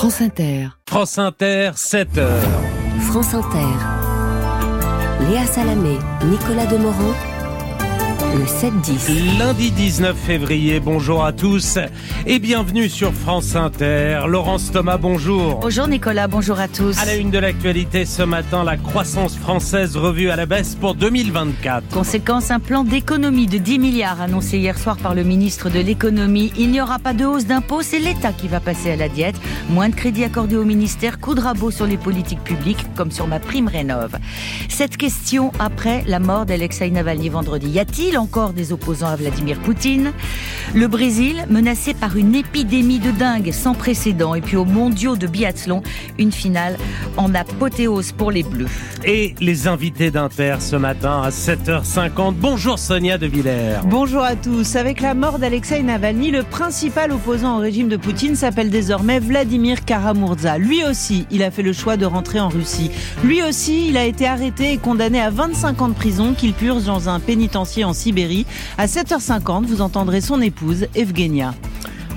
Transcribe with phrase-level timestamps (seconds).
[0.00, 0.68] France Inter.
[0.88, 2.42] France Inter, 7 heures.
[3.02, 3.58] France Inter.
[5.28, 7.14] Léa Salamé, Nicolas Demorand
[8.34, 9.38] le 7-10.
[9.38, 11.78] Lundi 19 février, bonjour à tous
[12.26, 14.20] et bienvenue sur France Inter.
[14.28, 15.60] Laurence Thomas, bonjour.
[15.60, 16.98] Bonjour Nicolas, bonjour à tous.
[17.00, 20.94] À la une de l'actualité ce matin, la croissance française revue à la baisse pour
[20.94, 21.88] 2024.
[21.88, 26.52] Conséquence, un plan d'économie de 10 milliards annoncé hier soir par le ministre de l'économie.
[26.58, 29.36] Il n'y aura pas de hausse d'impôts, c'est l'État qui va passer à la diète.
[29.70, 33.26] Moins de crédits accordés au ministère, coup de rabot sur les politiques publiques, comme sur
[33.26, 34.12] ma prime rénov.
[34.68, 37.68] Cette question après la mort d'Alexei Navalny vendredi.
[37.70, 40.12] Y a-t-il encore des opposants à Vladimir Poutine.
[40.74, 44.34] Le Brésil, menacé par une épidémie de dingue sans précédent.
[44.34, 45.82] Et puis aux mondiaux de biathlon,
[46.18, 46.78] une finale
[47.16, 48.68] en apothéose pour les Bleus.
[49.04, 52.34] Et les invités d'Inter ce matin à 7h50.
[52.34, 53.80] Bonjour Sonia De Villers.
[53.86, 54.76] Bonjour à tous.
[54.76, 59.84] Avec la mort d'Alexei Navalny, le principal opposant au régime de Poutine s'appelle désormais Vladimir
[59.84, 60.58] Karamurza.
[60.58, 62.90] Lui aussi, il a fait le choix de rentrer en Russie.
[63.24, 66.84] Lui aussi, il a été arrêté et condamné à 25 ans de prison qu'il purge
[66.84, 68.46] dans un pénitencier en Syrie
[68.78, 71.54] à 7h50, vous entendrez son épouse, Evgenia.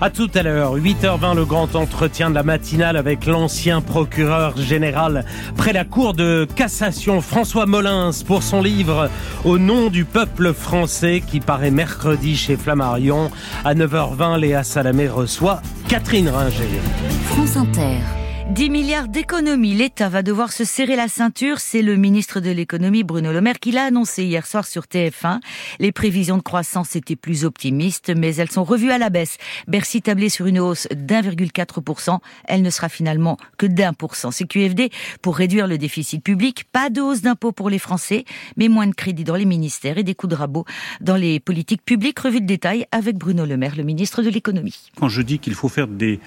[0.02, 5.26] À tout à l'heure, 8h20, le grand entretien de la matinale avec l'ancien procureur général
[5.56, 9.10] près la cour de cassation François Molins pour son livre
[9.46, 13.32] Au nom du peuple français qui paraît mercredi chez Flammarion.
[13.64, 16.82] À 9h20, Léa Salamé reçoit Catherine Ringer.
[17.30, 18.23] France Inter.
[18.52, 19.74] 10 milliards d'économies.
[19.74, 21.60] L'État va devoir se serrer la ceinture.
[21.60, 25.40] C'est le ministre de l'économie, Bruno Le Maire, qui l'a annoncé hier soir sur TF1.
[25.80, 29.38] Les prévisions de croissance étaient plus optimistes, mais elles sont revues à la baisse.
[29.68, 32.20] Bercy tablait sur une hausse d'1,4%.
[32.44, 34.30] Elle ne sera finalement que d'un pour cent.
[34.30, 36.66] CQFD pour réduire le déficit public.
[36.72, 38.26] Pas de hausse d'impôts pour les Français,
[38.58, 40.66] mais moins de crédits dans les ministères et des coups de rabot
[41.02, 42.20] dans les politiques publiques.
[42.20, 44.92] Revue de détail avec Bruno Le Maire, le ministre de l'économie.
[45.00, 46.20] Quand je dis qu'il faut faire des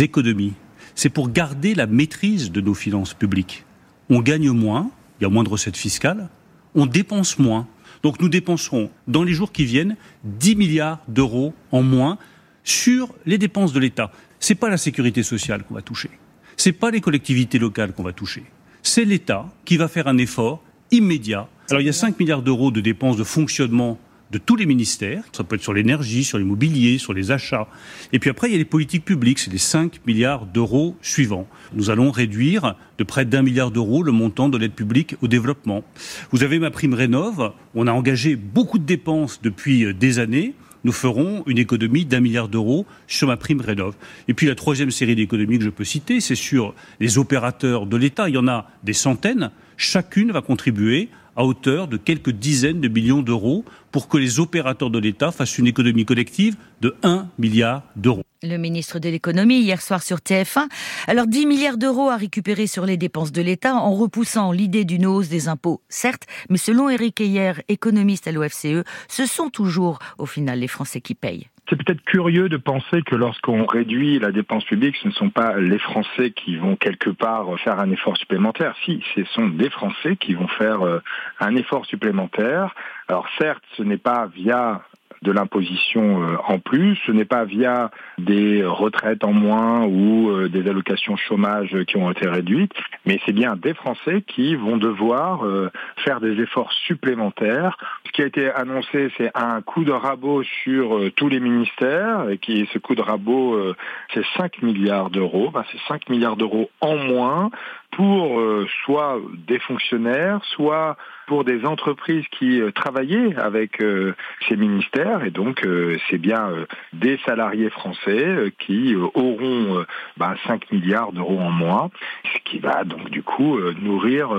[0.00, 0.54] économies,
[1.00, 3.64] c'est pour garder la maîtrise de nos finances publiques.
[4.10, 6.28] On gagne moins, il y a moins de recettes fiscales,
[6.74, 7.66] on dépense moins.
[8.02, 12.18] Donc nous dépenserons dans les jours qui viennent 10 milliards d'euros en moins
[12.64, 14.12] sur les dépenses de l'État.
[14.40, 16.10] C'est pas la sécurité sociale qu'on va toucher.
[16.58, 18.44] C'est pas les collectivités locales qu'on va toucher.
[18.82, 21.48] C'est l'État qui va faire un effort immédiat.
[21.70, 23.98] Alors il y a 5 milliards d'euros de dépenses de fonctionnement
[24.30, 25.24] de tous les ministères.
[25.32, 27.68] Ça peut être sur l'énergie, sur l'immobilier, sur les achats.
[28.12, 29.38] Et puis après, il y a les politiques publiques.
[29.38, 31.46] C'est les 5 milliards d'euros suivants.
[31.74, 35.84] Nous allons réduire de près d'un milliard d'euros le montant de l'aide publique au développement.
[36.30, 37.52] Vous avez ma prime rénov.
[37.74, 40.54] On a engagé beaucoup de dépenses depuis euh, des années
[40.84, 43.94] nous ferons une économie d'un milliard d'euros sur ma prime rénov.
[44.28, 47.96] Et puis la troisième série d'économies que je peux citer, c'est sur les opérateurs de
[47.96, 48.28] l'État.
[48.28, 49.50] Il y en a des centaines.
[49.76, 51.08] Chacune va contribuer
[51.40, 55.56] à hauteur de quelques dizaines de millions d'euros pour que les opérateurs de l'État fassent
[55.56, 58.22] une économie collective de 1 milliard d'euros.
[58.42, 60.68] Le ministre de l'économie hier soir sur TF1.
[61.06, 65.06] Alors 10 milliards d'euros à récupérer sur les dépenses de l'État en repoussant l'idée d'une
[65.06, 70.26] hausse des impôts, certes, mais selon Éric Heyer, économiste à l'OFCE, ce sont toujours au
[70.26, 71.48] final les Français qui payent.
[71.70, 75.56] C'est peut-être curieux de penser que lorsqu'on réduit la dépense publique, ce ne sont pas
[75.56, 78.74] les Français qui vont quelque part faire un effort supplémentaire.
[78.84, 81.00] Si, ce sont des Français qui vont faire euh,
[81.38, 82.74] un effort supplémentaire.
[83.06, 84.82] Alors certes, ce n'est pas via
[85.22, 86.96] de l'imposition euh, en plus.
[87.06, 92.10] Ce n'est pas via des retraites en moins ou euh, des allocations chômage qui ont
[92.10, 92.72] été réduites,
[93.04, 95.70] mais c'est bien des Français qui vont devoir euh,
[96.04, 97.76] faire des efforts supplémentaires.
[98.06, 102.38] Ce qui a été annoncé, c'est un coup de rabot sur tous les ministères, et
[102.38, 103.74] qui ce coup de rabot,
[104.12, 105.50] c'est 5 milliards d'euros.
[105.50, 107.50] Ben, c'est 5 milliards d'euros en moins
[107.92, 108.40] pour
[108.84, 110.96] soit des fonctionnaires, soit
[111.30, 114.16] pour des entreprises qui euh, travaillaient avec euh,
[114.48, 116.50] ces ministères et donc euh, c'est bien
[116.92, 119.86] des salariés français qui auront 5
[120.16, 120.34] bah,
[120.72, 121.90] milliards d'euros en moins,
[122.24, 124.30] ce qui va donc du coup nourrir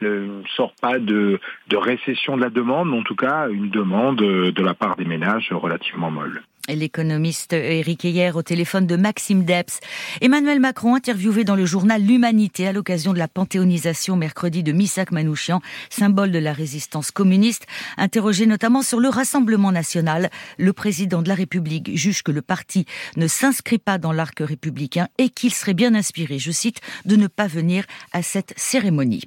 [0.00, 4.18] ne sort pas de, de récession de la demande, mais en tout cas une demande
[4.18, 6.42] de la part des ménages relativement molle.
[6.68, 9.80] L'économiste Eric Heyer au téléphone de Maxime Debs.
[10.20, 15.10] Emmanuel Macron interviewé dans le journal L'Humanité à l'occasion de la panthéonisation mercredi de Missak
[15.10, 17.66] Manouchian, symbole de la résistance communiste,
[17.96, 20.30] interrogé notamment sur le Rassemblement national.
[20.58, 22.84] Le président de la République juge que le parti
[23.16, 27.28] ne s'inscrit pas dans l'arc républicain et qu'il serait bien inspiré, je cite, de ne
[27.28, 29.22] pas venir à cette cérémonie.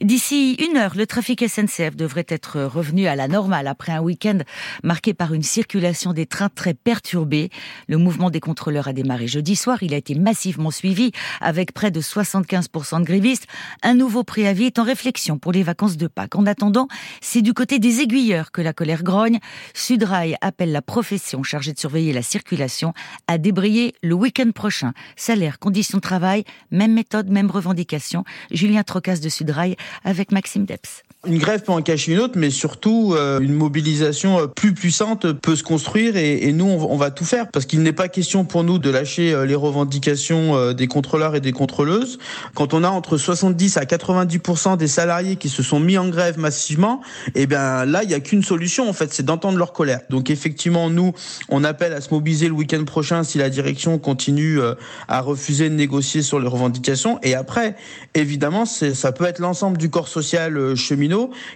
[0.00, 4.38] D'ici une heure, le trafic SNCF devrait être revenu à la normale après un week-end
[4.82, 7.50] marqué par une circulation des trains très perturbé.
[7.88, 9.82] Le mouvement des contrôleurs a démarré jeudi soir.
[9.82, 13.46] Il a été massivement suivi avec près de 75% de grévistes.
[13.82, 16.36] Un nouveau préavis est en réflexion pour les vacances de Pâques.
[16.36, 16.88] En attendant,
[17.20, 19.38] c'est du côté des aiguilleurs que la colère grogne.
[19.74, 22.92] Sudrail appelle la profession chargée de surveiller la circulation
[23.26, 24.92] à débrayer le week-end prochain.
[25.16, 28.24] Salaire, conditions de travail, même méthode, même revendication.
[28.50, 31.02] Julien Trocas de Sudrail avec Maxime Deps.
[31.26, 35.30] Une grève peut en cacher une autre, mais surtout euh, une mobilisation euh, plus puissante
[35.30, 38.64] peut se construire et, nous, on, va tout faire parce qu'il n'est pas question pour
[38.64, 42.18] nous de lâcher euh, les revendications des contrôleurs et des contrôleuses.
[42.54, 46.38] Quand on a entre 70 à 90% des salariés qui se sont mis en grève
[46.38, 47.02] massivement,
[47.34, 50.00] et eh bien là, il n'y a qu'une solution en fait, c'est d'entendre leur colère.
[50.08, 51.12] Donc effectivement, nous,
[51.50, 54.58] on appelle à se mobiliser le week-end prochain si la direction continue
[55.06, 57.18] à refuser de négocier sur les revendications.
[57.22, 57.76] Et après,
[58.14, 61.09] évidemment, ça peut être l'ensemble du corps social cheminot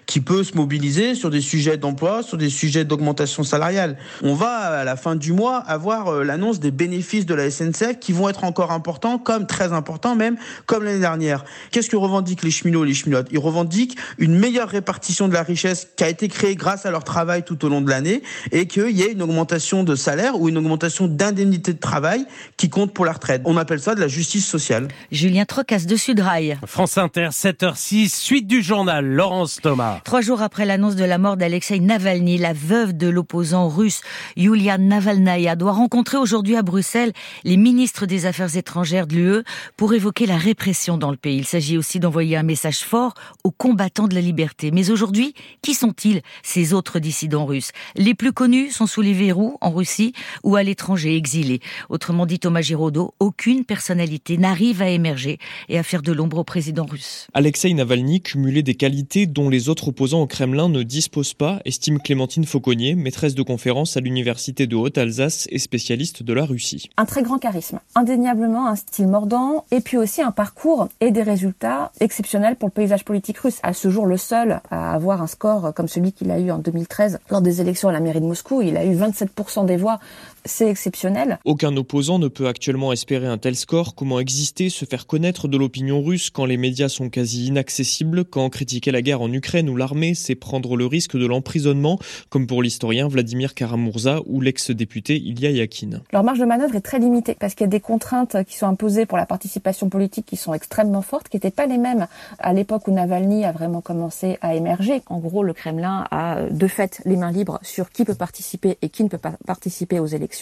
[0.07, 3.97] qui peut se mobiliser sur des sujets d'emploi, sur des sujets d'augmentation salariale.
[4.23, 7.99] On va à la fin du mois avoir euh, l'annonce des bénéfices de la SNCF
[8.01, 10.37] qui vont être encore importants, comme très importants même,
[10.67, 11.45] comme l'année dernière.
[11.71, 13.29] Qu'est-ce que revendiquent les cheminots et les cheminotes?
[13.31, 17.05] Ils revendiquent une meilleure répartition de la richesse qui a été créée grâce à leur
[17.05, 18.23] travail tout au long de l'année
[18.53, 22.27] et qu'il y ait une augmentation de salaire ou une augmentation d'indemnité de travail
[22.57, 23.43] qui compte pour la retraite.
[23.45, 24.89] On appelle ça de la justice sociale.
[25.11, 26.59] Julien Trocas de Sudrail.
[26.67, 29.05] France Inter, 7h06, suite du journal.
[29.05, 30.01] Laurent Thomas.
[30.05, 34.01] Trois jours après l'annonce de la mort d'Alexei Navalny, la veuve de l'opposant russe
[34.37, 37.13] Yulia Navalnaya doit rencontrer aujourd'hui à Bruxelles
[37.45, 39.43] les ministres des Affaires étrangères de l'UE
[39.77, 41.37] pour évoquer la répression dans le pays.
[41.37, 43.15] Il s'agit aussi d'envoyer un message fort
[43.45, 44.71] aux combattants de la liberté.
[44.71, 47.73] Mais aujourd'hui, qui sont-ils, ces autres dissidents russes?
[47.97, 50.13] Les plus connus sont sous les verrous en Russie
[50.43, 51.61] ou à l'étranger, exilés.
[51.89, 55.39] Autrement dit, Thomas Giraudot, aucune personnalité n'arrive à émerger
[55.69, 57.27] et à faire de l'ombre au président russe.
[57.35, 61.99] Alexei Navalny cumulait des qualités dont les autres opposants au Kremlin ne disposent pas, estime
[61.99, 66.89] Clémentine Fauconnier, maîtresse de conférence à l'Université de Haute-Alsace et spécialiste de la Russie.
[66.97, 71.23] Un très grand charisme, indéniablement un style mordant, et puis aussi un parcours et des
[71.23, 73.59] résultats exceptionnels pour le paysage politique russe.
[73.65, 76.59] À ce jour, le seul à avoir un score comme celui qu'il a eu en
[76.59, 78.63] 2013 lors des élections à la mairie de Moscou.
[78.63, 79.99] Il a eu 27% des voix
[80.45, 81.39] c'est exceptionnel.
[81.45, 83.95] Aucun opposant ne peut actuellement espérer un tel score.
[83.95, 88.49] Comment exister, se faire connaître de l'opinion russe quand les médias sont quasi inaccessibles, quand
[88.51, 91.99] critiquer la guerre en Ukraine ou l'armée, c'est prendre le risque de l'emprisonnement,
[92.29, 96.01] comme pour l'historien Vladimir Karamurza ou l'ex-député Ilya Yakin.
[96.13, 98.67] Leur marge de manœuvre est très limitée parce qu'il y a des contraintes qui sont
[98.67, 102.07] imposées pour la participation politique qui sont extrêmement fortes, qui n'étaient pas les mêmes
[102.39, 105.03] à l'époque où Navalny a vraiment commencé à émerger.
[105.07, 108.89] En gros, le Kremlin a de fait les mains libres sur qui peut participer et
[108.89, 110.34] qui ne peut pas participer aux élections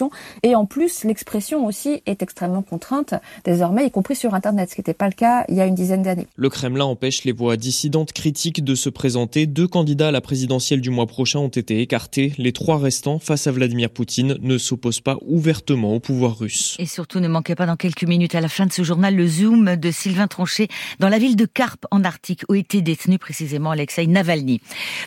[0.43, 3.13] et en plus, l'expression aussi est extrêmement contrainte
[3.45, 5.75] désormais, y compris sur Internet, ce qui n'était pas le cas il y a une
[5.75, 6.27] dizaine d'années.
[6.35, 9.45] Le Kremlin empêche les voix dissidentes critiques de se présenter.
[9.45, 12.33] Deux candidats à la présidentielle du mois prochain ont été écartés.
[12.37, 16.75] Les trois restants, face à Vladimir Poutine, ne s'opposent pas ouvertement au pouvoir russe.
[16.79, 19.27] Et surtout, ne manquez pas dans quelques minutes à la fin de ce journal le
[19.27, 20.67] zoom de Sylvain Tronchet
[20.99, 24.61] dans la ville de Carpe en Arctique où était détenu précisément Alexei Navalny.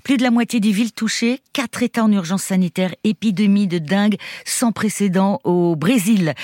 [0.04, 4.16] Plus de la moitié des villes touchées, quatre États en urgence sanitaire, épidémie de dingue
[4.44, 6.34] sans précédent au Brésil.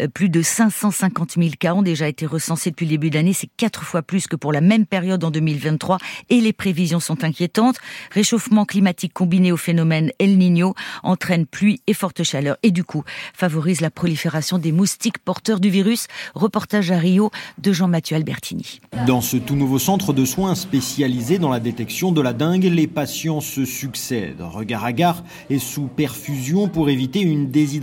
[0.00, 3.34] Euh, plus de 550 000 cas ont déjà été recensés depuis le début d'année.
[3.34, 5.98] C'est quatre fois plus que pour la même période en 2023
[6.30, 7.76] et les prévisions sont inquiétantes.
[8.10, 13.04] Réchauffement climatique combiné au phénomène El Niño entraîne pluie et forte chaleur et du coup
[13.34, 16.06] favorise la prolifération des moustiques porteurs du virus.
[16.34, 18.80] Reportage à Rio de Jean-Mathieu Albertini.
[19.06, 22.86] Dans ce tout nouveau centre de soins spécialisé dans la détection de la dengue, les
[22.86, 27.81] patients se succèdent, regard à gare et sous perfusion pour éviter une déshydratation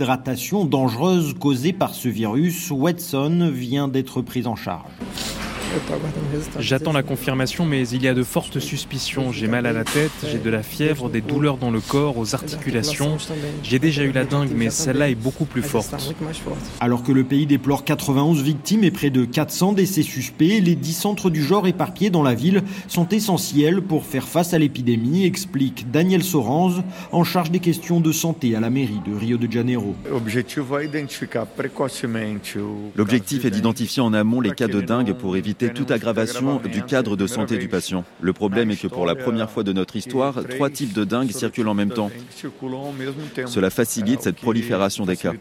[0.64, 4.90] Dangereuse causée par ce virus, Watson vient d'être prise en charge.
[6.58, 9.32] J'attends la confirmation, mais il y a de fortes suspicions.
[9.32, 12.34] J'ai mal à la tête, j'ai de la fièvre, des douleurs dans le corps, aux
[12.34, 13.16] articulations.
[13.62, 16.14] J'ai déjà eu la dingue, mais celle-là est beaucoup plus forte.
[16.80, 20.92] Alors que le pays déplore 91 victimes et près de 400 décès suspects, les 10
[20.92, 25.90] centres du genre éparpillés dans la ville sont essentiels pour faire face à l'épidémie, explique
[25.90, 29.94] Daniel Sorange, en charge des questions de santé à la mairie de Rio de Janeiro.
[32.96, 37.16] L'objectif est d'identifier en amont les cas de dingue pour éviter toute aggravation du cadre
[37.16, 38.04] de santé du patient.
[38.20, 41.30] Le problème est que pour la première fois de notre histoire, trois types de dingue
[41.30, 42.10] circulent en même temps.
[43.46, 45.32] Cela facilite cette prolifération des cas.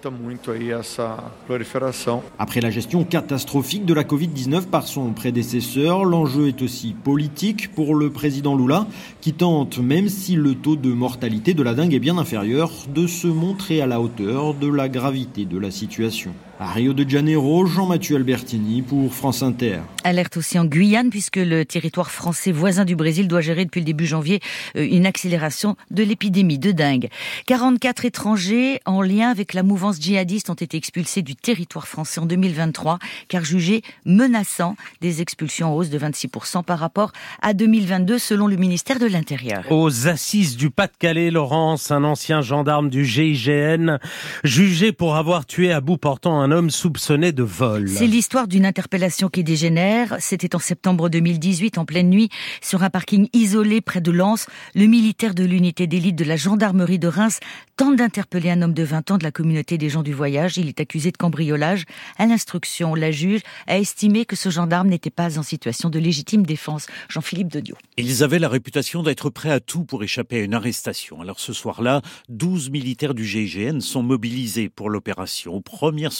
[2.37, 7.95] Après la gestion catastrophique de la Covid-19 par son prédécesseur, l'enjeu est aussi politique pour
[7.95, 8.87] le président Lula,
[9.21, 13.07] qui tente, même si le taux de mortalité de la dingue est bien inférieur, de
[13.07, 16.33] se montrer à la hauteur de la gravité de la situation.
[16.61, 19.79] À Rio de Janeiro, Jean-Mathieu Albertini pour France Inter.
[20.03, 23.85] Alerte aussi en Guyane puisque le territoire français voisin du Brésil doit gérer depuis le
[23.85, 24.41] début janvier
[24.75, 27.07] euh, une accélération de l'épidémie de dingue.
[27.45, 32.25] 44 étrangers en lien avec la mouvance djihadiste ont été expulsés du territoire français en
[32.25, 32.99] 2023
[33.29, 38.57] car jugés menaçants des expulsions en hausse de 26% par rapport à 2022 selon le
[38.57, 39.63] ministère de l'Intérieur.
[39.71, 43.97] Aux assises du Pas-de-Calais, Laurence, un ancien gendarme du GIGN,
[44.43, 47.89] jugé pour avoir tué à bout portant un homme soupçonné de vol.
[47.89, 50.15] C'est l'histoire d'une interpellation qui dégénère.
[50.19, 52.29] C'était en septembre 2018, en pleine nuit,
[52.61, 54.47] sur un parking isolé près de Lens.
[54.75, 57.39] Le militaire de l'unité d'élite de la gendarmerie de Reims
[57.77, 60.57] tente d'interpeller un homme de 20 ans de la communauté des gens du voyage.
[60.57, 61.85] Il est accusé de cambriolage.
[62.17, 66.45] À l'instruction, la juge a estimé que ce gendarme n'était pas en situation de légitime
[66.45, 66.87] défense.
[67.09, 67.75] Jean-Philippe Dedio.
[67.97, 71.21] Ils avaient la réputation d'être prêts à tout pour échapper à une arrestation.
[71.21, 75.53] Alors ce soir-là, 12 militaires du GIGN sont mobilisés pour l'opération.
[75.53, 76.13] Aux premières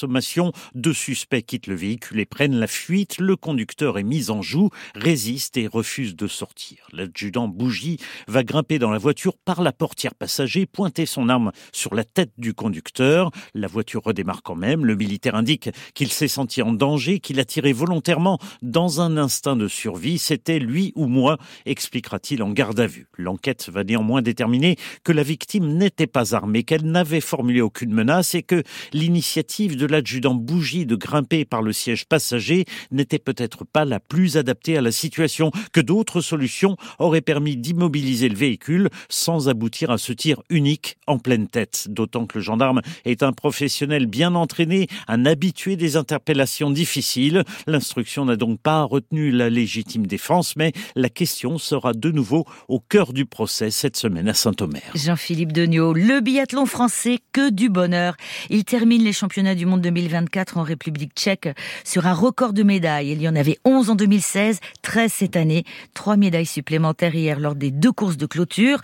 [0.76, 3.20] deux suspects quittent le véhicule et prennent la fuite.
[3.20, 6.88] Le conducteur est mis en joue, résiste et refuse de sortir.
[6.92, 7.98] L'adjudant Bougie
[8.28, 12.32] va grimper dans la voiture par la portière passager, pointer son arme sur la tête
[12.38, 13.32] du conducteur.
[13.54, 14.86] La voiture redémarre quand même.
[14.86, 19.56] Le militaire indique qu'il s'est senti en danger, qu'il a tiré volontairement dans un instinct
[19.56, 20.18] de survie.
[20.20, 23.08] C'était lui ou moi, expliquera-t-il en garde à vue.
[23.18, 28.36] L'enquête va néanmoins déterminer que la victime n'était pas armée, qu'elle n'avait formulé aucune menace
[28.36, 33.86] et que l'initiative de l'adjudant Bougie de grimper par le siège passager n'était peut-être pas
[33.86, 39.50] la plus adaptée à la situation, que d'autres solutions auraient permis d'immobiliser le véhicule sans
[39.50, 44.08] aboutir à ce tir unique en pleine tête, d'autant que le gendarme est un professionnel
[44.08, 47.44] bien entraîné, un habitué des interpellations difficiles.
[47.68, 52.80] L'instruction n'a donc pas retenu la légitime défense, mais la question sera de nouveau au
[52.80, 54.82] cœur du procès cette semaine à Saint-Omer.
[54.96, 58.16] Jean-Philippe Degnaud, le biathlon français, que du bonheur.
[58.50, 61.50] Il termine les championnats du monde 2024 en République tchèque
[61.84, 63.12] sur un record de médailles.
[63.12, 67.56] Il y en avait 11 en 2016, 13 cette année, trois médailles supplémentaires hier lors
[67.56, 68.82] des deux courses de clôture,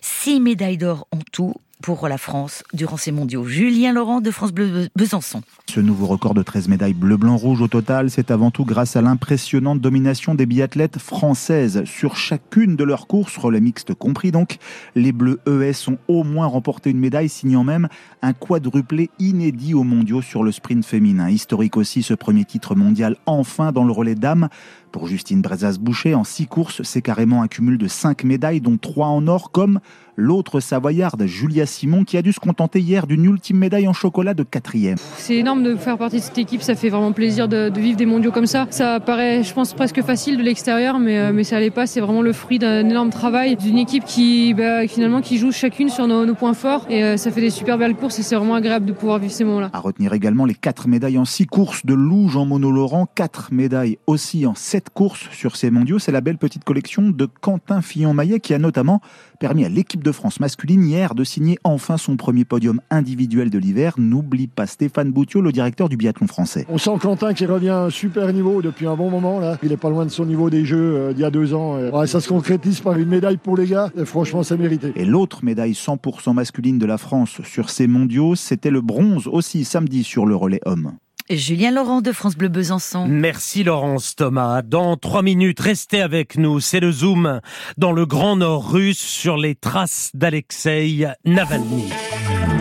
[0.00, 1.54] six médailles d'or en tout
[1.84, 3.44] pour la France durant ces mondiaux.
[3.44, 5.42] Julien Laurent de France Bleu Besançon.
[5.68, 9.82] Ce nouveau record de 13 médailles bleu-blanc-rouge au total, c'est avant tout grâce à l'impressionnante
[9.82, 14.56] domination des biathlètes françaises sur chacune de leurs courses, relais mixte compris donc.
[14.94, 17.88] Les bleus ES ont au moins remporté une médaille, signant même
[18.22, 21.28] un quadruplé inédit aux mondiaux sur le sprint féminin.
[21.28, 24.48] Historique aussi ce premier titre mondial enfin dans le relais dames.
[24.94, 29.08] Pour Justine Brezas-Boucher, en six courses, c'est carrément un cumul de cinq médailles, dont trois
[29.08, 29.80] en or, comme
[30.16, 34.34] l'autre savoyarde, Julia Simon, qui a dû se contenter hier d'une ultime médaille en chocolat
[34.34, 34.96] de quatrième.
[35.16, 38.06] C'est énorme de faire partie de cette équipe, ça fait vraiment plaisir de, vivre des
[38.06, 38.68] mondiaux comme ça.
[38.70, 41.86] Ça paraît, je pense, presque facile de l'extérieur, mais, euh, mais ça l'est pas.
[41.86, 45.88] C'est vraiment le fruit d'un énorme travail, d'une équipe qui, bah, finalement, qui joue chacune
[45.88, 46.86] sur nos, points forts.
[46.88, 49.32] Et euh, ça fait des super belles courses et c'est vraiment agréable de pouvoir vivre
[49.32, 49.70] ces moments-là.
[49.72, 53.52] À retenir également les quatre médailles en six courses de Lou Jean Monod Laurent, quatre
[53.52, 55.98] médailles aussi en sept courses sur ces mondiaux.
[55.98, 59.00] C'est la belle petite collection de Quentin Fillon-Maillet qui a notamment
[59.40, 63.58] permis à l'équipe de France masculine hier de signer enfin son premier podium individuel de
[63.58, 63.94] l'hiver.
[63.98, 66.66] N'oublie pas Stéphane Boutiot, le directeur du biathlon français.
[66.68, 69.40] On sent Quentin qui revient à un super niveau depuis un bon moment.
[69.40, 69.58] Là.
[69.62, 71.78] Il est pas loin de son niveau des Jeux euh, d'il y a deux ans.
[72.06, 73.90] ça se concrétise par une médaille pour les gars.
[73.96, 74.92] Et franchement, c'est mérité.
[74.96, 79.64] Et l'autre médaille 100% masculine de la France sur ces mondiaux, c'était le bronze aussi
[79.64, 80.92] samedi sur le relais homme.
[81.30, 83.06] Julien Laurent de France Bleu Besançon.
[83.08, 84.60] Merci Laurence Thomas.
[84.60, 86.60] Dans trois minutes, restez avec nous.
[86.60, 87.40] C'est le zoom
[87.78, 91.88] dans le Grand Nord russe sur les traces d'Alexei Navalny.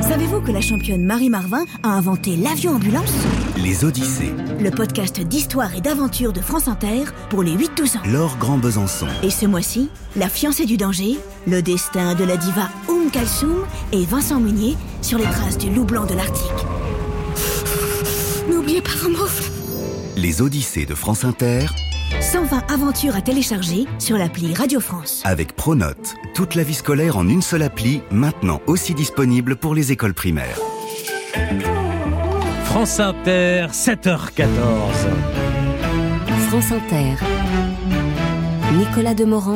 [0.01, 3.13] Savez-vous que la championne Marie Marvin a inventé l'avion ambulance
[3.57, 4.33] Les Odyssées.
[4.61, 8.01] Le podcast d'histoire et d'aventure de France Inter pour les 8-12 ans.
[8.05, 9.07] Laure Grand Besançon.
[9.23, 11.17] Et ce mois-ci, La fiancée du danger,
[11.47, 15.83] le destin de la diva Oum Kalsoum et Vincent Munier sur les traces du loup
[15.83, 16.65] blanc de l'Arctique.
[18.49, 19.27] N'oubliez pas vos mots.
[20.17, 21.65] Les Odyssées de France Inter.
[22.19, 25.21] 120 aventures à télécharger sur l'appli Radio France.
[25.25, 29.91] Avec Pronote, toute la vie scolaire en une seule appli, maintenant aussi disponible pour les
[29.91, 30.57] écoles primaires.
[32.65, 34.47] France Inter, 7h14.
[36.49, 37.15] France Inter.
[38.77, 39.55] Nicolas Demorand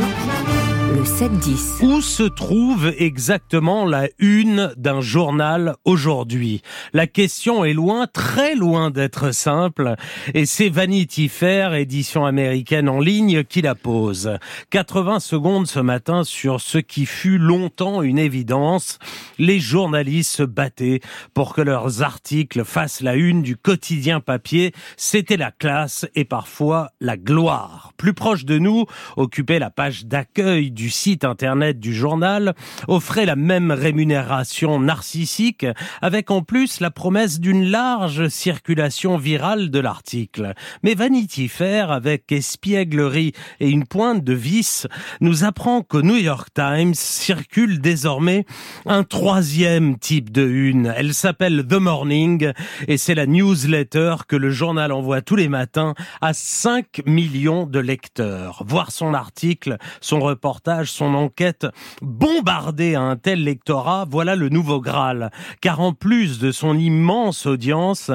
[0.94, 1.86] le 7-10.
[1.86, 6.62] Où se trouve exactement la une d'un journal aujourd'hui?
[6.94, 9.96] La question est loin, très loin d'être simple,
[10.34, 14.38] et c'est Vanity Fair, édition américaine en ligne, qui la pose.
[14.70, 19.00] 80 secondes ce matin sur ce qui fut longtemps une évidence.
[19.40, 21.02] Les journalistes se battaient
[21.34, 24.74] pour que leurs articles fassent la une du quotidien papier.
[24.96, 27.94] C'était la classe et parfois la gloire.
[27.98, 32.54] Plus proche de nous, occupait la page d'accueil du site internet du journal
[32.88, 35.66] offrait la même rémunération narcissique
[36.04, 40.54] avec en plus la promesse d'une large circulation virale de l'article.
[40.84, 44.86] Mais Vanity Fair, avec espièglerie et une pointe de vice,
[45.20, 48.46] nous apprend qu'au New York Times circule désormais
[48.86, 50.94] un troisième type de une.
[50.96, 52.52] Elle s'appelle The Morning
[52.88, 57.80] et c'est la newsletter que le journal envoie tous les matins à 5 millions de
[57.80, 58.64] lecteurs.
[58.68, 61.66] Voir son article, son reportage, son enquête
[62.02, 65.32] bombardée à un tel lectorat, voilà le nouveau Graal.
[65.62, 68.12] Car en plus de son immense audience,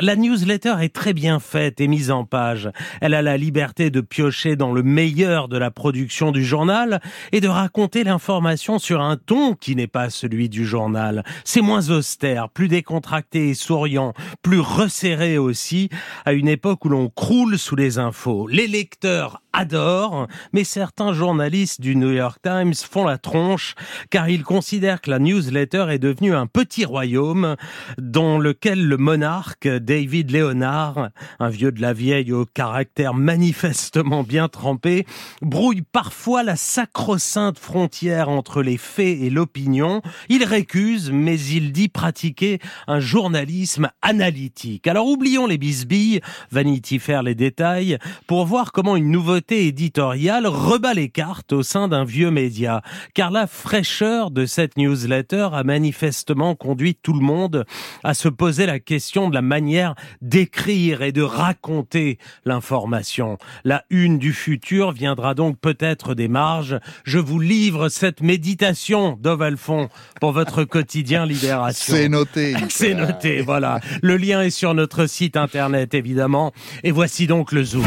[0.00, 2.70] la newsletter est très bien faite et mise en page.
[3.00, 7.00] Elle a la liberté de piocher dans le meilleur de la production du journal
[7.32, 11.24] et de raconter l'information sur un ton qui n'est pas celui du journal.
[11.44, 15.88] C'est moins austère, plus décontracté et souriant, plus resserré aussi,
[16.24, 18.46] à une époque où l'on croule sous les infos.
[18.46, 23.74] Les lecteurs adorent, mais certains journalistes du New York Times font la tronche
[24.08, 27.56] car ils considèrent que la newsletter est devenue un petit royaume
[27.98, 31.10] dans lequel le monarque David Leonard,
[31.40, 35.06] un vieux de la vieille au caractère manifestement bien trempé,
[35.42, 40.02] brouille parfois la sacro-sainte frontière entre les faits et l'opinion.
[40.28, 44.86] Il récuse, mais il dit pratiquer un journalisme analytique.
[44.86, 46.20] Alors oublions les bisbilles,
[46.52, 47.98] Vanity Fair les détails,
[48.28, 52.82] pour voir comment une nouveauté éditoriale rebat les cartes au sein d'un vieux média.
[53.14, 57.64] Car la fraîcheur de cette newsletter a manifestement conduit tout le monde
[58.04, 63.38] à se poser la question de la manière d'écrire et de raconter l'information.
[63.64, 66.78] La une du futur viendra donc peut-être des marges.
[67.04, 69.88] Je vous livre cette méditation, Dove Alphon,
[70.20, 71.94] pour votre quotidien Libération.
[71.94, 72.54] C'est noté.
[72.68, 73.80] C'est noté, voilà.
[74.02, 76.52] Le lien est sur notre site internet, évidemment.
[76.84, 77.84] Et voici donc le zoom.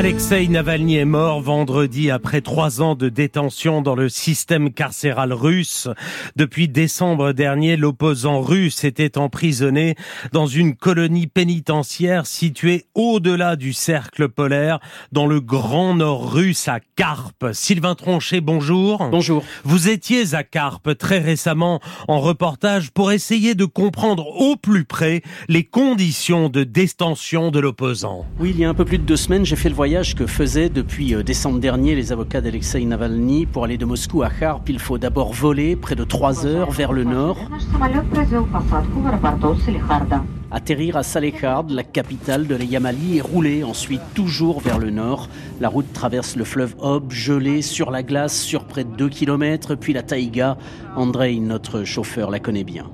[0.00, 5.88] Alexei Navalny est mort vendredi après trois ans de détention dans le système carcéral russe.
[6.36, 9.96] Depuis décembre dernier, l'opposant russe était emprisonné
[10.32, 14.80] dans une colonie pénitentiaire située au-delà du cercle polaire,
[15.12, 17.48] dans le grand nord russe à Carpe.
[17.52, 19.06] Sylvain Tronchet, bonjour.
[19.10, 19.44] Bonjour.
[19.64, 21.78] Vous étiez à Carpe très récemment
[22.08, 28.24] en reportage pour essayer de comprendre au plus près les conditions de détention de l'opposant.
[28.38, 30.26] Oui, il y a un peu plus de deux semaines, j'ai fait le voyage que
[30.26, 33.44] faisaient depuis euh, décembre dernier les avocats d'Alexei Navalny.
[33.44, 36.92] Pour aller de Moscou à Kharp, il faut d'abord voler près de trois heures vers
[36.92, 37.36] le nord
[40.50, 45.28] atterrir à Salehard, la capitale de la Yamali, et rouler ensuite toujours vers le nord.
[45.60, 49.74] La route traverse le fleuve Ob, gelé sur la glace sur près de 2 km,
[49.74, 50.56] puis la taïga.
[50.96, 52.90] Andrei, notre chauffeur, la connaît bien.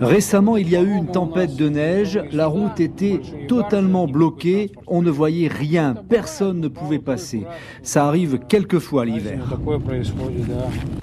[0.00, 5.02] Récemment, il y a eu une tempête de neige, la route était totalement bloquée, on
[5.02, 7.44] ne voyait rien, personne ne pouvait passer.
[7.82, 9.40] Ça arrive quelquefois l'hiver.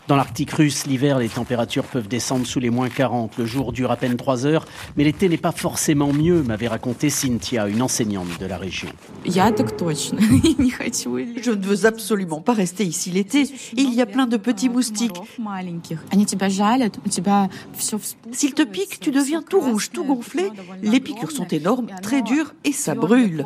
[0.08, 3.38] Dans l'Arctique russe, l'hiver, les températures peuvent descendre sous les moins 40.
[3.38, 4.66] Le jour dure à peine 3 heures
[4.98, 8.90] mais l'été n'est pas forcément mieux, m'avait raconté Cynthia, une enseignante de la région.
[11.42, 13.44] Je ne veux absolument pas rester ici l'été.
[13.76, 15.20] Il y a plein de petits moustiques.
[18.32, 20.50] S'ils te piquent, tu deviens tout rouge, tout gonflé.
[20.82, 23.46] Les piqûres sont énormes, très dures et ça brûle.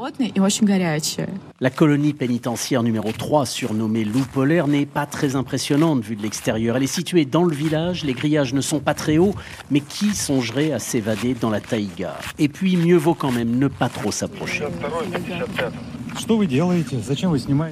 [1.59, 6.77] La colonie pénitentiaire numéro 3, surnommée Loup polaire, n'est pas très impressionnante vue de l'extérieur.
[6.77, 9.35] Elle est située dans le village, les grillages ne sont pas très hauts,
[9.71, 12.15] mais qui songerait à s'évader dans la taïga.
[12.39, 14.63] Et puis, mieux vaut quand même ne pas trop s'approcher.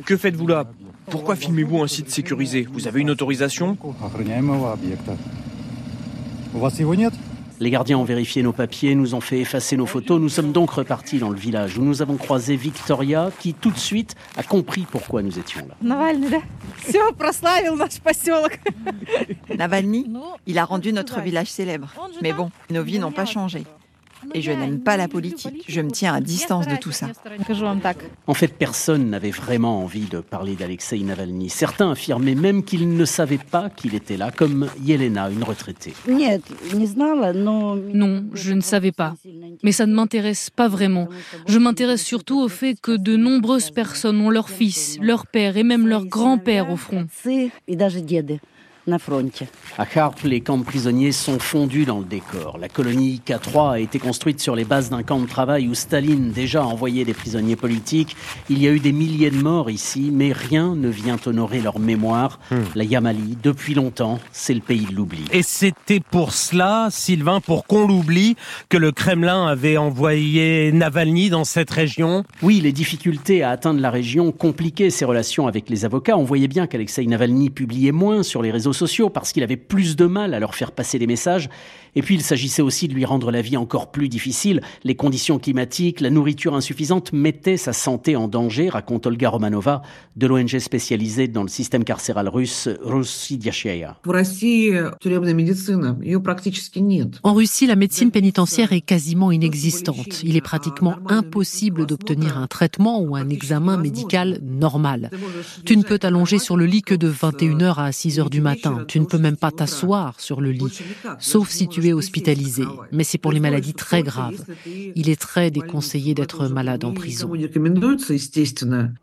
[0.05, 0.65] Que faites-vous là?
[1.09, 2.67] Pourquoi filmez-vous un site sécurisé?
[2.71, 3.77] Vous avez une autorisation?
[7.61, 10.19] Les gardiens ont vérifié nos papiers, nous ont fait effacer nos photos.
[10.19, 13.77] Nous sommes donc repartis dans le village où nous avons croisé Victoria qui tout de
[13.77, 15.75] suite a compris pourquoi nous étions là.
[19.55, 20.07] Navalny,
[20.47, 21.93] il a rendu notre village célèbre.
[22.23, 23.63] Mais bon, nos vies n'ont pas changé.
[24.33, 25.65] Et je n'aime pas la politique.
[25.67, 27.07] Je me tiens à distance de tout ça.
[28.27, 31.49] En fait, personne n'avait vraiment envie de parler d'Alexei Navalny.
[31.49, 35.93] Certains affirmaient même qu'ils ne savaient pas qu'il était là, comme Yelena, une retraitée.
[37.93, 39.15] Non, je ne savais pas.
[39.63, 41.07] Mais ça ne m'intéresse pas vraiment.
[41.47, 45.63] Je m'intéresse surtout au fait que de nombreuses personnes ont leur fils, leur père et
[45.63, 47.07] même leur grand-père au front.
[49.77, 52.57] À Harp, les camps de prisonniers sont fondus dans le décor.
[52.59, 56.31] La colonie K3 a été construite sur les bases d'un camp de travail où Staline
[56.31, 58.15] déjà envoyait des prisonniers politiques.
[58.49, 61.77] Il y a eu des milliers de morts ici, mais rien ne vient honorer leur
[61.77, 62.39] mémoire.
[62.49, 62.61] Hmm.
[62.73, 65.25] La Yamali, depuis longtemps, c'est le pays de l'oubli.
[65.31, 68.35] Et c'était pour cela, Sylvain, pour qu'on l'oublie,
[68.69, 72.23] que le Kremlin avait envoyé Navalny dans cette région?
[72.41, 76.17] Oui, les difficultés à atteindre la région compliquaient ses relations avec les avocats.
[76.17, 79.95] On voyait bien qu'Alexei Navalny publiait moins sur les réseaux sociaux parce qu'il avait plus
[79.95, 81.49] de mal à leur faire passer des messages.
[81.95, 84.61] Et puis il s'agissait aussi de lui rendre la vie encore plus difficile.
[84.83, 89.81] Les conditions climatiques, la nourriture insuffisante mettaient sa santé en danger, raconte Olga Romanova
[90.15, 93.97] de l'ONG spécialisée dans le système carcéral russe Rossidiachaya.
[97.23, 100.23] En Russie, la médecine pénitentiaire est quasiment inexistante.
[100.23, 105.09] Il est pratiquement impossible d'obtenir un traitement ou un examen médical normal.
[105.65, 108.85] Tu ne peux t'allonger sur le lit que de 21h à 6h du matin.
[108.87, 110.79] Tu ne peux même pas t'asseoir sur le lit,
[111.19, 112.63] sauf si tu es hospitalisé.
[112.91, 114.43] Mais c'est pour les maladies très graves.
[114.95, 117.31] Il est très déconseillé d'être malade en prison.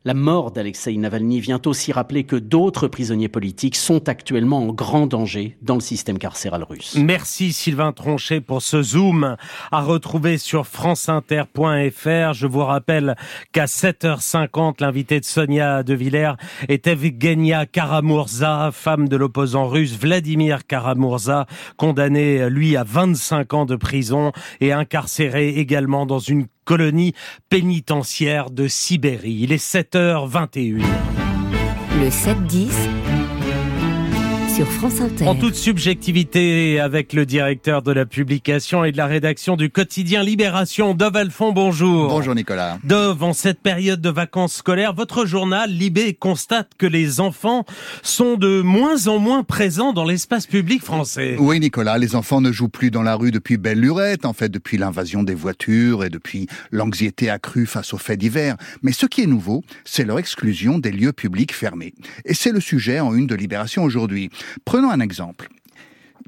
[0.04, 5.06] La mort d'Alexei Navalny vient aussi rappeler que d'autres prisonniers politiques sont actuellement en grand
[5.06, 6.96] danger dans le système carcéral russe.
[6.98, 9.36] Merci Sylvain Tronchet pour ce zoom
[9.70, 12.32] à retrouver sur franceinter.fr.
[12.32, 13.16] Je vous rappelle
[13.52, 16.34] qu'à 7h50, l'invité de Sonia De Villers
[16.68, 23.76] est Evgenia Karamurza, femme de l'opposant russe Vladimir Karamurza, condamné lui à 25 ans de
[23.76, 27.14] prison et incarcéré également dans une colonie
[27.48, 29.38] pénitentiaire de Sibérie.
[29.40, 30.82] Il est 7h21.
[32.00, 33.07] Le 7-10
[34.58, 35.28] sur France Inter.
[35.28, 40.24] En toute subjectivité avec le directeur de la publication et de la rédaction du quotidien
[40.24, 42.08] Libération, Dove Alphon, bonjour.
[42.08, 42.80] Bonjour Nicolas.
[42.82, 47.66] Dove, en cette période de vacances scolaires, votre journal Libé constate que les enfants
[48.02, 51.36] sont de moins en moins présents dans l'espace public français.
[51.38, 54.48] Oui Nicolas, les enfants ne jouent plus dans la rue depuis belle lurette, en fait
[54.48, 58.56] depuis l'invasion des voitures et depuis l'anxiété accrue face aux faits divers.
[58.82, 61.94] Mais ce qui est nouveau, c'est leur exclusion des lieux publics fermés.
[62.24, 64.30] Et c'est le sujet en une de Libération aujourd'hui.
[64.64, 65.48] Prenons un exemple.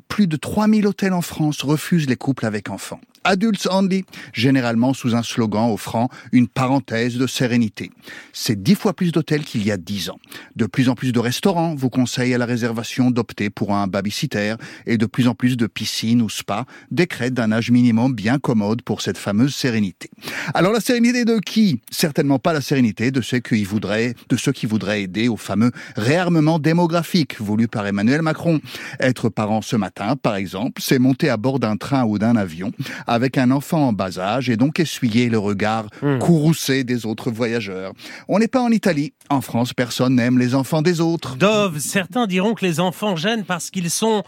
[0.08, 3.00] Plus de 3000 hôtels en France refusent les couples avec enfants.
[3.24, 7.90] Adults Only, généralement sous un slogan offrant une parenthèse de sérénité.
[8.32, 10.18] C'est dix fois plus d'hôtels qu'il y a dix ans.
[10.56, 14.54] De plus en plus de restaurants vous conseillent à la réservation d'opter pour un babysitter
[14.86, 18.82] et de plus en plus de piscines ou spas décrètent d'un âge minimum bien commode
[18.82, 20.10] pour cette fameuse sérénité.
[20.54, 21.80] Alors la sérénité de qui?
[21.90, 25.72] Certainement pas la sérénité de ceux qui voudraient, de ceux qui voudraient aider au fameux
[25.96, 28.60] réarmement démographique voulu par Emmanuel Macron.
[28.98, 32.72] Être parent ce matin, par exemple, c'est monter à bord d'un train ou d'un avion
[33.10, 35.86] avec un enfant en bas âge et donc essuyer le regard
[36.20, 37.92] courroucé des autres voyageurs.
[38.28, 39.12] On n'est pas en Italie.
[39.28, 41.36] En France, personne n'aime les enfants des autres.
[41.36, 44.22] Dove, certains diront que les enfants gênent parce qu'ils sont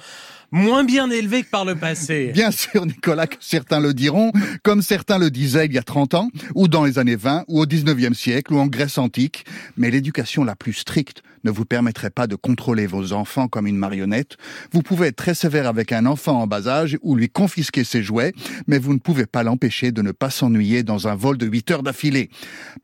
[0.50, 2.30] moins bien élevés que par le passé.
[2.34, 4.32] Bien sûr, Nicolas, que certains le diront,
[4.64, 7.60] comme certains le disaient il y a 30 ans, ou dans les années 20, ou
[7.60, 9.44] au 19e siècle, ou en Grèce antique.
[9.76, 13.76] Mais l'éducation la plus stricte ne vous permettrait pas de contrôler vos enfants comme une
[13.76, 14.36] marionnette.
[14.72, 18.02] Vous pouvez être très sévère avec un enfant en bas âge ou lui confisquer ses
[18.02, 18.32] jouets,
[18.66, 21.70] mais vous ne pouvez pas l'empêcher de ne pas s'ennuyer dans un vol de 8
[21.70, 22.30] heures d'affilée.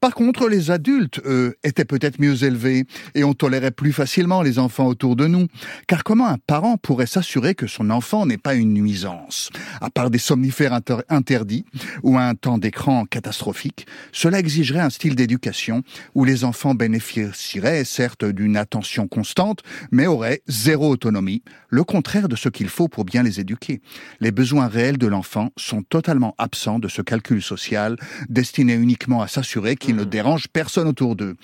[0.01, 4.59] Par contre, les adultes, eux, étaient peut-être mieux élevés et on tolérait plus facilement les
[4.59, 5.47] enfants autour de nous.
[5.87, 9.51] Car comment un parent pourrait s'assurer que son enfant n'est pas une nuisance?
[9.81, 11.64] À part des somnifères inter interdits
[12.03, 15.83] ou un temps d'écran catastrophique, cela exigerait un style d'éducation
[16.14, 22.37] où les enfants bénéficieraient certes d'une attention constante, mais auraient zéro autonomie, le contraire de
[22.37, 23.81] ce qu'il faut pour bien les éduquer.
[24.21, 27.97] Les besoins réels de l'enfant sont totalement absents de ce calcul social
[28.29, 31.37] destiné uniquement à s'assurer qu'il ne dérange personne autour d'eux.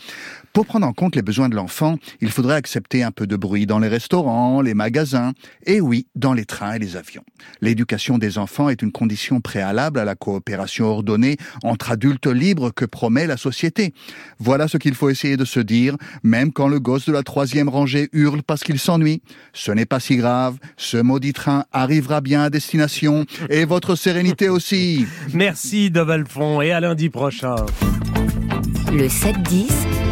[0.52, 3.66] Pour prendre en compte les besoins de l'enfant, il faudrait accepter un peu de bruit
[3.66, 5.32] dans les restaurants, les magasins,
[5.66, 7.24] et oui, dans les trains et les avions.
[7.60, 12.84] L'éducation des enfants est une condition préalable à la coopération ordonnée entre adultes libres que
[12.84, 13.94] promet la société.
[14.38, 17.68] Voilà ce qu'il faut essayer de se dire, même quand le gosse de la troisième
[17.68, 19.20] rangée hurle parce qu'il s'ennuie.
[19.52, 24.48] Ce n'est pas si grave, ce maudit train arrivera bien à destination, et votre sérénité
[24.56, 25.04] aussi.
[25.32, 27.56] Merci Dovalfond, et à lundi prochain.
[28.92, 30.03] Le 7-10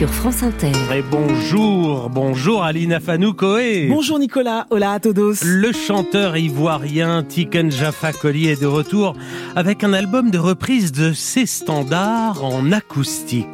[0.00, 0.72] sur France Inter.
[0.96, 3.88] Et bonjour, bonjour Aline Afanou-Koé.
[3.90, 5.44] Bonjour Nicolas, hola à todos.
[5.44, 9.14] Le chanteur ivoirien Tiken Jaffa Koli est de retour
[9.54, 13.46] avec un album de reprise de ses standards en acoustique.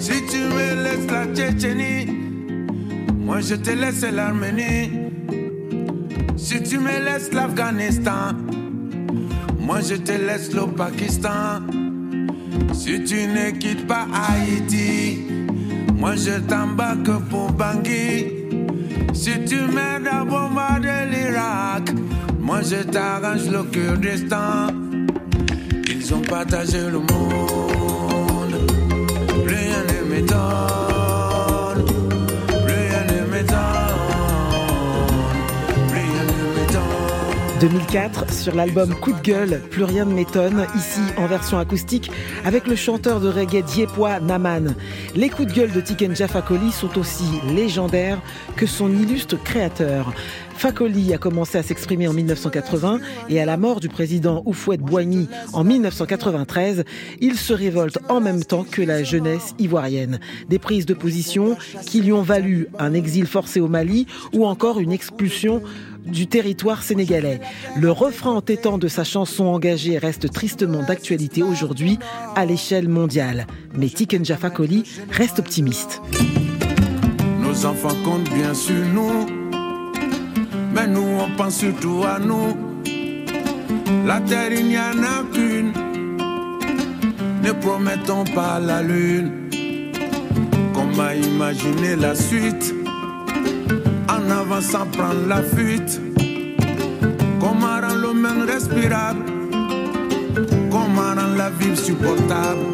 [0.00, 2.06] Si tu me laisses la Tchétchénie,
[3.20, 4.90] moi je te laisse l'Arménie.
[6.36, 8.34] Si tu me laisses l'Afghanistan,
[9.60, 11.62] Moi je te laisse le Pakistan.
[12.72, 15.26] Si tu ne quittes pas Haïti,
[15.94, 18.26] moi je t'embarque pour Bangui.
[19.12, 21.92] Si tu m'aides à l'Irak,
[22.40, 24.68] moi je t'arrange le Kurdistan.
[25.88, 28.54] Ils ont partagé le monde,
[29.46, 30.99] rien ne m'étonne,
[37.60, 42.10] 2004, sur l'album Coup de gueule, Plus rien ne m'étonne, ici en version acoustique,
[42.46, 44.74] avec le chanteur de reggae diepois Naman.
[45.14, 48.22] Les coups de gueule de Tiken Jah Fakoly sont aussi légendaires
[48.56, 50.14] que son illustre créateur.
[50.60, 55.26] Fakoli a commencé à s'exprimer en 1980 et à la mort du président Oufouette Boigny
[55.54, 56.84] en 1993,
[57.22, 60.20] il se révolte en même temps que la jeunesse ivoirienne.
[60.50, 64.80] Des prises de position qui lui ont valu un exil forcé au Mali ou encore
[64.80, 65.62] une expulsion
[66.06, 67.40] du territoire sénégalais.
[67.76, 71.98] Le refrain entêtant de sa chanson engagée reste tristement d'actualité aujourd'hui
[72.36, 73.46] à l'échelle mondiale.
[73.74, 76.00] Mais Tiken Jah Fakoly reste optimiste.
[77.40, 79.26] Nos enfants comptent bien sur nous,
[80.72, 82.56] mais nous on pense surtout à nous.
[84.06, 85.72] La terre il n'y en a qu'une,
[87.42, 89.32] ne promettons pas la lune.
[90.72, 92.79] Comment imaginer la suite?
[94.10, 96.00] En avançant prendre la fuite?
[97.40, 99.24] Comment rendre le monde respirable?
[100.70, 102.64] Comment rendre la vie supportable?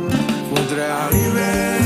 [0.51, 1.79] Faudrait arriver,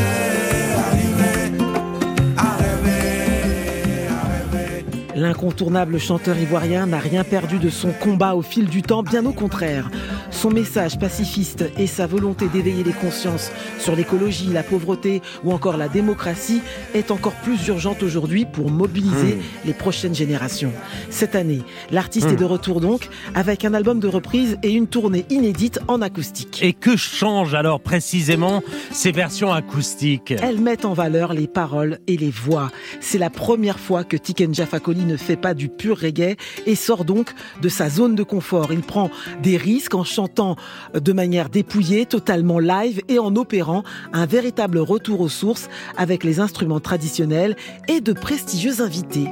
[5.16, 9.32] L'incontournable chanteur ivoirien n'a rien perdu de son combat au fil du temps, bien au
[9.32, 9.90] contraire.
[10.30, 15.76] Son message pacifiste et sa volonté d'éveiller les consciences sur l'écologie, la pauvreté ou encore
[15.76, 16.62] la démocratie
[16.94, 20.72] est encore plus urgente aujourd'hui pour mobiliser les prochaines générations.
[21.10, 22.32] Cette année, l'artiste Mmh.
[22.32, 26.60] est de retour donc avec un album de reprise et une tournée inédite en acoustique.
[26.62, 30.34] Et que changent alors précisément ces versions acoustiques?
[30.42, 32.70] Elles mettent en valeur les paroles et les voix.
[33.00, 34.66] C'est la première fois que Tiken Jah
[35.06, 36.36] Ne fait pas du pur reggae
[36.66, 37.32] et sort donc
[37.62, 38.72] de sa zone de confort.
[38.72, 39.10] Il prend
[39.42, 40.56] des risques en chantant
[40.94, 43.82] de manière dépouillée, totalement live et en opérant
[44.12, 47.56] un véritable retour aux sources avec les instruments traditionnels
[47.88, 49.28] et de prestigieux invités.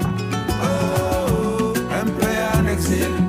[1.92, 3.27] Un peu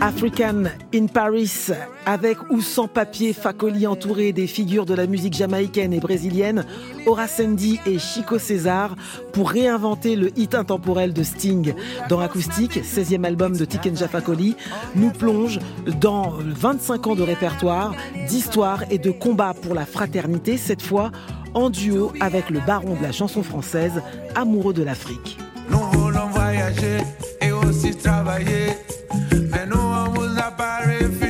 [0.00, 1.68] African in Paris,
[2.06, 6.64] avec ou sans papier, Fakoli entouré des figures de la musique jamaïcaine et brésilienne,
[7.04, 8.96] Aura Sandy et Chico César,
[9.32, 11.74] pour réinventer le hit intemporel de Sting.
[12.08, 14.56] Dans Acoustique, 16e album de Tiken Jah Fakoly,
[14.94, 15.58] nous plonge
[16.00, 17.94] dans 25 ans de répertoire,
[18.26, 21.10] d'histoire et de combat pour la fraternité, cette fois
[21.52, 24.00] en duo avec le baron de la chanson française,
[24.34, 25.36] amoureux de l'Afrique.
[27.70, 28.76] Aussi travailler.
[29.52, 31.29] Mais nous, on vous a pas refusé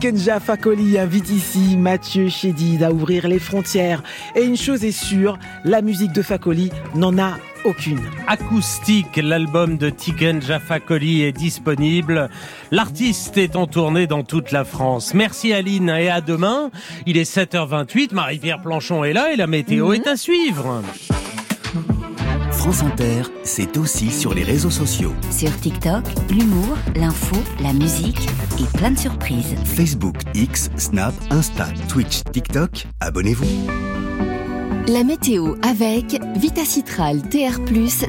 [0.00, 4.04] Tikenja Fakoli invite ici Mathieu Chédid à ouvrir les frontières.
[4.36, 7.98] Et une chose est sûre, la musique de Fakoli n'en a aucune.
[8.28, 12.30] Acoustique, l'album de Tiken Jafakoli est disponible.
[12.70, 15.14] L'artiste est en tournée dans toute la France.
[15.14, 16.70] Merci Aline et à demain.
[17.06, 20.80] Il est 7h28, Marie-Pierre Planchon est là et la météo est à suivre.
[22.58, 25.14] France Inter, c'est aussi sur les réseaux sociaux.
[25.30, 29.54] Sur TikTok, l'humour, l'info, la musique et plein de surprises.
[29.64, 34.07] Facebook, X, Snap, Insta, Twitch, TikTok, abonnez-vous.
[34.88, 37.60] La météo avec Vitacitral TR+,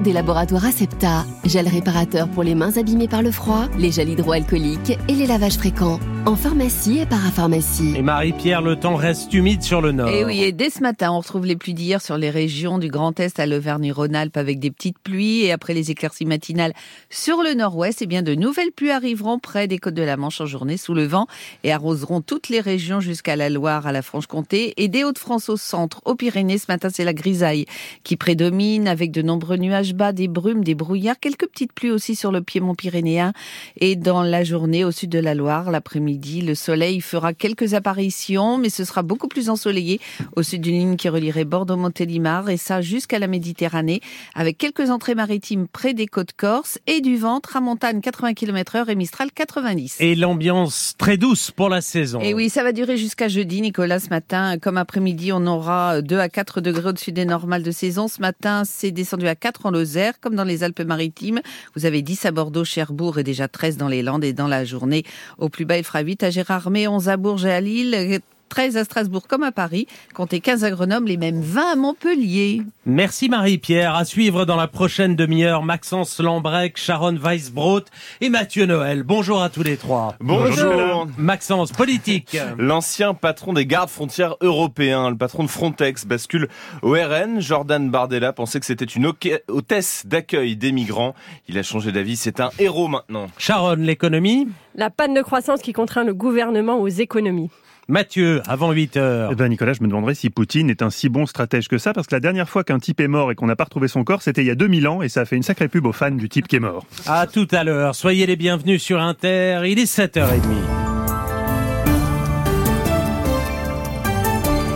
[0.02, 1.26] des laboratoires Acepta.
[1.44, 5.58] Gel réparateur pour les mains abîmées par le froid, les gels hydroalcooliques et les lavages
[5.58, 6.00] fréquents.
[6.26, 7.96] En pharmacie et parapharmacie.
[7.98, 10.10] Et Marie-Pierre, le temps reste humide sur le nord.
[10.10, 12.88] Et oui, et dès ce matin, on retrouve les pluies d'hier sur les régions du
[12.88, 15.42] Grand Est à l'Auvergne-Rhône-Alpes avec des petites pluies.
[15.42, 16.74] Et après les éclaircies matinales
[17.10, 20.40] sur le nord-ouest, eh bien, de nouvelles pluies arriveront près des côtes de la Manche
[20.40, 21.28] en journée sous le vent
[21.64, 25.58] et arroseront toutes les régions jusqu'à la Loire, à la Franche-Comté et des Hauts-de-France au
[25.58, 27.66] centre, aux Pyrénées ce matin, c'est la grisaille
[28.04, 32.16] qui prédomine avec de nombreux nuages bas, des brumes, des brouillards, quelques petites pluies aussi
[32.16, 33.34] sur le piémont pyrénéen.
[33.78, 38.60] Et dans la journée, au sud de la Loire, l'après-midi, le soleil fera quelques apparitions,
[38.60, 40.00] mais ce sera beaucoup plus ensoleillé
[40.36, 44.02] au sud d'une ligne qui relierait Bordeaux-Montélimar et ça jusqu'à la Méditerranée,
[44.36, 48.90] avec quelques entrées maritimes près des côtes corse et du vent, tramontane 80 km heure
[48.90, 49.98] et Mistral 90.
[50.02, 52.20] Et l'ambiance très douce pour la saison.
[52.22, 54.00] Et oui, ça va durer jusqu'à jeudi, Nicolas.
[54.00, 58.08] Ce matin, comme après-midi, on aura 2 à 4 degrés au-dessus des normales de saison.
[58.08, 61.42] Ce matin, c'est descendu à 4 en Lozère, comme dans les Alpes-Maritimes.
[61.76, 64.24] Vous avez 10 à Bordeaux, Cherbourg et déjà 13 dans les Landes.
[64.24, 65.04] Et dans la journée,
[65.38, 68.22] au plus bas, il fera 8 à Gérardmer, 11 à Bourges et à Lille.
[68.50, 72.64] 13 à Strasbourg comme à Paris, comptez 15 à Grenoble et même 20 à Montpellier.
[72.86, 73.96] Merci Marie-Pierre.
[73.96, 77.82] À suivre dans la prochaine demi-heure, Maxence Lambrec, Sharon Weisbrot
[78.20, 79.04] et Mathieu Noël.
[79.04, 80.16] Bonjour à tous les trois.
[80.20, 81.08] Bonjour.
[81.18, 82.38] Maxence, politique.
[82.58, 86.48] L'ancien patron des gardes frontières européens, le patron de Frontex, bascule
[86.82, 87.40] au RN.
[87.40, 89.12] Jordan Bardella pensait que c'était une
[89.48, 91.14] hôtesse d'accueil des migrants.
[91.48, 93.28] Il a changé d'avis, c'est un héros maintenant.
[93.38, 94.48] Sharon, l'économie?
[94.76, 97.50] La panne de croissance qui contraint le gouvernement aux économies.
[97.90, 99.30] Mathieu, avant 8 heures.
[99.32, 101.92] Eh ben Nicolas, je me demanderais si Poutine est un si bon stratège que ça,
[101.92, 104.04] parce que la dernière fois qu'un type est mort et qu'on n'a pas retrouvé son
[104.04, 105.92] corps, c'était il y a 2000 ans, et ça a fait une sacrée pub aux
[105.92, 106.86] fans du type qui est mort.
[107.08, 107.96] À tout à l'heure.
[107.96, 109.62] Soyez les bienvenus sur Inter.
[109.66, 110.89] Il est 7h30.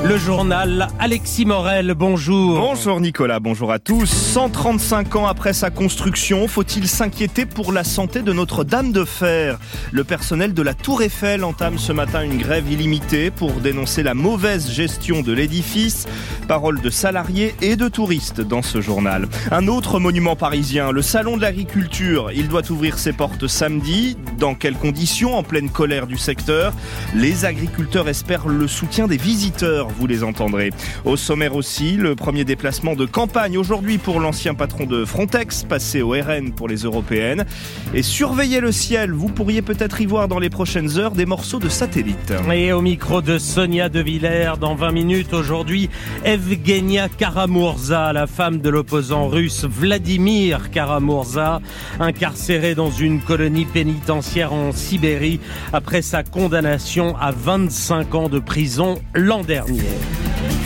[0.04, 2.60] Le journal Alexis Morel, bonjour.
[2.60, 4.06] Bonjour Nicolas, bonjour à tous.
[4.06, 9.58] 135 ans après sa construction, faut-il s'inquiéter pour la santé de Notre-Dame de Fer?
[9.94, 14.14] Le personnel de la Tour Eiffel entame ce matin une grève illimitée pour dénoncer la
[14.14, 16.06] mauvaise gestion de l'édifice.
[16.50, 19.30] Parole de salariés et de touristes dans ce journal.
[19.52, 22.30] Un autre monument parisien, le Salon de l'Agriculture.
[22.36, 24.18] Il doit ouvrir ses portes samedi.
[24.38, 25.38] Dans quelles conditions?
[25.38, 26.74] En pleine colère du secteur.
[27.16, 30.72] Les agriculteurs espèrent le soutien des visiteurs vous les entendrez.
[31.06, 36.02] Au sommaire aussi, le premier déplacement de campagne aujourd'hui pour l'ancien patron de Frontex, passé
[36.02, 37.46] au RN pour les européennes.
[37.94, 41.60] Et surveillez le ciel, vous pourriez peut-être y voir dans les prochaines heures des morceaux
[41.60, 42.34] de satellites.
[42.52, 45.90] Et au micro de Sonia De Villers, dans 20 minutes aujourd'hui,
[46.24, 51.62] Evgenia Karamurza, la femme de l'opposant russe Vladimir Karamurza,
[52.00, 55.40] incarcérée dans une colonie pénitentiaire en Sibérie
[55.72, 59.83] après sa condamnation à 25 ans de prison l'an dernier.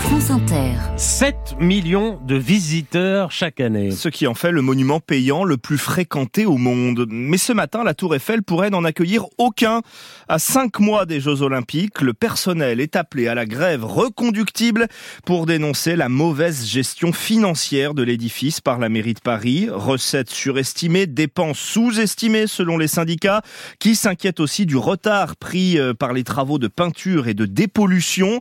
[0.07, 0.71] France Inter.
[0.95, 3.91] 7 millions de visiteurs chaque année.
[3.91, 7.05] Ce qui en fait le monument payant le plus fréquenté au monde.
[7.09, 9.81] Mais ce matin, la Tour Eiffel pourrait n'en accueillir aucun.
[10.29, 14.87] À 5 mois des Jeux Olympiques, le personnel est appelé à la grève reconductible
[15.25, 19.67] pour dénoncer la mauvaise gestion financière de l'édifice par la mairie de Paris.
[19.69, 23.41] Recettes surestimées, dépenses sous-estimées selon les syndicats,
[23.79, 28.39] qui s'inquiètent aussi du retard pris euh, par les travaux de peinture et de dépollution.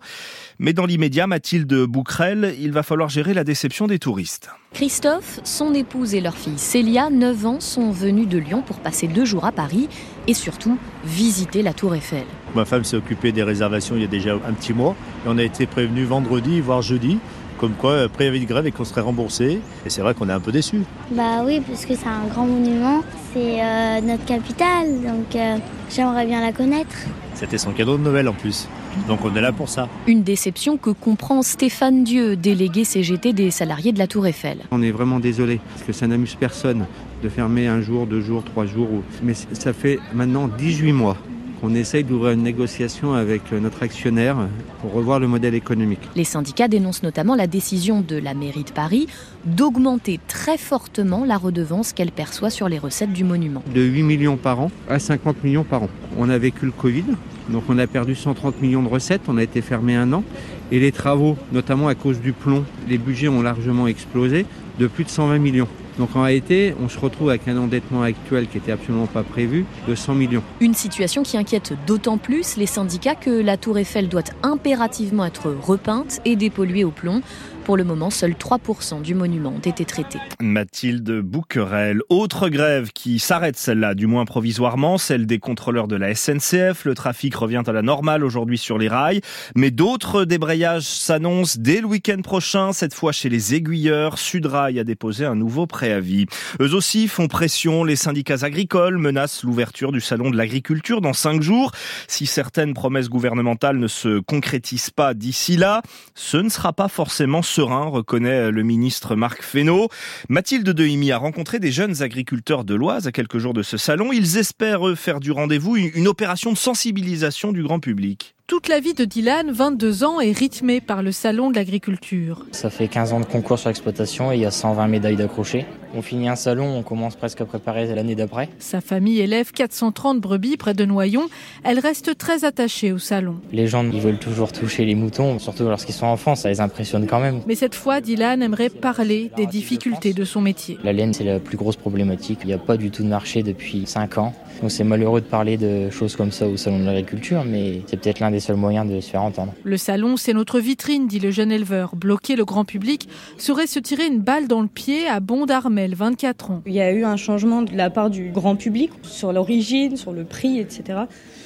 [0.66, 4.50] Mais dans l'immédiat, Mathilde Bouquerel, il va falloir gérer la déception des touristes.
[4.74, 9.06] Christophe, son épouse et leur fille Célia, 9 ans, sont venus de Lyon pour passer
[9.06, 9.88] deux jours à Paris
[10.26, 12.24] et surtout visiter la Tour Eiffel.
[12.56, 15.38] Ma femme s'est occupée des réservations il y a déjà un petit mois et on
[15.38, 17.20] a été prévenu vendredi, voire jeudi,
[17.58, 19.60] comme quoi préavis de grève et qu'on serait remboursé.
[19.86, 20.82] Et c'est vrai qu'on est un peu déçus.
[21.12, 25.58] Bah oui, parce que c'est un grand monument, c'est euh, notre capitale, donc euh,
[25.94, 26.96] j'aimerais bien la connaître.
[27.34, 28.66] C'était son cadeau de Noël en plus.
[29.08, 29.88] Donc on est là pour ça.
[30.06, 34.58] Une déception que comprend Stéphane Dieu, délégué CGT des salariés de la Tour Eiffel.
[34.70, 36.86] On est vraiment désolé parce que ça n'amuse personne
[37.22, 38.88] de fermer un jour, deux jours, trois jours.
[39.22, 41.16] Mais ça fait maintenant 18 mois
[41.60, 44.36] qu'on essaye d'ouvrir une négociation avec notre actionnaire
[44.80, 46.00] pour revoir le modèle économique.
[46.14, 49.06] Les syndicats dénoncent notamment la décision de la mairie de Paris
[49.44, 53.62] d'augmenter très fortement la redevance qu'elle perçoit sur les recettes du monument.
[53.74, 55.88] De 8 millions par an à 50 millions par an.
[56.18, 57.04] On a vécu le Covid,
[57.50, 60.24] donc on a perdu 130 millions de recettes, on a été fermé un an.
[60.72, 64.46] Et les travaux, notamment à cause du plomb, les budgets ont largement explosé
[64.78, 65.68] de plus de 120 millions.
[65.98, 69.64] Donc en réalité, on se retrouve avec un endettement actuel qui n'était absolument pas prévu
[69.88, 70.42] de 100 millions.
[70.60, 75.54] Une situation qui inquiète d'autant plus les syndicats que la tour Eiffel doit impérativement être
[75.62, 77.22] repeinte et dépolluée au plomb.
[77.66, 80.20] Pour le moment, seuls 3% du monument ont été traités.
[80.38, 82.00] Mathilde Bouquerel.
[82.10, 86.84] Autre grève qui s'arrête celle-là, du moins provisoirement, celle des contrôleurs de la SNCF.
[86.84, 89.20] Le trafic revient à la normale aujourd'hui sur les rails.
[89.56, 94.16] Mais d'autres débrayages s'annoncent dès le week-end prochain, cette fois chez les aiguilleurs.
[94.16, 96.26] Sudrail a déposé un nouveau préavis.
[96.60, 97.82] Eux aussi font pression.
[97.82, 101.72] Les syndicats agricoles menacent l'ouverture du salon de l'agriculture dans cinq jours.
[102.06, 105.82] Si certaines promesses gouvernementales ne se concrétisent pas d'ici là,
[106.14, 109.88] ce ne sera pas forcément serein, reconnaît le ministre Marc Fesneau.
[110.28, 114.12] Mathilde Dehimi a rencontré des jeunes agriculteurs de l'Oise à quelques jours de ce salon.
[114.12, 118.35] Ils espèrent faire du rendez-vous une opération de sensibilisation du grand public.
[118.46, 122.46] Toute la vie de Dylan, 22 ans, est rythmée par le salon de l'agriculture.
[122.52, 125.66] Ça fait 15 ans de concours sur l'exploitation et il y a 120 médailles d'accroché.
[125.96, 128.48] On finit un salon, on commence presque à préparer l'année d'après.
[128.60, 131.26] Sa famille élève 430 brebis près de Noyon.
[131.64, 133.40] Elle reste très attachée au salon.
[133.50, 137.08] Les gens, ils veulent toujours toucher les moutons, surtout lorsqu'ils sont enfants, ça les impressionne
[137.08, 137.40] quand même.
[137.48, 140.78] Mais cette fois, Dylan aimerait parler des difficultés de son métier.
[140.84, 142.40] La laine, c'est la plus grosse problématique.
[142.44, 144.34] Il n'y a pas du tout de marché depuis 5 ans.
[144.60, 147.98] Donc c'est malheureux de parler de choses comme ça au salon de l'agriculture, mais c'est
[147.98, 149.52] peut-être l'un des seuls moyens de se faire entendre.
[149.64, 151.96] Le salon, c'est notre vitrine, dit le jeune éleveur.
[151.96, 155.94] Bloquer le grand public serait se tirer une balle dans le pied à Bond d'Armel,
[155.94, 156.62] 24 ans.
[156.66, 160.12] Il y a eu un changement de la part du grand public sur l'origine, sur
[160.12, 161.00] le prix, etc.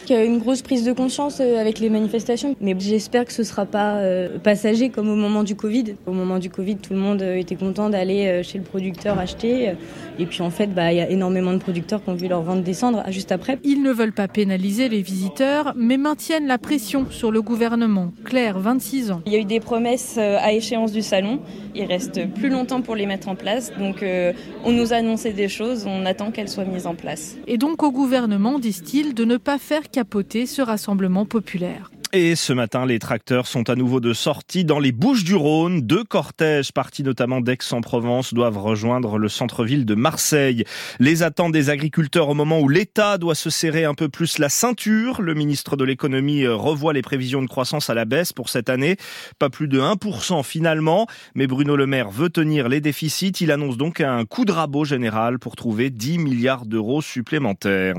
[0.08, 3.24] Il y a eu une grosse prise de conscience euh, avec les manifestations, mais j'espère
[3.24, 5.94] que ce ne sera pas euh, passager comme au moment du Covid.
[6.06, 9.74] Au moment du Covid, tout le monde euh, était content d'aller chez le producteur acheter.
[10.18, 12.42] Et puis en fait, bah, il y a énormément de producteurs qui ont vu leur
[12.42, 13.58] vente descendre juste après.
[13.62, 18.12] Ils ne veulent pas pénaliser les visiteurs, mais maintiennent la pression sur le gouvernement.
[18.24, 19.22] Claire, 26 ans.
[19.26, 21.40] Il y a eu des promesses à échéance du salon.
[21.74, 23.72] Il reste plus longtemps pour les mettre en place.
[23.78, 24.04] Donc
[24.64, 27.36] on nous a annoncé des choses, on attend qu'elles soient mises en place.
[27.46, 31.90] Et donc au gouvernement, disent-ils, de ne pas faire capoter ce rassemblement populaire.
[32.12, 35.82] Et ce matin, les tracteurs sont à nouveau de sortie dans les Bouches du Rhône.
[35.82, 40.64] Deux cortèges partis notamment d'Aix-en-Provence doivent rejoindre le centre-ville de Marseille.
[40.98, 44.48] Les attentes des agriculteurs au moment où l'État doit se serrer un peu plus la
[44.48, 45.22] ceinture.
[45.22, 48.96] Le ministre de l'économie revoit les prévisions de croissance à la baisse pour cette année.
[49.38, 51.06] Pas plus de 1% finalement.
[51.36, 53.34] Mais Bruno Le Maire veut tenir les déficits.
[53.40, 57.94] Il annonce donc un coup de rabot général pour trouver 10 milliards d'euros supplémentaires.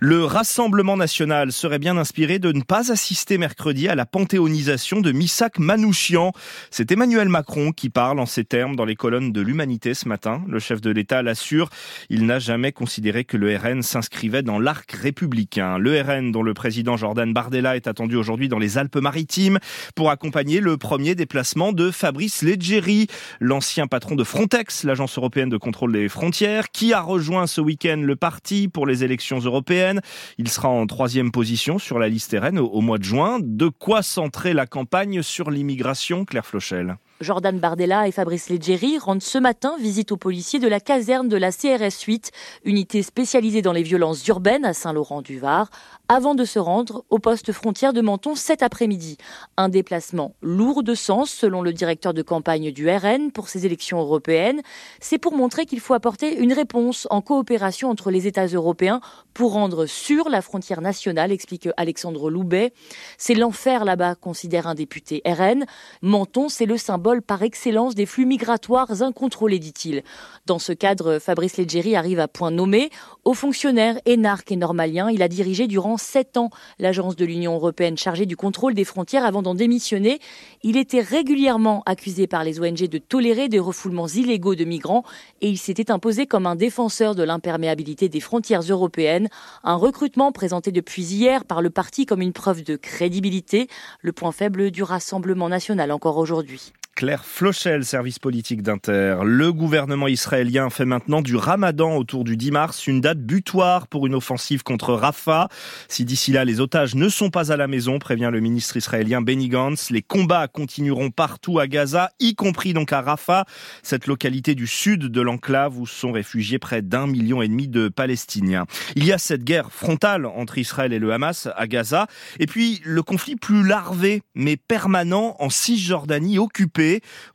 [0.00, 3.51] Le Rassemblement national serait bien inspiré de ne pas assister mercredi
[3.88, 6.32] à la panthéonisation de Missak Manouchian.
[6.70, 10.42] C'est Emmanuel Macron qui parle en ces termes dans les colonnes de l'Humanité ce matin.
[10.48, 11.68] Le chef de l'État l'assure,
[12.08, 15.78] il n'a jamais considéré que le RN s'inscrivait dans l'arc républicain.
[15.78, 19.58] Le RN dont le président Jordan Bardella est attendu aujourd'hui dans les Alpes-Maritimes
[19.94, 23.06] pour accompagner le premier déplacement de Fabrice Leggeri,
[23.38, 28.00] l'ancien patron de Frontex, l'agence européenne de contrôle des frontières, qui a rejoint ce week-end
[28.02, 30.00] le parti pour les élections européennes.
[30.38, 34.02] Il sera en troisième position sur la liste RN au mois de juin de quoi
[34.02, 36.96] centrer la campagne sur l'immigration, Claire Flochel?
[37.22, 41.36] Jordan Bardella et Fabrice Leggeri rendent ce matin visite aux policiers de la caserne de
[41.36, 42.32] la CRS 8,
[42.64, 45.70] unité spécialisée dans les violences urbaines à Saint-Laurent-du-Var,
[46.08, 49.16] avant de se rendre au poste frontière de Menton cet après-midi.
[49.56, 54.00] Un déplacement lourd de sens selon le directeur de campagne du RN pour ces élections
[54.00, 54.60] européennes.
[55.00, 59.00] C'est pour montrer qu'il faut apporter une réponse en coopération entre les États européens
[59.32, 62.72] pour rendre sûre la frontière nationale, explique Alexandre Loubet.
[63.16, 65.64] C'est l'enfer là-bas, considère un député RN.
[66.02, 70.02] Menton, c'est le symbole par excellence des flux migratoires incontrôlés, dit-il.
[70.46, 72.88] Dans ce cadre, Fabrice Leggeri arrive à point nommé.
[73.24, 76.48] Aux fonctionnaires énarques et normaliens, il a dirigé durant sept ans
[76.78, 80.20] l'agence de l'Union européenne chargée du contrôle des frontières avant d'en démissionner.
[80.62, 85.04] Il était régulièrement accusé par les ONG de tolérer des refoulements illégaux de migrants
[85.40, 89.28] et il s'était imposé comme un défenseur de l'imperméabilité des frontières européennes.
[89.64, 93.68] Un recrutement présenté depuis hier par le parti comme une preuve de crédibilité,
[94.00, 96.72] le point faible du Rassemblement national encore aujourd'hui.
[96.94, 99.16] Claire Flochel, service politique d'Inter.
[99.24, 104.06] Le gouvernement israélien fait maintenant du ramadan autour du 10 mars une date butoir pour
[104.06, 105.48] une offensive contre Rafah.
[105.88, 109.22] Si d'ici là les otages ne sont pas à la maison, prévient le ministre israélien
[109.22, 113.46] Benny Gantz, les combats continueront partout à Gaza, y compris donc à Rafah,
[113.82, 117.88] cette localité du sud de l'enclave où sont réfugiés près d'un million et demi de
[117.88, 118.66] Palestiniens.
[118.96, 122.06] Il y a cette guerre frontale entre Israël et le Hamas à Gaza,
[122.38, 126.81] et puis le conflit plus larvé mais permanent en Cisjordanie occupée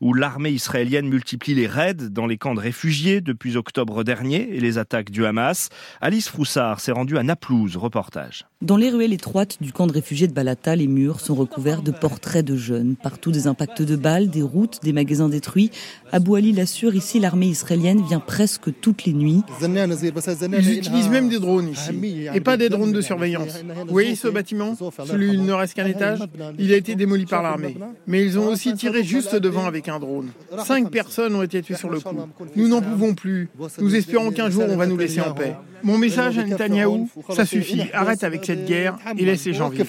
[0.02, 4.60] où l'armée israélienne multiplie les raids dans les camps de réfugiés depuis octobre dernier et
[4.60, 5.70] les attaques du Hamas.
[6.02, 8.46] Alice Froussard s'est rendue à Naplouse, reportage.
[8.64, 11.92] Dans les ruelles étroites du camp de réfugiés de Balata, les murs sont recouverts de
[11.92, 12.96] portraits de jeunes.
[12.96, 15.70] Partout des impacts de balles, des routes, des magasins détruits.
[16.12, 19.44] Abou Ali l'assure, ici l'armée israélienne vient presque toutes les nuits.
[19.62, 23.64] Ils utilisent même des drones ici, et pas des drones de surveillance.
[23.86, 26.18] Vous voyez ce bâtiment Celui il ne reste qu'un étage?
[26.58, 27.78] Il a été démoli par l'armée.
[28.08, 30.30] Mais ils ont aussi tiré juste devant avec un drone.
[30.66, 32.18] Cinq personnes ont été tuées sur le coup.
[32.56, 33.50] Nous n'en pouvons plus.
[33.78, 35.54] Nous espérons qu'un jour on va nous laisser en paix.
[35.84, 37.84] Mon message à Netanyahou, ça suffit.
[37.94, 39.86] Arrête avec cette guerre et laisse les gens vivre.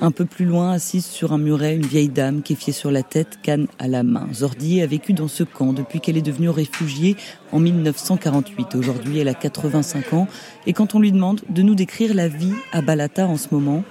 [0.00, 2.90] Un peu plus loin, assise sur un muret, une vieille dame qui est fiée sur
[2.90, 4.28] la tête, canne à la main.
[4.32, 7.16] Zordi a vécu dans ce camp depuis qu'elle est devenue réfugiée
[7.52, 8.74] en 1948.
[8.74, 10.28] Aujourd'hui, elle a 85 ans.
[10.66, 13.84] Et quand on lui demande de nous décrire la vie à Balata en ce moment,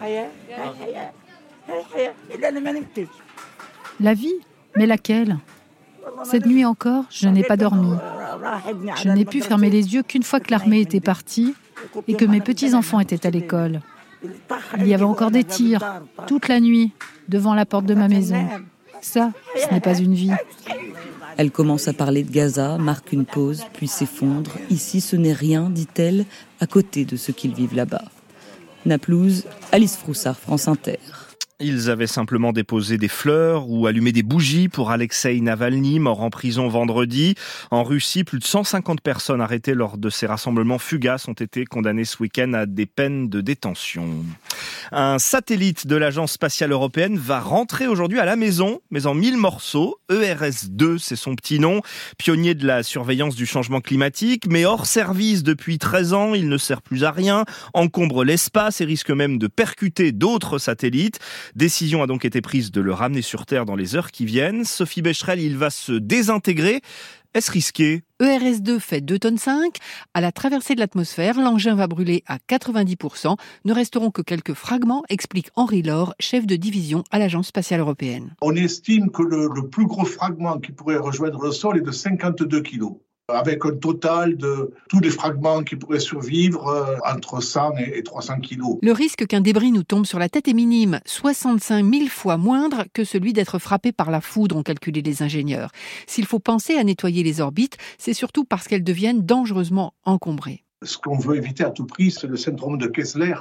[4.00, 4.34] la vie
[4.76, 5.38] Mais laquelle?
[6.24, 7.92] Cette nuit encore, je n'ai pas dormi.
[9.02, 11.54] Je n'ai pu fermer les yeux qu'une fois que l'armée était partie
[12.08, 13.82] et que mes petits-enfants étaient à l'école.
[14.78, 16.92] Il y avait encore des tirs toute la nuit
[17.28, 18.48] devant la porte de ma maison.
[19.02, 20.34] Ça, ce n'est pas une vie.
[21.38, 24.52] Elle commence à parler de Gaza, marque une pause, puis s'effondre.
[24.70, 26.26] Ici, ce n'est rien, dit-elle,
[26.60, 28.04] à côté de ce qu'ils vivent là-bas.
[28.86, 31.00] Naplouse, Alice Froussard, France Inter.
[31.62, 36.30] Ils avaient simplement déposé des fleurs ou allumé des bougies pour Alexei Navalny, mort en
[36.30, 37.36] prison vendredi.
[37.70, 42.06] En Russie, plus de 150 personnes arrêtées lors de ces rassemblements fugaces ont été condamnées
[42.06, 44.24] ce week-end à des peines de détention.
[44.94, 49.36] Un satellite de l'Agence spatiale européenne va rentrer aujourd'hui à la maison, mais en mille
[49.36, 49.98] morceaux.
[50.10, 51.82] ERS-2, c'est son petit nom.
[52.18, 56.58] Pionnier de la surveillance du changement climatique, mais hors service depuis 13 ans, il ne
[56.58, 57.44] sert plus à rien,
[57.74, 61.20] encombre l'espace et risque même de percuter d'autres satellites.
[61.56, 64.66] Décision a donc été prise de le ramener sur Terre dans les heures qui viennent.
[64.66, 66.82] Sophie Becherel, il va se désintégrer.
[67.36, 68.02] Est-ce risqué?
[68.22, 69.78] ERS2 fait 2 tonnes 5.
[70.16, 73.38] À la traversée de l'atmosphère, l'engin va brûler à 90%.
[73.66, 78.36] Ne resteront que quelques fragments, explique Henri Laure, chef de division à l'Agence spatiale européenne.
[78.42, 81.92] On estime que le, le plus gros fragment qui pourrait rejoindre le sol est de
[81.92, 82.94] 52 kilos
[83.30, 88.40] avec un total de tous les fragments qui pourraient survivre euh, entre 100 et 300
[88.40, 88.78] kilos.
[88.82, 92.86] Le risque qu'un débris nous tombe sur la tête est minime, 65 000 fois moindre
[92.94, 95.72] que celui d'être frappé par la foudre, ont calculé les ingénieurs.
[96.08, 100.64] S'il faut penser à nettoyer les orbites, c'est surtout parce qu'elles deviennent dangereusement encombrées.
[100.84, 103.36] Ce qu'on veut éviter à tout prix, c'est le syndrome de Kessler,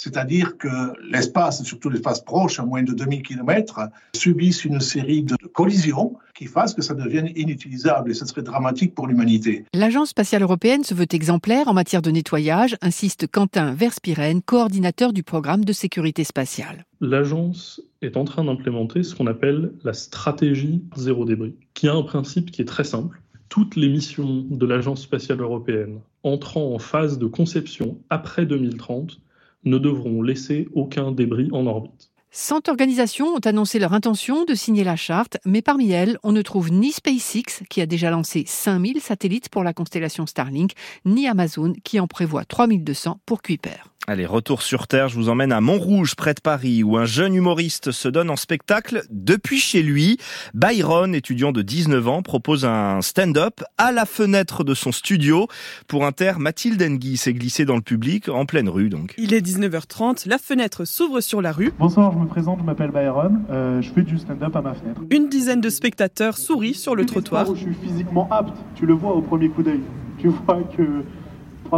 [0.00, 0.68] c'est-à-dire que
[1.12, 3.80] l'espace, surtout l'espace proche, à moins de 2000 km,
[4.16, 8.94] subissent une série de collisions qui fassent que ça devienne inutilisable et ce serait dramatique
[8.94, 9.66] pour l'humanité.
[9.74, 15.22] L'Agence spatiale européenne se veut exemplaire en matière de nettoyage, insiste Quentin Verspiren, coordinateur du
[15.22, 16.86] programme de sécurité spatiale.
[17.02, 22.02] L'agence est en train d'implémenter ce qu'on appelle la stratégie zéro débris, qui a un
[22.02, 23.20] principe qui est très simple.
[23.50, 29.20] Toutes les missions de l'Agence spatiale européenne entrant en phase de conception après 2030
[29.64, 32.10] ne devront laisser aucun débris en orbite.
[32.32, 36.42] Cent organisations ont annoncé leur intention de signer la charte, mais parmi elles, on ne
[36.42, 40.72] trouve ni SpaceX, qui a déjà lancé 5000 satellites pour la constellation Starlink,
[41.04, 43.89] ni Amazon, qui en prévoit 3200 pour Kuiper.
[44.06, 47.34] Allez, retour sur Terre, je vous emmène à Montrouge, près de Paris, où un jeune
[47.34, 50.16] humoriste se donne en spectacle depuis chez lui.
[50.54, 55.48] Byron, étudiant de 19 ans, propose un stand-up à la fenêtre de son studio.
[55.86, 59.14] Pour Inter, Mathilde Engui s'est glissée dans le public, en pleine rue donc.
[59.18, 61.70] Il est 19h30, la fenêtre s'ouvre sur la rue.
[61.78, 65.02] Bonsoir, je me présente, je m'appelle Byron, euh, je fais du stand-up à ma fenêtre.
[65.10, 67.48] Une dizaine de spectateurs sourient sur le trottoir.
[67.50, 69.80] Où je suis physiquement apte, tu le vois au premier coup d'œil.
[70.18, 71.04] Tu vois que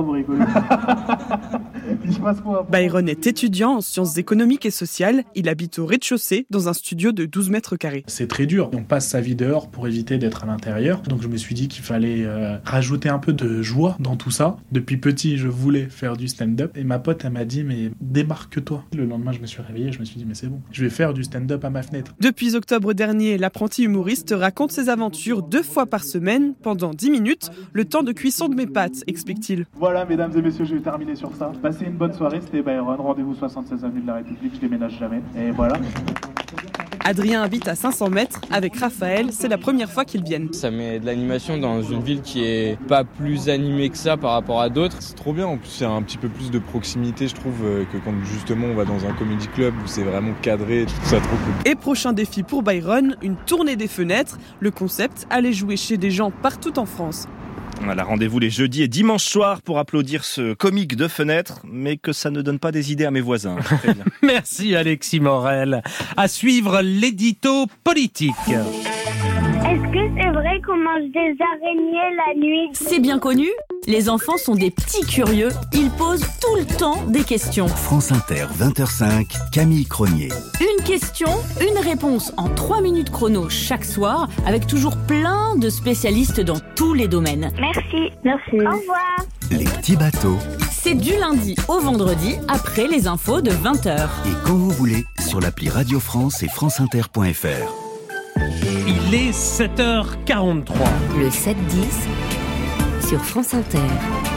[0.00, 0.40] vous rigolez.
[2.70, 5.24] Byron est étudiant en sciences économiques et sociales.
[5.34, 8.04] Il habite au rez-de-chaussée dans un studio de 12 mètres carrés.
[8.06, 8.70] C'est très dur.
[8.72, 11.02] On passe sa vie dehors pour éviter d'être à l'intérieur.
[11.02, 14.30] Donc je me suis dit qu'il fallait euh, rajouter un peu de joie dans tout
[14.30, 14.56] ça.
[14.72, 16.76] Depuis petit, je voulais faire du stand-up.
[16.76, 18.84] Et ma pote, elle m'a dit, mais démarque-toi.
[18.94, 19.92] Le lendemain, je me suis réveillé.
[19.92, 20.60] Je me suis dit, mais c'est bon.
[20.70, 22.14] Je vais faire du stand-up à ma fenêtre.
[22.20, 27.50] Depuis octobre dernier, l'apprenti humoriste raconte ses aventures deux fois par semaine pendant 10 minutes.
[27.72, 29.66] Le temps de cuisson de mes pâtes, explique-t-il.
[29.74, 31.52] Voilà, mesdames et messieurs, je vais terminer sur ça.
[31.62, 33.00] Passez une bonne soirée, c'était Byron.
[33.00, 35.20] Rendez-vous 76 avenue de la République, je déménage jamais.
[35.36, 35.78] Et voilà.
[37.04, 40.52] Adrien habite à 500 mètres avec Raphaël, c'est la première fois qu'ils viennent.
[40.52, 44.32] Ça met de l'animation dans une ville qui est pas plus animée que ça par
[44.32, 44.96] rapport à d'autres.
[45.00, 47.34] C'est trop bien, en plus il y a un petit peu plus de proximité je
[47.34, 50.80] trouve euh, que quand justement on va dans un comedy club où c'est vraiment cadré,
[50.82, 51.70] je trouve ça trop cool.
[51.70, 54.38] Et prochain défi pour Byron, une tournée des fenêtres.
[54.60, 57.26] Le concept, aller jouer chez des gens partout en France.
[57.84, 62.12] Voilà, rendez-vous les jeudis et dimanches soirs pour applaudir ce comique de fenêtre, mais que
[62.12, 63.56] ça ne donne pas des idées à mes voisins.
[64.22, 65.82] Merci Alexis Morel.
[66.16, 68.34] À suivre l'édito politique.
[69.72, 72.68] Est-ce que c'est vrai qu'on mange des araignées la nuit?
[72.74, 73.48] C'est bien connu.
[73.86, 75.48] Les enfants sont des petits curieux.
[75.72, 77.68] Ils posent tout le temps des questions.
[77.68, 80.28] France Inter, 20h05, Camille Cronier.
[80.60, 81.30] Une question,
[81.62, 86.92] une réponse en 3 minutes chrono chaque soir, avec toujours plein de spécialistes dans tous
[86.92, 87.50] les domaines.
[87.58, 88.12] Merci.
[88.24, 88.56] Merci.
[88.56, 89.16] Au revoir.
[89.50, 90.36] Les petits bateaux.
[90.70, 94.02] C'est du lundi au vendredi, après les infos de 20h.
[94.26, 97.91] Et quand vous voulez, sur l'appli Radio France et franceinter.fr.
[99.14, 100.72] Il est 7h43.
[101.18, 101.56] Le 7-10
[103.06, 104.31] sur France Inter.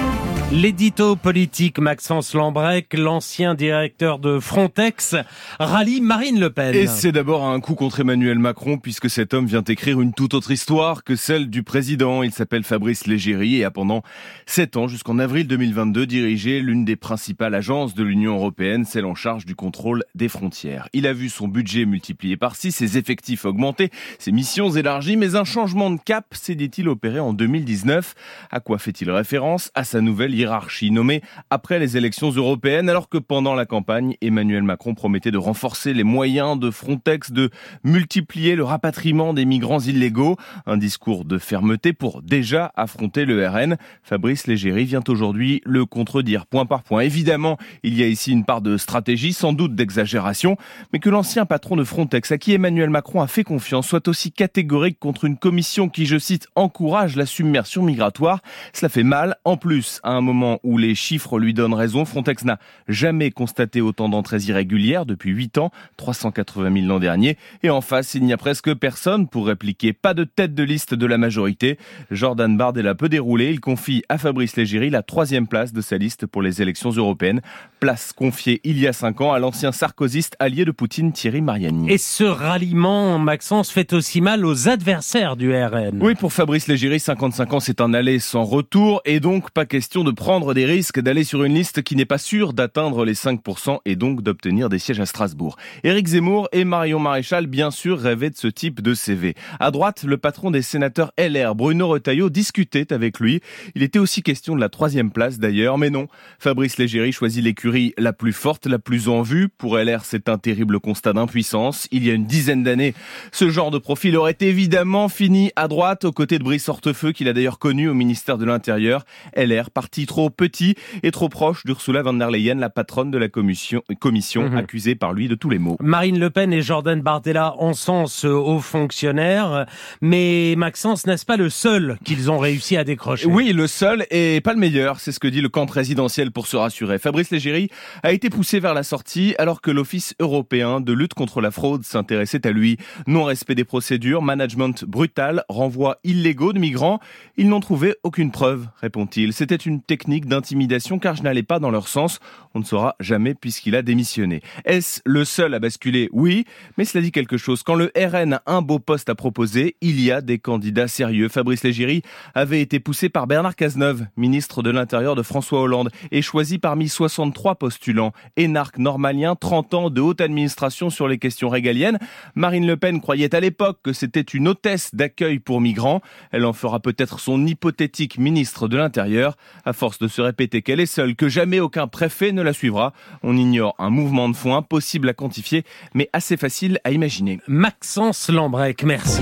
[0.51, 5.15] L'édito politique Maxence Lambrec, l'ancien directeur de Frontex,
[5.59, 6.75] rallie Marine Le Pen.
[6.75, 10.35] Et c'est d'abord un coup contre Emmanuel Macron puisque cet homme vient écrire une toute
[10.35, 12.21] autre histoire que celle du président.
[12.21, 14.03] Il s'appelle Fabrice Légéry et a pendant
[14.45, 19.15] sept ans, jusqu'en avril 2022, dirigé l'une des principales agences de l'Union européenne, celle en
[19.15, 20.89] charge du contrôle des frontières.
[20.93, 23.89] Il a vu son budget multiplié par six, ses effectifs augmenter,
[24.19, 28.13] ses missions élargies, mais un changement de cap s'est dit-il opéré en 2019.
[28.51, 29.71] À quoi fait-il référence?
[29.73, 34.63] À sa nouvelle hiérarchie nommée après les élections européennes, alors que pendant la campagne, Emmanuel
[34.63, 37.49] Macron promettait de renforcer les moyens de Frontex, de
[37.83, 40.37] multiplier le rapatriement des migrants illégaux.
[40.65, 43.77] Un discours de fermeté pour déjà affronter le RN.
[44.03, 47.01] Fabrice Légéry vient aujourd'hui le contredire point par point.
[47.01, 50.57] Évidemment, il y a ici une part de stratégie, sans doute d'exagération,
[50.93, 54.31] mais que l'ancien patron de Frontex, à qui Emmanuel Macron a fait confiance, soit aussi
[54.31, 58.41] catégorique contre une commission qui, je cite, encourage la submersion migratoire.
[58.73, 59.35] Cela fait mal.
[59.45, 63.79] En plus, à un moment où les chiffres lui donnent raison, Frontex n'a jamais constaté
[63.79, 67.37] autant d'entrées irrégulières depuis 8 ans, 380 000 l'an dernier.
[67.63, 69.93] Et en face, il n'y a presque personne pour répliquer.
[69.93, 71.77] Pas de tête de liste de la majorité.
[72.11, 73.51] Jordan Bardella peut dérouler.
[73.51, 77.41] Il confie à Fabrice Légéry la troisième place de sa liste pour les élections européennes.
[77.79, 81.91] Place confiée il y a cinq ans à l'ancien sarkozyste allié de Poutine Thierry Mariani.
[81.91, 85.99] Et ce ralliement, Maxence, fait aussi mal aux adversaires du RN.
[86.01, 90.03] Oui, pour Fabrice Légéry, 55 ans, c'est un aller sans retour et donc pas question
[90.03, 93.79] de prendre des risques d'aller sur une liste qui n'est pas sûre d'atteindre les 5%
[93.85, 95.57] et donc d'obtenir des sièges à Strasbourg.
[95.83, 99.35] Éric Zemmour et Marion Maréchal, bien sûr, rêvaient de ce type de CV.
[99.59, 103.41] À droite, le patron des sénateurs LR, Bruno Retailleau, discutait avec lui.
[103.75, 106.07] Il était aussi question de la troisième place d'ailleurs, mais non.
[106.39, 109.49] Fabrice Légéry choisit l'écurie la plus forte, la plus en vue.
[109.49, 111.87] Pour LR, c'est un terrible constat d'impuissance.
[111.91, 112.93] Il y a une dizaine d'années,
[113.31, 117.27] ce genre de profil aurait évidemment fini à droite, aux côtés de Brice Hortefeux, qu'il
[117.27, 119.03] a d'ailleurs connu au ministère de l'Intérieur.
[119.35, 123.27] LR, parti trop petit et trop proche d'Ursula von der Leyen, la patronne de la
[123.29, 124.57] commission, commission Mhm.
[124.57, 125.77] accusée par lui de tous les maux.
[125.81, 129.65] Marine Le Pen et Jordan Bardella encensent aux fonctionnaires,
[130.01, 133.27] mais Maxence, n'est-ce pas le seul qu'ils ont réussi à décrocher?
[133.27, 136.47] Oui, le seul et pas le meilleur, c'est ce que dit le camp présidentiel pour
[136.47, 136.97] se rassurer.
[136.99, 137.69] Fabrice Légéry
[138.03, 141.83] a été poussé vers la sortie alors que l'Office européen de lutte contre la fraude
[141.83, 142.77] s'intéressait à lui.
[143.07, 146.99] Non-respect des procédures, management brutal, renvoi illégaux de migrants.
[147.37, 149.33] Ils n'ont trouvé aucune preuve, répond-il.
[149.33, 152.19] C'était une technique d'intimidation car je n'allais pas dans leur sens.
[152.53, 154.41] On ne saura jamais puisqu'il a démissionné.
[154.65, 156.09] Est-ce le seul à basculer?
[156.13, 156.45] Oui,
[156.77, 157.63] mais cela dit quelque chose.
[157.63, 161.29] Quand le RN a un beau poste à proposer, il y a des candidats sérieux.
[161.29, 162.01] Fabrice Légéry
[162.33, 166.87] avait été poussé par Bernard Cazeneuve, ministre de l'Intérieur de François Hollande, et choisi parmi
[166.87, 168.13] 63 postulants.
[168.37, 171.99] Énarque normalien, 30 ans de haute administration sur les questions régaliennes.
[172.35, 176.01] Marine Le Pen croyait à l'époque que c'était une hôtesse d'accueil pour migrants.
[176.31, 179.35] Elle en fera peut-être son hypothétique ministre de l'Intérieur.
[179.65, 183.37] À de se répéter qu'elle est seule, que jamais aucun préfet ne la suivra, on
[183.37, 185.63] ignore un mouvement de fond impossible à quantifier,
[185.93, 187.39] mais assez facile à imaginer.
[187.47, 189.21] Maxence Lambrec, merci.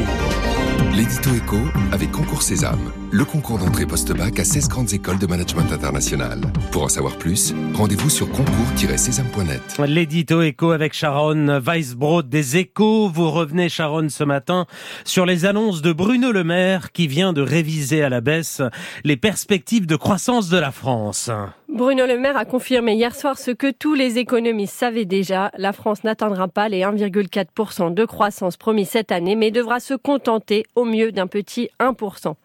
[0.95, 1.57] L'édito éco
[1.91, 6.39] avec Concours Sésame, le concours d'entrée post-bac à 16 grandes écoles de management international.
[6.71, 9.79] Pour en savoir plus, rendez-vous sur concours-sésame.net.
[9.87, 13.09] L'édito écho avec Sharon Weisbrod des échos.
[13.09, 14.67] Vous revenez, Sharon, ce matin
[15.03, 18.61] sur les annonces de Bruno Le Maire qui vient de réviser à la baisse
[19.03, 21.31] les perspectives de croissance de la France.
[21.69, 25.49] Bruno Le Maire a confirmé hier soir ce que tous les économistes savaient déjà.
[25.57, 30.65] La France n'atteindra pas les 1,4% de croissance promis cette année, mais devra se contenter
[30.75, 32.35] au mieux d'un petit 1%.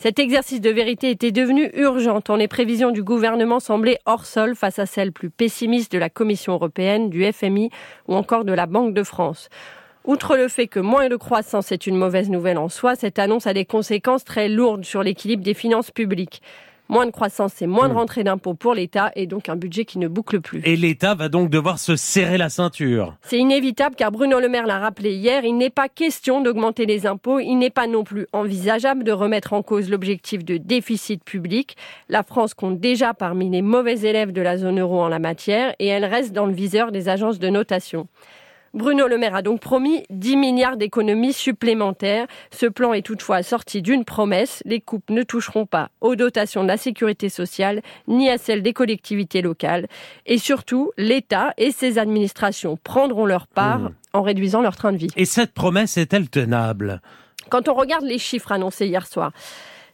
[0.00, 4.54] Cet exercice de vérité était devenu urgent tant les prévisions du gouvernement semblaient hors sol
[4.54, 7.70] face à celles plus pessimistes de la Commission européenne, du FMI
[8.06, 9.48] ou encore de la Banque de France.
[10.04, 13.48] Outre le fait que moins de croissance est une mauvaise nouvelle en soi, cette annonce
[13.48, 16.42] a des conséquences très lourdes sur l'équilibre des finances publiques.
[16.90, 19.98] Moins de croissance, c'est moins de rentrées d'impôts pour l'État et donc un budget qui
[19.98, 20.62] ne boucle plus.
[20.64, 23.14] Et l'État va donc devoir se serrer la ceinture.
[23.22, 27.06] C'est inévitable car Bruno Le Maire l'a rappelé hier, il n'est pas question d'augmenter les
[27.06, 31.76] impôts, il n'est pas non plus envisageable de remettre en cause l'objectif de déficit public.
[32.08, 35.74] La France compte déjà parmi les mauvais élèves de la zone euro en la matière
[35.78, 38.08] et elle reste dans le viseur des agences de notation.
[38.78, 42.28] Bruno Le Maire a donc promis 10 milliards d'économies supplémentaires.
[42.52, 44.62] Ce plan est toutefois assorti d'une promesse.
[44.64, 48.72] Les coupes ne toucheront pas aux dotations de la sécurité sociale ni à celles des
[48.72, 49.88] collectivités locales.
[50.26, 53.90] Et surtout, l'État et ses administrations prendront leur part Mmh.
[54.12, 55.08] en réduisant leur train de vie.
[55.16, 57.00] Et cette promesse est-elle tenable?
[57.50, 59.32] Quand on regarde les chiffres annoncés hier soir,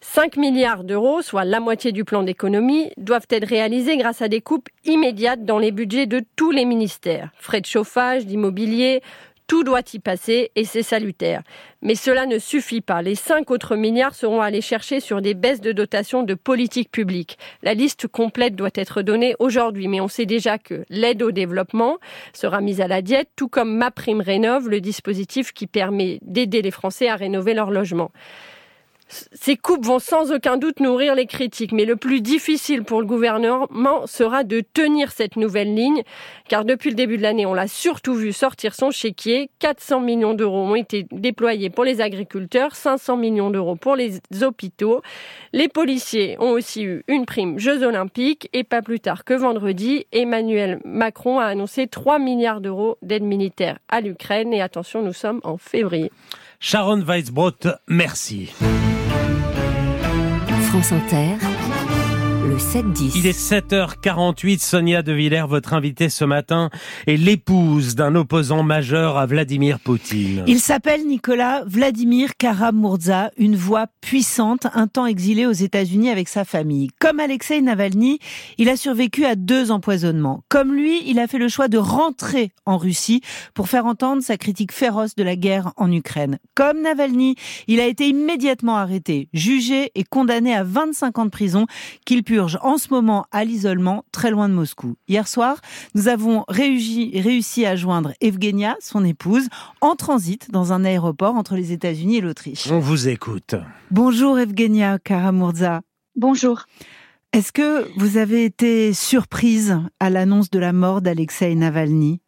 [0.07, 4.43] 5 milliards d'euros, soit la moitié du plan d'économie, doivent être réalisés grâce à des
[4.43, 7.31] coupes immédiates dans les budgets de tous les ministères.
[7.37, 9.01] Frais de chauffage, d'immobilier,
[9.47, 11.43] tout doit y passer et c'est salutaire.
[11.81, 13.01] Mais cela ne suffit pas.
[13.01, 17.39] Les 5 autres milliards seront allés chercher sur des baisses de dotation de politique publique.
[17.63, 21.97] La liste complète doit être donnée aujourd'hui, mais on sait déjà que l'aide au développement
[22.35, 26.61] sera mise à la diète, tout comme Ma Prime Rénov, le dispositif qui permet d'aider
[26.61, 28.13] les Français à rénover leur logement.
[29.33, 33.07] Ces coupes vont sans aucun doute nourrir les critiques, mais le plus difficile pour le
[33.07, 36.03] gouvernement sera de tenir cette nouvelle ligne,
[36.49, 39.51] car depuis le début de l'année, on l'a surtout vu sortir son chéquier.
[39.59, 45.03] 400 millions d'euros ont été déployés pour les agriculteurs, 500 millions d'euros pour les hôpitaux.
[45.53, 50.07] Les policiers ont aussi eu une prime Jeux olympiques, et pas plus tard que vendredi,
[50.13, 55.41] Emmanuel Macron a annoncé 3 milliards d'euros d'aide militaire à l'Ukraine, et attention, nous sommes
[55.45, 56.11] en février.
[56.61, 57.53] Sharon Weisbrot,
[57.89, 58.53] merci.
[60.85, 61.54] France Inter,
[62.47, 63.13] le 7-10.
[63.17, 64.59] Il est 7h48.
[64.59, 66.71] Sonia De Villers, votre invitée ce matin,
[67.07, 70.45] est l'épouse d'un opposant majeur à Vladimir Poutine.
[70.47, 76.45] Il s'appelle Nicolas Vladimir Karamurza, une voix puissante, un temps exilé aux États-Unis avec sa
[76.45, 76.89] famille.
[76.99, 78.19] Comme Alexei Navalny,
[78.59, 80.43] il a survécu à deux empoisonnements.
[80.49, 83.23] Comme lui, il a fait le choix de rentrer en Russie
[83.55, 86.39] pour faire entendre sa critique féroce de la guerre en Ukraine.
[86.55, 87.37] Comme Navalny,
[87.69, 91.67] il a été immédiatement arrêté, jugé et condamné à 25 ans de prison
[92.05, 94.97] qu'il purge en ce moment à l'isolement très loin de Moscou.
[95.07, 95.61] Hier soir,
[95.95, 99.49] nous avons réussi, réussi à joindre Evgenia, son épouse,
[99.81, 102.69] en transit dans un aéroport entre les États-Unis et l'Autriche.
[102.73, 103.55] On vous écoute.
[103.93, 105.83] Bonjour Evgenia Karamurza.
[106.17, 106.65] Bonjour.
[107.33, 112.21] Est-ce que vous avez été surprise à l'annonce de la mort d'Alexei Navalny?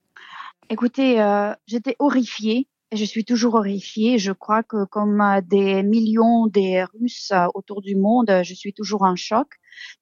[0.70, 2.68] Écoutez, euh, j'étais horrifiée.
[2.93, 4.18] Je suis toujours horrifiée.
[4.18, 8.72] Je crois que comme euh, des millions des Russes euh, autour du monde, je suis
[8.72, 9.49] toujours en choc.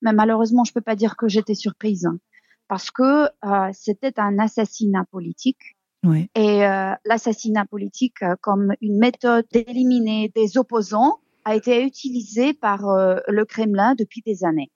[0.03, 2.09] Mais malheureusement, je peux pas dire que j'étais surprise
[2.69, 5.77] parce que euh, c'était un assassinat politique.
[6.05, 6.29] Oui.
[6.35, 12.89] Et euh, l'assassinat politique euh, comme une méthode d'éliminer des opposants a été utilisé par
[12.89, 14.71] euh, le Kremlin depuis des années.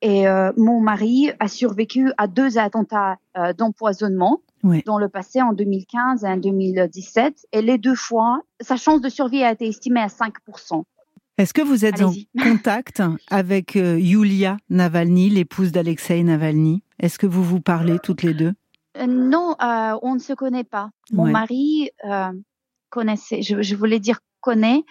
[0.00, 4.82] Et euh, mon mari a survécu à deux attentats euh, d'empoisonnement Oui.
[4.86, 7.46] dans le passé en 2015 et en 2017.
[7.52, 10.82] Et les deux fois, sa chance de survie a été estimée à 5%.
[11.38, 12.12] Est-ce que vous êtes en
[12.42, 16.82] contact avec euh, Yulia Navalny, l'épouse d'Alexei Navalny?
[16.98, 18.52] Est-ce que vous vous parlez toutes les deux?
[18.96, 20.90] Euh, non, euh, on ne se connaît pas.
[21.12, 21.30] Mon Ouais.
[21.32, 21.90] mari
[22.90, 24.84] connaissait, je, je voulais dire connaît,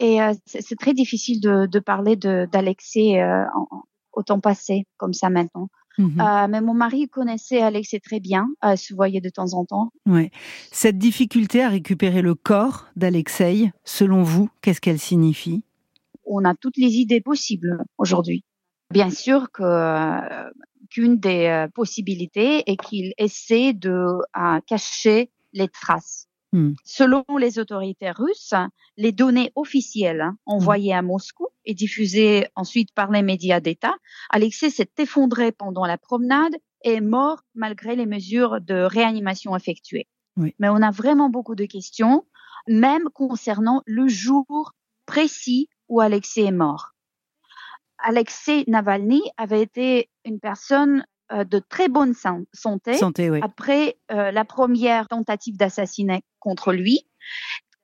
[0.00, 3.82] et c'est très difficile de, de parler d'Alexei en- en-
[4.12, 5.68] au temps passé, comme ça maintenant.
[5.98, 6.20] Mhm.
[6.20, 9.92] Euh, mais mon mari connaissait Alexei très bien, euh, se voyait de temps en temps.
[10.06, 10.30] Ouais.
[10.70, 15.62] Cette difficulté à récupérer le corps d'Alexei, selon vous, qu'est-ce qu'elle signifie?
[16.24, 18.44] On a toutes les idées possibles aujourd'hui.
[18.92, 20.50] Bien sûr que euh,
[20.90, 24.18] qu'une des possibilités est qu'il essaie de
[24.66, 26.28] cacher les traces.
[26.52, 26.72] Hmm.
[26.84, 28.54] Selon les autorités russes,
[28.96, 33.94] les données officielles envoyées à Moscou et diffusées ensuite par les médias d'État,
[34.30, 40.06] Alexei s'est effondré pendant la promenade et est mort malgré les mesures de réanimation effectuées.
[40.36, 40.54] Oui.
[40.58, 42.24] Mais on a vraiment beaucoup de questions,
[42.68, 44.72] même concernant le jour
[45.06, 46.92] précis où Alexei est mort.
[47.98, 53.40] Alexei Navalny avait été une personne de très bonne san- santé, Santé, oui.
[53.42, 57.08] après euh, la première tentative d'assassinat contre lui.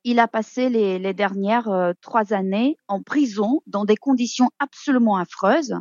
[0.05, 5.17] Il a passé les, les dernières euh, trois années en prison dans des conditions absolument
[5.17, 5.75] affreuses,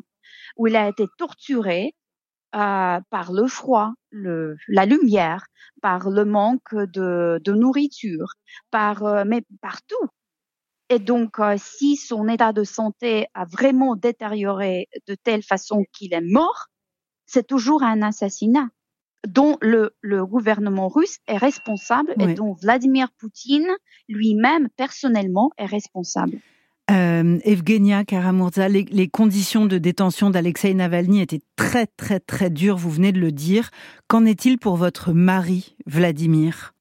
[0.58, 1.96] où il a été torturé
[2.54, 5.46] euh, par le froid, le, la lumière,
[5.82, 8.34] par le manque de, de nourriture,
[8.70, 10.08] par euh, mais partout.
[10.90, 16.14] Et donc, euh, si son état de santé a vraiment détérioré de telle façon qu'il
[16.14, 16.68] est mort,
[17.32, 18.68] c'est toujours un assassinat
[19.28, 23.70] dont le, le gouvernement russe est responsable et dont Vladimir Poutine
[24.10, 26.40] lui-même personnellement est responsable.
[26.90, 32.76] Euh, Evgenia Karamurza, les, les conditions de détention d'Alexei Navalny étaient très très très dures,
[32.76, 33.70] vous venez de le dire.
[34.08, 36.74] Qu'en est-il pour votre mari, Vladimir?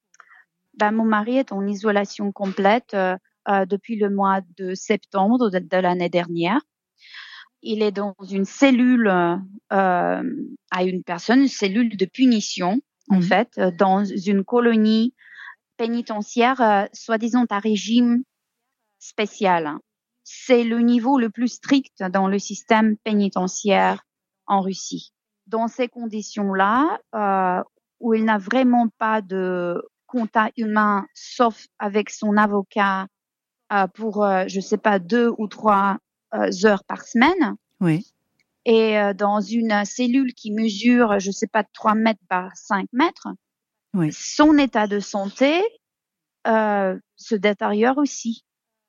[0.78, 3.14] Ben, mon mari est en isolation complète euh,
[3.48, 6.61] euh, depuis le mois de septembre de, de l'année dernière.
[7.63, 9.37] Il est dans une cellule euh,
[9.73, 10.23] euh,
[10.71, 12.81] à une personne, une cellule de punition,
[13.11, 13.23] en Mhm.
[13.23, 15.15] fait, euh, dans une colonie
[15.77, 18.23] pénitentiaire, euh, soi-disant à régime
[18.99, 19.77] spécial.
[20.25, 24.05] C'est le niveau le plus strict dans le système pénitentiaire
[24.47, 25.13] en Russie.
[25.47, 27.63] Dans ces conditions-là, euh,
[28.01, 33.07] où il n'a vraiment pas de contact humain, sauf avec son avocat
[33.73, 35.99] euh, pour, je sais pas, deux ou trois
[36.64, 38.07] heures par semaine, Oui.
[38.64, 43.28] et euh, dans une cellule qui mesure, je sais pas, 3 mètres par 5 mètres,
[43.95, 44.12] Oui.
[44.12, 45.62] son état de santé
[46.47, 48.45] euh, se détériore aussi.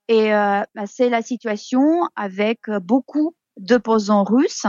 [0.07, 4.65] Et euh, bah, c'est la situation avec euh, beaucoup d'opposants russes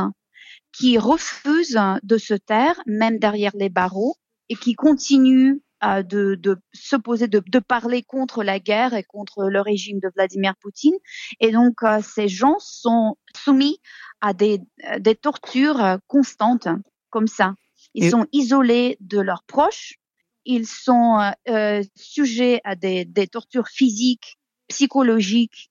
[0.73, 4.15] qui refusent de se taire, même derrière les barreaux,
[4.49, 9.03] et qui continuent euh, de, de se poser, de, de, parler contre la guerre et
[9.03, 10.95] contre le régime de Vladimir Poutine.
[11.41, 13.79] Et donc, euh, ces gens sont soumis
[14.21, 14.61] à des,
[15.01, 16.69] des tortures constantes
[17.11, 17.55] comme ça.
[17.95, 19.99] Ils sont isolés de leurs proches,
[20.45, 25.71] ils sont euh, sujets à des, des, tortures physiques, psychologiques,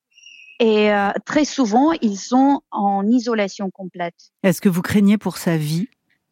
[0.60, 4.32] et euh, très souvent, ils sont en isolation complète.
[4.42, 5.88] Est-ce que vous craignez pour sa vie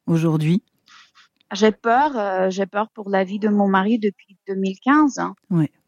[0.06, 0.62] aujourd'hui?
[1.52, 5.34] J'ai peur, euh, j'ai peur pour la vie de mon mari depuis 2015, hein,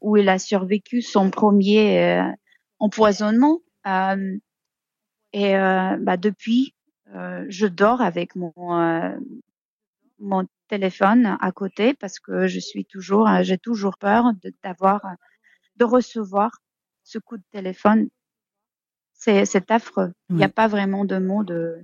[0.01, 2.31] où il a survécu son premier euh,
[2.79, 3.61] empoisonnement.
[3.87, 4.39] Euh,
[5.33, 6.75] et bah, depuis,
[7.07, 8.53] je dors avec mon
[10.19, 14.27] mon téléphone à côté parce que je suis toujours, j'ai toujours peur
[14.63, 15.01] d'avoir,
[15.77, 16.51] de, recevoir
[17.03, 18.09] ce coup de téléphone.
[19.15, 20.13] C'est, c'est affreux.
[20.29, 21.83] Il n'y a pas vraiment de mots de.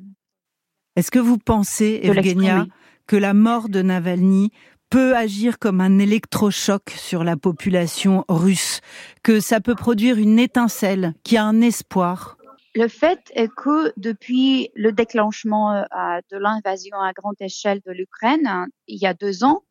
[0.95, 2.67] Est-ce que vous pensez, Evgenia,
[3.09, 4.53] que la mort de Navalny
[4.91, 8.81] peut agir comme un électrochoc sur la population russe,
[9.25, 12.37] que ça peut produire une étincelle, qui a un espoir
[12.75, 15.83] le fait est que depuis le déclenchement euh,
[16.31, 19.65] de l'invasion à grande échelle de l'Ukraine, il y a deux ans,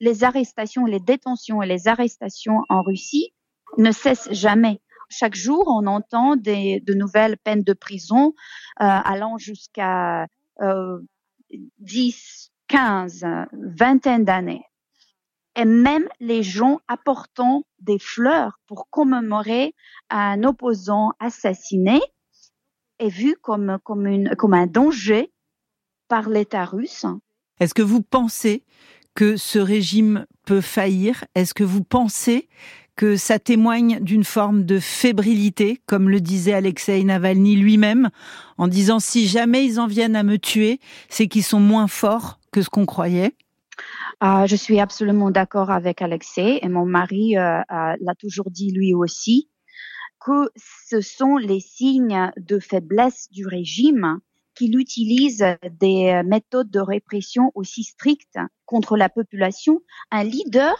[0.00, 3.32] les arrestations, les détentions et les arrestations en Russie
[3.78, 4.82] ne cessent jamais.
[5.08, 8.34] Chaque jour, on entend des, de nouvelles peines de prison
[8.82, 10.26] euh, allant jusqu'à
[10.60, 10.98] euh,
[11.78, 14.64] 10, 15, vingtaine d'années.
[15.56, 19.74] Et même les gens apportant des fleurs pour commémorer
[20.08, 22.00] un opposant assassiné
[22.98, 25.30] est vu comme, comme, une, comme un danger
[26.08, 27.04] par l'État russe.
[27.60, 28.64] Est-ce que vous pensez
[29.14, 31.26] que ce régime peut faillir?
[31.34, 32.48] Est-ce que vous pensez
[32.96, 38.08] que ça témoigne d'une forme de fébrilité, comme le disait Alexei Navalny lui-même,
[38.56, 42.38] en disant si jamais ils en viennent à me tuer, c'est qu'ils sont moins forts
[42.52, 43.34] que ce qu'on croyait
[44.22, 48.70] euh, je suis absolument d'accord avec Alexei et mon mari euh, euh, l'a toujours dit
[48.70, 49.48] lui aussi
[50.20, 54.20] que ce sont les signes de faiblesse du régime
[54.54, 55.44] qu'il utilise
[55.80, 59.80] des méthodes de répression aussi strictes contre la population.
[60.12, 60.76] Un leader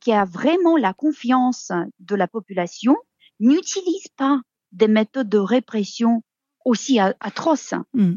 [0.00, 1.70] qui a vraiment la confiance
[2.00, 2.96] de la population
[3.40, 4.40] n'utilise pas
[4.72, 6.22] des méthodes de répression
[6.64, 7.74] aussi atroces.
[7.94, 8.16] Mmh.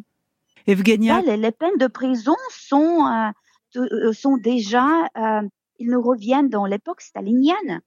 [0.68, 1.22] Evgenia...
[1.22, 4.88] les, peines de prison sont, euh, euh, sont déjà,
[5.18, 5.42] euh,
[5.80, 7.82] ils nous reviennent dans l'époque stalinienne.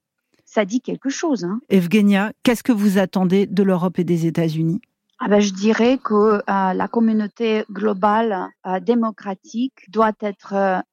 [0.45, 1.45] Ça dit quelque chose.
[1.45, 1.61] Hein.
[1.68, 4.81] Evgenia, qu'est-ce que vous attendez de l'Europe et des États-Unis?
[5.18, 8.49] Ah ben, je dirais que la communauté globale
[8.83, 10.85] démocratique doit être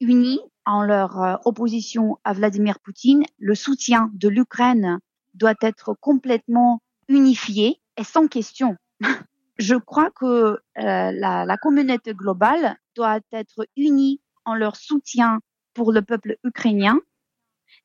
[0.00, 3.22] unie en leur opposition à Vladimir Poutine.
[3.38, 4.98] Le soutien de l'Ukraine
[5.34, 8.76] doit être complètement unifié et sans question.
[9.60, 15.40] je crois que euh, la, la, communauté globale doit être unie en leur soutien
[15.74, 16.98] pour le peuple ukrainien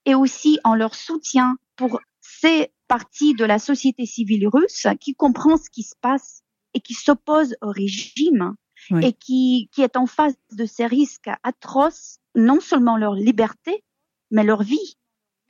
[0.06, 5.58] et aussi en leur soutien pour ces parties de la société civile russe qui comprend
[5.58, 8.56] ce qui se passe et qui s'oppose au régime
[9.02, 13.84] et qui, qui est en face de ces risques atroces, non seulement leur liberté,
[14.32, 14.98] mais leur vie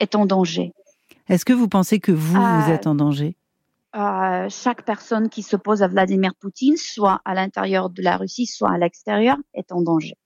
[0.00, 0.72] est en danger.
[1.28, 3.36] Est-ce que vous pensez que vous, vous euh, êtes en danger?
[3.96, 8.70] Euh, chaque personne qui s'oppose à Vladimir Poutine, soit à l'intérieur de la Russie, soit
[8.70, 10.16] à l'extérieur, est en danger.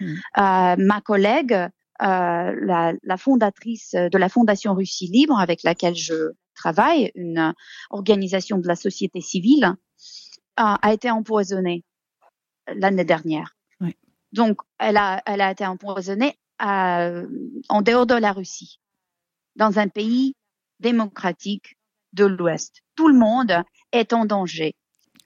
[0.00, 0.14] Hmm.
[0.38, 1.68] Euh, ma collègue, euh,
[2.00, 7.54] la, la, fondatrice de la Fondation Russie Libre, avec laquelle je travaille, une
[7.90, 9.74] organisation de la société civile,
[10.56, 11.84] a été empoisonnée
[12.66, 13.56] l'année dernière.
[13.80, 13.96] Oui.
[14.32, 18.80] Donc, elle a, elle a été empoisonnée en dehors de la Russie,
[19.56, 20.34] dans un pays
[20.80, 21.76] démocratique
[22.12, 22.82] de l'Ouest.
[22.96, 23.52] Tout le monde
[23.92, 24.74] est en danger.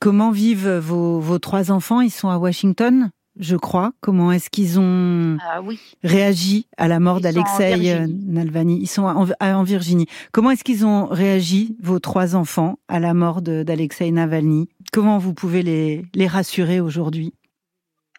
[0.01, 2.01] Comment vivent vos, vos trois enfants?
[2.01, 3.93] Ils sont à Washington je crois.
[4.01, 5.61] Comment est-ce qu'ils ont ah
[6.03, 8.79] réagi à la mort d'Alexei Navalny?
[8.81, 10.07] Ils sont en, Virginie.
[10.33, 14.69] Comment est-ce qu'ils ont réagi, vos trois enfants, à la mort d'Alexei Navalny?
[14.93, 17.35] Comment vous pouvez les, les rassurer aujourd'hui?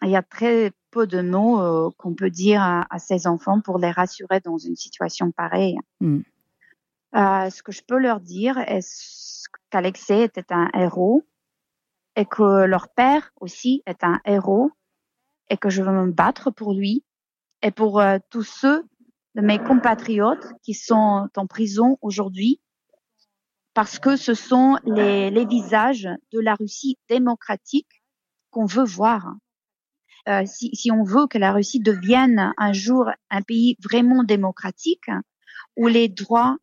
[0.03, 3.79] Il y a très peu de mots euh, qu'on peut dire à, ces enfants pour
[3.79, 5.77] les rassurer dans une situation pareille.
[6.01, 6.19] Hmm.
[7.15, 8.85] Euh, ce que je peux leur dire est
[9.69, 11.23] qu'Alexei était un héros
[12.15, 14.71] et que leur père aussi est un héros
[15.49, 17.05] et que je veux me battre pour lui
[17.61, 18.85] et pour euh, tous ceux
[19.35, 22.59] de mes compatriotes qui sont en prison aujourd'hui
[23.73, 28.03] parce que ce sont les, les, visages de la Russie démocratique
[28.49, 29.35] qu'on veut voir.
[30.27, 35.05] Euh, si, si, on veut que la Russie devienne un jour un pays vraiment démocratique,
[35.75, 36.57] où les droits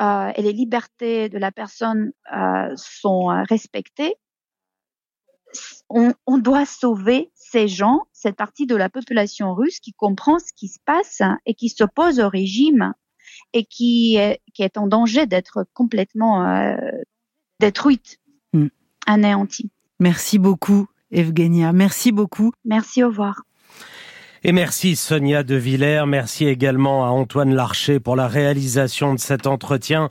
[0.00, 4.14] euh, et les libertés de la personne euh, sont respectées,
[5.88, 10.52] on, on doit sauver ces gens, cette partie de la population russe qui comprend ce
[10.54, 12.92] qui se passe et qui s'oppose au régime
[13.52, 16.76] et qui est, qui est en danger d'être complètement euh,
[17.60, 18.18] détruite,
[18.52, 18.68] Mm.
[19.06, 19.70] anéantie.
[20.00, 21.72] Merci beaucoup, Evgenia.
[21.72, 22.52] Merci beaucoup.
[22.64, 23.42] Merci, au revoir.
[24.44, 29.46] Et merci Sonia De Villers, merci également à Antoine Larcher pour la réalisation de cet
[29.46, 30.08] entretien.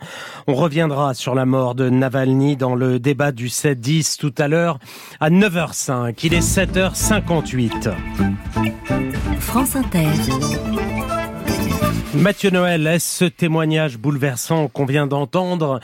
[0.48, 4.80] On reviendra sur la mort de Navalny dans le débat du 7-10 tout à l'heure
[5.20, 6.20] à 9h05.
[6.24, 7.92] Il est 7h58.
[9.40, 10.08] France Inter.
[12.20, 15.80] Mathieu Noël, est-ce ce témoignage bouleversant qu'on vient d'entendre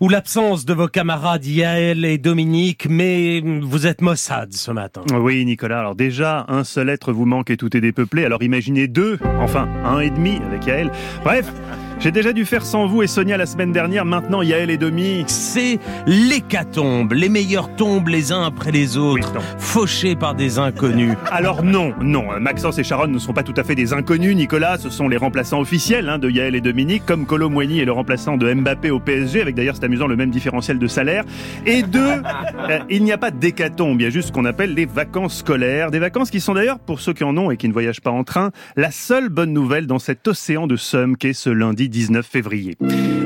[0.00, 5.02] ou l'absence de vos camarades Yael et Dominique, mais vous êtes Mossad ce matin?
[5.14, 5.78] Oui, Nicolas.
[5.78, 8.24] Alors déjà, un seul être vous manque et tout est dépeuplé.
[8.24, 10.90] Alors imaginez deux, enfin un et demi avec Yael.
[11.22, 11.50] Bref,
[11.98, 14.04] j'ai déjà dû faire sans vous et Sonia la semaine dernière.
[14.04, 15.24] Maintenant, Yael et Domi.
[15.26, 21.16] C'est l'hécatombe, les meilleurs tombent les uns après les autres, fauchés par des inconnus.
[21.30, 24.78] Alors non, non, Maxence et Sharon ne sont pas tout à fait des inconnus, Nicolas,
[24.78, 28.36] ce sont les remplaçants officiels hein, de Yael et Dominique, comme Colo est le remplaçant
[28.36, 31.24] de Mbappé au PSG, avec d'ailleurs, c'est amusant, le même différentiel de salaire.
[31.64, 32.00] Et deux,
[32.70, 35.38] euh, il n'y a pas d'hécatombe, il y a juste ce qu'on appelle les vacances
[35.38, 38.00] scolaires, des vacances qui sont d'ailleurs, pour ceux qui en ont et qui ne voyagent
[38.00, 41.85] pas en train, la seule bonne nouvelle dans cet océan de somme qu'est ce lundi
[41.88, 42.76] 19 février.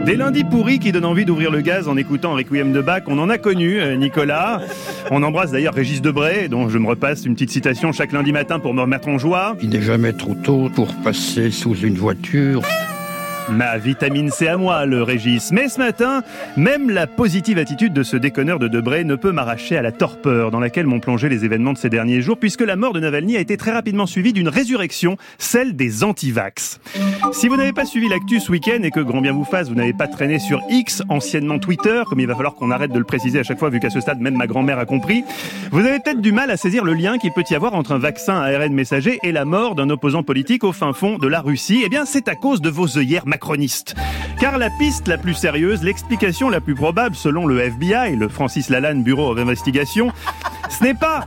[0.07, 3.19] Des lundis pourris qui donnent envie d'ouvrir le gaz en écoutant Requiem de Bach, on
[3.19, 4.61] en a connu, euh, Nicolas.
[5.11, 8.59] On embrasse d'ailleurs Régis Debray, dont je me repasse une petite citation chaque lundi matin
[8.59, 9.57] pour me remettre en joie.
[9.63, 12.63] Il n'est jamais trop tôt pour passer sous une voiture.
[13.51, 15.51] Ma vitamine C à moi, le Régis.
[15.51, 16.23] Mais ce matin,
[16.57, 20.53] même la positive attitude de ce déconneur de Debray ne peut m'arracher à la torpeur
[20.53, 23.37] dans laquelle m'ont plongé les événements de ces derniers jours, puisque la mort de Navalny
[23.37, 26.81] a été très rapidement suivie d'une résurrection, celle des anti-vax.
[27.33, 29.75] Si vous n'avez pas suivi l'actu ce week-end et que grand bien vous fasse, vous
[29.75, 33.05] n'avez pas traîné sur X, anciennement Twitter, comme il va falloir qu'on arrête de le
[33.05, 35.25] préciser à chaque fois, vu qu'à ce stade, même ma grand-mère a compris,
[35.73, 37.99] vous avez peut-être du mal à saisir le lien qu'il peut y avoir entre un
[37.99, 41.83] vaccin ARN messager et la mort d'un opposant politique au fin fond de la Russie.
[41.85, 43.27] Eh bien, c'est à cause de vos œillères
[44.39, 48.69] Car la piste la plus sérieuse, l'explication la plus probable selon le FBI, le Francis
[48.69, 50.13] Lalanne Bureau d'investigation,
[50.71, 51.27] ce n'est pas,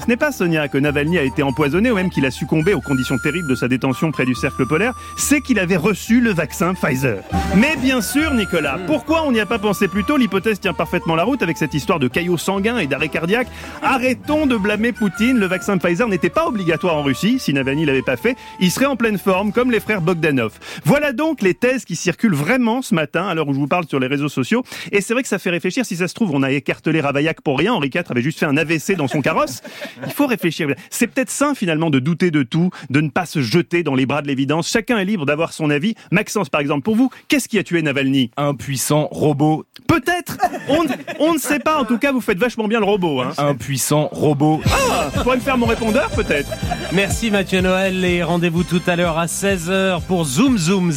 [0.00, 2.80] ce n'est pas Sonia que Navalny a été empoisonné ou même qu'il a succombé aux
[2.80, 6.74] conditions terribles de sa détention près du cercle polaire, c'est qu'il avait reçu le vaccin
[6.74, 7.22] Pfizer.
[7.56, 10.16] Mais bien sûr, Nicolas, pourquoi on n'y a pas pensé plus tôt?
[10.16, 13.48] L'hypothèse tient parfaitement la route avec cette histoire de caillots sanguins et d'arrêt cardiaque.
[13.82, 15.38] Arrêtons de blâmer Poutine.
[15.38, 17.38] Le vaccin Pfizer n'était pas obligatoire en Russie.
[17.38, 20.52] Si Navalny l'avait pas fait, il serait en pleine forme, comme les frères Bogdanov.
[20.84, 23.86] Voilà donc les thèses qui circulent vraiment ce matin, à l'heure où je vous parle
[23.88, 24.64] sur les réseaux sociaux.
[24.90, 25.84] Et c'est vrai que ça fait réfléchir.
[25.84, 27.72] Si ça se trouve, on a écartelé Ravaillac pour rien.
[27.72, 29.60] Henri IV avait juste fait un AVC dans son carrosse.
[30.04, 30.68] Il faut réfléchir.
[30.90, 34.06] C'est peut-être sain finalement de douter de tout, de ne pas se jeter dans les
[34.06, 34.68] bras de l'évidence.
[34.68, 35.94] Chacun est libre d'avoir son avis.
[36.10, 38.30] Maxence, par exemple, pour vous, qu'est-ce qui a tué Navalny?
[38.36, 39.64] Un puissant robot.
[39.86, 40.38] Peut-être.
[40.68, 40.84] On,
[41.18, 41.78] on ne sait pas.
[41.78, 43.20] En tout cas, vous faites vachement bien le robot.
[43.20, 43.32] Hein.
[43.38, 44.60] Un puissant robot.
[44.66, 46.50] Ah, pourrait me faire mon répondeur peut-être.
[46.92, 50.92] Merci Mathieu Noël et rendez-vous tout à l'heure à 16h pour Zoom Zoom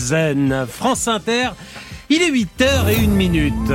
[0.67, 1.49] France Inter,
[2.09, 3.71] il est 8h et 1 minute.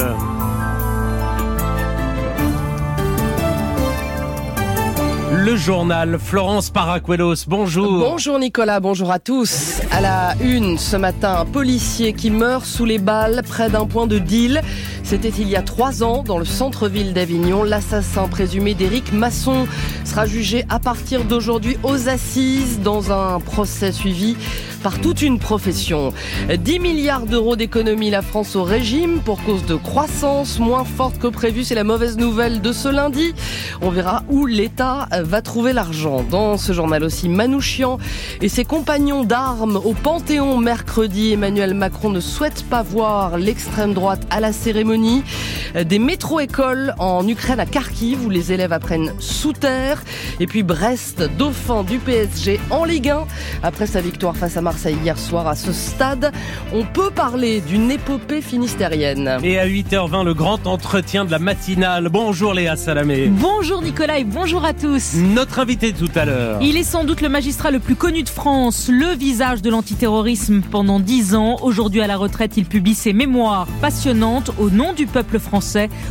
[5.42, 7.98] Le journal, Florence Paracuelos, bonjour.
[7.98, 9.80] Bonjour Nicolas, bonjour à tous.
[9.90, 14.06] À la une ce matin, un policier qui meurt sous les balles près d'un point
[14.06, 14.60] de deal.
[15.02, 17.64] C'était il y a trois ans dans le centre-ville d'Avignon.
[17.64, 19.66] L'assassin présumé d'Éric Masson
[20.04, 24.36] sera jugé à partir d'aujourd'hui aux assises dans un procès suivi
[24.82, 26.12] par toute une profession.
[26.54, 31.26] 10 milliards d'euros d'économie la France au régime pour cause de croissance moins forte que
[31.26, 31.64] prévu.
[31.64, 33.34] C'est la mauvaise nouvelle de ce lundi.
[33.82, 35.08] On verra où l'État
[35.40, 36.24] trouver l'argent.
[36.28, 37.98] Dans ce journal aussi, Manouchian
[38.42, 41.32] et ses compagnons d'armes au Panthéon mercredi.
[41.32, 45.22] Emmanuel Macron ne souhaite pas voir l'extrême droite à la cérémonie.
[45.74, 50.02] Des métro-écoles en Ukraine à Kharkiv où les élèves apprennent sous terre.
[50.40, 53.26] Et puis Brest, dauphin du PSG en Ligue 1
[53.62, 56.32] après sa victoire face à Marseille hier soir à ce stade.
[56.72, 59.38] On peut parler d'une épopée finistérienne.
[59.44, 62.08] Et à 8h20, le grand entretien de la matinale.
[62.08, 63.28] Bonjour Léa Salamé.
[63.28, 65.14] Bonjour Nicolas et bonjour à tous.
[65.14, 66.60] Notre invité tout à l'heure.
[66.62, 70.62] Il est sans doute le magistrat le plus connu de France, le visage de l'antiterrorisme
[70.62, 71.58] pendant dix ans.
[71.62, 75.59] Aujourd'hui à la retraite, il publie ses mémoires passionnantes au nom du peuple français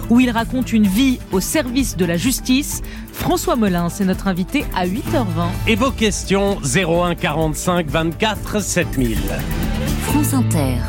[0.10, 2.82] où il raconte une vie au service de la justice.
[3.12, 5.50] François Molin, c'est notre invité à 8h20.
[5.68, 9.18] Et vos questions 01 45 24 7000.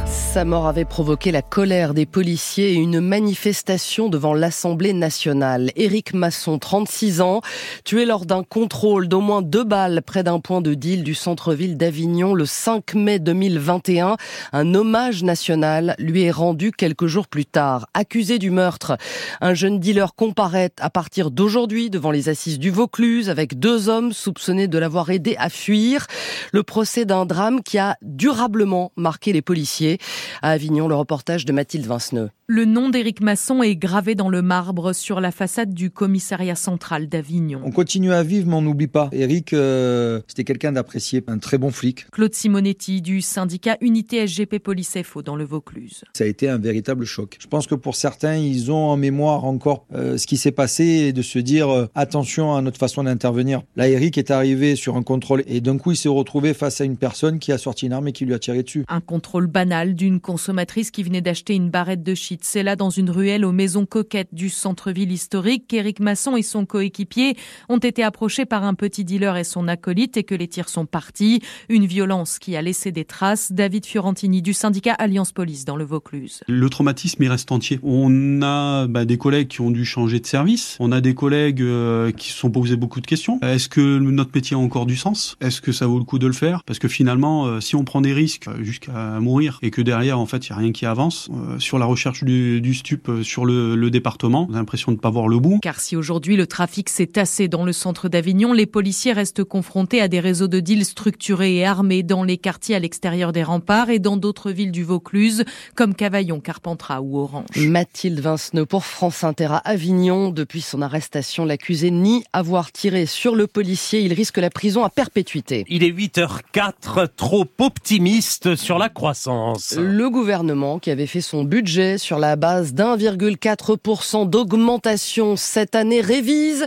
[0.06, 5.70] Sa mort avait provoqué la colère des policiers et une manifestation devant l'Assemblée nationale.
[5.76, 7.40] Éric Masson, 36 ans,
[7.84, 11.76] tué lors d'un contrôle d'au moins deux balles près d'un point de deal du centre-ville
[11.76, 14.16] d'Avignon le 5 mai 2021.
[14.52, 17.88] Un hommage national lui est rendu quelques jours plus tard.
[17.92, 18.96] Accusé du meurtre,
[19.40, 24.12] un jeune dealer comparaît à partir d'aujourd'hui devant les assises du Vaucluse avec deux hommes
[24.12, 26.06] soupçonnés de l'avoir aidé à fuir.
[26.52, 29.98] Le procès d'un drame qui a durablement marqué les policiers.
[30.42, 32.30] À Avignon, le reportage de Mathilde Vinceneux.
[32.53, 37.09] Le nom d'Éric Masson est gravé dans le marbre sur la façade du commissariat central
[37.09, 37.61] d'Avignon.
[37.64, 39.09] On continue à vivre, mais on n'oublie pas.
[39.12, 42.11] Éric, euh, c'était quelqu'un d'apprécié, un très bon flic.
[42.11, 46.03] Claude Simonetti du syndicat Unité SGP Police FO dans le Vaucluse.
[46.12, 47.36] Ça a été un véritable choc.
[47.40, 50.84] Je pense que pour certains, ils ont en mémoire encore euh, ce qui s'est passé
[50.84, 53.62] et de se dire euh, attention à notre façon d'intervenir.
[53.76, 56.84] Là, Éric est arrivé sur un contrôle et d'un coup, il s'est retrouvé face à
[56.84, 58.84] une personne qui a sorti une arme et qui lui a tiré dessus.
[58.88, 62.39] Un contrôle banal d'une consommatrice qui venait d'acheter une barrette de shit.
[62.45, 66.66] C'est là, dans une ruelle aux maisons coquettes du centre-ville historique, qu'Éric Masson et son
[66.66, 67.36] coéquipier
[67.68, 70.86] ont été approchés par un petit dealer et son acolyte et que les tirs sont
[70.86, 71.41] partis.
[71.68, 73.53] Une violence qui a laissé des traces.
[73.53, 76.43] David Fiorentini du syndicat Alliance Police dans le Vaucluse.
[76.49, 77.80] Le traumatisme, il reste entier.
[77.82, 80.76] On a bah, des collègues qui ont dû changer de service.
[80.80, 83.38] On a des collègues euh, qui se sont posés beaucoup de questions.
[83.43, 85.36] Est-ce que notre métier a encore du sens?
[85.41, 86.62] Est-ce que ça vaut le coup de le faire?
[86.64, 90.26] Parce que finalement, euh, si on prend des risques jusqu'à mourir et que derrière, en
[90.26, 93.22] fait, il n'y a rien qui avance, euh, sur la recherche du, du stup euh,
[93.22, 95.58] sur le, le département, on a l'impression de ne pas voir le bout.
[95.62, 100.00] Car si aujourd'hui le trafic s'est tassé dans le centre d'Avignon, les policiers restent confrontés
[100.00, 103.90] à des réseaux de deals structurés et armés dans les quartiers à l'extérieur des remparts
[103.90, 107.44] et dans d'autres villes du Vaucluse, comme Cavaillon, Carpentras ou Orange.
[107.56, 110.30] Mathilde Vinceneux pour France Inter à Avignon.
[110.30, 114.00] Depuis son arrestation, l'accusé nie avoir tiré sur le policier.
[114.00, 115.64] Il risque la prison à perpétuité.
[115.68, 119.76] Il est 8h04, trop optimiste sur la croissance.
[119.78, 126.66] Le gouvernement qui avait fait son budget sur la base d'1,4% d'augmentation cette année révise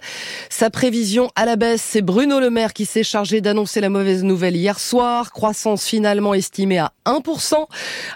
[0.50, 1.82] sa prévision à la baisse.
[1.82, 5.32] C'est Bruno Le Maire qui s'est chargé d'annoncer la mauvaise nouvelle hier soir.
[5.32, 7.56] Croissance finalement estimée à 1%,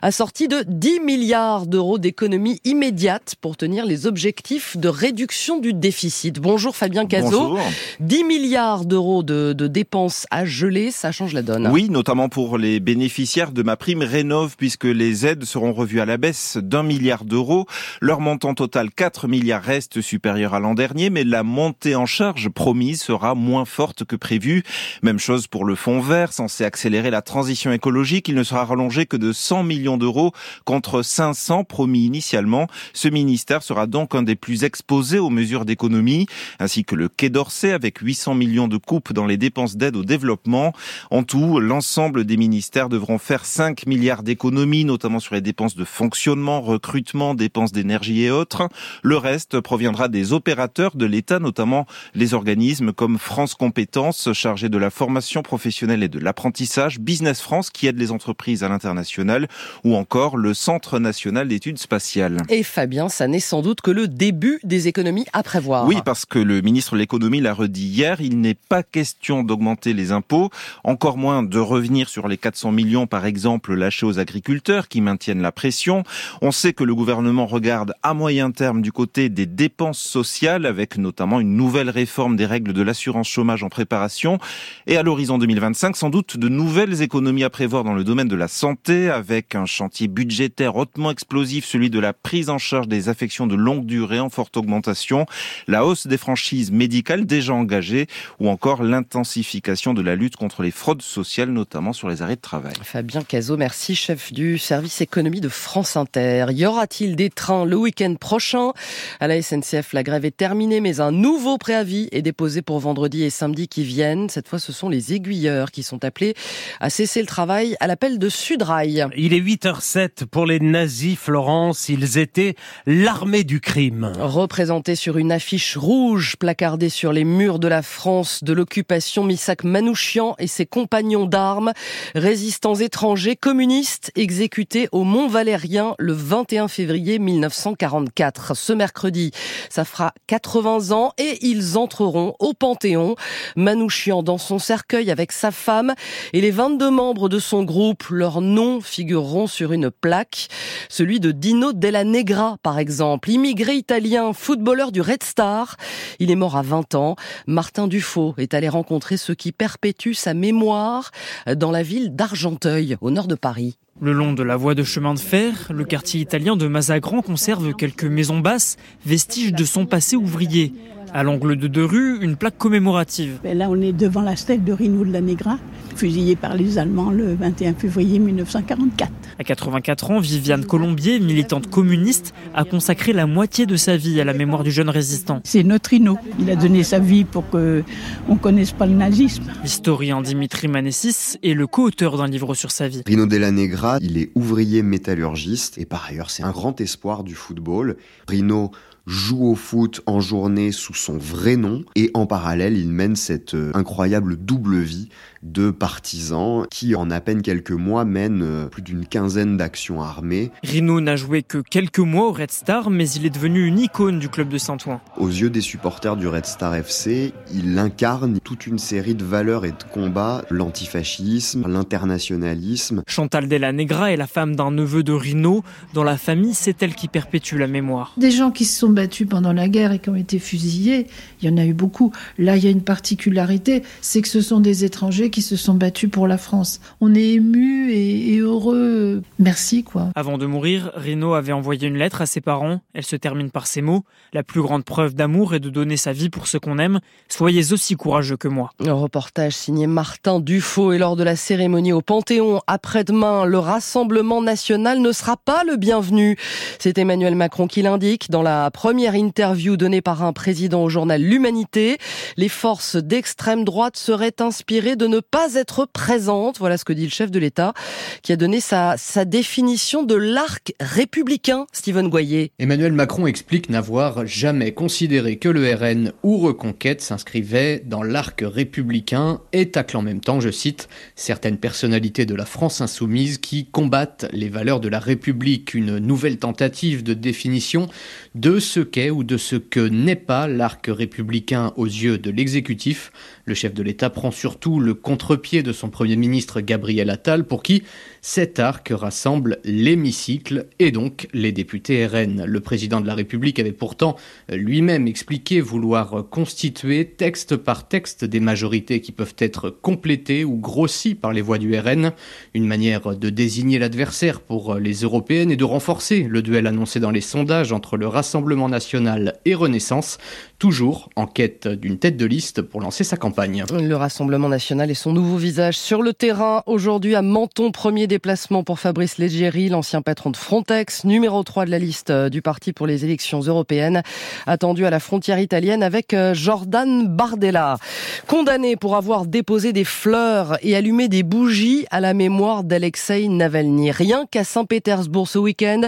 [0.01, 6.39] assortie de 10 milliards d'euros d'économies immédiates pour tenir les objectifs de réduction du déficit.
[6.39, 7.49] Bonjour Fabien Cazot.
[7.49, 7.59] Bonjour.
[7.99, 11.67] 10 milliards d'euros de, de dépenses à geler, ça change la donne.
[11.67, 16.05] Oui, notamment pour les bénéficiaires de ma prime Rénov, puisque les aides seront revues à
[16.05, 17.67] la baisse d'un milliard d'euros.
[18.01, 22.49] Leur montant total, 4 milliards, reste supérieur à l'an dernier, mais la montée en charge
[22.49, 24.63] promise sera moins forte que prévu.
[25.03, 28.27] Même chose pour le fonds vert, censé accélérer la transition écologique.
[28.27, 30.31] Il ne sera rallongé que de 100 millions d'euros
[30.65, 32.67] contre 500 promis initialement.
[32.93, 36.27] Ce ministère sera donc un des plus exposés aux mesures d'économie,
[36.59, 40.03] ainsi que le Quai d'Orsay avec 800 millions de coupes dans les dépenses d'aide au
[40.03, 40.73] développement.
[41.11, 45.85] En tout, l'ensemble des ministères devront faire 5 milliards d'économies, notamment sur les dépenses de
[45.85, 46.97] fonctionnement, recrutement,
[47.35, 48.69] dépenses d'énergie et autres.
[49.03, 51.85] Le reste proviendra des opérateurs de l'État, notamment
[52.15, 57.69] les organismes comme France Compétences, chargés de la formation professionnelle et de l'apprentissage, Business France,
[57.69, 59.47] qui aide les entreprises à l'international,
[59.83, 62.37] ou encore le Centre national d'études spatiales.
[62.49, 65.85] Et Fabien, ça n'est sans doute que le début des économies à prévoir.
[65.85, 69.93] Oui, parce que le ministre de l'économie l'a redit hier, il n'est pas question d'augmenter
[69.93, 70.49] les impôts,
[70.83, 75.41] encore moins de revenir sur les 400 millions, par exemple, lâchés aux agriculteurs qui maintiennent
[75.41, 76.03] la pression.
[76.41, 80.97] On sait que le gouvernement regarde à moyen terme du côté des dépenses sociales, avec
[80.97, 84.39] notamment une nouvelle réforme des règles de l'assurance chômage en préparation.
[84.87, 88.35] Et à l'horizon 2025, sans doute de nouvelles économies à prévoir dans le domaine de
[88.35, 93.09] la santé, avec un chantier budgétaire hautement explosif, celui de la prise en charge des
[93.09, 95.27] affections de longue durée en forte augmentation,
[95.67, 98.07] la hausse des franchises médicales déjà engagées,
[98.39, 102.41] ou encore l'intensification de la lutte contre les fraudes sociales, notamment sur les arrêts de
[102.41, 102.73] travail.
[102.81, 106.47] Fabien Cazot, merci, chef du service économie de France Inter.
[106.49, 108.71] Y aura-t-il des trains le week-end prochain?
[109.19, 113.23] À la SNCF, la grève est terminée, mais un nouveau préavis est déposé pour vendredi
[113.23, 114.29] et samedi qui viennent.
[114.29, 116.33] Cette fois, ce sont les aiguilleurs qui sont appelés
[116.79, 119.05] à cesser le travail à l'appel de Sudrail.
[119.17, 121.89] Il est 8h07 pour les nazis, Florence.
[121.89, 124.13] Ils étaient l'armée du crime.
[124.17, 129.65] Représentés sur une affiche rouge placardée sur les murs de la France de l'occupation, Missak
[129.65, 131.73] Manouchian et ses compagnons d'armes,
[132.15, 138.55] résistants étrangers communistes exécutés au Mont Valérien le 21 février 1944.
[138.55, 139.31] Ce mercredi,
[139.69, 143.15] ça fera 80 ans et ils entreront au Panthéon.
[143.55, 145.93] Manouchian dans son cercueil avec sa femme
[146.33, 150.47] et les 22 membres de son groupe, leurs noms figureront sur une plaque.
[150.89, 155.77] Celui de Dino Della Negra, par exemple, immigré italien, footballeur du Red Star.
[156.19, 157.15] Il est mort à 20 ans.
[157.47, 161.11] Martin Dufaux est allé rencontrer ceux qui perpétuent sa mémoire
[161.55, 163.77] dans la ville d'Argenteuil, au nord de Paris.
[163.99, 167.73] Le long de la voie de chemin de fer, le quartier italien de Mazagran conserve
[167.73, 170.71] quelques maisons basses, vestiges de son passé ouvrier.
[171.13, 173.39] À l'angle de deux rues, une plaque commémorative.
[173.43, 175.57] Ben là, on est devant la stèle de Rino de la Negra,
[175.95, 179.11] fusillé par les Allemands le 21 février 1944.
[179.39, 184.25] À 84 ans, Viviane Colombier, militante communiste, a consacré la moitié de sa vie à
[184.25, 185.41] la mémoire du jeune résistant.
[185.43, 186.17] C'est notre Rino.
[186.39, 187.83] Il a donné sa vie pour que
[188.27, 189.43] on connaisse pas le nazisme.
[189.63, 193.01] L'historien Dimitri Manessis est le co-auteur d'un livre sur sa vie.
[193.05, 197.35] Rino Della Negra, il est ouvrier métallurgiste et par ailleurs, c'est un grand espoir du
[197.35, 197.97] football.
[198.27, 198.71] Rino
[199.07, 201.83] joue au foot en journée sous son vrai nom.
[201.95, 205.09] Et en parallèle il mène cette euh, incroyable double vie
[205.43, 210.51] de partisans qui en à peine quelques mois mènent euh, plus d'une quinzaine d'actions armées.
[210.63, 214.19] Rino n'a joué que quelques mois au Red Star mais il est devenu une icône
[214.19, 214.99] du club de Saint-Ouen.
[215.17, 219.65] Aux yeux des supporters du Red Star FC, il incarne toute une série de valeurs
[219.65, 223.03] et de combats, l'antifascisme, l'internationalisme.
[223.07, 225.63] Chantal Della Negra est la femme d'un neveu de Rino.
[225.93, 228.13] Dans la famille, c'est elle qui perpétue la mémoire.
[228.17, 231.07] Des gens qui se sont battus pendant la guerre et qui ont été fusillés,
[231.41, 232.11] il y en a eu beaucoup.
[232.37, 235.73] Là, il y a une particularité, c'est que ce sont des étrangers qui se sont
[235.73, 236.79] battus pour la France.
[237.01, 239.21] On est ému et, et heureux.
[239.39, 240.09] Merci, quoi.
[240.15, 242.81] Avant de mourir, Rino avait envoyé une lettre à ses parents.
[242.93, 246.13] Elle se termine par ces mots La plus grande preuve d'amour est de donner sa
[246.13, 246.99] vie pour ce qu'on aime.
[247.27, 248.71] Soyez aussi courageux que moi.
[248.85, 254.41] Un reportage signé Martin Dufaux et lors de la cérémonie au Panthéon après-demain, le Rassemblement
[254.41, 256.37] national ne sera pas le bienvenu.
[256.79, 261.21] C'est Emmanuel Macron qui l'indique dans la première interview donnée par un président au journal
[261.21, 261.97] L'Humanité.
[262.37, 266.59] Les forces d'extrême droite seraient inspirées de ne pas être présentes.
[266.59, 267.73] Voilà ce que dit le chef de l'État
[268.21, 272.51] qui a donné sa, sa définition de l'arc républicain, Stephen Goyer.
[272.59, 279.41] Emmanuel Macron explique n'avoir jamais considéré que le RN ou Reconquête s'inscrivait dans l'arc républicain
[279.53, 284.27] et tacle en même temps, je cite, certaines personnalités de la France insoumise qui combattent
[284.31, 285.73] les valeurs de la République.
[285.73, 287.87] Une nouvelle tentative de définition
[288.35, 293.11] de ce qu'est ou de ce que n'est pas l'arc républicain aux yeux de l'exécutif.
[293.47, 297.63] Le chef de l'État prend surtout le contre-pied de son Premier ministre Gabriel Attal pour
[297.63, 297.83] qui
[298.21, 302.45] cet arc rassemble l'hémicycle et donc les députés RN.
[302.45, 304.15] Le président de la République avait pourtant
[304.49, 311.15] lui-même expliqué vouloir constituer texte par texte des majorités qui peuvent être complétées ou grossies
[311.15, 312.11] par les voix du RN,
[312.53, 317.11] une manière de désigner l'adversaire pour les européennes et de renforcer le duel annoncé dans
[317.11, 320.17] les sondages entre le Rassemblement national et Renaissance,
[320.59, 323.63] toujours en quête d'une tête de liste pour lancer sa campagne.
[323.71, 326.63] Le Rassemblement national et son nouveau visage sur le terrain.
[326.65, 331.71] Aujourd'hui à Menton, premier déplacement pour Fabrice Leggeri, l'ancien patron de Frontex, numéro 3 de
[331.71, 334.01] la liste euh, du parti pour les élections européennes,
[334.47, 337.77] attendu à la frontière italienne avec euh, Jordan Bardella.
[338.25, 343.91] Condamné pour avoir déposé des fleurs et allumé des bougies à la mémoire d'Alexei Navalny.
[343.91, 345.81] Rien qu'à Saint-Pétersbourg ce week-end,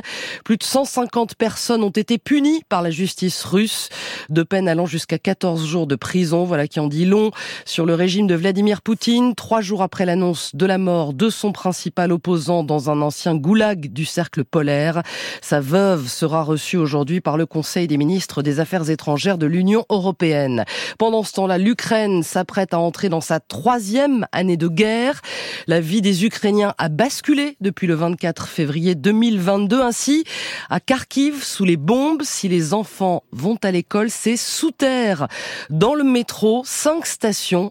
[0.43, 3.89] plus de 150 personnes ont été punies par la justice russe,
[4.29, 6.43] de peine allant jusqu'à 14 jours de prison.
[6.43, 7.31] Voilà qui en dit long
[7.65, 11.51] sur le régime de Vladimir Poutine, trois jours après l'annonce de la mort de son
[11.51, 15.03] principal opposant dans un ancien goulag du cercle polaire.
[15.41, 19.85] Sa veuve sera reçue aujourd'hui par le Conseil des ministres des Affaires étrangères de l'Union
[19.89, 20.65] européenne.
[20.97, 25.21] Pendant ce temps-là, l'Ukraine s'apprête à entrer dans sa troisième année de guerre.
[25.67, 29.81] La vie des Ukrainiens a basculé depuis le 24 février 2022.
[29.81, 30.23] Ainsi,
[30.69, 35.27] à Kharkiv, sous les bombes, si les enfants vont à l'école, c'est sous terre.
[35.69, 37.69] Dans le métro, cinq stations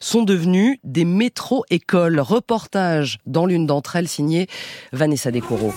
[0.00, 2.20] sont devenues des métro-écoles.
[2.20, 4.46] Reportage dans l'une d'entre elles signé
[4.92, 5.72] Vanessa Decoro.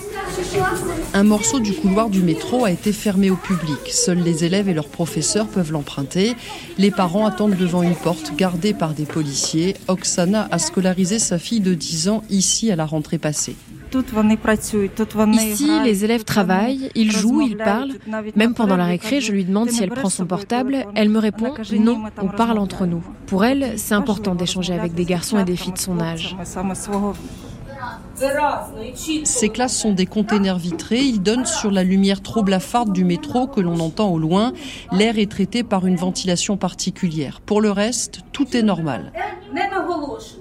[1.14, 3.78] Un morceau du couloir du métro a été fermé au public.
[3.90, 6.34] Seuls les élèves et leurs professeurs peuvent l'emprunter.
[6.78, 9.76] Les parents attendent devant une porte gardée par des policiers.
[9.88, 13.56] Oksana a scolarisé sa fille de 10 ans ici à la rentrée passée.
[15.32, 17.92] Ici, les élèves travaillent, ils jouent, ils parlent.
[18.36, 20.86] Même pendant la récré, je lui demande si elle prend son portable.
[20.94, 23.02] Elle me répond non, on parle entre nous.
[23.26, 26.36] Pour elle, c'est important d'échanger avec des garçons et des filles de son âge.
[29.24, 31.00] Ces classes sont des containers vitrés.
[31.00, 34.52] Ils donnent sur la lumière trop blafarde du métro que l'on entend au loin.
[34.92, 37.40] L'air est traité par une ventilation particulière.
[37.40, 39.12] Pour le reste, tout est normal.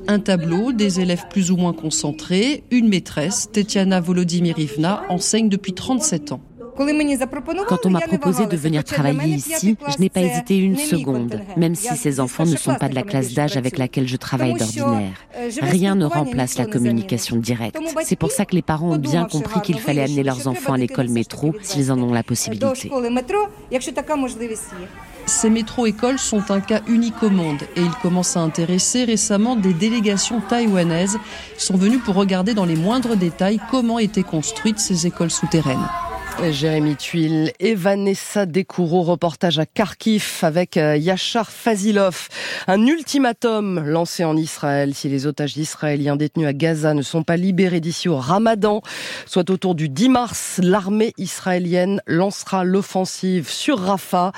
[0.07, 6.31] Un tableau, des élèves plus ou moins concentrés, une maîtresse, Tetiana Volodimirivna, enseigne depuis 37
[6.31, 6.41] ans.
[7.67, 11.75] Quand on m'a proposé de venir travailler ici, je n'ai pas hésité une seconde, même
[11.75, 15.13] si ces enfants ne sont pas de la classe d'âge avec laquelle je travaille d'ordinaire.
[15.61, 17.77] Rien ne remplace la communication directe.
[18.03, 20.77] C'est pour ça que les parents ont bien compris qu'il fallait amener leurs enfants à
[20.77, 22.91] l'école métro s'ils en ont la possibilité.
[25.27, 29.73] Ces métro-écoles sont un cas unique au monde et ils commencent à intéresser récemment des
[29.73, 31.17] délégations taïwanaises
[31.57, 35.77] sont venues pour regarder dans les moindres détails comment étaient construites ces écoles souterraines.
[36.49, 42.29] Jérémy Tuile et Vanessa Descoureaux, reportage à Kharkiv avec euh, Yachar Fazilov.
[42.67, 44.95] Un ultimatum lancé en Israël.
[44.95, 48.81] Si les otages israéliens détenus à Gaza ne sont pas libérés d'ici au Ramadan,
[49.25, 54.31] soit autour du 10 mars, l'armée israélienne lancera l'offensive sur Rafah.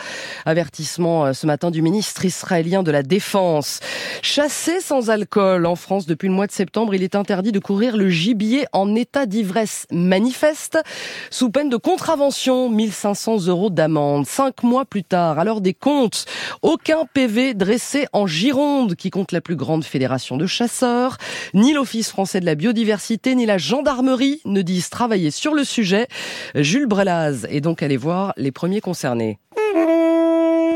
[0.46, 3.80] Avertissement euh, ce matin du ministre israélien de la Défense.
[4.22, 7.96] Chassé sans alcool en France depuis le mois de septembre, il est interdit de courir
[7.96, 10.80] le gibier en état d'ivresse manifeste
[11.30, 14.26] sous peine de contravention, 1500 euros d'amende.
[14.26, 16.26] Cinq mois plus tard, à l'heure des comptes,
[16.64, 21.18] aucun PV dressé en Gironde, qui compte la plus grande fédération de chasseurs.
[21.54, 26.08] Ni l'Office français de la biodiversité, ni la gendarmerie ne disent travailler sur le sujet.
[26.56, 29.38] Jules Brelaz est donc allé voir les premiers concernés.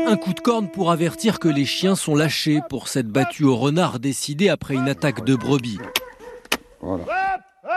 [0.06, 3.56] Un coup de corne pour avertir que les chiens sont lâchés pour cette battue au
[3.56, 5.78] renard décidée après une attaque de brebis.
[6.80, 7.04] Voilà.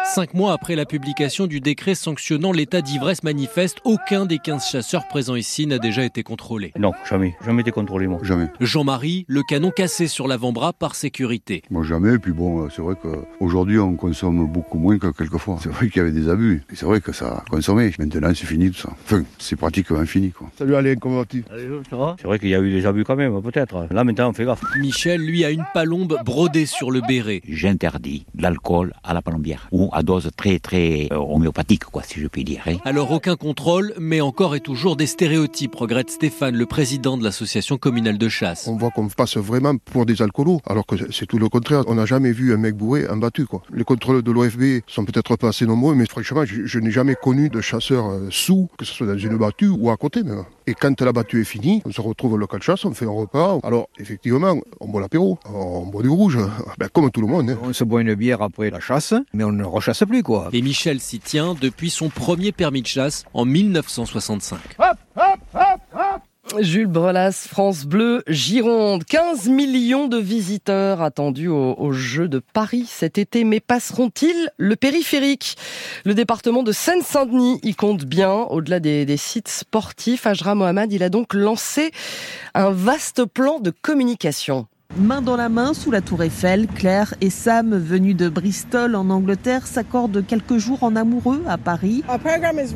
[0.05, 5.07] Cinq mois après la publication du décret sanctionnant l'état d'ivresse manifeste, aucun des 15 chasseurs
[5.07, 6.71] présents ici n'a déjà été contrôlé.
[6.79, 7.35] Non, jamais.
[7.45, 8.19] Jamais été contrôlé, moi.
[8.23, 8.47] Jamais.
[8.59, 11.61] Jean-Marie, le canon cassé sur l'avant-bras par sécurité.
[11.69, 12.19] Moi, jamais.
[12.19, 15.59] Puis bon, c'est vrai qu'aujourd'hui, on consomme beaucoup moins que quelquefois.
[15.61, 16.63] C'est vrai qu'il y avait des abus.
[16.73, 17.91] C'est vrai que ça a consommé.
[17.99, 18.89] Maintenant, c'est fini tout ça.
[19.05, 20.49] Enfin, c'est pratiquement fini, quoi.
[20.57, 21.43] Salut Alain, comment vas-tu?
[21.49, 23.87] C'est vrai qu'il y a eu des abus quand même, peut-être.
[23.91, 24.63] Là, maintenant, on fait gaffe.
[24.79, 27.41] Michel, lui, a une palombe brodée sur le béret.
[27.47, 32.27] J'interdis l'alcool à la palombière ou à dose très très euh, homéopathique, quoi, si je
[32.27, 32.61] puis dire.
[32.67, 32.77] Hein.
[32.85, 37.77] Alors aucun contrôle, mais encore et toujours des stéréotypes, regrette Stéphane, le président de l'association
[37.77, 38.67] communale de chasse.
[38.67, 41.83] On voit qu'on passe vraiment pour des alcoolos, alors que c'est tout le contraire.
[41.87, 43.61] On n'a jamais vu un mec bourré un battu, quoi.
[43.73, 47.49] Les contrôles de l'OFB sont peut-être pas assez nombreux, mais franchement, je, n'ai jamais connu
[47.49, 50.43] de chasseur euh, sous, que ce soit dans une battue ou à côté même.
[50.67, 53.05] Et quand la battue est finie, on se retrouve au local de chasse, on fait
[53.05, 53.59] un repas.
[53.63, 56.37] Alors, effectivement, on boit l'apéro, on boit du rouge,
[56.77, 57.49] ben, comme tout le monde.
[57.49, 57.57] Hein.
[57.63, 60.49] On se boit une bière après la chasse, mais on ne rechasse plus, quoi.
[60.53, 64.59] Et Michel s'y tient depuis son premier permis de chasse en 1965.
[66.59, 69.05] Jules Brelas, France Bleu, Gironde.
[69.05, 73.43] 15 millions de visiteurs attendus aux, Jeux de Paris cet été.
[73.43, 75.55] Mais passeront-ils le périphérique?
[76.03, 78.31] Le département de Seine-Saint-Denis y compte bien.
[78.31, 81.91] Au-delà des, des, sites sportifs, Ajra Mohamed, il a donc lancé
[82.53, 84.67] un vaste plan de communication.
[84.97, 89.09] Main dans la main sous la tour Eiffel, Claire et Sam, venus de Bristol en
[89.09, 92.03] Angleterre, s'accordent quelques jours en amoureux à Paris.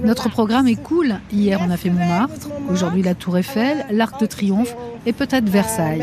[0.04, 1.16] Notre programme est cool.
[1.34, 4.76] Hier, on a fait Montmartre, aujourd'hui la tour Eiffel, l'Arc de Triomphe
[5.06, 6.00] et peut-être Versailles.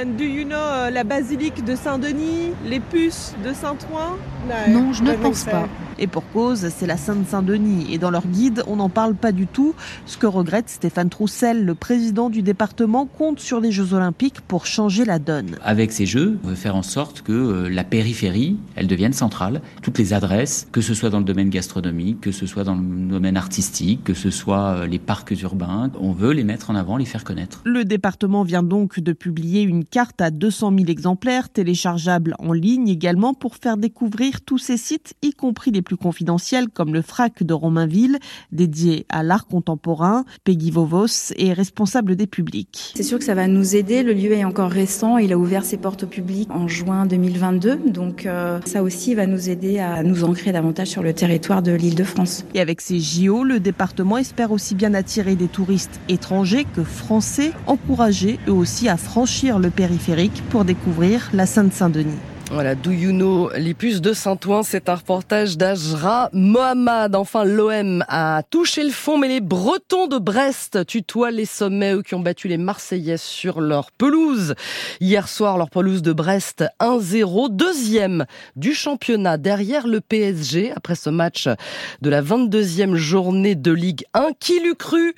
[0.00, 4.16] And do you know uh, la basilique de Saint-Denis, les puces de Saint-Ouen?
[4.68, 5.68] Non, je ne pense pas.
[6.02, 7.92] Et pour cause, c'est la Sainte-Saint-Denis.
[7.92, 9.74] Et dans leur guide, on n'en parle pas du tout.
[10.06, 14.64] Ce que regrette Stéphane Troussel, le président du département, compte sur les Jeux Olympiques pour
[14.64, 15.56] changer la donne.
[15.62, 19.60] Avec ces Jeux, on veut faire en sorte que euh, la périphérie, elle devienne centrale.
[19.82, 23.08] Toutes les adresses, que ce soit dans le domaine gastronomique, que ce soit dans le
[23.10, 26.96] domaine artistique, que ce soit euh, les parcs urbains, on veut les mettre en avant,
[26.96, 27.60] les faire connaître.
[27.66, 32.88] Le département vient donc de publier une carte à 200 000 exemplaires, téléchargeable en ligne
[32.88, 37.42] également, pour faire découvrir tous ces sites, y compris les plus confidentiels comme le FRAC
[37.42, 38.20] de Romainville,
[38.52, 40.24] dédié à l'art contemporain.
[40.44, 42.92] Peggy Vovos est responsable des publics.
[42.94, 44.04] C'est sûr que ça va nous aider.
[44.04, 45.18] Le lieu est encore récent.
[45.18, 47.80] Il a ouvert ses portes au public en juin 2022.
[47.88, 51.72] Donc euh, ça aussi va nous aider à nous ancrer davantage sur le territoire de
[51.72, 52.44] l'île de France.
[52.54, 57.50] Et avec ces JO, le département espère aussi bien attirer des touristes étrangers que français,
[57.66, 62.29] encourager eux aussi à franchir le périphérique pour découvrir la Sainte-Saint-Denis.
[62.52, 67.14] Voilà, Do You Know, les puces de Saint-Ouen, c'est un reportage d'Ajra Mohamed.
[67.14, 72.02] Enfin, l'OM a touché le fond, mais les Bretons de Brest tutoient les sommets, eux
[72.02, 74.56] qui ont battu les Marseillais sur leur pelouse.
[75.00, 81.08] Hier soir, leur pelouse de Brest 1-0, deuxième du championnat derrière le PSG après ce
[81.08, 81.48] match
[82.02, 84.30] de la 22e journée de Ligue 1.
[84.40, 85.14] Qui l'eût cru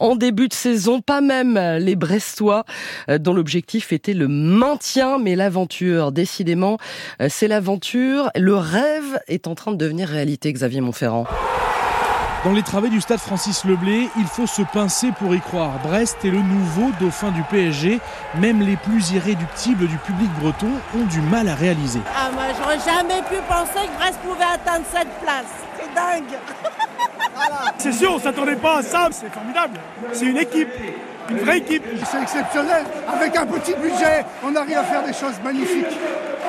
[0.00, 2.64] en début de saison Pas même les Brestois,
[3.08, 6.73] dont l'objectif était le maintien, mais l'aventure, décidément,
[7.20, 8.30] euh, c'est l'aventure.
[8.34, 11.26] Le rêve est en train de devenir réalité, Xavier Montferrand.
[12.44, 15.78] Dans les travées du stade Francis Leblé, il faut se pincer pour y croire.
[15.82, 18.00] Brest est le nouveau dauphin du PSG.
[18.34, 22.00] Même les plus irréductibles du public breton ont du mal à réaliser.
[22.14, 25.46] Ah, moi, j'aurais jamais pu penser que Brest pouvait atteindre cette place.
[25.78, 26.38] C'est dingue
[27.78, 29.08] C'est sûr, on s'attendait pas à ça.
[29.10, 29.80] C'est formidable.
[30.12, 30.68] C'est une équipe
[31.30, 31.82] une vraie équipe.
[32.10, 32.84] C'est exceptionnel.
[33.08, 35.86] Avec un petit budget, on arrive à faire des choses magnifiques.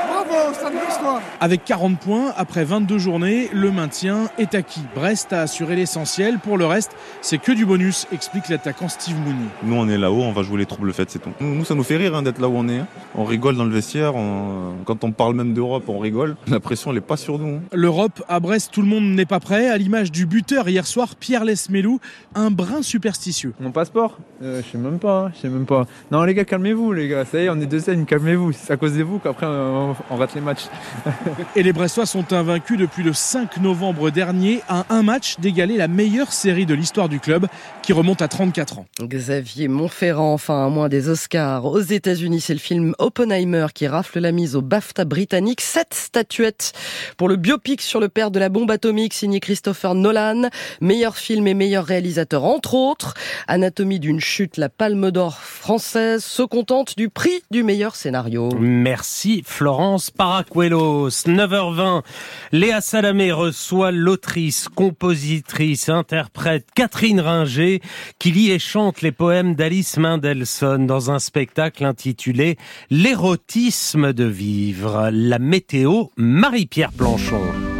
[0.08, 4.82] Bravo, Stade Brestois Avec 40 points, après 22 journées, le maintien est acquis.
[4.94, 6.40] Brest a assuré l'essentiel.
[6.40, 6.92] Pour le reste,
[7.22, 9.46] c'est que du bonus, explique l'attaquant Steve Mooney.
[9.64, 11.32] Nous, on est là-haut, on va jouer les troubles faites, c'est tout.
[11.40, 12.80] Nous, ça nous fait rire hein, d'être là où on est.
[12.80, 12.88] hein.
[13.16, 14.16] On rigole dans le vestiaire.
[14.16, 16.36] on- Quand on parle même d'Europe, on rigole.
[16.48, 17.56] La pression, elle n'est pas sur nous.
[17.58, 17.62] hein.
[17.74, 19.70] L'Europe, à Brest, tout le monde n'est pas prêt.
[19.70, 22.00] À l'image du buteur hier soir, Pierre Lesmelou,
[22.36, 23.54] un brin superstitieux.
[23.60, 24.18] Mon passeport?
[24.44, 25.86] Euh, Je sais même pas, hein, je sais même pas.
[26.12, 28.52] Non les gars, calmez-vous les gars, ça y est, on est deux scènes, calmez-vous.
[28.52, 30.66] C'est à cause de vous qu'après on, on rate les matchs.
[31.56, 35.88] Et les Brestois sont invaincus depuis le 5 novembre dernier à un match d'égaler la
[35.88, 37.48] meilleure série de l'histoire du club
[37.82, 38.86] qui remonte à 34 ans.
[39.02, 41.66] Xavier Montferrand, enfin à moins des Oscars.
[41.66, 45.62] Aux États-Unis, c'est le film Oppenheimer qui rafle la mise au BAFTA britannique.
[45.62, 46.74] Sept statuettes
[47.18, 50.50] pour le biopic sur le père de la bombe atomique signé Christopher Nolan.
[50.82, 53.14] Meilleur film et meilleur réalisateur entre autres.
[53.48, 58.49] Anatomie d'une chute, la Palme d'Or française se contente du prix du meilleur scénario.
[58.60, 61.10] Merci Florence Paracuelos.
[61.10, 62.03] 9h20,
[62.52, 67.82] Léa Salamé reçoit l'autrice, compositrice, interprète Catherine Ringer
[68.19, 72.57] qui lit et chante les poèmes d'Alice Mendelssohn dans un spectacle intitulé
[72.90, 75.10] L'érotisme de vivre.
[75.11, 77.75] La météo, Marie-Pierre Planchon.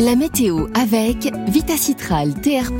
[0.00, 2.70] La météo avec Vitacitral TR+,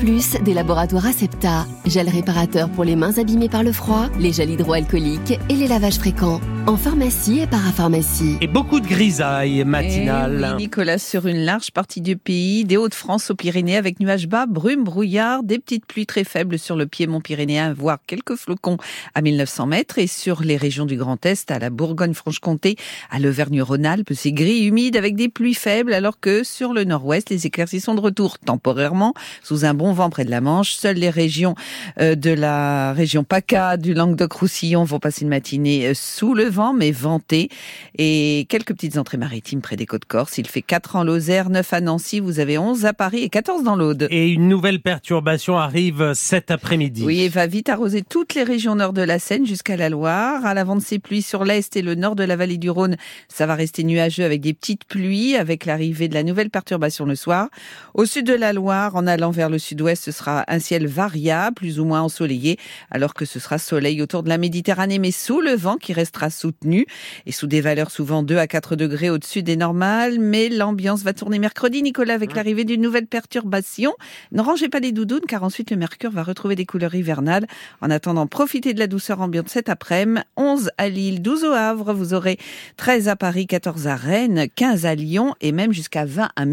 [0.44, 5.36] des laboratoires Acepta, gel réparateur pour les mains abîmées par le froid, les gels hydroalcooliques
[5.48, 6.40] et les lavages fréquents.
[6.68, 8.36] En pharmacie et parapharmacie.
[8.40, 10.46] Et beaucoup de grisailles matinales.
[10.48, 14.28] Eh oui, Nicolas, sur une large partie du pays, des Hauts-de-France aux Pyrénées, avec nuages
[14.28, 18.76] bas, brume, brouillard, des petites pluies très faibles sur le piémont pyrénéen, voire quelques flocons
[19.14, 22.76] à 1900 mètres, et sur les régions du Grand Est, à la Bourgogne-Franche-Comté,
[23.10, 27.46] à l'Auvergne-Rhône-Alpes, c'est gris, humide, avec des pluies faibles, alors que sur le nord-ouest, les
[27.46, 30.72] éclaircies sont de retour temporairement, sous un bon vent près de la Manche.
[30.72, 31.54] Seules les régions
[32.00, 36.74] euh, de la région PACA, du Languedoc-Roussillon vont passer une matinée euh, sous le vent,
[36.74, 37.48] mais ventée.
[37.96, 40.36] Et quelques petites entrées maritimes près des côtes corse.
[40.38, 43.62] Il fait 4 en Lozère, 9 à Nancy, vous avez 11 à Paris et 14
[43.62, 44.06] dans l'Aude.
[44.10, 47.04] Et une nouvelle perturbation arrive cet après-midi.
[47.04, 50.44] Oui, et va vite arroser toutes les régions nord de la Seine jusqu'à la Loire.
[50.44, 52.96] À l'avant de ces pluies sur l'est et le nord de la vallée du Rhône,
[53.28, 57.16] ça va rester nuageux avec des petites pluies, avec l'arrivée de la nouvelle perturbation le
[57.16, 57.48] soir.
[57.94, 61.54] Au sud de la Loire, en allant vers le sud-ouest, ce sera un ciel variable,
[61.54, 62.58] plus ou moins ensoleillé,
[62.90, 66.30] alors que ce sera soleil autour de la Méditerranée, mais sous le vent qui restera
[66.30, 66.86] soutenu
[67.26, 70.18] et sous des valeurs souvent 2 à 4 degrés au-dessus des normales.
[70.20, 73.94] Mais l'ambiance va tourner mercredi, Nicolas, avec l'arrivée d'une nouvelle perturbation.
[74.32, 77.46] Ne rangez pas les doudounes, car ensuite le mercure va retrouver des couleurs hivernales.
[77.80, 79.88] En attendant, profitez de la douceur ambiante cet après-midi.
[80.36, 82.38] 11 à Lille, 12 au Havre, vous aurez
[82.76, 86.44] 13 à Paris, 14 à Rennes, 15 à Lyon et même jusqu'à 20 à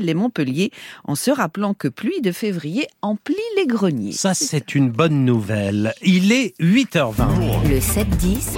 [0.00, 0.70] les Montpellier
[1.04, 4.12] en se rappelant que pluie de février emplit les greniers.
[4.12, 5.94] Ça, c'est une bonne nouvelle.
[6.02, 7.68] Il est 8h20.
[7.68, 8.52] Le 7-10.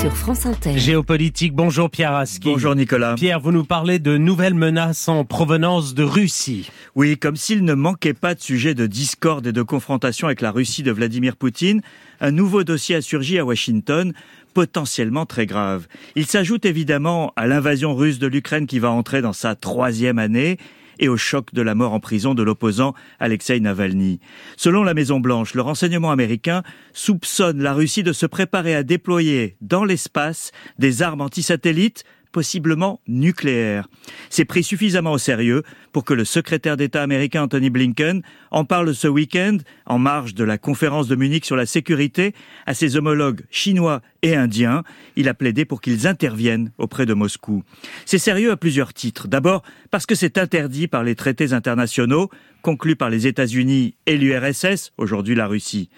[0.00, 0.78] Sur France Inter.
[0.78, 2.48] Géopolitique, bonjour Pierre Aski.
[2.48, 3.14] Bonjour Nicolas.
[3.14, 6.70] Pierre, vous nous parlez de nouvelles menaces en provenance de Russie.
[6.94, 10.50] Oui, comme s'il ne manquait pas de sujets de discorde et de confrontation avec la
[10.50, 11.82] Russie de Vladimir Poutine,
[12.20, 14.12] un nouveau dossier a surgi à Washington
[14.52, 15.86] potentiellement très grave.
[16.16, 20.58] Il s'ajoute évidemment à l'invasion russe de l'Ukraine qui va entrer dans sa troisième année
[20.98, 24.20] et au choc de la mort en prison de l'opposant Alexei Navalny.
[24.56, 26.62] Selon la Maison-Blanche, le renseignement américain
[26.92, 33.88] soupçonne la Russie de se préparer à déployer dans l'espace des armes antisatellites possiblement nucléaires.
[34.30, 38.94] C'est pris suffisamment au sérieux pour que le secrétaire d'État américain Anthony Blinken en parle
[38.94, 42.34] ce week-end, en marge de la conférence de Munich sur la sécurité,
[42.66, 44.82] à ses homologues chinois et indiens.
[45.16, 47.62] Il a plaidé pour qu'ils interviennent auprès de Moscou.
[48.06, 49.28] C'est sérieux à plusieurs titres.
[49.28, 52.30] D'abord parce que c'est interdit par les traités internationaux
[52.62, 55.90] conclus par les États-Unis et l'URSS, aujourd'hui la Russie.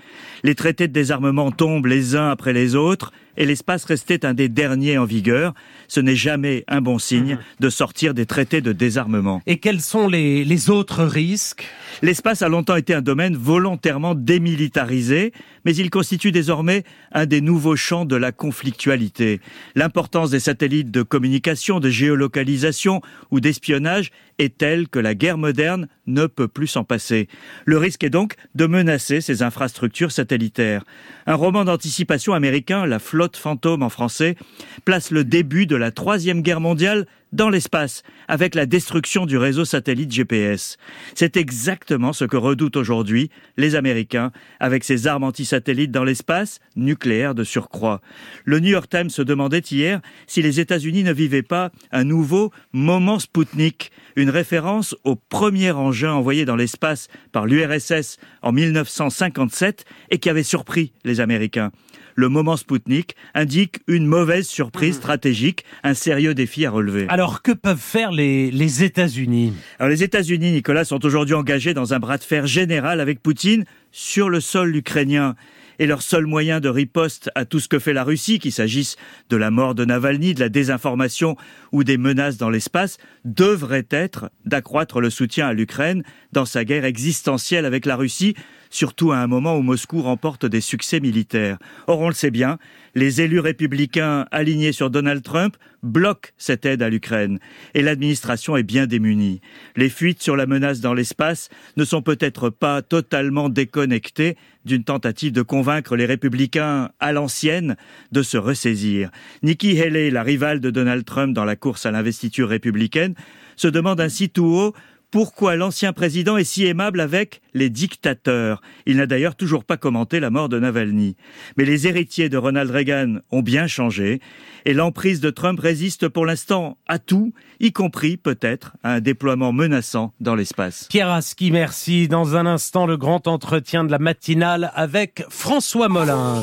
[0.43, 4.48] Les traités de désarmement tombent les uns après les autres et l'espace restait un des
[4.48, 5.55] derniers en vigueur.
[5.89, 9.43] Ce n'est jamais un bon signe de sortir des traités de désarmement.
[9.47, 11.66] Et quels sont les, les autres risques?
[12.03, 15.33] L'espace a longtemps été un domaine volontairement démilitarisé,
[15.65, 19.41] mais il constitue désormais un des nouveaux champs de la conflictualité.
[19.75, 23.01] L'importance des satellites de communication, de géolocalisation
[23.31, 27.29] ou d'espionnage est telle que la guerre moderne ne peut plus s'en passer.
[27.65, 30.85] Le risque est donc de menacer ces infrastructures satellitaires.
[31.27, 34.37] Un roman d'anticipation américain, La flotte fantôme en français,
[34.85, 39.65] place le début de la troisième guerre mondiale dans l'espace, avec la destruction du réseau
[39.65, 40.78] satellite GPS.
[41.15, 46.59] C'est exactement ce que redoutent aujourd'hui les Américains avec ces armes antisatellites satellites dans l'espace,
[46.74, 48.01] nucléaire de surcroît.
[48.44, 52.51] Le New York Times se demandait hier si les États-Unis ne vivaient pas un nouveau
[52.73, 60.19] moment Spoutnik, une référence au premier engin envoyé dans l'espace par l'URSS en 1957 et
[60.19, 61.70] qui avait surpris les Américains
[62.15, 67.07] le moment Spoutnik indique une mauvaise surprise stratégique, un sérieux défi à relever.
[67.09, 69.53] Alors que peuvent faire les, les États-Unis?
[69.78, 73.65] Alors les États-Unis, Nicolas, sont aujourd'hui engagés dans un bras de fer général avec Poutine
[73.91, 75.35] sur le sol ukrainien.
[75.81, 78.95] Et leur seul moyen de riposte à tout ce que fait la Russie, qu'il s'agisse
[79.28, 81.36] de la mort de Navalny, de la désinformation
[81.73, 86.85] ou des menaces dans l'espace, devrait être d'accroître le soutien à l'Ukraine dans sa guerre
[86.85, 88.36] existentielle avec la Russie,
[88.74, 91.59] surtout à un moment où Moscou remporte des succès militaires.
[91.86, 92.59] Or, on le sait bien,
[92.96, 97.38] les élus républicains alignés sur Donald Trump bloquent cette aide à l'Ukraine
[97.74, 99.40] et l'administration est bien démunie.
[99.76, 105.32] Les fuites sur la menace dans l'espace ne sont peut-être pas totalement déconnectées d'une tentative
[105.32, 107.76] de convaincre les républicains à l'ancienne
[108.10, 109.10] de se ressaisir.
[109.44, 113.14] Nikki Haley, la rivale de Donald Trump dans la course à l'investiture républicaine,
[113.55, 114.74] se demande ainsi tout haut
[115.15, 118.61] pourquoi l'ancien président est si aimable avec les dictateurs?
[118.85, 121.15] Il n'a d'ailleurs toujours pas commenté la mort de Navalny.
[121.57, 124.19] Mais les héritiers de Ronald Reagan ont bien changé
[124.65, 129.53] et l'emprise de Trump résiste pour l'instant à tout, y compris peut-être à un déploiement
[129.53, 130.89] menaçant dans l'espace.
[130.91, 132.09] Pierre Aski, merci.
[132.09, 136.43] Dans un instant, le grand entretien de la matinale avec François Molins.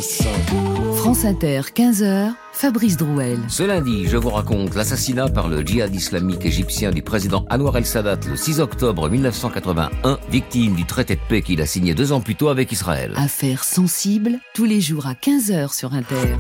[1.02, 2.36] France Inter, 15h.
[2.54, 3.40] Fabrice Drouel.
[3.48, 8.20] Ce lundi, je vous raconte l'assassinat par le djihad islamique égyptien du président Anwar el-Sadat
[8.30, 12.36] le 6 octobre 1981, victime du traité de paix qu'il a signé deux ans plus
[12.36, 13.14] tôt avec Israël.
[13.16, 16.38] Affaire sensible, tous les jours à 15h sur Inter.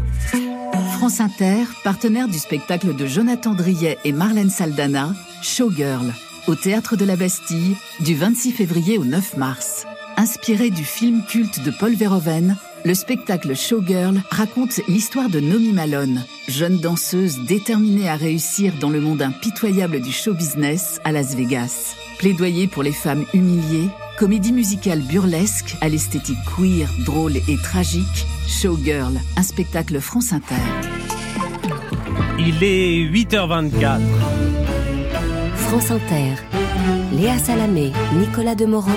[0.92, 6.14] France Inter, partenaire du spectacle de Jonathan Driet et Marlène Saldana, Showgirl,
[6.46, 9.88] au théâtre de la Bastille, du 26 février au 9 mars.
[10.18, 16.24] Inspiré du film culte de Paul Verhoeven, le spectacle Showgirl raconte l'histoire de Nomi Malone,
[16.48, 21.95] jeune danseuse déterminée à réussir dans le monde impitoyable du show business à Las Vegas.
[22.18, 29.20] Plaidoyer pour les femmes humiliées, comédie musicale burlesque à l'esthétique queer, drôle et tragique, Showgirl,
[29.38, 30.56] un spectacle France Inter.
[32.40, 33.99] Il est 8h24.
[35.56, 36.36] France Inter.
[37.14, 38.91] Léa Salamé, Nicolas Demorand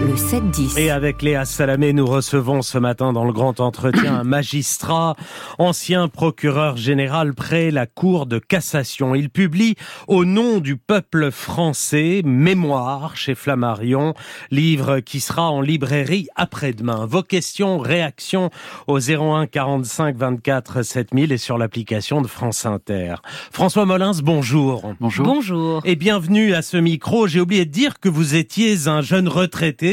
[0.00, 0.78] le 7-10.
[0.78, 5.16] Et avec Léa Salamé, nous recevons ce matin dans le grand entretien un magistrat,
[5.58, 9.14] ancien procureur général près la Cour de cassation.
[9.14, 9.74] Il publie
[10.08, 14.14] au nom du peuple français Mémoire chez Flammarion,
[14.50, 17.06] livre qui sera en librairie après-demain.
[17.06, 18.50] Vos questions, réactions
[18.86, 23.16] au 01 45 24 7000 et sur l'application de France Inter.
[23.50, 24.94] François Molins, bonjour.
[25.00, 25.26] Bonjour.
[25.26, 25.82] Bonjour.
[25.84, 27.26] Et bienvenue à ce micro.
[27.26, 29.85] J'ai oublié de dire que vous étiez un jeune retraité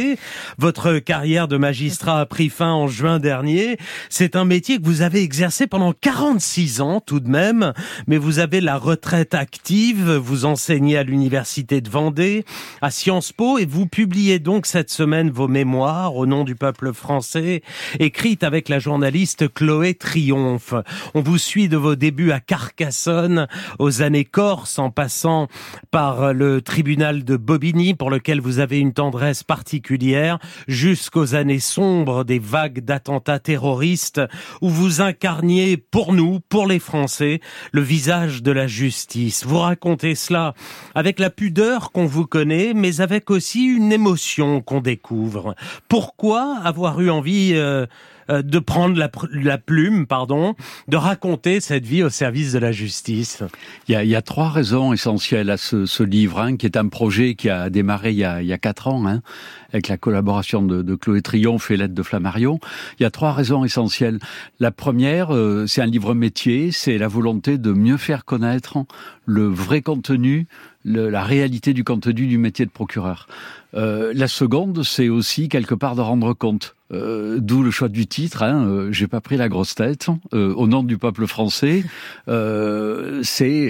[0.57, 3.78] votre carrière de magistrat a pris fin en juin dernier.
[4.10, 7.74] C'est un métier que vous avez exercé pendant 46 ans tout de même,
[8.07, 12.45] mais vous avez la retraite active, vous enseignez à l'université de Vendée,
[12.82, 16.94] à Sciences Po, et vous publiez donc cette semaine vos mémoires au nom du peuple
[16.94, 17.61] français,
[17.99, 20.74] écrites avec la journaliste Chloé Triomphe.
[21.14, 23.48] On vous suit de vos débuts à Carcassonne,
[23.80, 25.48] aux années Corse, en passant
[25.91, 29.82] par le tribunal de Bobigny, pour lequel vous avez une tendresse particulière
[30.68, 34.22] jusqu'aux années sombres des vagues d'attentats terroristes
[34.61, 37.41] où vous incarniez pour nous, pour les Français,
[37.72, 39.45] le visage de la justice.
[39.45, 40.53] Vous racontez cela
[40.95, 45.55] avec la pudeur qu'on vous connaît, mais avec aussi une émotion qu'on découvre.
[45.89, 47.85] Pourquoi avoir eu envie euh,
[48.29, 50.55] de prendre la, plume, pardon,
[50.87, 53.43] de raconter cette vie au service de la justice
[53.87, 57.49] Il y a, trois raisons essentielles à ce, livre, hein, qui est un projet qui
[57.49, 59.21] a démarré il y a, quatre ans, hein,
[59.71, 62.59] avec la collaboration de, Chloé Triomphe et l'aide de Flammarion.
[62.99, 64.19] Il y a trois raisons essentielles.
[64.59, 68.77] La première, euh, c'est un livre métier, c'est la volonté de mieux faire connaître
[69.25, 70.47] le vrai contenu,
[70.85, 73.27] la réalité du contenu du métier de procureur.
[73.75, 76.75] Euh, la seconde, c'est aussi quelque part de rendre compte.
[76.91, 78.43] Euh, d'où le choix du titre.
[78.43, 80.09] Hein, euh, J'ai pas pris la grosse tête.
[80.31, 81.83] au nom du peuple français,
[82.27, 83.69] c'est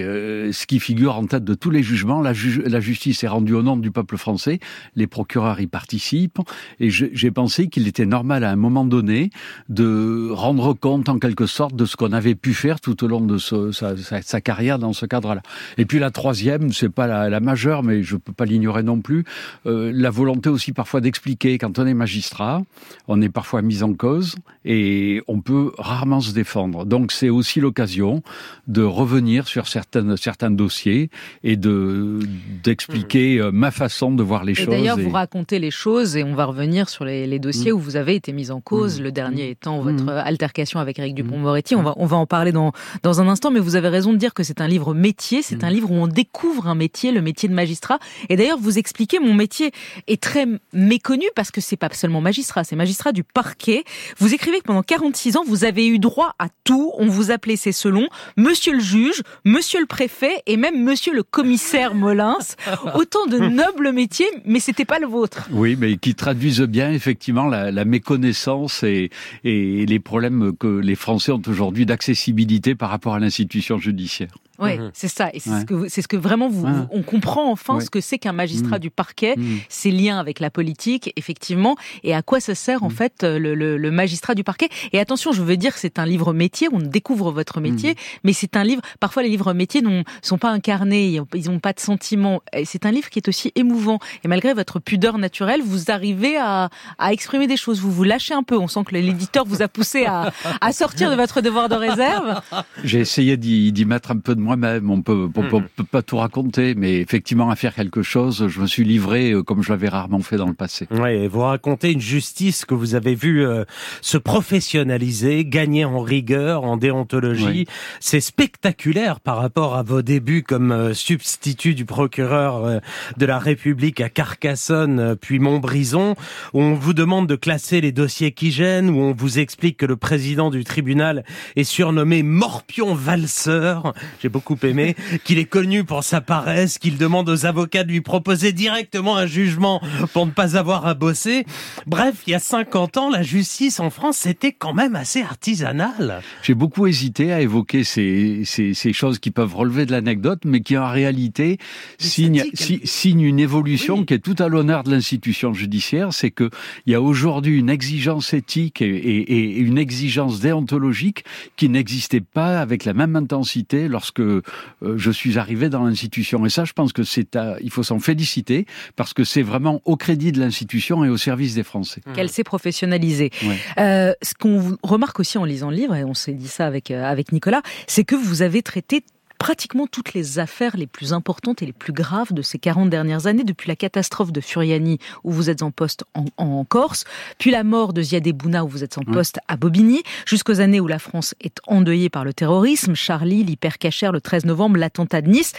[0.51, 2.21] ce qui figure en tête de tous les jugements.
[2.21, 4.59] La, justice est rendue au nom du peuple français.
[4.95, 6.39] Les procureurs y participent.
[6.81, 9.30] Et j'ai pensé qu'il était normal à un moment donné
[9.69, 13.21] de rendre compte en quelque sorte de ce qu'on avait pu faire tout au long
[13.21, 15.41] de sa, carrière dans ce cadre-là.
[15.77, 18.99] Et puis la troisième, c'est pas la, la majeure, mais je peux pas l'ignorer non
[18.99, 19.23] plus,
[19.65, 21.57] euh, la volonté aussi parfois d'expliquer.
[21.57, 22.61] Quand on est magistrat,
[23.07, 26.86] on est parfois mis en cause et on peut rarement se défendre.
[26.86, 28.24] Donc c'est aussi l'occasion
[28.68, 31.10] de revenir sur certaines, certains dossiers
[31.44, 32.20] et de
[32.64, 34.68] d'expliquer euh, ma façon de voir les et choses.
[34.68, 37.76] D'ailleurs, et- vous racontez les choses et on va revenir sur les, les dossiers Mm.
[37.76, 41.76] où vous avez été mis en cause, le dernier étant votre altercation avec Eric Dupont-Moretti.
[41.76, 42.72] On va, on va en parler dans,
[43.03, 45.64] dans un instant, mais vous avez raison de dire que c'est un livre métier, c'est
[45.64, 47.99] un livre où on découvre un métier, le métier de magistrat.
[48.30, 49.72] Et d'ailleurs, vous expliquez, mon métier
[50.07, 53.84] est très méconnu parce que c'est pas seulement magistrat, c'est magistrat du parquet.
[54.18, 56.91] Vous écrivez que pendant 46 ans, vous avez eu droit à tout.
[56.97, 58.07] On vous appelait, c'est selon,
[58.38, 62.38] monsieur le juge, monsieur le préfet et même monsieur le commissaire Molins.
[62.95, 65.47] Autant de nobles métiers, mais c'était pas le vôtre.
[65.51, 69.10] Oui, mais qui traduisent bien effectivement la, la méconnaissance et,
[69.43, 74.34] et les problèmes que les Français ont aujourd'hui d'accessibilité par rapport à l'institution judiciaire.
[74.64, 75.30] Ouais, c'est ça.
[75.34, 75.60] Et c'est Ouais.
[75.61, 76.72] ce que, ce que vraiment vous, Ouais.
[76.72, 77.81] vous- on comprend enfin Ouais.
[77.81, 78.80] ce que c'est qu'un magistrat Mm.
[78.81, 79.57] du parquet, Mm.
[79.69, 83.56] ses liens avec la politique, effectivement, et à quoi ça sert en fait euh, le,
[83.56, 84.69] le- le magistrat du parquet.
[84.91, 88.56] Et attention, je veux dire, c'est un livre métier, on découvre votre métier, mais c'est
[88.57, 88.81] un livre.
[88.99, 92.41] Parfois, les livres métiers n'ont sont pas incarnés, ils n'ont pas de sentiments.
[92.65, 93.99] C'est un livre qui est aussi émouvant.
[94.23, 97.80] Et malgré votre pudeur naturelle, vous arrivez à, à exprimer des choses.
[97.80, 98.57] Vous vous lâchez un peu.
[98.57, 100.31] On sent que l'éditeur vous a poussé à,
[100.61, 102.41] à sortir de votre devoir de réserve.
[102.84, 104.89] J'ai essayé d'y mettre un peu de moi-même.
[104.89, 108.47] On peut, on peut, on peut pas tout raconter, mais effectivement, à faire quelque chose,
[108.47, 110.88] je me suis livré euh, comme je l'avais rarement fait dans le passé.
[110.91, 113.65] Ouais, et vous racontez une justice que vous avez vue euh,
[114.01, 117.45] se professionnaliser, gagner en rigueur, en déontologie.
[117.45, 117.67] Oui.
[117.99, 122.80] C'est spectaculaire par rapport à vos débuts comme euh, substitut du procureur euh,
[123.17, 126.15] de la République à Carcassonne, euh, puis Montbrison,
[126.53, 129.85] où on vous demande de classer les dossiers qui gênent, où on vous explique que
[129.85, 131.23] le président du tribunal
[131.55, 133.93] est surnommé Morpion Valseur.
[134.21, 138.01] J'ai beaucoup aimé qu'il est connu pour sa paresse, qu'il demande aux avocats de lui
[138.01, 139.80] proposer directement un jugement
[140.11, 141.45] pour ne pas avoir à bosser.
[141.85, 146.22] Bref, il y a 50 ans, la justice en France, c'était quand même assez artisanal.
[146.41, 150.61] J'ai beaucoup hésité à évoquer ces, ces, ces choses qui peuvent relever de l'anecdote, mais
[150.61, 151.60] qui en réalité
[151.99, 156.11] signent, si- signent une évolution qui est tout à l'honneur de l'institution judiciaire.
[156.11, 156.49] C'est que
[156.88, 161.23] il y a aujourd'hui une exigence éthique et, et- et une exigence déontologique
[161.55, 166.45] qui n'existait pas avec la même intensité lorsque euh, je suis arrivé dans l'institution.
[166.45, 169.82] Et ça, je pense que c'est à, il faut s'en féliciter parce que c'est vraiment
[169.86, 172.02] au crédit de l'institution et au service des Français.
[172.16, 173.32] qu'elle s'est professionnalisée.
[173.44, 173.58] Ouais.
[173.80, 176.91] Euh, ce qu'on remarque aussi en lisant le livre, et on s'est dit ça avec,
[176.91, 179.04] euh, avec Nicolas, c'est que vous avez traité
[179.44, 183.28] pratiquement toutes les affaires les plus importantes et les plus graves de ces 40 dernières
[183.28, 187.03] années, depuis la catastrophe de Furiani, où vous êtes en poste en, en Corse,
[187.40, 190.80] puis la mort de Ziad Bouna, où vous êtes en poste à Bobigny, jusqu'aux années
[190.80, 195.28] où la France est endeuillée par le terrorisme, Charlie, l'hypercachère le 13 novembre, l'attentat de
[195.28, 195.52] Nice,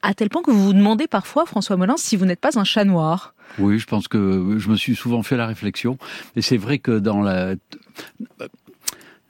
[0.00, 2.64] à tel point que vous vous demandez parfois, François Molins, si vous n'êtes pas un
[2.64, 3.34] chat noir.
[3.58, 5.98] Oui, je pense que je me suis souvent fait la réflexion.
[6.34, 7.56] Et c'est vrai que dans la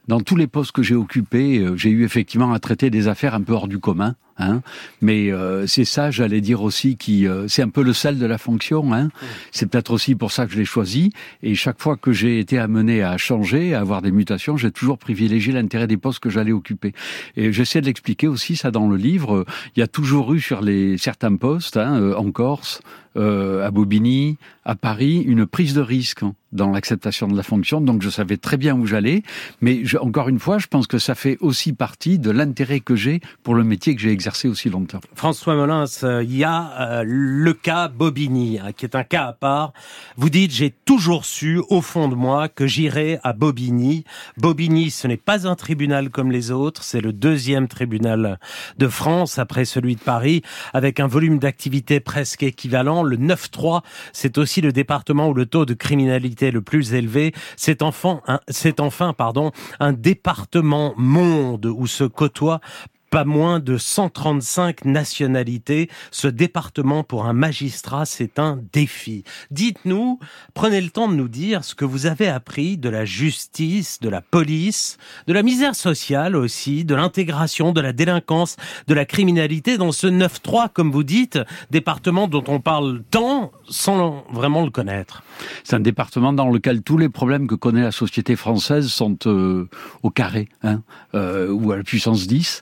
[0.09, 3.35] dans tous les postes que j'ai occupés, euh, j'ai eu effectivement à traiter des affaires
[3.35, 4.15] un peu hors du commun.
[4.39, 4.61] Hein,
[5.01, 8.25] mais euh, c'est ça, j'allais dire aussi, qui euh, c'est un peu le sel de
[8.25, 8.93] la fonction.
[8.93, 9.09] Hein.
[9.51, 11.11] C'est peut-être aussi pour ça que je l'ai choisi.
[11.43, 14.97] Et chaque fois que j'ai été amené à changer, à avoir des mutations, j'ai toujours
[14.97, 16.93] privilégié l'intérêt des postes que j'allais occuper.
[17.35, 19.45] Et j'essaie de l'expliquer aussi ça dans le livre.
[19.75, 22.81] Il y a toujours eu sur les certains postes, hein, euh, en Corse,
[23.17, 26.21] euh, à Bobigny, à Paris, une prise de risque
[26.53, 27.81] dans l'acceptation de la fonction.
[27.81, 29.23] Donc je savais très bien où j'allais.
[29.61, 32.95] Mais je- encore une fois, je pense que ça fait aussi partie de l'intérêt que
[32.95, 34.99] j'ai pour le métier que j'ai exercé aussi longtemps.
[35.15, 39.33] François Molins, il y a euh, le cas Bobigny, hein, qui est un cas à
[39.33, 39.73] part.
[40.17, 44.03] Vous dites, j'ai toujours su, au fond de moi, que j'irai à Bobigny.
[44.37, 48.39] Bobigny, ce n'est pas un tribunal comme les autres, c'est le deuxième tribunal
[48.77, 50.41] de France, après celui de Paris,
[50.73, 53.03] avec un volume d'activité presque équivalent.
[53.03, 53.81] Le 9-3,
[54.13, 57.33] c'est aussi le département où le taux de criminalité est le plus élevé.
[57.55, 58.39] C'est enfin, un,
[58.79, 62.61] enfin pardon, un département monde où se côtoient
[63.09, 65.89] pas moins de 135 nationalités.
[66.11, 69.23] Ce département pour un magistrat, c'est un défi.
[69.51, 70.19] Dites-nous,
[70.53, 74.09] prenez le temps de nous dire ce que vous avez appris de la justice, de
[74.09, 78.55] la police, de la misère sociale aussi, de l'intégration, de la délinquance,
[78.87, 81.39] de la criminalité dans ce 9-3, comme vous dites,
[81.71, 85.23] département dont on parle tant sans vraiment le connaître.
[85.63, 89.67] C'est un département dans lequel tous les problèmes que connaît la société française sont euh,
[90.03, 90.81] au carré, hein,
[91.15, 92.61] euh, ou à la puissance 10.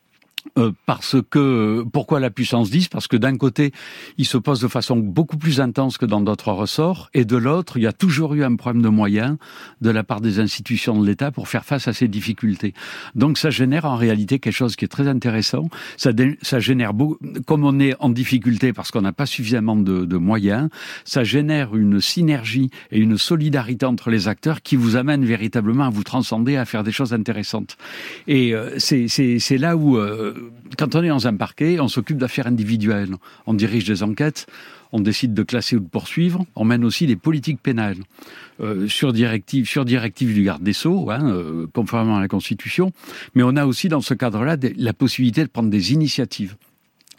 [0.57, 3.71] euh, parce que pourquoi la puissance 10 Parce que d'un côté,
[4.17, 7.77] il se pose de façon beaucoup plus intense que dans d'autres ressorts, et de l'autre,
[7.77, 9.37] il y a toujours eu un problème de moyens
[9.81, 12.73] de la part des institutions de l'État pour faire face à ces difficultés.
[13.15, 15.69] Donc ça génère en réalité quelque chose qui est très intéressant.
[15.97, 16.11] Ça,
[16.41, 20.17] ça génère beaucoup, comme on est en difficulté parce qu'on n'a pas suffisamment de, de,
[20.17, 20.69] moyens,
[21.05, 25.89] ça génère une synergie et une solidarité entre les acteurs qui vous amène véritablement à
[25.89, 27.77] vous transcender, à faire des choses intéressantes.
[28.27, 30.30] Et euh, c'est là où euh,
[30.77, 33.15] quand on est dans un parquet, on s'occupe d'affaires individuelles.
[33.45, 34.47] On dirige des enquêtes,
[34.91, 36.45] on décide de classer ou de poursuivre.
[36.55, 37.97] On mène aussi des politiques pénales
[38.59, 42.91] euh, sur directive, sur directive du garde des sceaux, hein, euh, conformément à la Constitution.
[43.35, 46.55] Mais on a aussi dans ce cadre-là la possibilité de prendre des initiatives.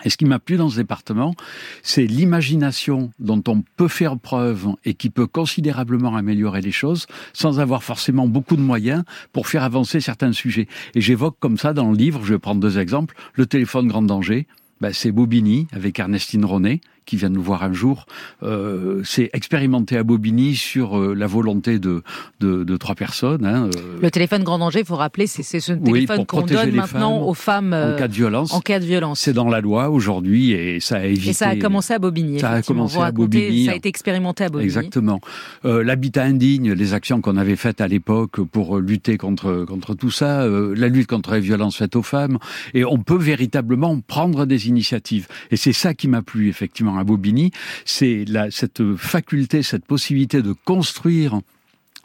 [0.05, 1.35] Et ce qui m'a plu dans ce département,
[1.83, 7.61] c'est l'imagination dont on peut faire preuve et qui peut considérablement améliorer les choses sans
[7.61, 10.69] avoir forcément beaucoup de moyens pour faire avancer certains sujets.
[10.95, 14.03] Et j'évoque comme ça dans le livre, je vais prendre deux exemples, le téléphone grand
[14.03, 14.47] danger,
[14.81, 18.07] ben, c'est Bobigny avec Ernestine Ronet, qui vient nous voir un jour,
[18.43, 22.03] euh, c'est expérimenté à Bobigny sur euh, la volonté de,
[22.41, 23.45] de, de trois personnes.
[23.45, 23.99] Hein, euh.
[24.01, 27.73] Le téléphone grand danger, il faut rappeler, c'est ce téléphone qu'on donne maintenant aux femmes
[27.73, 28.53] en cas de violence.
[28.53, 29.21] En cas de violence.
[29.21, 31.31] C'est dans la loi aujourd'hui et ça a évité.
[31.31, 32.41] Et ça a commencé à Bobigny.
[32.41, 33.67] Ça a commencé à Bobigny.
[33.67, 34.65] Ça a été expérimenté à Bobigny.
[34.65, 35.21] Exactement.
[35.65, 40.47] L'habitat indigne, les actions qu'on avait faites à l'époque pour lutter contre contre tout ça,
[40.47, 42.39] la lutte contre les violences faites aux femmes,
[42.75, 45.29] et on peut véritablement prendre des initiatives.
[45.51, 47.51] Et c'est ça qui m'a plu effectivement à Bobigny,
[47.85, 51.41] c'est cette faculté, cette possibilité de construire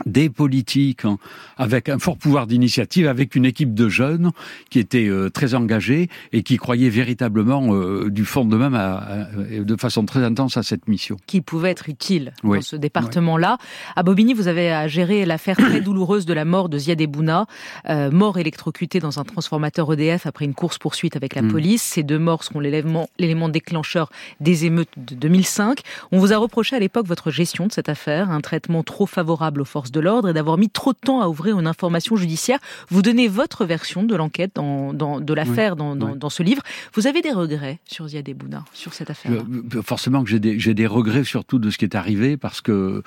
[0.05, 1.17] des politiques hein,
[1.57, 4.31] avec un fort pouvoir d'initiative, avec une équipe de jeunes
[4.69, 9.27] qui étaient euh, très engagés et qui croyaient véritablement euh, du fond de même à,
[9.35, 11.17] de façon très intense à cette mission.
[11.25, 13.57] Qui pouvait être utile dans ce département-là.
[13.95, 17.47] À Bobigny, vous avez à gérer l'affaire très douloureuse de la mort de Ziad Ebouna,
[17.89, 21.51] euh, mort électrocuté dans un transformateur EDF après une course-poursuite avec la mm.
[21.51, 21.81] police.
[21.81, 25.81] Ces deux morts seront l'élément déclencheur des émeutes de 2005.
[26.11, 29.61] On vous a reproché à l'époque votre gestion de cette affaire, un traitement trop favorable
[29.61, 32.59] aux forces de l'ordre et d'avoir mis trop de temps à ouvrir une information judiciaire.
[32.89, 36.61] Vous donnez votre version de l'enquête, dans, de l'affaire dans, ce livre.
[36.93, 40.73] Vous avez des regrets sur Ziad Bouna, sur cette affaire euh, Forcément que j'ai des,
[40.73, 43.03] des regrets surtout de ce qui est arrivé parce que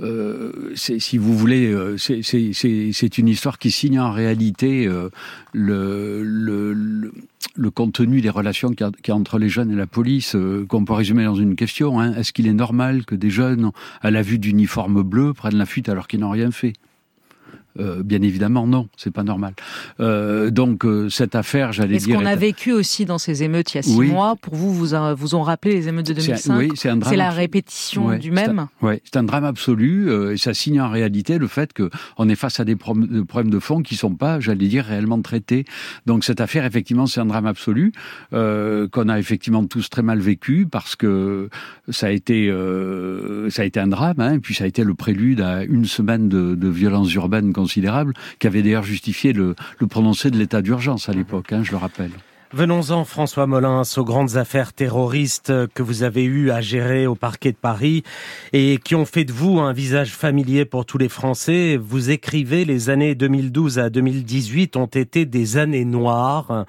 [0.00, 5.10] euh, si vous voulez, euh, c'est une histoire qui signe en réalité euh,
[5.52, 7.12] le,
[7.70, 10.36] contenu des relations qu'il y, a entre les jeunes et la police,
[10.68, 12.00] qu'on peut résumer dans une question.
[12.00, 12.14] Hein.
[12.16, 13.70] Est-ce qu'il est normal que des jeunes,
[14.02, 16.72] à la vue d'uniformes bleus, prennent la fuite alors qu'ils n'ont rien fait?
[17.80, 19.54] Euh, bien évidemment, non, c'est pas normal.
[19.98, 22.16] Euh, donc euh, cette affaire, j'allais dire.
[22.16, 24.72] Ce qu'on a vécu aussi dans ces émeutes il y a six mois, pour vous,
[24.72, 26.56] vous, vous ont rappelé les émeutes de 2005.
[26.56, 27.12] Oui, c'est un drame.
[27.12, 28.68] C'est la répétition du même.
[28.80, 32.36] Oui, c'est un drame absolu et ça signe en réalité le fait que on est
[32.36, 35.64] face à des problèmes de fond qui sont pas, j'allais dire, réellement traités.
[36.06, 37.92] Donc cette affaire, effectivement, c'est un drame absolu
[38.30, 41.48] qu'on a effectivement tous très mal vécu parce que
[41.88, 42.52] ça a été
[43.50, 45.86] ça a été un drame, hein, et puis ça a été le prélude à une
[45.86, 50.60] semaine de, de violences urbaines considérable, qui avait d'ailleurs justifié le, le prononcé de l'état
[50.60, 52.10] d'urgence à l'époque, hein, je le rappelle.
[52.54, 57.50] Venons-en, François Molins, aux grandes affaires terroristes que vous avez eu à gérer au parquet
[57.50, 58.04] de Paris
[58.52, 61.76] et qui ont fait de vous un visage familier pour tous les Français.
[61.76, 66.64] Vous écrivez les années 2012 à 2018 ont été des années noires.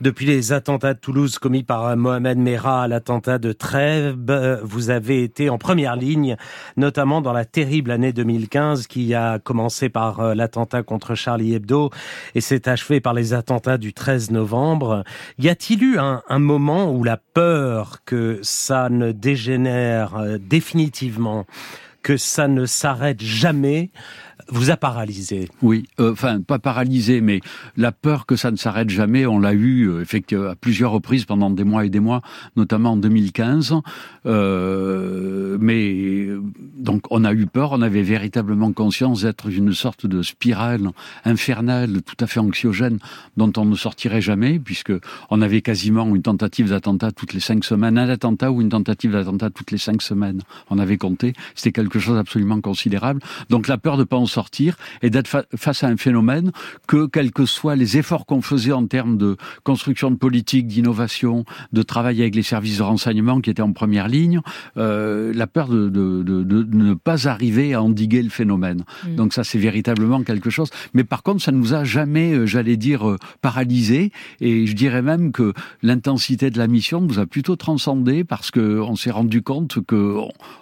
[0.00, 4.30] Depuis les attentats de Toulouse commis par Mohamed Merah à l'attentat de Trèbes,
[4.62, 6.36] vous avez été en première ligne,
[6.76, 11.90] notamment dans la terrible année 2015 qui a commencé par euh, l'attentat contre Charlie Hebdo
[12.36, 15.02] et s'est achevé par les attentats du 13 novembre.
[15.38, 21.46] Y a-t-il eu un, moment où la peur que ça ne dégénère euh, définitivement,
[22.02, 23.90] que ça ne s'arrête jamais,
[24.48, 25.48] vous a paralysé.
[25.62, 27.40] Oui, euh, enfin pas paralysé, mais
[27.76, 31.24] la peur que ça ne s'arrête jamais, on l'a eu euh, effectivement à plusieurs reprises
[31.24, 32.20] pendant des mois et des mois,
[32.56, 33.74] notamment en 2015.
[34.26, 36.28] Euh, mais
[36.76, 40.90] donc on a eu peur, on avait véritablement conscience d'être une sorte de spirale
[41.24, 42.98] infernale, tout à fait anxiogène,
[43.36, 44.92] dont on ne sortirait jamais, puisque
[45.30, 49.12] on avait quasiment une tentative d'attentat toutes les cinq semaines, un attentat ou une tentative
[49.12, 50.42] d'attentat toutes les cinq semaines.
[50.70, 53.20] On avait compté, c'était quelque chose d'absolument considérable.
[53.48, 56.52] Donc la peur de penser sortir et d'être face à un phénomène
[56.86, 61.44] que, quels que soient les efforts qu'on faisait en termes de construction de politique, d'innovation,
[61.72, 64.40] de travail avec les services de renseignement qui étaient en première ligne,
[64.76, 68.84] euh, la peur de, de, de, de, ne pas arriver à endiguer le phénomène.
[69.06, 69.14] Mm.
[69.16, 70.70] Donc ça, c'est véritablement quelque chose.
[70.92, 74.10] Mais par contre, ça ne nous a jamais, euh, j'allais dire, euh, paralysé.
[74.40, 75.52] Et je dirais même que
[75.82, 80.16] l'intensité de la mission nous a plutôt transcendé parce que on s'est rendu compte que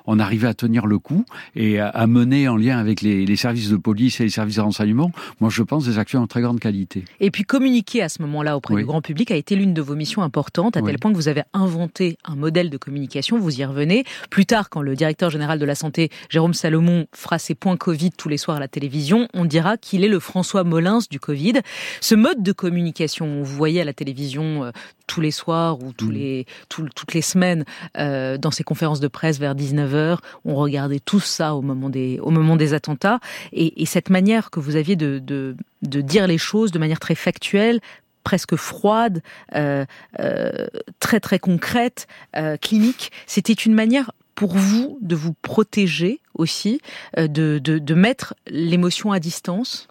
[0.06, 1.24] on, arrivait à tenir le coup
[1.56, 4.56] et à, mener en lien avec les, les services services de police et les services
[4.56, 7.04] de renseignement, moi je pense des actions de très grande qualité.
[7.20, 9.94] Et puis communiquer à ce moment-là auprès du grand public a été l'une de vos
[9.94, 13.64] missions importantes, à tel point que vous avez inventé un modèle de communication, vous y
[13.64, 14.04] revenez.
[14.30, 18.10] Plus tard, quand le directeur général de la santé, Jérôme Salomon, fera ses points Covid
[18.10, 21.60] tous les soirs à la télévision, on dira qu'il est le François Molins du Covid.
[22.00, 24.70] Ce mode de communication, vous voyez à la télévision euh,
[25.06, 26.12] tous les soirs ou tous mm.
[26.12, 27.64] les, toutes les semaines
[27.98, 32.18] euh, dans ces conférences de presse vers 19h, on regardait tout ça au moment des,
[32.20, 33.20] au moment des attentats.
[33.52, 37.80] Et, cette manière que vous aviez de, de, dire les choses de manière très factuelle,
[38.24, 39.22] presque froide,
[39.54, 39.84] euh,
[40.98, 42.06] très très concrète,
[42.62, 46.80] clinique, c'était une manière pour vous de vous protéger aussi,
[47.18, 49.88] de, de, de mettre l'émotion à distance?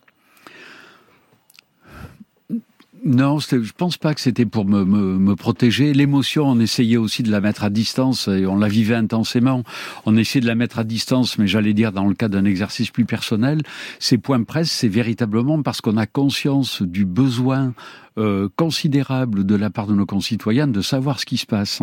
[3.04, 5.92] Non, je pense pas que c'était pour me, me, me protéger.
[5.92, 9.64] L'émotion, on essayait aussi de la mettre à distance et on la vivait intensément.
[10.06, 12.92] On essayait de la mettre à distance, mais j'allais dire dans le cadre d'un exercice
[12.92, 13.64] plus personnel.
[14.00, 17.74] Ces points presse, c'est véritablement parce qu'on a conscience du besoin
[18.18, 21.80] euh, considérable de la part de nos concitoyens de savoir ce qui se passe.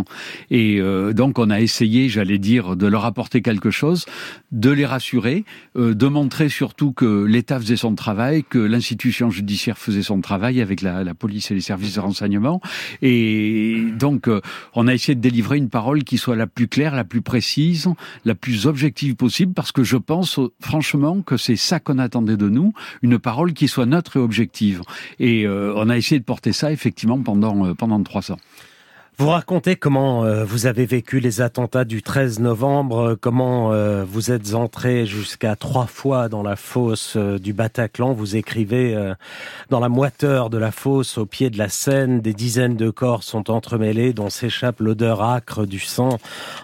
[0.51, 4.05] Et euh, donc on a essayé, j'allais dire, de leur apporter quelque chose,
[4.53, 5.47] de les rassurer,
[5.77, 10.61] euh, de montrer surtout que l'État faisait son travail, que l'institution judiciaire faisait son travail
[10.61, 12.61] avec la, la, police et les services de renseignement.
[13.01, 14.29] Et donc
[14.75, 17.89] on a essayé de délivrer une parole qui soit la plus claire, la plus précise,
[18.27, 22.51] la plus objective possible, parce que je pense franchement que c'est ça qu'on attendait de
[22.51, 24.83] nous, une parole qui soit neutre et objective.
[25.19, 28.39] Et on a essayé de porter ça effectivement pendant, euh, pendant trois ans.
[29.21, 34.05] Vous racontez comment euh, vous avez vécu les attentats du 13 novembre, euh, comment euh,
[34.05, 38.13] vous êtes entré jusqu'à trois fois dans la fosse du Bataclan.
[38.13, 38.97] Vous écrivez
[39.71, 43.25] dans la moiteur de la fosse, au pied de la Seine, des dizaines de corps
[43.25, 46.19] sont entremêlés, dont s'échappe l'odeur âcre du sang.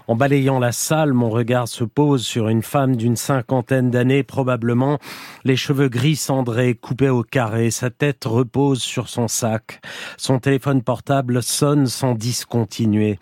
[0.06, 5.01] En balayant la salle, mon regard se pose sur une femme d'une cinquantaine d'années, probablement
[5.44, 7.72] les cheveux gris cendrés, coupés au carré.
[7.72, 9.81] Sa tête repose sur son sac.
[10.16, 12.14] Son téléphone portable sonne sans
[12.48, 13.16] continuer.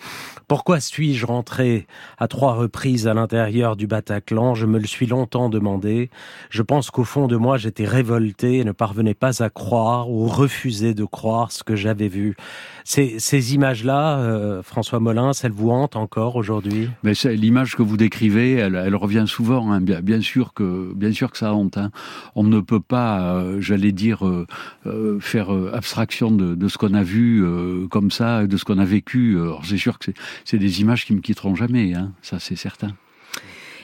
[0.53, 1.87] Pourquoi suis-je rentré
[2.19, 4.55] à trois reprises à l'intérieur du Bataclan?
[4.55, 6.11] Je me le suis longtemps demandé.
[6.51, 10.27] Je pense qu'au fond de moi, j'étais révolté et ne parvenais pas à croire ou
[10.27, 12.37] refuser de croire ce que j'avais vu.
[12.85, 16.91] Ces, images-là, euh, François Molins, elles vous hantent encore aujourd'hui?
[17.03, 19.73] Mais l'image que vous décrivez, elle, revient souvent.
[19.73, 19.81] Hein.
[19.81, 21.79] Bien, sûr que, bien sûr que ça hante.
[21.79, 21.91] Hein.
[22.35, 27.03] On ne peut pas, euh, j'allais dire, euh, faire abstraction de, de ce qu'on a
[27.03, 27.43] vu
[27.91, 29.39] comme ça, de ce qu'on a vécu.
[29.63, 30.13] C'est sûr que c'est
[30.53, 31.95] des images qui me quitteront jamais.
[31.95, 32.13] Hein.
[32.23, 32.95] Ça, c'est certain.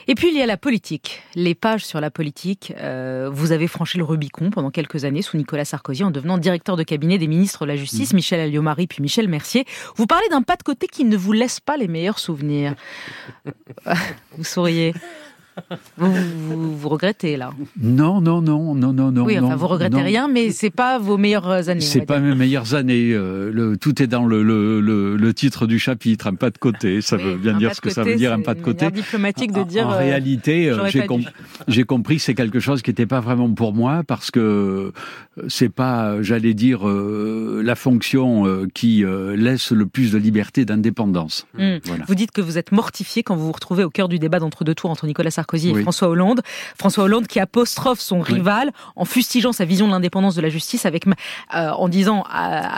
[0.09, 2.73] Et puis il y a la politique, les pages sur la politique.
[2.79, 6.75] Euh, vous avez franchi le Rubicon pendant quelques années sous Nicolas Sarkozy en devenant directeur
[6.77, 8.15] de cabinet des ministres de la Justice, mmh.
[8.15, 9.65] Michel Alliot-Marie puis Michel Mercier.
[9.97, 12.73] Vous parlez d'un pas de côté qui ne vous laisse pas les meilleurs souvenirs.
[14.35, 14.95] vous souriez.
[15.97, 19.25] Vous, vous, regrettez là Non, non, non, non, non, non.
[19.25, 21.81] Oui, enfin, vous regrettez rien, mais c'est pas vos meilleures années.
[21.81, 23.11] C'est pas mes meilleures années.
[23.11, 24.79] Euh, le, tout est dans le, le,
[25.17, 27.01] le, titre du chapitre, un pas de côté.
[27.01, 28.89] Ça veut bien dire ce que ça veut dire, un pas de côté.
[28.91, 29.87] diplomatique de dire.
[29.87, 30.87] En, euh, réalité, euh,
[31.67, 34.93] j'ai compris que c'est quelque chose qui n'était pas vraiment pour moi parce que
[35.47, 39.03] c'est pas, j'allais dire, la fonction qui
[39.35, 41.45] laisse le plus de liberté d'indépendance.
[41.57, 41.77] Hmm.
[42.07, 44.63] Vous dites que vous êtes mortifié quand vous vous retrouvez au cœur du débat d'entre
[44.63, 46.41] deux tours entre Nicolas Sarkozy et François Hollande.
[46.77, 50.85] François Hollande qui apostrophe son rival en fustigeant sa vision de l'indépendance de la justice
[50.85, 52.23] avec, euh, en disant,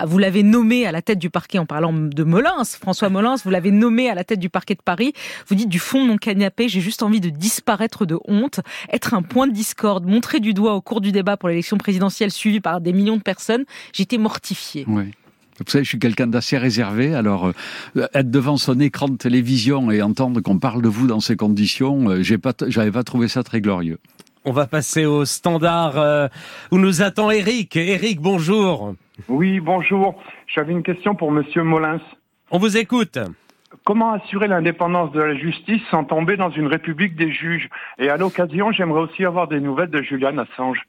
[0.06, 3.49] vous l'avez nommé à la tête du parquet en parlant de Molins, François Molins, vous
[3.49, 5.14] l'avez nommé à la tête du parquet de Paris.
[5.48, 8.60] Vous dites du fond de mon canapé, j'ai juste envie de disparaître de honte,
[8.91, 12.31] être un point de discorde, montrer du doigt au cours du débat pour l'élection présidentielle
[12.31, 13.65] suivie par des millions de personnes.
[13.93, 14.85] J'étais mortifié.
[14.88, 15.11] Oui.
[15.65, 17.13] Vous savez, je suis quelqu'un d'assez réservé.
[17.13, 17.51] Alors,
[17.95, 21.35] euh, être devant son écran de télévision et entendre qu'on parle de vous dans ces
[21.35, 23.99] conditions, euh, j'ai pas, j'avais pas trouvé ça très glorieux.
[24.43, 26.27] On va passer au standard euh,
[26.71, 27.75] où nous attend Eric.
[27.75, 28.95] Eric, bonjour.
[29.27, 30.19] Oui, bonjour.
[30.47, 32.01] J'avais une question pour Monsieur Molins.
[32.49, 33.19] On vous écoute.
[33.83, 37.69] Comment assurer l'indépendance de la justice sans tomber dans une république des juges?
[37.99, 40.81] Et à l'occasion, j'aimerais aussi avoir des nouvelles de Julian Assange.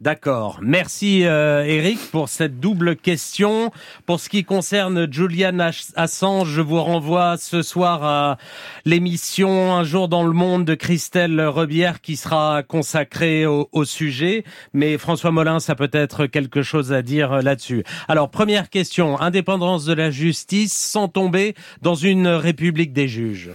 [0.00, 0.60] D'accord.
[0.62, 3.72] Merci euh, Eric pour cette double question.
[4.06, 5.58] Pour ce qui concerne Julian
[5.96, 8.38] Assange, je vous renvoie ce soir à
[8.84, 14.44] l'émission Un jour dans le monde de Christelle Rebière qui sera consacrée au, sujet.
[14.72, 17.82] Mais François Molin, ça peut être quelque chose à dire là-dessus.
[18.06, 23.50] Alors première question, indépendance de la justice sans tomber dans une république des juges.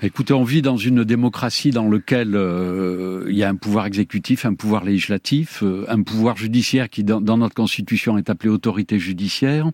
[0.00, 4.46] Écoutez, on vit dans une démocratie dans laquelle euh, il y a un pouvoir exécutif,
[4.46, 9.72] un pouvoir législatif, euh, un pouvoir judiciaire qui, dans, notre constitution, est appelé autorité judiciaire.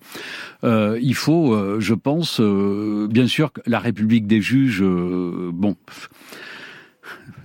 [0.65, 4.83] Euh, il faut, je pense, bien sûr, la République des juges.
[4.83, 5.77] bon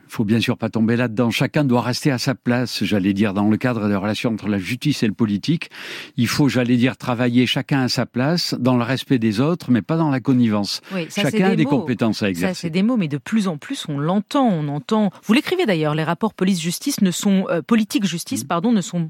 [0.10, 1.32] faut bien sûr pas tomber là-dedans.
[1.32, 4.58] Chacun doit rester à sa place, j'allais dire, dans le cadre des relations entre la
[4.58, 5.70] justice et le politique.
[6.18, 9.82] Il faut, j'allais dire, travailler chacun à sa place, dans le respect des autres, mais
[9.82, 10.82] pas dans la connivence.
[11.10, 12.54] chacun a des compétences à exercer.
[12.54, 15.12] Ça, c'est des mots, mais de plus en plus, on l'entend, on entend.
[15.24, 18.48] Vous l'écrivez d'ailleurs, les rapports police-justice ne sont, euh, politique-justice, mm.
[18.48, 19.10] pardon, ne sont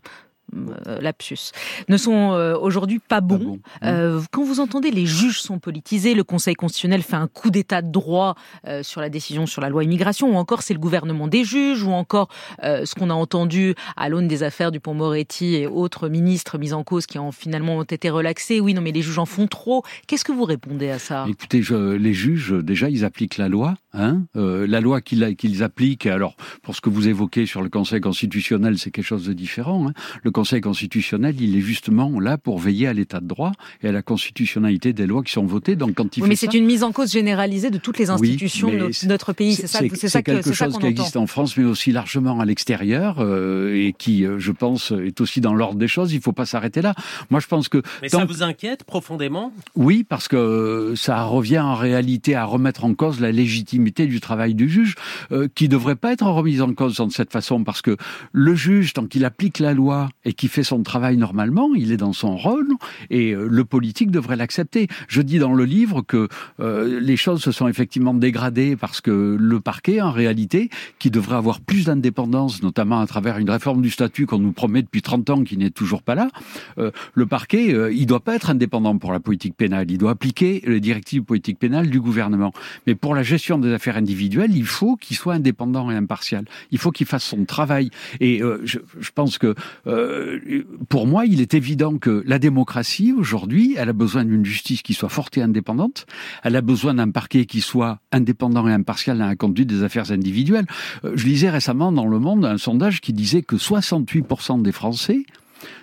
[0.88, 1.52] euh, lapsus,
[1.88, 3.60] ne sont euh, aujourd'hui pas bons.
[3.84, 7.82] Euh, quand vous entendez les juges sont politisés, le Conseil constitutionnel fait un coup d'état
[7.82, 8.36] de droit
[8.82, 11.92] sur la décision sur la loi immigration, ou encore c'est le gouvernement des juges, ou
[11.92, 12.30] encore
[12.62, 16.84] ce qu'on a entendu à l'aune des affaires du Pont-Moretti et autres ministres mis en
[16.84, 18.60] cause qui ont finalement été relaxés.
[18.60, 19.84] Oui, non, mais les juges en font trop.
[20.08, 21.26] Qu'est-ce que vous répondez à ça?
[21.28, 23.76] Écoutez, je, les juges, déjà, ils appliquent la loi.
[23.94, 28.78] Hein la loi qu'ils appliquent, alors pour ce que vous évoquez sur le Conseil constitutionnel,
[28.78, 29.88] c'est quelque chose de différent.
[29.88, 29.94] Hein
[30.24, 33.52] le Conseil constitutionnel, il est justement là pour veiller à l'état de droit
[33.82, 35.76] et à la constitutionnalité des lois qui sont votées.
[35.76, 38.70] Donc quand il oui, mais c'est une mise en cause généralisée de toutes les institutions
[38.70, 39.56] de notre pays.
[39.56, 43.18] C'est ça, c'est ça quelque chose qui existe en France, mais aussi largement à l'extérieur
[43.20, 46.14] euh, et qui, euh, je pense, est aussi dans l'ordre des choses.
[46.14, 46.94] Il ne faut pas s'arrêter là.
[47.30, 47.82] Moi, je pense que.
[48.02, 49.52] Mais ça vous inquiète profondément?
[49.76, 54.54] Oui, parce que ça revient en réalité à remettre en cause la légitimité du travail
[54.54, 54.96] du juge,
[55.32, 57.98] euh, qui devrait pas être remise en cause de cette façon, parce que
[58.32, 61.98] le juge, tant qu'il applique la loi et qui fait son travail normalement, il est
[61.98, 62.68] dans son rôle
[63.10, 64.88] et euh, le politique devrait l'accepter.
[65.08, 66.28] Je dis dans le livre que
[66.60, 70.70] euh, les choses se sont effectivement dégradées parce que le parquet, en réalité,
[71.00, 74.82] qui devrait avoir plus d'indépendance, notamment à travers une réforme du statut qu'on nous promet
[74.82, 76.30] depuis 30 ans, qui n'est toujours pas là,
[76.78, 79.90] euh, le parquet, il doit pas être indépendant pour la politique pénale.
[79.90, 82.54] Il doit appliquer les directives politiques pénales du gouvernement.
[82.88, 86.46] Mais pour la gestion des affaires individuelles, il faut qu'il soit indépendant et impartial.
[86.72, 87.90] Il faut qu'il fasse son travail.
[88.20, 89.56] Et je, je, pense que
[89.88, 94.82] euh, pour moi, il est évident que la démocratie, aujourd'hui, elle a besoin d'une justice
[94.82, 96.06] qui soit forte et indépendante.
[96.44, 100.12] Elle a besoin d'un parquet qui soit indépendant et impartial dans la conduite des affaires
[100.12, 100.66] individuelles.
[101.06, 105.24] Euh, je lisais récemment dans Le Monde un sondage qui disait que 68% des Français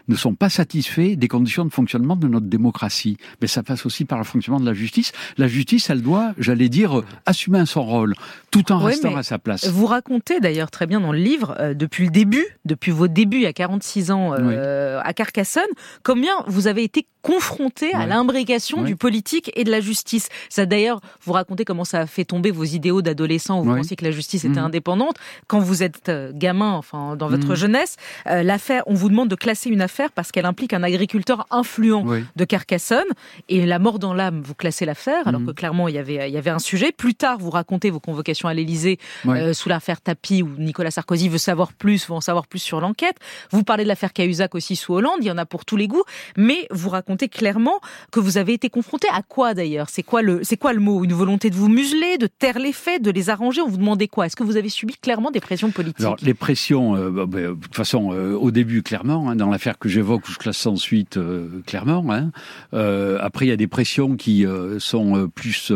[0.08, 3.16] ne sont pas satisfaits des conditions de fonctionnement de notre démocratie.
[3.40, 5.12] Mais ça passe aussi par le fonctionnement de la justice.
[5.36, 8.14] La justice, elle doit, j'allais dire, assumer son rôle,
[8.50, 9.66] tout en restant à sa place.
[9.68, 13.46] Vous racontez d'ailleurs très bien dans le livre, euh, depuis le début, depuis vos débuts
[13.46, 15.62] à 46 ans euh, à Carcassonne,
[16.02, 20.28] combien vous avez été confronté à l'imbrication du politique et de la justice.
[20.48, 23.96] Ça d'ailleurs, vous racontez comment ça a fait tomber vos idéaux d'adolescent où vous pensiez
[23.96, 24.66] que la justice était mhm.
[24.66, 25.16] indépendante.
[25.48, 27.56] Quand vous êtes euh, gamin, enfin dans votre mhm.
[27.56, 27.96] jeunesse,
[28.26, 32.04] l'affaire, on vous demande de classer une affaire parce qu'elle implique un agriculteur influent
[32.36, 33.06] de Carcassonne.
[33.48, 35.48] Et la mort dans l'âme, vous classez l'affaire, alors mhm.
[35.48, 36.92] que clairement, il y, avait, il y avait un sujet.
[36.92, 41.28] Plus tard, vous racontez vos convocations à l'Élysée euh, sous l'affaire Tapi, où Nicolas Sarkozy
[41.28, 43.16] veut savoir plus, veut en savoir plus sur l'enquête.
[43.50, 45.88] Vous parlez de l'affaire Cahuzac aussi sous Hollande, il y en a pour tous les
[45.88, 46.04] goûts.
[46.36, 47.80] Mais vous racontez clairement
[48.10, 49.88] que vous avez été confronté à quoi d'ailleurs?
[49.88, 51.04] C'est quoi, le, c'est quoi le mot?
[51.04, 53.60] Une volonté de vous museler, de taire les faits, de les arranger?
[53.60, 54.26] On vous demandait quoi?
[54.26, 56.00] Est-ce que vous avez subi clairement des pressions politiques?
[56.00, 59.50] Alors, les pressions, euh, bah, bah, de toute façon, euh, au début, clairement, hein, dans
[59.56, 62.04] l'affaire que j'évoque, je classe ensuite euh, clairement.
[62.10, 62.30] Hein.
[62.74, 65.72] Euh, après, il y a des pressions qui euh, sont plus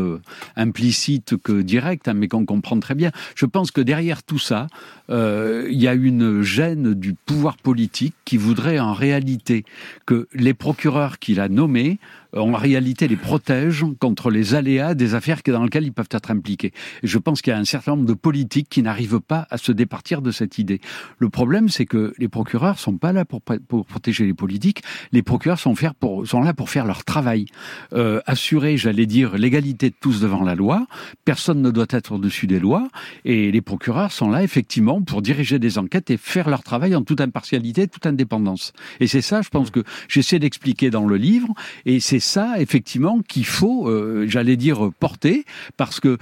[0.54, 3.10] implicites que directes, hein, mais qu'on comprend très bien.
[3.34, 4.66] Je pense que derrière tout ça,
[5.08, 9.64] il y a une gêne du pouvoir politique qui voudrait en réalité
[10.06, 11.98] que les procureurs qu'il a nommés
[12.36, 16.72] en réalité les protègent contre les aléas des affaires dans lesquelles ils peuvent être impliqués.
[17.02, 19.58] Et je pense qu'il y a un certain nombre de politiques qui n'arrivent pas à
[19.58, 20.80] se départir de cette idée.
[21.18, 24.82] Le problème, c'est que les procureurs sont pas là pour, pour protéger les politiques.
[25.12, 27.46] Les procureurs sont, faire pour, sont là pour faire leur travail.
[27.92, 30.86] Euh, assurer, j'allais dire, l'égalité de tous devant la loi.
[31.24, 32.88] Personne ne doit être au-dessus des lois.
[33.24, 37.02] Et les procureurs sont là, effectivement, pour diriger des enquêtes et faire leur travail en
[37.02, 38.72] toute impartialité, toute indépendance.
[39.00, 41.48] Et c'est ça, je pense que j'essaie d'expliquer dans le livre.
[41.86, 45.44] Et c'est ça, effectivement, qu'il faut, euh, j'allais dire, porter,
[45.76, 46.18] parce que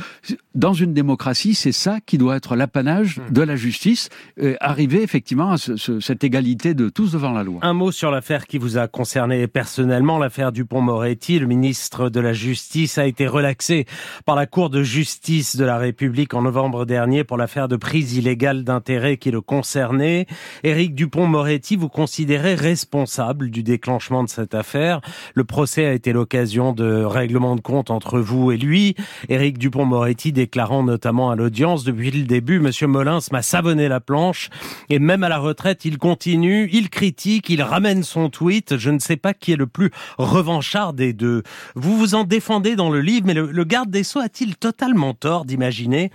[0.55, 3.33] dans une démocratie, c'est ça qui doit être l'apanage hmm.
[3.33, 4.09] de la justice,
[4.41, 7.61] euh, arriver effectivement à cette égalité de tous devant la loi.
[7.63, 11.39] Un mot sur l'affaire qui vous a concerné personnellement, l'affaire Dupont-Moretti.
[11.39, 13.87] Le ministre de la Justice a été relaxé
[14.25, 18.17] par la Cour de justice de la République en novembre dernier pour l'affaire de prise
[18.17, 20.27] illégale d'intérêt qui le concernait.
[20.65, 25.01] Éric Dupont-Moretti, vous considérez responsable du déclenchement de cette affaire.
[25.35, 28.95] Le procès a été l'occasion de règlements de compte entre vous et lui.
[29.29, 34.51] Éric Dupont-Moretti déclarant notamment à l'audience depuis le début, Monsieur Molins m'a savonné la planche
[34.89, 38.77] et même à la retraite, il continue, il critique, il ramène son tweet.
[38.77, 41.43] Je ne sais pas qui est le plus revanchard des deux.
[41.75, 45.15] Vous vous en défendez dans le livre, mais le, le garde des Sceaux a-t-il totalement
[45.15, 46.11] tort d'imaginer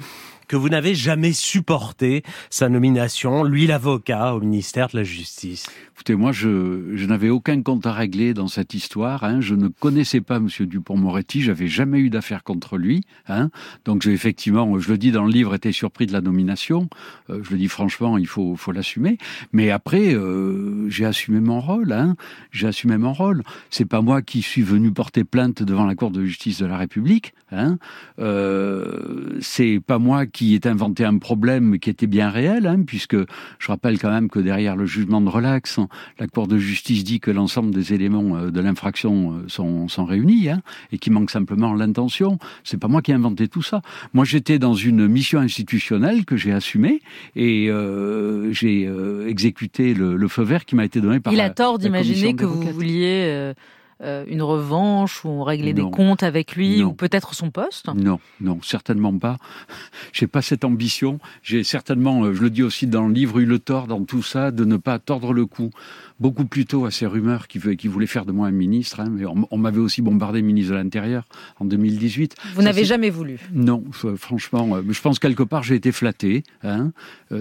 [0.47, 5.67] que vous n'avez jamais supporté sa nomination, lui l'avocat au ministère de la Justice.
[5.95, 9.23] Écoutez, moi, je, je n'avais aucun compte à régler dans cette histoire.
[9.23, 9.41] Hein.
[9.41, 11.43] Je ne connaissais pas Monsieur Dupont-Moretti.
[11.43, 13.01] J'avais jamais eu d'affaire contre lui.
[13.27, 13.51] Hein.
[13.85, 16.89] Donc, effectivement, je le dis dans le livre, été surpris de la nomination.
[17.29, 19.19] Euh, je le dis franchement, il faut, faut l'assumer.
[19.51, 21.91] Mais après, euh, j'ai assumé mon rôle.
[21.91, 22.15] Hein.
[22.51, 23.43] J'ai assumé mon rôle.
[23.69, 26.77] C'est pas moi qui suis venu porter plainte devant la Cour de justice de la
[26.77, 27.35] République.
[27.51, 27.77] Hein.
[28.17, 33.15] Euh, c'est pas moi qui ai inventé un problème qui était bien réel, hein, puisque
[33.59, 35.79] je rappelle quand même que derrière le jugement de relax,
[36.19, 40.05] la Cour de justice dit que l'ensemble des éléments euh, de l'infraction euh, sont, sont
[40.05, 40.61] réunis hein,
[40.91, 42.39] et qu'il manque simplement l'intention.
[42.63, 43.81] C'est pas moi qui ai inventé tout ça.
[44.13, 47.01] Moi, j'étais dans une mission institutionnelle que j'ai assumée
[47.35, 51.33] et euh, j'ai euh, exécuté le, le, feu vert qui m'a été donné par.
[51.33, 53.25] Il a tort d'imaginer que vous vouliez.
[53.27, 53.53] Euh
[54.01, 56.87] euh, une revanche ou régler des comptes avec lui non.
[56.87, 57.87] ou peut-être son poste?
[57.95, 59.37] Non, non, certainement pas.
[60.13, 61.19] J'ai pas cette ambition.
[61.41, 64.23] J'ai certainement, euh, je le dis aussi dans le livre, eu le tort dans tout
[64.23, 65.69] ça de ne pas tordre le cou
[66.19, 68.99] beaucoup plus tôt à ces rumeurs qui, qui voulaient faire de moi un ministre.
[68.99, 71.25] Hein, mais on, on m'avait aussi bombardé ministre de l'Intérieur
[71.59, 72.35] en 2018.
[72.55, 73.39] Vous n'avez jamais voulu?
[73.51, 73.83] Non,
[74.15, 76.43] franchement, je pense quelque part j'ai été flatté.
[76.63, 76.91] Hein,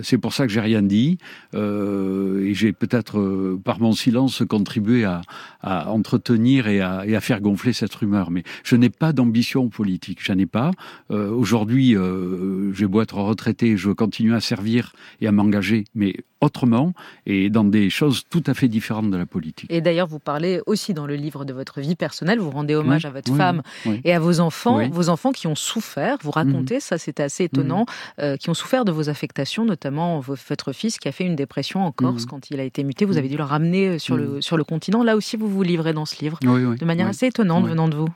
[0.02, 1.18] c'est pour ça que j'ai rien dit
[1.54, 5.22] euh, et j'ai peut-être euh, par mon silence contribué à,
[5.62, 8.30] à entretenir et à, et à, faire gonfler cette rumeur.
[8.30, 10.70] Mais je n'ai pas d'ambition politique, j'en ai pas.
[11.10, 15.84] Euh, Aujourd'hui, euh, j'ai beau être retraité, je veux continuer à servir et à m'engager,
[15.94, 16.93] mais autrement
[17.24, 19.70] et dans des choses tout à fait différentes de la politique.
[19.70, 23.05] Et d'ailleurs, vous parlez aussi dans le livre de votre vie personnelle, vous rendez hommage
[23.05, 24.01] oui, à votre oui, femme oui.
[24.05, 27.86] et à vos enfants, vos enfants qui ont souffert, vous racontez, ça c'était assez étonnant,
[28.20, 31.36] euh, qui ont souffert de vos affectations, notamment vo- votre fils qui a fait une
[31.36, 32.28] dépression en Corse Mhm.
[32.28, 34.43] quand il a été muté, vous avez dû le ramener euh, sur, le, Mhm.
[34.43, 37.66] sur le continent, là aussi vous vous livrez dans ce livre, de manière assez étonnante
[37.66, 38.09] venant de vous.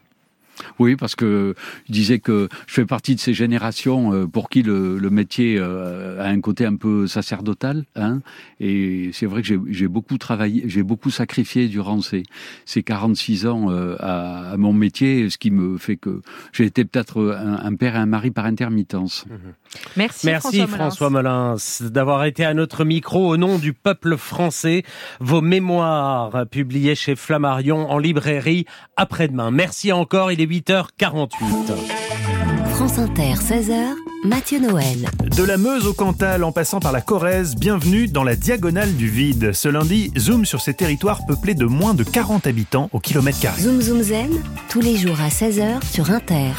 [0.79, 1.55] Oui, parce que
[1.89, 5.57] je disais que je fais partie de ces générations euh, pour qui le, le métier
[5.59, 7.85] euh, a un côté un peu sacerdotal.
[7.95, 8.21] Hein,
[8.61, 12.23] et c'est vrai que j'ai- beaucoup travaillé, j'ai beaucoup sacrifié durant ces,
[12.65, 16.21] ces 46 ans euh, à, à mon métier, ce qui me fait que
[16.53, 19.25] j'ai été peut-être un, un père et un mari par intermittence.
[19.97, 24.83] Merci, Merci François François Molins d'avoir été à notre micro au nom du peuple français.
[25.21, 28.65] Vos mémoires publiées chez Flammarion en librairie
[28.97, 29.51] après-demain.
[29.51, 31.31] Merci encore, il est 8h48.
[32.71, 33.95] France Inter, 16h,
[34.25, 35.09] Mathieu Noël.
[35.37, 39.09] De la Meuse au Cantal en passant par la Corrèze, bienvenue dans la diagonale du
[39.09, 39.53] vide.
[39.53, 43.63] Ce lundi, zoom sur ces territoires peuplés de moins de 40 habitants au kilomètre carré.
[43.63, 46.53] Zoom Zoom Zen, tous les jours à 16h sur Inter.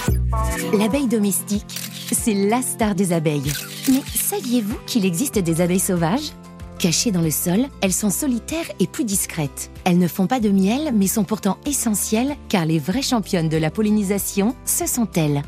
[0.78, 1.80] L'abeille domestique,
[2.12, 3.54] c'est la star des abeilles.
[3.90, 6.32] Mais saviez-vous qu'il existe des abeilles sauvages?
[6.80, 9.72] Cachées dans le sol, elles sont solitaires et plus discrètes.
[9.84, 13.58] Elles ne font pas de miel, mais sont pourtant essentielles car les vraies championnes de
[13.58, 15.42] la pollinisation, ce sont elles.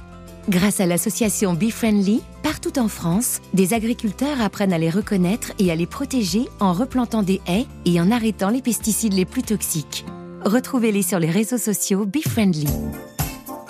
[0.49, 5.71] Grâce à l'association Bee Friendly, partout en France, des agriculteurs apprennent à les reconnaître et
[5.71, 10.05] à les protéger en replantant des haies et en arrêtant les pesticides les plus toxiques.
[10.43, 12.65] Retrouvez-les sur les réseaux sociaux Bee Friendly.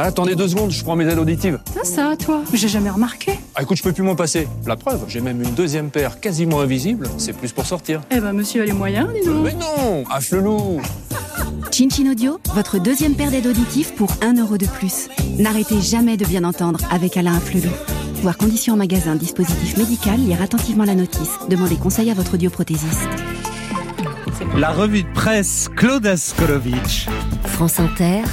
[0.01, 1.59] Attendez deux secondes, je prends mes aides auditives.
[1.75, 3.33] Ça, ça, toi J'ai jamais remarqué.
[3.53, 4.47] Ah, écoute, je peux plus m'en passer.
[4.65, 7.09] La preuve, j'ai même une deuxième paire quasiment invisible.
[7.17, 7.99] C'est plus pour sortir.
[8.09, 9.43] Eh ben, monsieur a les moyens, dis donc.
[9.43, 10.79] Mais non Ah, flelou
[11.69, 15.09] Chin Audio, votre deuxième paire d'aides auditives pour 1 euro de plus.
[15.37, 17.69] N'arrêtez jamais de bien entendre avec Alain Flelou.
[18.21, 21.31] Voir conditions en magasin, dispositif médical, lire attentivement la notice.
[21.49, 23.07] Demandez conseil à votre audioprothésiste.
[24.57, 27.07] La revue de presse Claude Askolovitch.
[27.45, 28.23] France Inter,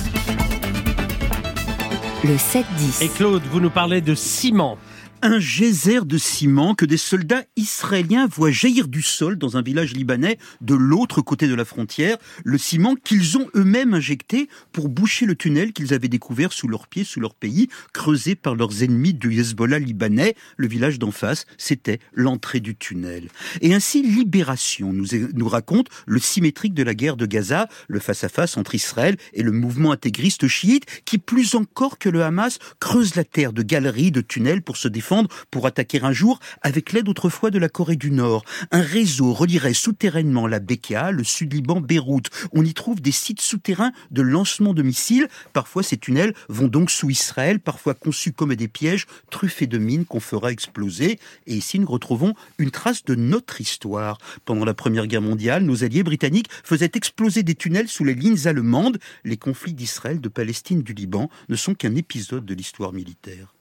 [2.27, 3.05] le 7-10.
[3.05, 4.79] Et Claude, vous nous parlez de ciment.
[5.23, 9.95] Un geyser de ciment que des soldats israéliens voient jaillir du sol dans un village
[9.95, 15.25] libanais de l'autre côté de la frontière, le ciment qu'ils ont eux-mêmes injecté pour boucher
[15.25, 19.15] le tunnel qu'ils avaient découvert sous leurs pieds, sous leur pays, creusé par leurs ennemis
[19.15, 20.37] du Hezbollah libanais.
[20.59, 23.29] Le village d'en face, c'était l'entrée du tunnel.
[23.63, 28.75] Et ainsi, Libération nous, raconte le symétrique de la guerre de Gaza, le face-à-face entre
[28.75, 33.55] Israël et le mouvement intégriste chiite, qui plus encore que le Hamas creuse la terre
[33.55, 35.06] de galeries, de tunnels pour se défendre
[35.51, 38.45] pour attaquer un jour avec l'aide autrefois de la Corée du Nord.
[38.71, 42.31] Un réseau relierait souterrainement la Bekaa, le Sud-Liban, Beyrouth.
[42.53, 45.29] On y trouve des sites souterrains de lancement de missiles.
[45.53, 50.05] Parfois, ces tunnels vont donc sous Israël, parfois conçus comme des pièges truffés de mines
[50.05, 51.19] qu'on fera exploser.
[51.47, 54.19] Et ici, nous retrouvons une trace de notre histoire.
[54.45, 58.47] Pendant la Première Guerre mondiale, nos alliés britanniques faisaient exploser des tunnels sous les lignes
[58.47, 58.99] allemandes.
[59.25, 63.56] Les conflits d'Israël, de Palestine, du Liban ne sont qu'un épisode de l'histoire militaire.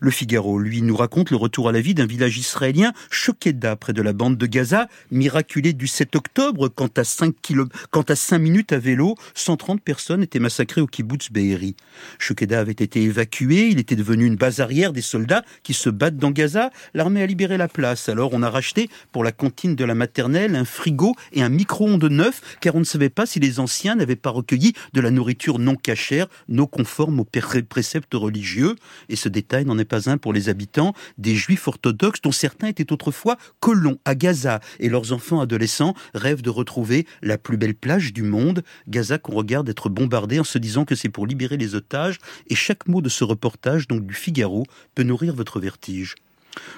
[0.00, 3.92] Le Figaro, lui, nous raconte le retour à la vie d'un village israélien, Shokeda, près
[3.92, 7.66] de la bande de Gaza, miraculé du 7 octobre, quand à 5, kilo...
[7.90, 11.76] quand à 5 minutes à vélo, 130 personnes étaient massacrées au kibbutz Be'eri.
[12.18, 16.16] Shokeda avait été évacué, il était devenu une base arrière des soldats qui se battent
[16.16, 16.70] dans Gaza.
[16.94, 20.56] L'armée a libéré la place, alors on a racheté pour la cantine de la maternelle
[20.56, 24.16] un frigo et un micro-ondes neuf, car on ne savait pas si les anciens n'avaient
[24.16, 27.28] pas recueilli de la nourriture non cachère, non conforme aux
[27.68, 28.76] préceptes religieux.
[29.08, 32.68] Et ce détail n'en est pas un pour les habitants des juifs orthodoxes dont certains
[32.68, 37.74] étaient autrefois colons à Gaza et leurs enfants adolescents rêvent de retrouver la plus belle
[37.74, 38.62] plage du monde.
[38.88, 42.18] Gaza qu'on regarde être bombardé en se disant que c'est pour libérer les otages
[42.48, 44.64] et chaque mot de ce reportage, donc du Figaro,
[44.94, 46.14] peut nourrir votre vertige.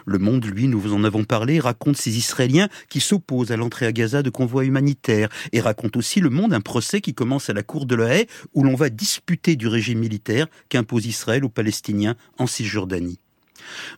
[0.07, 3.87] Le Monde, lui, nous vous en avons parlé, raconte ces Israéliens qui s'opposent à l'entrée
[3.87, 7.53] à Gaza de convois humanitaires et raconte aussi Le Monde un procès qui commence à
[7.53, 11.49] la cour de la haie où l'on va disputer du régime militaire qu'impose Israël aux
[11.49, 13.19] Palestiniens en Cisjordanie.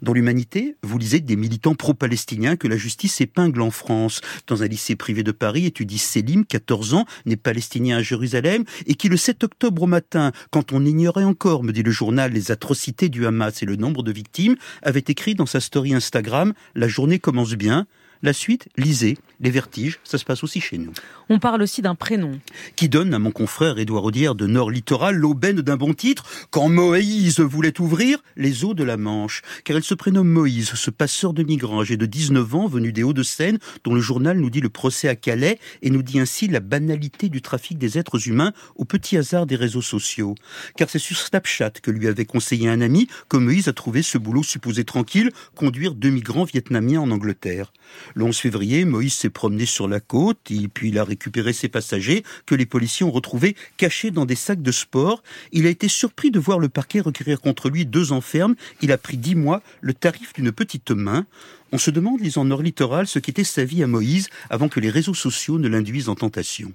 [0.03, 4.21] Dans l'Humanité, vous lisez des militants pro-palestiniens que la justice épingle en France.
[4.47, 8.95] Dans un lycée privé de Paris, étudie Selim, 14 ans, né palestinien à Jérusalem, et
[8.95, 12.51] qui le 7 octobre au matin, quand on ignorait encore, me dit le journal, les
[12.51, 16.89] atrocités du Hamas et le nombre de victimes, avait écrit dans sa story Instagram La
[16.89, 17.87] journée commence bien.
[18.23, 20.93] La suite, lisez, les vertiges, ça se passe aussi chez nous.
[21.29, 22.41] On parle aussi d'un prénom.
[22.77, 26.69] Qui donne à mon confrère Édouard Audière de Nord Littoral l'aubaine d'un bon titre quand
[26.69, 29.43] Moïse voulait ouvrir les eaux de la Manche.
[29.65, 33.03] Car elle se prénomme Moïse, ce passeur de migrants âgé de 19 ans, venu des
[33.03, 36.61] Hauts-de-Seine, dont le journal nous dit le procès à Calais et nous dit ainsi la
[36.61, 40.35] banalité du trafic des êtres humains au petit hasard des réseaux sociaux.
[40.77, 44.17] Car c'est sur Snapchat que lui avait conseillé un ami que Moïse a trouvé ce
[44.17, 47.73] boulot supposé tranquille, conduire deux migrants vietnamiens en Angleterre.
[48.15, 50.39] Le 11 février, Moïse s'est promené sur la côte
[50.75, 54.63] puis il a récupéré ses passagers que les policiers ont retrouvés cachés dans des sacs
[54.63, 55.23] de sport.
[55.53, 58.55] Il a été surpris de voir le parquet requérir contre lui deux ans ferme.
[58.83, 61.27] Il a pris dix mois, le tarif d'une petite main.
[61.73, 64.91] On se demande, lisant Nord Littoral, ce qu'était sa vie à Moïse avant que les
[64.91, 66.73] réseaux sociaux ne l'induisent en tentation.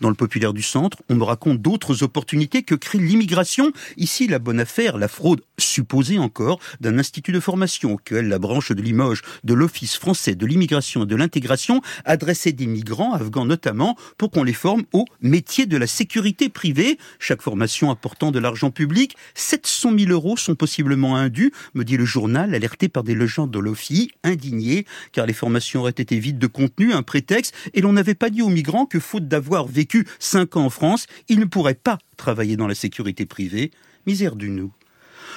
[0.00, 3.72] Dans le populaire du centre, on me raconte d'autres opportunités que crée l'immigration.
[3.96, 8.72] Ici, la bonne affaire, la fraude supposée encore d'un institut de formation auquel la branche
[8.72, 13.96] de Limoges de l'Office français de l'immigration et de l'intégration adressait des migrants, afghans notamment,
[14.18, 16.98] pour qu'on les forme au métier de la sécurité privée.
[17.18, 22.04] Chaque formation apportant de l'argent public, 700 000 euros sont possiblement indus, me dit le
[22.04, 26.46] journal, alerté par des légendes de l'OFI, indignés, car les formations auraient été vides de
[26.46, 30.56] contenu, un prétexte, et l'on n'avait pas dit aux migrants que faute d'avoir vécu cinq
[30.56, 33.70] ans en France, il ne pourrait pas travailler dans la sécurité privée.
[34.06, 34.72] Misère du nous.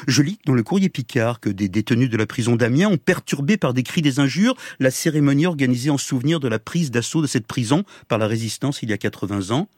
[0.08, 3.58] Je lis dans le courrier Picard que des détenus de la prison d'Amiens ont perturbé
[3.58, 7.28] par des cris des injures la cérémonie organisée en souvenir de la prise d'assaut de
[7.28, 9.70] cette prison par la résistance il y a 80 ans.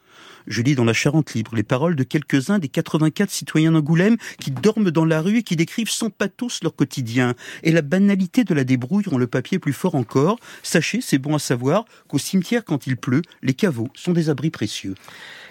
[0.47, 4.51] Je lis dans la Charente libre les paroles de quelques-uns des 84 citoyens d'Angoulême qui
[4.51, 7.35] dorment dans la rue et qui décrivent sans pathos leur quotidien.
[7.63, 10.37] Et la banalité de la débrouille rend le papier plus fort encore.
[10.63, 14.49] Sachez, c'est bon à savoir, qu'au cimetière, quand il pleut, les caveaux sont des abris
[14.49, 14.95] précieux.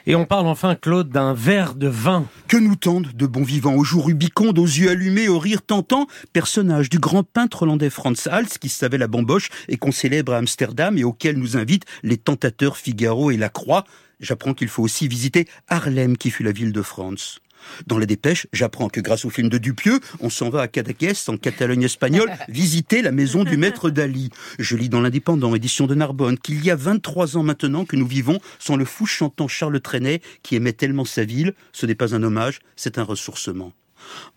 [0.06, 2.26] Et on parle enfin, Claude, d'un verre de vin.
[2.46, 6.06] Que nous tendent de bons vivants, aux joues rubicondes, aux yeux allumés, aux rires tentants,
[6.34, 10.38] personnage du grand peintre hollandais Frans Hals, qui savait la bamboche et qu'on célèbre à
[10.38, 13.84] Amsterdam et auquel nous invitent les tentateurs Figaro et La Croix.
[14.20, 17.40] J'apprends qu'il faut aussi visiter Harlem, qui fut la ville de France.
[17.86, 21.12] Dans les dépêches, j'apprends que grâce au film de Dupieux, on s'en va à Cadaqués,
[21.28, 24.30] en Catalogne espagnole, visiter la maison du maître Dali.
[24.58, 28.06] Je lis dans l'Indépendant, édition de Narbonne, qu'il y a 23 ans maintenant que nous
[28.06, 31.54] vivons sans le fou chantant Charles Trenet qui aimait tellement sa ville.
[31.72, 33.72] Ce n'est pas un hommage, c'est un ressourcement.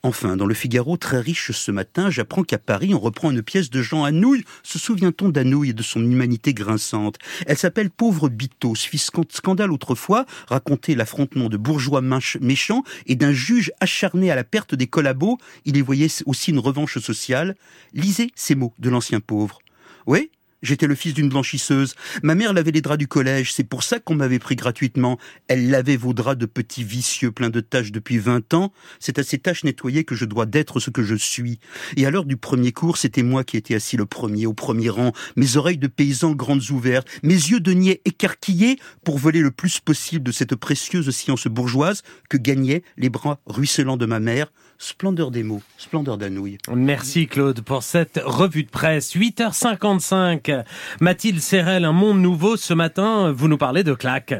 [0.03, 3.69] Enfin, dans le Figaro, très riche ce matin, j'apprends qu'à Paris, on reprend une pièce
[3.69, 4.43] de Jean Anouilh.
[4.63, 7.17] Se souvient-on d'Anouilh et de son humanité grinçante?
[7.45, 13.71] Elle s'appelle Pauvre Bitos, fit scandale autrefois, racontait l'affrontement de bourgeois méchants et d'un juge
[13.79, 15.37] acharné à la perte des collabos.
[15.65, 17.55] Il y voyait aussi une revanche sociale.
[17.93, 19.59] Lisez ces mots de l'ancien pauvre.
[20.05, 20.31] Oui,
[20.63, 21.93] J'étais le fils d'une blanchisseuse.
[22.23, 25.19] Ma mère lavait les draps du collège, c'est pour ça qu'on m'avait pris gratuitement.
[25.47, 28.73] Elle lavait vos draps de petits vicieux pleins de taches depuis vingt ans.
[28.99, 31.59] C'est à ces taches nettoyées que je dois d'être ce que je suis.
[31.95, 34.89] Et à l'heure du premier cours, c'était moi qui étais assis le premier, au premier
[34.89, 39.51] rang, mes oreilles de paysan grandes ouvertes, mes yeux de niais écarquillés pour voler le
[39.51, 44.51] plus possible de cette précieuse science bourgeoise que gagnaient les bras ruisselants de ma mère.
[44.79, 46.59] Splendeur des mots, splendeur d'Anouilh.
[46.71, 49.15] Merci Claude pour cette revue de presse.
[49.15, 50.63] 8h55.
[51.01, 52.57] Mathilde Serrel, un monde nouveau.
[52.57, 54.35] Ce matin, vous nous parlez de claque.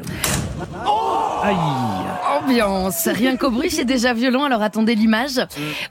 [1.42, 1.56] Aïe
[2.40, 3.08] Ambiance.
[3.08, 5.40] Rien qu'au bruit, c'est déjà violent, alors attendez l'image.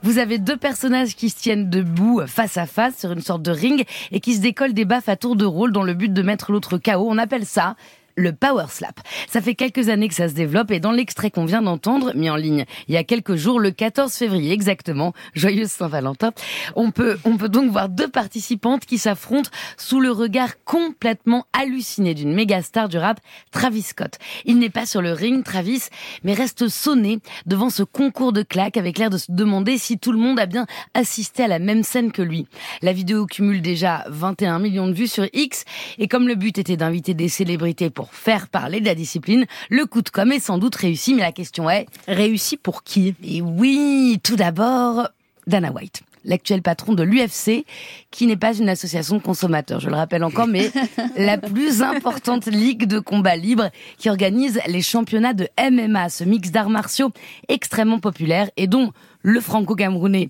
[0.02, 3.50] Vous avez deux personnages qui se tiennent debout face à face sur une sorte de
[3.50, 6.22] ring et qui se décollent des baffes à tour de rôle dans le but de
[6.22, 7.06] mettre l'autre KO.
[7.06, 7.76] On appelle ça
[8.18, 9.00] le power slap.
[9.28, 12.28] Ça fait quelques années que ça se développe et dans l'extrait qu'on vient d'entendre, mis
[12.28, 16.32] en ligne il y a quelques jours, le 14 février exactement, joyeuse Saint-Valentin,
[16.74, 22.14] on peut, on peut donc voir deux participantes qui s'affrontent sous le regard complètement halluciné
[22.14, 23.20] d'une méga star du rap,
[23.52, 24.18] Travis Scott.
[24.44, 25.84] Il n'est pas sur le ring, Travis,
[26.24, 30.12] mais reste sonné devant ce concours de claques avec l'air de se demander si tout
[30.12, 32.46] le monde a bien assisté à la même scène que lui.
[32.82, 35.64] La vidéo cumule déjà 21 millions de vues sur X
[35.98, 39.86] et comme le but était d'inviter des célébrités pour faire parler de la discipline, le
[39.86, 41.86] coup de com est sans doute réussi, mais la question est...
[42.06, 43.14] Réussi pour qui?
[43.24, 45.08] Et oui, tout d'abord,
[45.46, 47.64] Dana White l'actuel patron de l'UFC,
[48.10, 50.70] qui n'est pas une association de consommateurs, je le rappelle encore, mais
[51.16, 56.50] la plus importante ligue de combat libre qui organise les championnats de MMA, ce mix
[56.50, 57.10] d'arts martiaux
[57.48, 60.28] extrêmement populaire et dont le franco-camerounais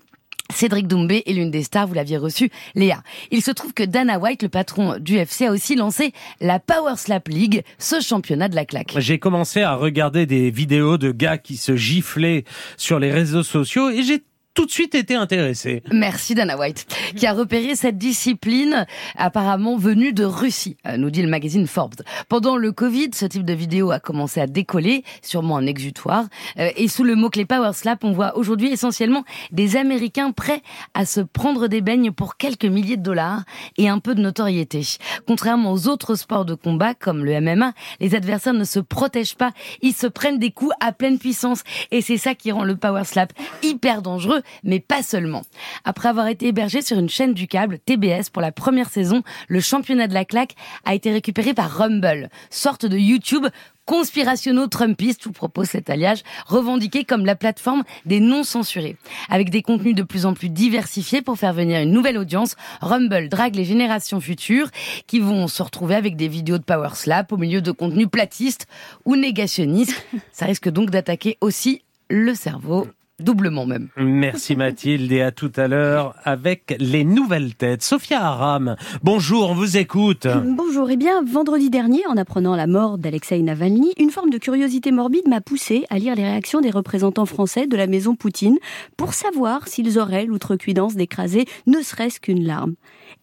[0.52, 3.02] Cédric Doumbé est l'une des stars, vous l'aviez reçu, Léa.
[3.30, 6.94] Il se trouve que Dana White, le patron du UFC, a aussi lancé la Power
[6.96, 8.94] Slap League, ce championnat de la claque.
[8.96, 12.44] J'ai commencé à regarder des vidéos de gars qui se giflaient
[12.76, 14.22] sur les réseaux sociaux et j'ai
[14.58, 15.84] tout de suite été intéressé.
[15.92, 18.86] Merci Dana White, qui a repéré cette discipline
[19.16, 22.02] apparemment venue de Russie, euh, nous dit le magazine Forbes.
[22.28, 26.24] Pendant le Covid, ce type de vidéo a commencé à décoller, sûrement un exutoire.
[26.58, 29.22] Euh, et sous le mot-clé Power Slap, on voit aujourd'hui essentiellement
[29.52, 30.60] des Américains prêts
[30.92, 33.44] à se prendre des beignes pour quelques milliers de dollars
[33.76, 34.82] et un peu de notoriété.
[35.24, 39.52] Contrairement aux autres sports de combat, comme le MMA, les adversaires ne se protègent pas,
[39.82, 41.62] ils se prennent des coups à pleine puissance.
[41.92, 43.32] Et c'est ça qui rend le Power Slap
[43.62, 45.42] hyper dangereux mais pas seulement.
[45.84, 49.60] Après avoir été hébergé sur une chaîne du câble, TBS, pour la première saison, le
[49.60, 50.54] championnat de la claque
[50.84, 53.46] a été récupéré par Rumble, sorte de YouTube
[53.88, 58.96] conspirationno-trumpiste, vous propose cet alliage, revendiqué comme la plateforme des non-censurés.
[59.30, 63.30] Avec des contenus de plus en plus diversifiés pour faire venir une nouvelle audience, Rumble
[63.30, 64.68] drague les générations futures
[65.06, 68.66] qui vont se retrouver avec des vidéos de power slap au milieu de contenus platistes
[69.06, 70.04] ou négationnistes.
[70.32, 72.86] Ça risque donc d'attaquer aussi le cerveau
[73.20, 73.88] doublement même.
[73.96, 77.82] Merci Mathilde et à tout à l'heure avec les nouvelles têtes.
[77.82, 80.26] Sophia Aram, bonjour, on vous écoute.
[80.44, 84.38] Bonjour, et eh bien vendredi dernier, en apprenant la mort d'Alexei Navalny, une forme de
[84.38, 88.58] curiosité morbide m'a poussé à lire les réactions des représentants français de la maison Poutine
[88.96, 92.74] pour savoir s'ils auraient l'outrecuidance d'écraser ne serait-ce qu'une larme.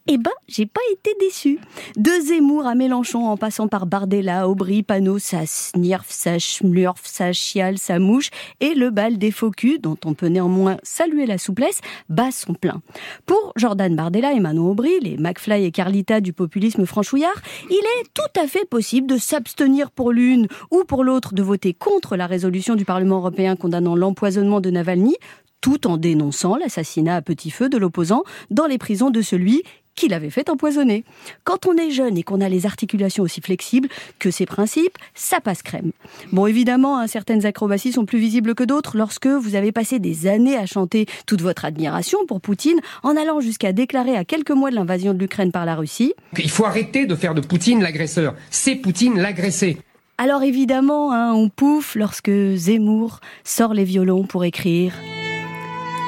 [0.07, 1.57] Eh ben, j'ai pas été déçu.
[1.97, 7.33] De Zemmour à Mélenchon, en passant par Bardella, Aubry, Panot, ça snirf, ça schmurf, ça
[7.33, 8.29] chiale, ça mouche,
[8.59, 9.49] et le bal des faux
[9.81, 12.83] dont on peut néanmoins saluer la souplesse, bat son plein.
[13.25, 17.41] Pour Jordan Bardella et Manon Aubry, les McFly et Carlita du populisme franchouillard,
[17.71, 21.73] il est tout à fait possible de s'abstenir pour l'une ou pour l'autre de voter
[21.73, 25.15] contre la résolution du Parlement européen condamnant l'empoisonnement de Navalny,
[25.61, 29.63] tout en dénonçant l'assassinat à petit feu de l'opposant dans les prisons de celui
[29.95, 31.03] qui l'avait fait empoisonner.
[31.43, 33.89] Quand on est jeune et qu'on a les articulations aussi flexibles
[34.19, 35.91] que ses principes, ça passe crème.
[36.31, 40.27] Bon, évidemment, hein, certaines acrobaties sont plus visibles que d'autres lorsque vous avez passé des
[40.27, 44.69] années à chanter toute votre admiration pour Poutine en allant jusqu'à déclarer à quelques mois
[44.69, 46.13] de l'invasion de l'Ukraine par la Russie.
[46.37, 48.35] Il faut arrêter de faire de Poutine l'agresseur.
[48.49, 49.77] C'est Poutine l'agressé.
[50.17, 54.93] Alors évidemment, hein, on pouffe lorsque Zemmour sort les violons pour écrire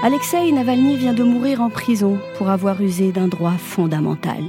[0.04, 4.44] Alexei Navalny vient de mourir en prison pour avoir usé d'un droit fondamental,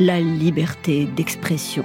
[0.00, 1.84] la liberté d'expression.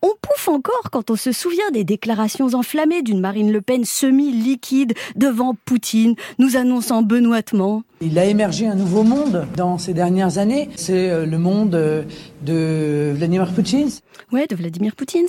[0.00, 4.94] On pouffe encore quand on se souvient des déclarations enflammées d'une Marine Le Pen semi-liquide
[5.16, 10.68] devant Poutine, nous annonçant benoîtement il a émergé un nouveau monde dans ces dernières années.
[10.76, 12.04] C'est euh, le monde euh,
[12.42, 13.90] de Vladimir Poutine.
[14.32, 15.26] Ouais, de Vladimir Poutine.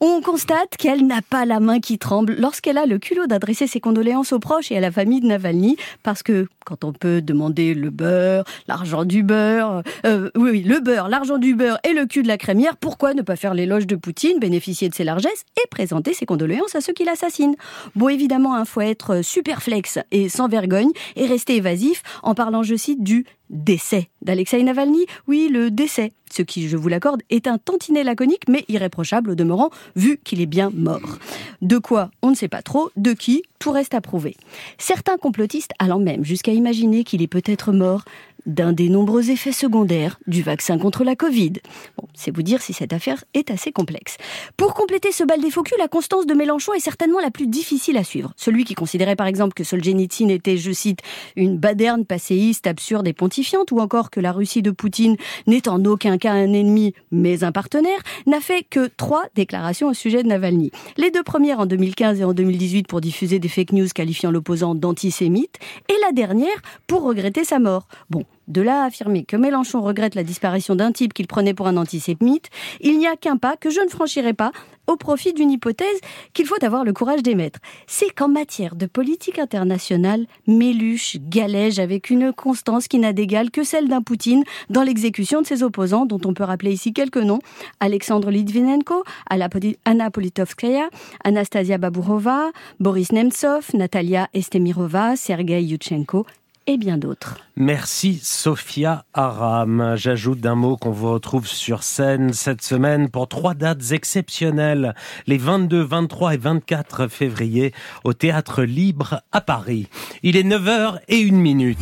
[0.00, 3.80] On constate qu'elle n'a pas la main qui tremble lorsqu'elle a le culot d'adresser ses
[3.80, 7.74] condoléances aux proches et à la famille de Navalny, parce que quand on peut demander
[7.74, 12.06] le beurre, l'argent du beurre, euh, oui, oui, le beurre, l'argent du beurre et le
[12.06, 15.44] cul de la crémière, pourquoi ne pas faire l'éloge de Poutine, bénéficier de ses largesses
[15.62, 17.56] et présenter ses condoléances à ceux qui l'assassinent?
[17.94, 22.62] Bon, évidemment, il faut être super flex et sans vergogne et rester évasif en parlant,
[22.62, 25.06] je cite, du décès d'Alexei Navalny.
[25.28, 29.34] Oui, le décès, ce qui, je vous l'accorde, est un tantinet laconique mais irréprochable au
[29.34, 31.18] demeurant, vu qu'il est bien mort.
[31.62, 34.36] De quoi, on ne sait pas trop, de qui, tout reste à prouver.
[34.78, 38.04] Certains complotistes allant même jusqu'à imaginer qu'il est peut-être mort
[38.46, 41.54] d'un des nombreux effets secondaires du vaccin contre la Covid.
[41.98, 44.16] Bon, c'est vous dire si cette affaire est assez complexe.
[44.56, 47.96] Pour compléter ce bal des faux la constance de Mélenchon est certainement la plus difficile
[47.96, 48.32] à suivre.
[48.36, 51.00] Celui qui considérait par exemple que Solzhenitsyn était, je cite,
[51.34, 55.16] une baderne passéiste, absurde et pontifiante, ou encore que la Russie de Poutine
[55.46, 59.94] n'est en aucun cas un ennemi, mais un partenaire, n'a fait que trois déclarations au
[59.94, 60.70] sujet de Navalny.
[60.96, 64.74] Les deux premières en 2015 et en 2018 pour diffuser des fake news qualifiant l'opposant
[64.74, 65.58] d'antisémite,
[65.88, 67.88] et la dernière pour regretter sa mort.
[68.10, 71.66] Bon, De là à affirmer que Mélenchon regrette la disparition d'un type qu'il prenait pour
[71.66, 72.48] un antisémite,
[72.80, 74.52] il n'y a qu'un pas que je ne franchirai pas
[74.86, 75.98] au profit d'une hypothèse
[76.32, 77.58] qu'il faut avoir le courage d'émettre.
[77.88, 83.64] C'est qu'en matière de politique internationale, Méluche galège avec une constance qui n'a d'égal que
[83.64, 87.40] celle d'un Poutine dans l'exécution de ses opposants, dont on peut rappeler ici quelques noms.
[87.80, 90.88] Alexandre Litvinenko, Anna Politovskaya,
[91.24, 96.26] Anastasia Baburova, Boris Nemtsov, Natalia Estemirova, Sergei Yushchenko
[96.66, 97.36] et bien d'autres.
[97.56, 99.94] Merci Sophia Aram.
[99.96, 104.94] J'ajoute d'un mot qu'on vous retrouve sur scène cette semaine pour trois dates exceptionnelles,
[105.26, 107.72] les 22, 23 et 24 février
[108.04, 109.88] au Théâtre Libre à Paris.
[110.22, 111.78] Il est 9h et une minute.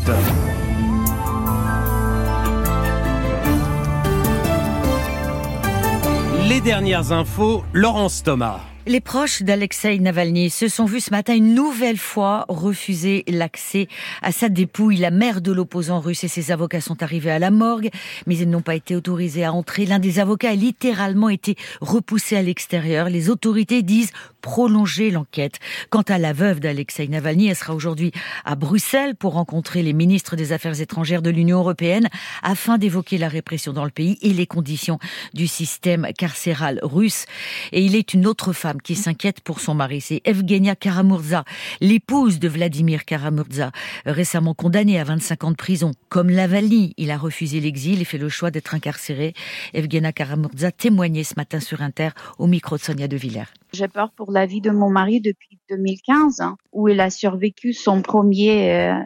[6.48, 8.60] Les dernières infos, Laurence Thomas.
[8.86, 13.88] Les proches d'Alexei Navalny se sont vus ce matin une nouvelle fois refuser l'accès
[14.20, 14.98] à sa dépouille.
[14.98, 17.88] La mère de l'opposant russe et ses avocats sont arrivés à la morgue,
[18.26, 19.86] mais ils n'ont pas été autorisés à entrer.
[19.86, 23.08] L'un des avocats a littéralement été repoussé à l'extérieur.
[23.08, 24.10] Les autorités disent
[24.44, 25.58] prolonger l'enquête.
[25.88, 28.12] Quant à la veuve d'Alexei Navalny, elle sera aujourd'hui
[28.44, 32.10] à Bruxelles pour rencontrer les ministres des Affaires étrangères de l'Union européenne
[32.42, 34.98] afin d'évoquer la répression dans le pays et les conditions
[35.32, 37.24] du système carcéral russe.
[37.72, 40.02] Et il est une autre femme qui s'inquiète pour son mari.
[40.02, 41.44] C'est Evgenia Karamurza,
[41.80, 43.72] l'épouse de Vladimir Karamurza,
[44.04, 45.92] récemment condamnée à 25 ans de prison.
[46.10, 49.32] Comme Navalny, il a refusé l'exil et fait le choix d'être incarcéré.
[49.72, 53.48] Evgenia Karamurza témoignait ce matin sur Inter au micro de Sonia De Villers.
[53.72, 57.72] J'ai peur pour la vie de mon mari depuis 2015, hein, où il a survécu
[57.72, 59.00] son premier euh,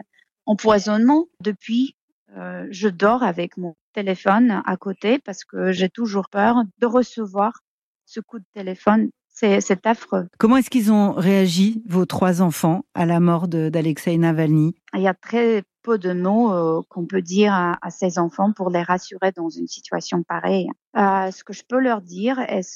[0.45, 1.27] empoisonnement.
[1.41, 1.95] Depuis,
[2.35, 7.53] euh, je dors avec mon téléphone à côté parce que j'ai toujours peur de recevoir
[8.05, 10.27] ce coup de téléphone c'est affreux.
[10.37, 14.75] Comment est-ce qu'ils ont réagi, vos trois enfants, à la mort d'Alexei Navalny?
[14.93, 18.69] Il y a très peu de mots euh, qu'on peut dire à, ces enfants pour
[18.69, 20.67] les rassurer dans une situation pareille.
[20.97, 22.67] Euh, ce que je peux leur dire est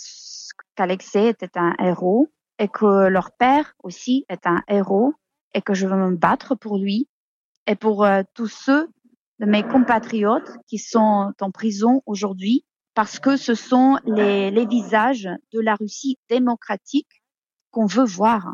[0.76, 2.30] qu'Alexei était un héros?
[2.60, 5.14] Et que leur père aussi est un héros
[5.54, 7.08] et que je veux me battre pour lui
[7.68, 8.90] et pour euh, tous ceux
[9.40, 15.30] de mes compatriotes qui sont en prison aujourd'hui parce que ce sont les, les visages
[15.52, 17.24] de la Russie démocratique
[17.72, 18.54] qu'on veut voir.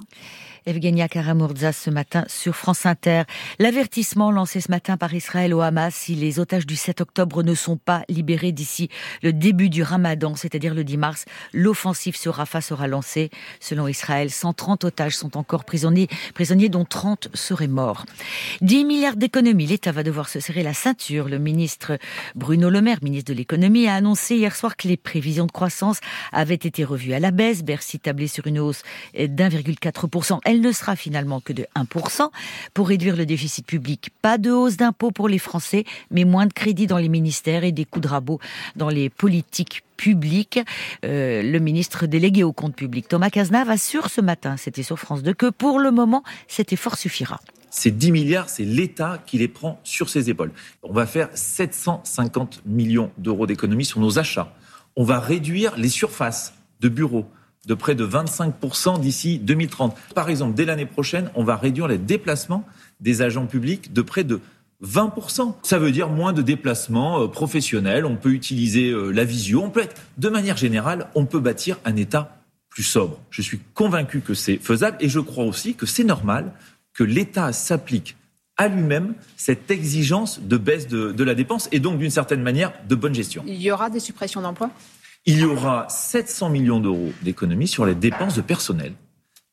[0.70, 3.24] Evgenia Karamurza ce matin sur France Inter.
[3.58, 7.56] L'avertissement lancé ce matin par Israël au Hamas, si les otages du 7 octobre ne
[7.56, 8.90] sont pas libérés d'ici
[9.24, 13.32] le début du ramadan, c'est-à-dire le 10 mars, l'offensive sur Rafah sera lancée.
[13.60, 18.06] Selon Israël, 130 otages sont encore prisonniers, prisonniers dont 30 seraient morts.
[18.62, 21.30] 10 milliards d'économies, l'État va devoir se serrer la ceinture.
[21.30, 21.98] Le ministre
[22.36, 26.00] Bruno Le Maire, ministre de l'économie, a annoncé hier soir que les prévisions de croissance
[26.32, 27.64] avaient été revues à la baisse.
[27.64, 28.84] Bercy tablait sur une hausse
[29.18, 32.30] d'1,4% elle ne sera finalement que de 1%.
[32.74, 36.54] Pour réduire le déficit public, pas de hausse d'impôts pour les Français, mais moins de
[36.54, 38.40] crédits dans les ministères et des coups de rabot
[38.76, 40.60] dans les politiques publiques.
[41.04, 45.24] Euh, le ministre délégué au compte public, Thomas Cazenave, assure ce matin, c'était sur France
[45.24, 47.40] 2, que pour le moment, cet effort suffira.
[47.70, 50.52] Ces 10 milliards, c'est l'État qui les prend sur ses épaules.
[50.82, 54.54] On va faire 750 millions d'euros d'économies sur nos achats.
[54.96, 57.30] On va réduire les surfaces de bureaux
[57.70, 59.96] de près de 25% d'ici 2030.
[60.16, 62.66] Par exemple, dès l'année prochaine, on va réduire les déplacements
[63.00, 64.42] des agents publics de près de
[64.84, 65.54] 20%.
[65.62, 69.72] Ça veut dire moins de déplacements euh, professionnels, on peut utiliser euh, la visio, on
[70.18, 72.38] de manière générale, on peut bâtir un État
[72.70, 73.20] plus sobre.
[73.30, 76.52] Je suis convaincu que c'est faisable et je crois aussi que c'est normal
[76.94, 78.16] que l'État s'applique
[78.58, 82.96] à lui-même cette exigence de baisse de la dépense et donc d'une certaine manière de
[82.96, 83.44] bonne gestion.
[83.48, 84.72] Il y aura des suppressions d'emplois?
[85.26, 88.94] Il y aura 700 millions d'euros d'économies sur les dépenses de personnel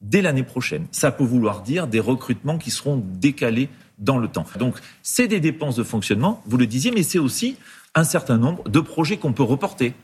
[0.01, 0.87] dès l'année prochaine.
[0.91, 3.69] Ça peut vouloir dire des recrutements qui seront décalés
[3.99, 4.47] dans le temps.
[4.59, 7.57] Donc, c'est des dépenses de fonctionnement, vous le disiez, mais c'est aussi
[7.95, 9.95] un certain nombre de projets qu'on peut reporter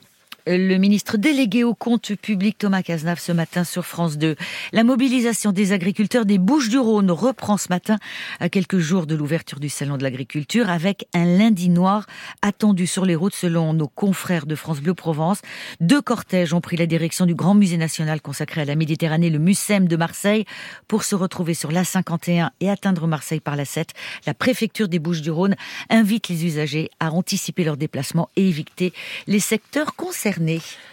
[0.46, 4.34] le ministre délégué au compte public Thomas Cazenave ce matin sur France 2.
[4.72, 7.98] La mobilisation des agriculteurs des Bouches-du-Rhône reprend ce matin
[8.40, 12.06] à quelques jours de l'ouverture du salon de l'agriculture avec un lundi noir
[12.42, 15.42] attendu sur les routes selon nos confrères de France Bleu Provence.
[15.80, 19.38] Deux cortèges ont pris la direction du grand musée national consacré à la Méditerranée, le
[19.38, 20.44] Mucem de Marseille,
[20.88, 23.90] pour se retrouver sur la 51 et atteindre Marseille par la 7.
[24.26, 25.54] La préfecture des Bouches-du-Rhône
[25.88, 28.92] invite les usagers à anticiper leur déplacement et éviter
[29.28, 30.31] les secteurs concernés.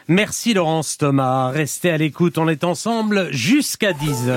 [0.08, 1.50] Merci Laurence Thomas.
[1.50, 4.34] Restez à l'écoute, on est ensemble jusqu'à 10h.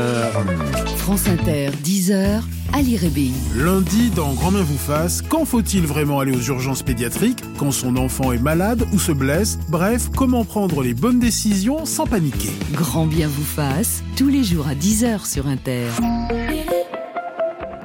[0.98, 2.42] France Inter, 10h,
[2.72, 3.30] Ali Rébé.
[3.56, 7.96] Lundi, dans Grand Main vous fasse, quand faut-il vraiment aller aux urgences pédiatriques Quand son
[7.96, 9.58] enfant est malade ou se blesse?
[9.68, 12.50] Bref, comment prendre les bonnes décisions sans paniquer?
[12.72, 15.86] Grand bien vous fasse, tous les jours à 10h sur Inter.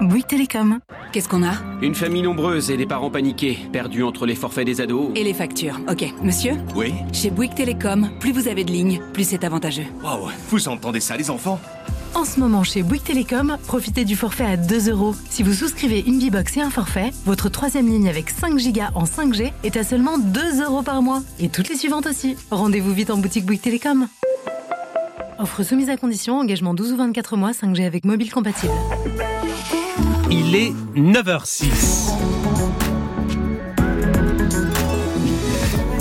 [0.02, 0.80] Bouygues Télécom.
[1.12, 1.54] Qu'est-ce qu'on a?
[1.82, 5.10] Une famille nombreuse et des parents paniqués, perdus entre les forfaits des ados.
[5.16, 5.80] Et les factures.
[5.90, 6.54] Ok, monsieur?
[6.76, 9.86] Oui Chez Bouygues Télécom, plus vous avez de lignes, plus c'est avantageux.
[10.04, 11.60] Waouh, vous entendez ça les enfants?
[12.14, 15.16] En ce moment, chez Bouygues Télécom, profitez du forfait à 2 euros.
[15.30, 19.04] Si vous souscrivez une B-Box et un forfait, votre troisième ligne avec 5 gigas en
[19.06, 21.22] 5G est à seulement 2 euros par mois.
[21.40, 22.36] Et toutes les suivantes aussi.
[22.52, 24.08] Rendez-vous vite en boutique Bouygues Télécom.
[25.40, 28.74] Offre soumise à condition, engagement 12 ou 24 mois, 5G avec mobile compatible.
[30.32, 32.12] Il est 9h06.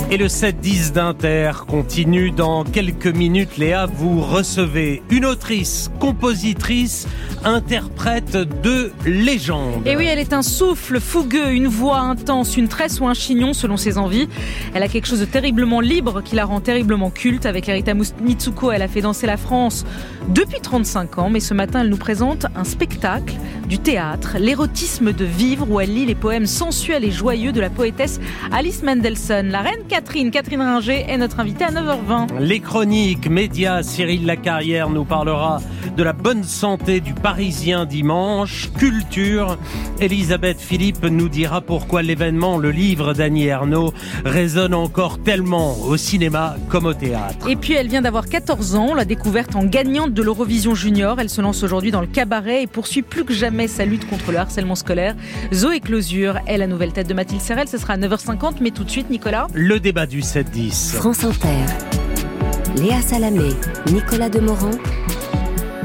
[0.09, 3.57] Et le 7-10 d'Inter continue dans quelques minutes.
[3.57, 7.09] Léa, vous recevez une autrice, compositrice,
[7.43, 9.85] interprète de légende.
[9.85, 13.51] Et oui, elle est un souffle fougueux, une voix intense, une tresse ou un chignon
[13.51, 14.29] selon ses envies.
[14.73, 17.45] Elle a quelque chose de terriblement libre qui la rend terriblement culte.
[17.45, 19.85] Avec Erita Mitsuko, elle a fait danser la France
[20.29, 21.29] depuis 35 ans.
[21.29, 23.33] Mais ce matin, elle nous présente un spectacle,
[23.67, 27.69] du théâtre, l'érotisme de vivre où elle lit les poèmes sensuels et joyeux de la
[27.69, 28.21] poétesse
[28.53, 29.49] Alice Mendelssohn.
[29.49, 32.37] La reine Catherine, Catherine Ringer est notre invitée à 9h20.
[32.39, 35.59] Les chroniques, médias, Cyril Lacarrière nous parlera
[35.97, 39.57] de la bonne santé du Parisien dimanche, culture.
[39.99, 43.91] Elisabeth Philippe nous dira pourquoi l'événement, le livre d'Annie Ernaux,
[44.23, 47.49] résonne encore tellement au cinéma comme au théâtre.
[47.49, 51.19] Et puis elle vient d'avoir 14 ans, la découverte en gagnante de l'Eurovision Junior.
[51.19, 54.31] Elle se lance aujourd'hui dans le cabaret et poursuit plus que jamais sa lutte contre
[54.31, 55.15] le harcèlement scolaire.
[55.51, 57.67] Zoé Closure est la nouvelle tête de Mathilde Serrel.
[57.67, 59.47] Ce sera à 9h50, mais tout de suite, Nicolas.
[59.55, 60.95] Le débat du 7-10.
[60.95, 61.63] France Inter.
[62.75, 63.51] Léa Salamé,
[63.89, 64.71] Nicolas Demorand.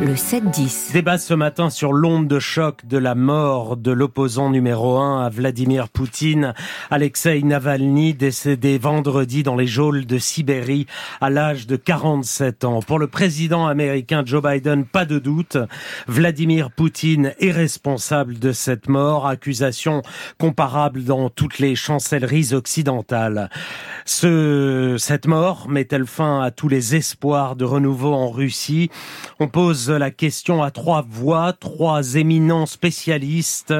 [0.04, 0.92] Le 7-10.
[0.92, 5.28] Débat ce matin sur l'onde de choc de la mort de l'opposant numéro 1 à
[5.28, 6.54] Vladimir Poutine,
[6.90, 10.88] Alexei Navalny, décédé vendredi dans les geôles de Sibérie
[11.20, 12.80] à l'âge de 47 ans.
[12.80, 15.56] Pour le président américain Joe Biden, pas de doute,
[16.08, 20.02] Vladimir Poutine est responsable de cette mort, accusation
[20.36, 23.50] comparable dans toutes les chancelleries occidentales.
[24.04, 28.90] Ce, cette mort met-elle fin à tous les espoirs de renouveau en Russie?
[29.38, 33.74] On pose la question à trois voix, trois éminents spécialistes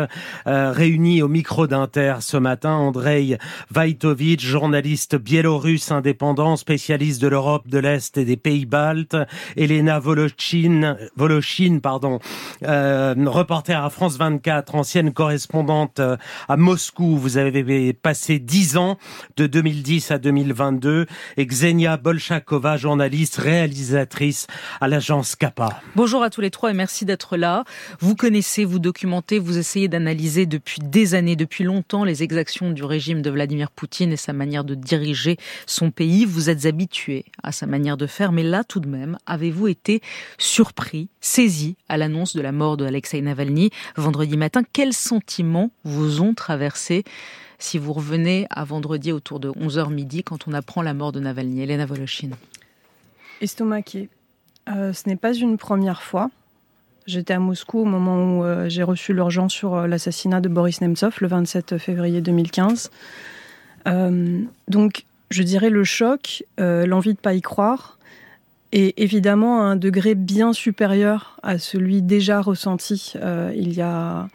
[0.47, 2.73] euh, réunis au micro d'Inter ce matin.
[2.73, 3.39] Andrei
[3.70, 9.16] Vaitovitch, journaliste biélorusse indépendant, spécialiste de l'Europe de l'Est et des pays baltes.
[9.57, 12.20] Elena Voloshin, Voloshin pardon,
[12.62, 16.16] euh, reporter à France 24, ancienne correspondante euh,
[16.49, 17.16] à Moscou.
[17.16, 18.99] Vous avez passé dix ans
[19.36, 21.06] de 2010 à 2022.
[21.36, 24.47] Et Xenia Bolchakova, journaliste, réalisatrice
[24.80, 25.80] à l'agence Kappa.
[25.97, 27.64] Bonjour à tous les trois et merci d'être là.
[28.01, 32.84] Vous connaissez, vous documentez, vous essayez d'analyser depuis des années, depuis longtemps, les exactions du
[32.84, 35.36] régime de Vladimir Poutine et sa manière de diriger
[35.66, 36.24] son pays.
[36.24, 40.01] Vous êtes habitué à sa manière de faire, mais là tout de même, avez-vous été
[40.39, 44.62] surpris, saisi à l'annonce de la mort de Alexei Navalny vendredi matin?
[44.72, 47.05] Quels sentiments vous ont traversé
[47.62, 51.20] si vous revenez à vendredi autour de 11h midi quand on apprend la mort de
[51.20, 52.30] Navalny Elena Voloshin
[53.40, 54.09] Estomaqué.
[54.68, 56.30] Euh, ce n'est pas une première fois.
[57.06, 60.80] J'étais à Moscou au moment où euh, j'ai reçu l'urgence sur euh, l'assassinat de Boris
[60.80, 62.90] Nemtsov le 27 février 2015.
[64.68, 67.98] donc, je dirais le choc, l'envie de pas y croire,
[68.73, 73.15] et évidemment à un degré bien supérieur à celui déjà ressenti
[73.55, 74.28] il y a,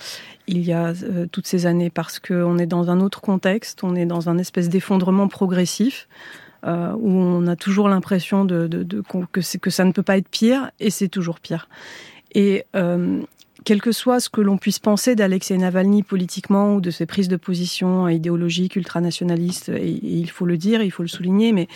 [0.48, 0.94] il y a
[1.32, 4.70] toutes ces années, parce qu'on est dans un autre contexte, on est dans un espèce
[4.70, 6.08] d'effondrement progressif.
[6.66, 10.18] Euh, où on a toujours l'impression de, de, de, que, que ça ne peut pas
[10.18, 11.70] être pire, et c'est toujours pire.
[12.34, 13.22] Et euh,
[13.68, 17.28] quel que soit ce que l'on puisse penser d'Alexei Navalny politiquement ou de ses prises
[17.28, 21.68] de position idéologiques, ultranationalistes, et, il faut le dire, il faut le souligner, mais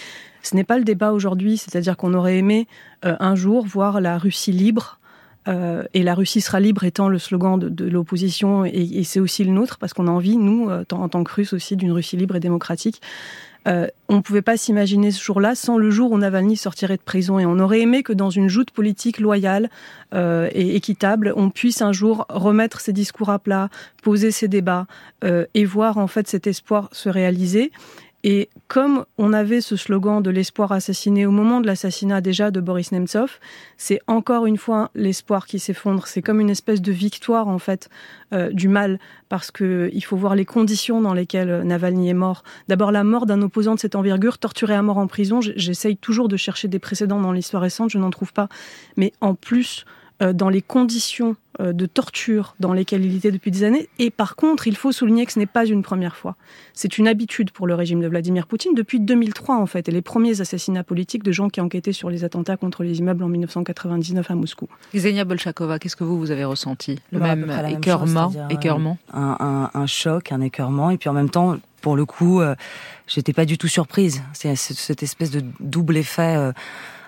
[0.41, 2.65] ce n'est pas le débat aujourd'hui, c'est-à-dire qu'on aurait aimé
[3.03, 5.01] euh, un jour voir la Russie libre,
[5.49, 9.19] euh, et la Russie sera libre étant le slogan de, de l'opposition, et, et c'est
[9.19, 11.91] aussi le nôtre, parce qu'on a envie, nous, euh, en tant que Russes aussi, d'une
[11.91, 13.01] Russie libre et démocratique.
[13.67, 17.01] Euh, on ne pouvait pas s'imaginer ce jour-là sans le jour où Navalny sortirait de
[17.01, 17.39] prison.
[17.39, 19.69] Et on aurait aimé que dans une joute politique loyale
[20.13, 23.69] euh, et équitable, on puisse un jour remettre ses discours à plat,
[24.01, 24.87] poser ses débats
[25.23, 27.71] euh, et voir en fait cet espoir se réaliser.
[28.23, 32.61] Et comme on avait ce slogan de l'espoir assassiné au moment de l'assassinat déjà de
[32.61, 33.39] Boris Nemtsov,
[33.77, 36.05] c'est encore une fois l'espoir qui s'effondre.
[36.05, 37.89] C'est comme une espèce de victoire en fait
[38.33, 42.43] euh, du mal, parce que il faut voir les conditions dans lesquelles Navalny est mort.
[42.67, 45.41] D'abord la mort d'un opposant de cette envergure, torturé à mort en prison.
[45.41, 48.49] J'essaye toujours de chercher des précédents dans l'histoire récente, je n'en trouve pas.
[48.97, 50.00] Mais en plus euh,
[50.33, 53.89] dans les conditions euh, de torture dans lesquelles il était depuis des années.
[53.99, 56.35] Et par contre, il faut souligner que ce n'est pas une première fois.
[56.73, 60.01] C'est une habitude pour le régime de Vladimir Poutine depuis 2003 en fait, et les
[60.01, 64.29] premiers assassinats politiques de gens qui enquêtaient sur les attentats contre les immeubles en 1999
[64.31, 64.67] à Moscou.
[64.95, 66.99] Xenia Bolchakova, qu'est-ce que vous, vous avez ressenti?
[67.11, 68.97] Le Bah, même écœurement, chose, c'est-à-dire, écœurement?
[69.13, 72.41] euh, un, un, un choc, un écœurement, et puis en même temps, pour le coup,
[72.41, 72.55] euh,
[73.07, 74.21] j'étais pas du tout surprise.
[74.33, 76.35] C'est c'est cette espèce de double effet.
[76.37, 76.51] euh,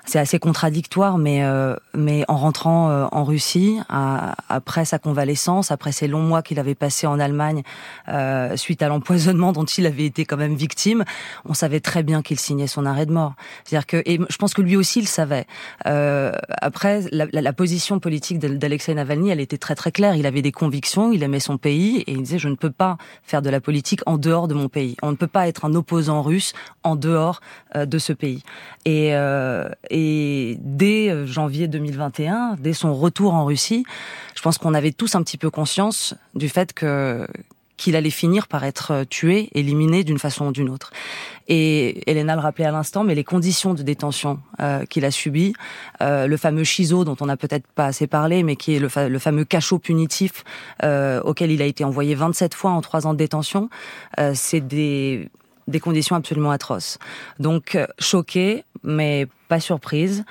[0.06, 5.72] c'est assez contradictoire, mais euh, mais en rentrant euh, en Russie, à- après sa convalescence,
[5.72, 7.64] après ces longs mois qu'il avait passés en Allemagne
[8.10, 11.04] euh, suite à l'empoisonnement dont il avait été quand même victime,
[11.46, 13.34] on savait très bien qu'il signait son arrêt de mort.
[13.64, 15.46] C'est-à-dire que et je pense que lui aussi il le savait.
[15.86, 20.16] Euh, après, la, la- la position politique d'Al- d'Alexei Navalny, elle était très très claire.
[20.16, 22.98] Il avait des convictions, il aimait son pays et il disait je ne peux pas
[23.24, 24.98] faire de la politique en dehors de mon pays.
[25.02, 26.54] On ne peut pas être un opposant russe
[26.84, 27.40] en dehors
[27.76, 28.44] euh, de ce pays.
[28.86, 33.86] Et, euh, et dès euh, janvier 2021, dès son retour en Russie,
[34.36, 38.64] je pense qu'on avait tous un petit peu conscience du fait qu'il allait finir par
[38.64, 40.92] être euh, tué, éliminé d'une façon ou d'une autre.
[41.48, 45.54] Et Elena le rappelait à l'instant, mais les conditions de détention euh, qu'il a subies,
[46.02, 49.10] le fameux chiso dont on n'a peut-être pas assez parlé, mais qui est le, fa-
[49.10, 50.44] le fameux cachot punitif
[50.82, 53.70] auquel il a été envoyé 27 fois en trois ans de détention,
[54.34, 55.30] c'est des
[55.68, 56.98] des conditions absolument atroces.
[57.40, 60.24] Donc euh, choquée, mais pas surprise.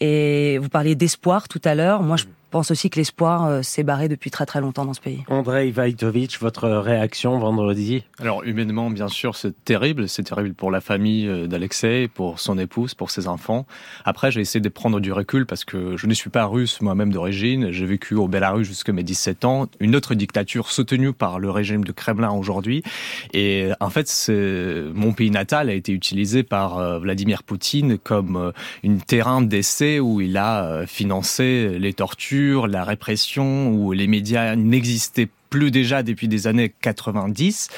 [0.00, 2.02] Et vous parliez d'espoir tout à l'heure.
[2.02, 5.00] Moi, je pense aussi que l'espoir euh, s'est barré depuis très très longtemps dans ce
[5.00, 5.24] pays.
[5.28, 8.04] Andrei Vajtovic, votre réaction vendredi?
[8.18, 10.08] Alors humainement, bien sûr, c'est terrible.
[10.08, 13.66] C'est terrible pour la famille euh, d'Alexei, pour son épouse, pour ses enfants.
[14.04, 17.12] Après, j'ai essayé de prendre du recul parce que je ne suis pas russe moi-même
[17.12, 17.70] d'origine.
[17.70, 19.66] J'ai vécu au Bélarus jusqu'à mes 17 ans.
[19.80, 22.82] Une autre dictature soutenue par le régime de Kremlin aujourd'hui.
[23.32, 24.30] Et en fait,
[24.94, 28.52] mon pays natal a été utilisé par euh, Vladimir Poutine comme euh,
[28.82, 34.56] une terrain d'essai où il a euh, financé les tortures, la répression, où les médias
[34.56, 37.68] n'existaient plus déjà depuis des années 90.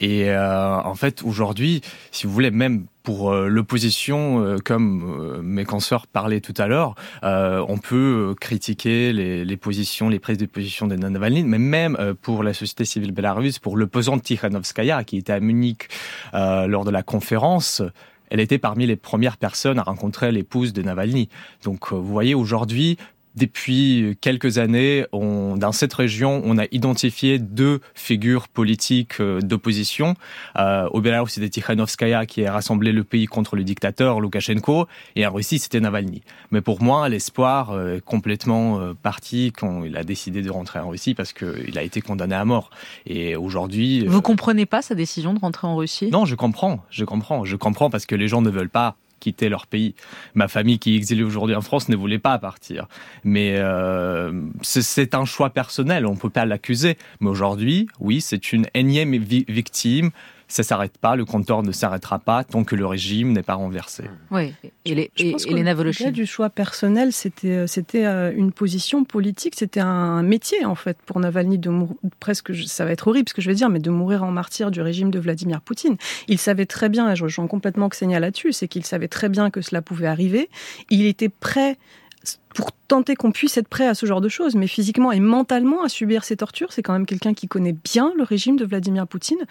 [0.00, 1.80] Et euh, en fait, aujourd'hui,
[2.10, 6.96] si vous voulez, même pour euh, l'opposition, euh, comme mes consoeurs parlaient tout à l'heure,
[7.22, 12.52] on peut critiquer les, positions, les prises de position de Navalny, mais même pour la
[12.52, 15.88] société civile bélarusse, pour l'opposant Tikhanovskaya, qui était à Munich
[16.32, 17.82] lors de la conférence,
[18.30, 21.28] elle était parmi les premières personnes à rencontrer l'épouse de Navalny.
[21.64, 22.96] Donc, vous voyez, aujourd'hui,
[23.36, 30.14] depuis quelques années, on, dans cette région, on a identifié deux figures politiques euh, d'opposition.
[30.56, 34.86] Euh, au Bélarus, c'était Tikhanovskaya qui a rassemblé le pays contre le dictateur Loukachenko,
[35.16, 36.22] et en Russie, c'était Navalny.
[36.50, 40.80] Mais pour moi, l'espoir euh, est complètement euh, parti quand il a décidé de rentrer
[40.80, 42.70] en Russie parce qu'il a été condamné à mort.
[43.06, 46.10] Et aujourd'hui, Vous comprenez pas sa décision de rentrer en Russie?
[46.10, 49.48] Non, je comprends, je comprends, je comprends parce que les gens ne veulent pas quitter
[49.48, 49.94] leur pays.
[50.34, 52.88] Ma famille qui est exilée aujourd'hui en France ne voulait pas partir.
[53.22, 54.32] Mais euh,
[54.62, 54.82] c'est-
[55.14, 56.96] un choix personnel, on ne peut pas l'accuser.
[57.20, 60.10] Mais aujourd'hui, oui, c'est une énième vi- victime.
[60.50, 64.04] Ça s'arrête pas, le compteur ne s'arrêtera pas tant que le régime n'est pas renversé.
[64.32, 64.52] Oui,
[64.84, 66.10] et, les, Je pense et Voloshin.
[66.10, 70.98] du choix personnel, c'était euh, c'était euh, une position politique, c'était un métier en fait
[71.06, 73.78] pour Navalny de mourir presque ça va être horrible ce que je vais dire, mais
[73.78, 75.96] de mourir en martyr du régime de Vladimir Poutine.
[76.26, 79.50] Il savait très bien, et je rejoins complètement Xenia là-dessus, c'est qu'il savait très bien
[79.50, 80.50] que cela pouvait arriver.
[80.90, 81.78] Il était prêt
[82.54, 85.82] pour tenter qu'on puisse être prêt à ce genre de choses, mais physiquement et mentalement
[85.82, 86.72] à subir ces tortures.
[86.72, 89.46] C'est quand même quelqu'un qui connaît bien le régime de Vladimir Poutine.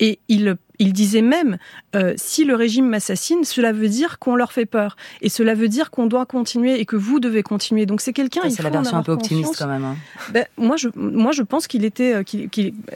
[0.00, 1.58] Et il, il disait même,
[1.96, 4.96] euh, si le régime m'assassine, cela veut dire qu'on leur fait peur.
[5.22, 7.84] Et cela veut dire qu'on doit continuer et que vous devez continuer.
[7.84, 8.42] Donc c'est quelqu'un...
[8.44, 9.66] il C'est la version un peu optimiste conscience.
[9.66, 9.84] quand même.
[9.84, 9.96] hein.
[10.32, 12.22] Ben, moi, je, moi, je pense qu'il était, euh,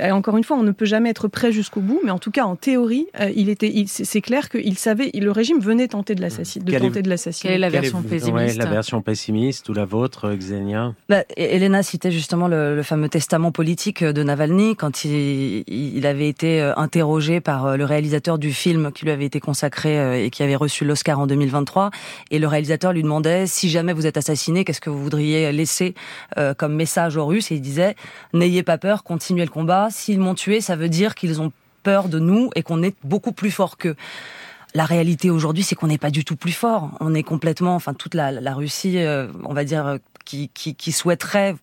[0.01, 2.31] et encore une fois, on ne peut jamais être prêt jusqu'au bout, mais en tout
[2.31, 6.15] cas, en théorie, euh, il était, il- c'est, clair qu'il savait, le régime venait tenter
[6.15, 7.49] de l'assassiner, de Quelle est- tenter de l'assassiner.
[7.55, 10.95] Quelle est la version est- pessimiste ouais, La version pessimiste ou la vôtre, Xenia?
[11.09, 16.29] Bah, Elena citait justement le, le fameux testament politique de Navalny quand il, il avait
[16.29, 20.25] été euh, interrogé par euh, le réalisateur du film qui lui avait été consacré euh,
[20.27, 21.91] et qui avait reçu l'Oscar en 2023.
[22.31, 25.95] Et le réalisateur lui demandait si jamais vous êtes assassiné, qu'est-ce que vous voudriez laisser
[26.37, 27.51] euh, comme message aux Russes?
[27.51, 27.97] Et il disait
[28.35, 29.89] n'ayez pas peur, continuez le combat.
[29.91, 31.51] S'ils m'ont tué, ça veut dire qu'ils ont
[31.83, 33.97] peur de nous et qu'on est beaucoup plus fort qu'eux.
[34.75, 36.91] La réalité aujourd'hui, c'est qu'on n'est pas du tout plus fort.
[37.01, 38.99] On est complètement, enfin toute la, Russie,
[39.45, 41.55] on va dire, qui, qui, qui souhaiterait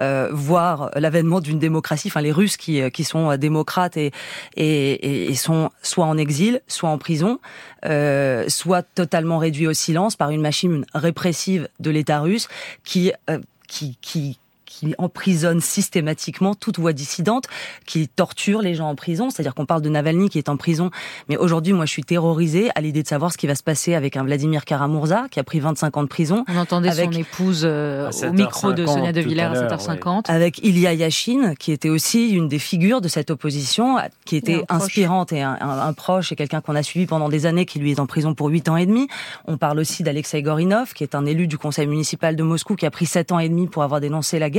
[0.00, 2.08] euh, voir l'avènement d'une démocratie.
[2.08, 4.12] Enfin, les Russes qui, euh, qui sont euh, démocrates et,
[4.56, 7.38] et- et sont soit en exil, soit en prison,
[7.86, 12.48] euh, soit totalement réduits au silence par une machine répressive de l'État russe
[12.84, 13.38] qui, euh,
[13.68, 17.44] qui, qui qui emprisonne systématiquement toute voix dissidente,
[17.86, 19.30] qui torture les gens en prison.
[19.30, 20.90] C'est-à-dire qu'on parle de Navalny qui est en prison,
[21.28, 23.94] mais aujourd'hui, moi, je suis terrorisée à l'idée de savoir ce qui va se passer
[23.94, 26.44] avec un Vladimir Karamurza qui a pris 25 ans de prison.
[26.48, 27.12] On entendait avec...
[27.12, 30.24] son épouse euh, au micro de Sonia De Villers à 7h50.
[30.28, 35.32] Avec Ilya Yashin, qui était aussi une des figures de cette opposition, qui était inspirante
[35.32, 37.92] et un, un, un proche et quelqu'un qu'on a suivi pendant des années, qui lui
[37.92, 39.08] est en prison pour 8 ans et demi.
[39.46, 42.86] On parle aussi d'Alexei Gorinov, qui est un élu du conseil municipal de Moscou, qui
[42.86, 44.55] a pris 7 ans et demi pour avoir dénoncé la guerre.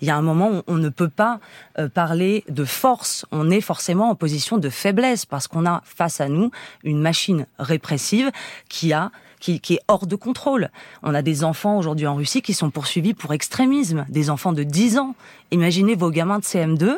[0.00, 1.40] Il y a un moment où on ne peut pas
[1.78, 3.26] euh, parler de force.
[3.32, 6.50] On est forcément en position de faiblesse parce qu'on a face à nous
[6.84, 8.30] une machine répressive
[8.68, 10.70] qui a qui, qui, est hors de contrôle.
[11.02, 14.62] On a des enfants aujourd'hui en Russie qui sont poursuivis pour extrémisme, des enfants de
[14.62, 15.14] 10 ans.
[15.50, 16.96] Imaginez vos gamins de CM2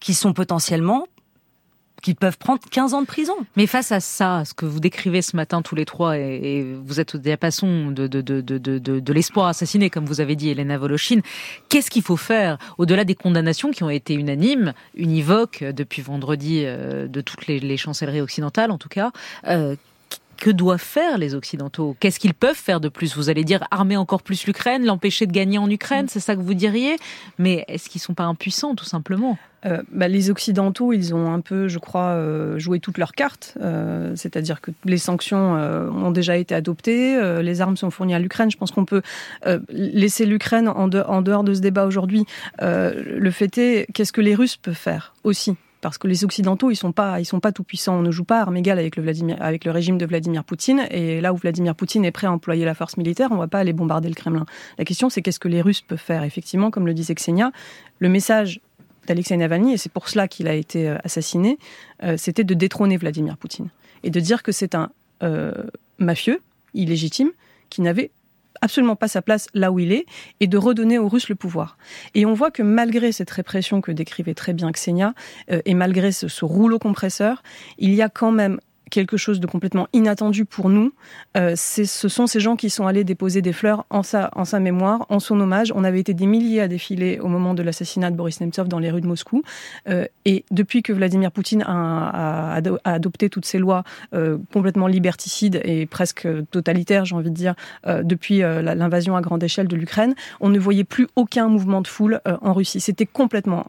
[0.00, 1.06] qui sont potentiellement
[2.02, 3.34] qui peuvent prendre 15 ans de prison.
[3.56, 7.00] Mais face à ça, ce que vous décrivez ce matin tous les trois, et, vous
[7.00, 10.78] êtes au diapason de, de, de, de, de, l'espoir assassiné, comme vous avez dit, Elena
[10.78, 11.20] Voloshin,
[11.68, 17.08] qu'est-ce qu'il faut faire au-delà des condamnations qui ont été unanimes, univoques depuis vendredi euh,
[17.08, 19.10] de toutes les, chancelleries occidentales en tout cas
[19.46, 19.76] euh,
[20.38, 21.96] que doivent faire les Occidentaux?
[22.00, 23.16] Qu'est-ce qu'ils peuvent faire de plus?
[23.16, 26.40] Vous allez dire armer encore plus l'Ukraine, l'empêcher de gagner en Ukraine, c'est ça que
[26.40, 26.96] vous diriez?
[27.38, 29.38] Mais est-ce qu'ils sont pas impuissants, tout simplement?
[29.66, 33.56] Euh, bah, les Occidentaux, ils ont un peu, je crois, euh, joué toutes leurs cartes.
[33.60, 38.50] Euh, C'est-à-dire que les sanctions ont déjà été adoptées, les armes sont fournies à l'Ukraine.
[38.50, 39.02] Je pense qu'on peut
[39.70, 42.24] laisser l'Ukraine en, de, en, dehors de ce débat aujourd'hui.
[42.60, 45.56] le fait est, qu'est-ce que les Russes peuvent faire aussi?
[45.80, 47.96] Parce que les Occidentaux, ils sont pas, ils sont pas tout puissants.
[47.96, 49.04] On ne joue pas à armes égales avec le,
[49.40, 50.86] avec le régime de Vladimir Poutine.
[50.90, 53.58] Et là où Vladimir Poutine est prêt à employer la force militaire, on va pas
[53.58, 54.46] aller bombarder le Kremlin.
[54.78, 56.24] La question, c'est qu'est-ce que les Russes peuvent faire?
[56.24, 57.52] Effectivement, comme le disait Xenia,
[57.98, 58.60] le message
[59.06, 61.58] d'Alexei Navalny, et c'est pour cela qu'il a été assassiné,
[62.02, 63.70] euh, c'était de détrôner Vladimir Poutine
[64.02, 64.90] et de dire que c'est un
[65.22, 65.52] euh,
[65.98, 66.42] mafieux,
[66.74, 67.30] illégitime,
[67.70, 68.10] qui n'avait
[68.60, 70.06] absolument pas sa place là où il est
[70.40, 71.76] et de redonner aux Russes le pouvoir.
[72.14, 75.14] Et on voit que malgré cette répression que décrivait très bien Xenia
[75.50, 77.42] euh, et malgré ce rouleau compresseur,
[77.78, 80.92] il y a quand même quelque chose de complètement inattendu pour nous.
[81.36, 85.18] Euh, ce sont ces gens qui sont allés déposer des fleurs en sa, mémoire, en
[85.18, 85.72] son hommage.
[85.74, 88.78] On avait été des milliers à défiler au moment de l'assassinat de Boris Nemtsov dans
[88.78, 89.42] les rues de Moscou.
[89.88, 93.84] Euh, et depuis que Vladimir Poutine a, adopté toutes ces lois
[94.14, 97.54] euh, complètement liberticides et presque totalitaires, j'ai envie de dire,
[97.86, 102.20] depuis l'invasion à grande échelle de l'Ukraine, on ne voyait plus aucun mouvement de foule
[102.24, 102.80] en Russie.
[102.80, 103.66] C'était complètement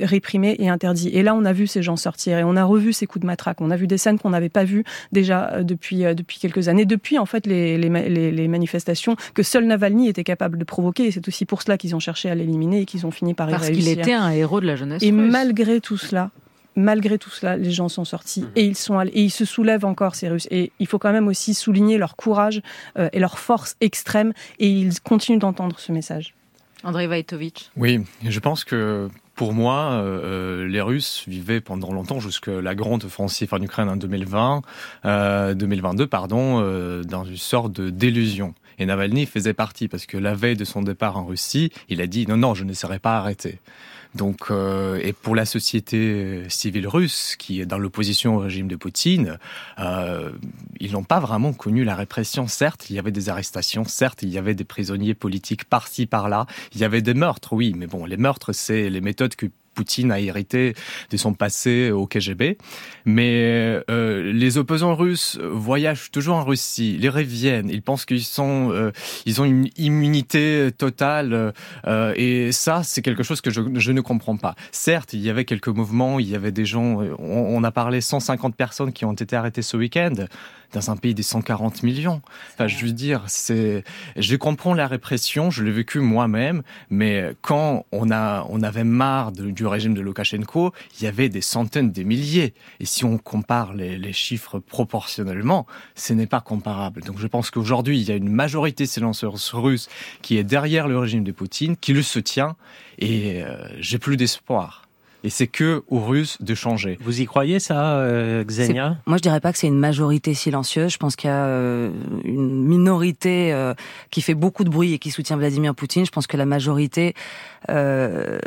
[0.00, 1.08] réprimé et interdit.
[1.08, 3.26] Et là, on a vu ces gens sortir et on a revu ces coups de
[3.26, 3.60] matraque.
[3.60, 7.18] On a vu des scènes qu'on n'avait pas vu déjà depuis, depuis quelques années, depuis
[7.18, 11.04] en fait les, les, les, les manifestations que seul Navalny était capable de provoquer.
[11.08, 13.50] Et c'est aussi pour cela qu'ils ont cherché à l'éliminer et qu'ils ont fini par
[13.50, 15.02] y Parce qu'il était un héros de la jeunesse.
[15.02, 15.30] Et russe.
[15.30, 16.30] malgré tout cela,
[16.74, 18.50] malgré tout cela, les gens sont sortis mmh.
[18.56, 20.48] et ils sont allés, et ils se soulèvent encore ces Russes.
[20.50, 22.62] Et il faut quand même aussi souligner leur courage
[22.98, 24.32] euh, et leur force extrême.
[24.58, 26.34] Et ils continuent d'entendre ce message.
[26.82, 27.70] André Vaitovitch.
[27.76, 33.04] Oui, je pense que pour moi, euh, les Russes vivaient pendant longtemps, jusque la grande
[33.04, 34.62] offensive en Ukraine en 2020,
[35.04, 38.54] euh, 2022, pardon, euh, dans une sorte de délusion.
[38.78, 42.06] Et Navalny faisait partie parce que la veille de son départ en Russie, il a
[42.06, 43.60] dit non, non, je ne serai pas arrêté.
[44.14, 48.76] Donc, euh, et pour la société civile russe, qui est dans l'opposition au régime de
[48.76, 49.38] Poutine,
[49.78, 50.32] euh,
[50.80, 52.46] ils n'ont pas vraiment connu la répression.
[52.46, 56.46] Certes, il y avait des arrestations, certes, il y avait des prisonniers politiques par-ci, par-là,
[56.74, 60.10] il y avait des meurtres, oui, mais bon, les meurtres, c'est les méthodes que Poutine
[60.10, 60.74] a hérité
[61.10, 62.58] de son passé au KGB.
[63.04, 68.72] Mais euh, les opposants russes voyagent toujours en Russie, ils reviennent, ils pensent qu'ils sont,
[68.72, 68.90] euh,
[69.26, 71.52] ils ont une immunité totale.
[71.86, 74.56] Euh, et ça, c'est quelque chose que je, je, ne comprends pas.
[74.72, 78.00] Certes, il y avait quelques mouvements, il y avait des gens, on, on a parlé
[78.00, 80.14] 150 personnes qui ont été arrêtées ce week-end
[80.76, 82.20] dans un pays des 140 millions.
[82.52, 83.82] Enfin, je veux dire, c'est,
[84.16, 89.66] je comprends la répression, je l'ai vécu moi-même, mais quand on avait marre de, du
[89.66, 92.52] régime de Loukachenko, il y avait des centaines, des milliers.
[92.78, 97.02] Et si on compare les, chiffres proportionnellement, ce n'est pas comparable.
[97.02, 99.88] Donc je pense qu'aujourd'hui, il y a une majorité silencieuse russe
[100.22, 102.56] qui est derrière le régime de Poutine, qui le soutient,
[102.98, 104.85] et euh, j'ai plus d'espoir
[105.26, 106.98] et c'est que aux Russes de changer.
[107.02, 108.96] Vous y croyez ça, euh, Xenia?
[109.06, 110.92] Moi, je dirais pas que c'est une majorité silencieuse.
[110.92, 111.90] Je pense qu'il y a euh,
[112.22, 113.74] une minorité euh,
[114.12, 116.06] qui fait beaucoup de bruit et qui soutient Vladimir Poutine.
[116.06, 117.14] Je pense que la majorité
[117.70, 118.38] euh,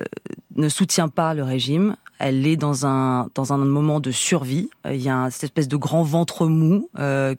[0.56, 1.98] ne soutient pas le régime.
[2.18, 4.70] Elle est dans un dans un moment de survie.
[4.90, 6.90] Il y a cette espèce de grand ventre mou.
[6.98, 7.36] Euh,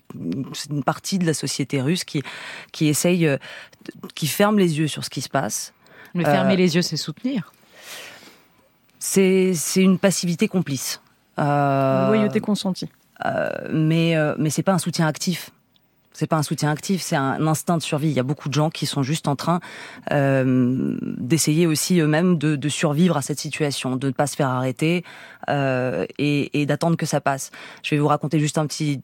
[0.53, 2.23] c'est une partie de la société russe qui
[2.73, 3.27] qui essaye,
[4.15, 5.73] qui ferme les yeux sur ce qui se passe.
[6.15, 7.53] Mais fermer les yeux, c'est soutenir
[9.01, 11.01] c'est une passivité complice.
[11.39, 12.89] Euh, Une loyauté consentie.
[13.25, 15.51] Euh, mais euh, mais c'est pas un soutien actif.
[16.21, 18.09] C'est pas un soutien actif, c'est un instinct de survie.
[18.09, 19.59] Il y a beaucoup de gens qui sont juste en train
[20.13, 25.03] euh, d'essayer aussi eux-mêmes de, survivre à cette situation, de ne pas se faire arrêter
[25.49, 27.51] euh, et, d'attendre que ça passe.
[27.83, 29.01] Je vais vous raconter juste un petit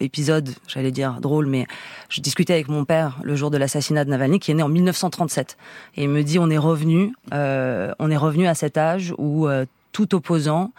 [0.00, 1.66] épisode, j'allais dire drôle, mais
[2.08, 4.70] je discutais avec mon père le jour de l'assassinat de Navalny, qui est né en
[4.70, 5.58] 1937,
[5.96, 9.46] et il me dit on est revenu, euh, on est revenu à cet âge où
[9.48, 10.72] euh, tout opposant,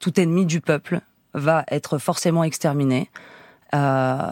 [0.00, 1.00] tout ennemi du peuple
[1.32, 3.08] va être forcément exterminé.
[3.74, 4.30] Euh,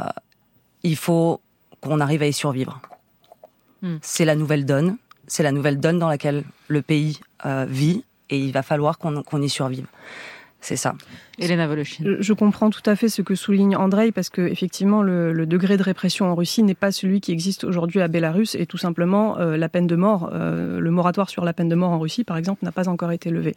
[0.83, 1.41] il faut
[1.81, 2.81] qu'on arrive à y survivre.
[3.83, 3.97] Hmm.
[4.03, 4.97] C'est la nouvelle donne.
[5.27, 9.43] C'est la nouvelle donne dans laquelle le pays euh, vit et il va falloir qu'on
[9.43, 9.87] y survive.
[10.63, 10.95] C'est ça.
[11.41, 12.05] Elena Voloshin.
[12.21, 15.77] Je comprends tout à fait ce que souligne Andrei parce que effectivement le, le degré
[15.77, 19.39] de répression en Russie n'est pas celui qui existe aujourd'hui à Bélarus et tout simplement
[19.39, 22.23] euh, la peine de mort, euh, le moratoire sur la peine de mort en Russie
[22.23, 23.55] par exemple n'a pas encore été levé.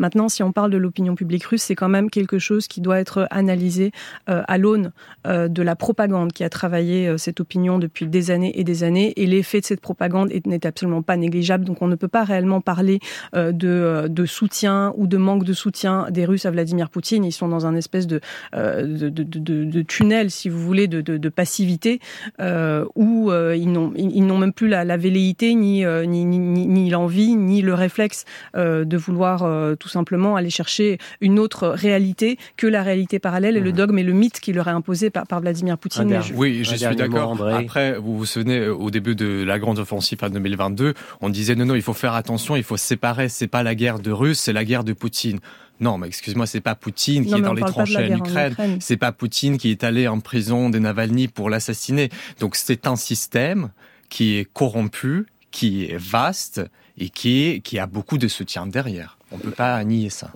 [0.00, 2.98] Maintenant, si on parle de l'opinion publique russe, c'est quand même quelque chose qui doit
[2.98, 3.92] être analysé
[4.28, 4.90] euh, à l'aune
[5.26, 8.82] euh, de la propagande qui a travaillé euh, cette opinion depuis des années et des
[8.82, 11.64] années et l'effet de cette propagande n'est absolument pas négligeable.
[11.64, 12.98] Donc on ne peut pas réellement parler
[13.36, 17.32] euh, de, de soutien ou de manque de soutien des Russes à Vladimir Poutine ils
[17.32, 18.20] sont dans un espèce de,
[18.54, 22.00] euh, de, de, de, de, tunnel, si vous voulez, de, de, de passivité,
[22.40, 26.24] euh, où euh, ils n'ont ils n'ont même plus la, la velléité, ni, euh, ni,
[26.24, 28.24] ni, ni l'envie, ni le réflexe
[28.56, 33.56] euh, de vouloir euh, tout simplement aller chercher une autre réalité que la réalité parallèle
[33.56, 33.64] et mmh.
[33.64, 36.20] le dogme et le mythe qui leur est imposé par, par Vladimir Poutine.
[36.22, 36.34] Je...
[36.34, 37.36] Oui, je suis d'accord.
[37.46, 41.66] Après, vous vous souvenez, au début de la grande offensive en 2022, on disait non,
[41.66, 44.40] non, il faut faire attention, il faut se séparer, c'est pas la guerre de Russes,
[44.40, 45.38] c'est la guerre de Poutine.
[45.80, 48.78] Non, mais excuse-moi, c'est pas Poutine qui non, est dans les tranchées en Ukraine.
[48.80, 52.10] C'est pas Poutine qui est allé en prison de Navalny pour l'assassiner.
[52.40, 53.70] Donc c'est un système
[54.08, 56.62] qui est corrompu, qui est vaste
[56.98, 59.18] et qui, est, qui a beaucoup de soutien derrière.
[59.30, 60.32] On peut pas nier ça.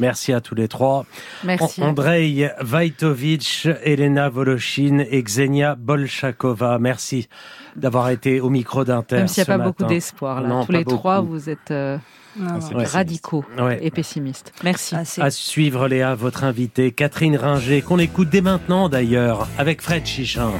[0.00, 1.04] Merci à tous les trois.
[1.44, 1.82] Merci.
[1.82, 6.78] Andrei Vaitovitch, Elena Voloshin et Xenia Bolshakova.
[6.78, 7.28] Merci
[7.76, 9.16] d'avoir été au micro d'Inter.
[9.16, 9.70] Même s'il n'y a pas matin.
[9.70, 10.48] beaucoup d'espoir là.
[10.48, 10.96] Non, tous les beaucoup.
[10.96, 11.98] trois, vous êtes euh,
[12.40, 12.84] Ah, ouais.
[12.84, 13.78] radicaux ouais.
[13.82, 14.52] et pessimistes.
[14.62, 14.94] Merci.
[15.20, 20.52] À suivre, Léa, votre invitée, Catherine Ringer, qu'on écoute dès maintenant d'ailleurs, avec Fred Chichin.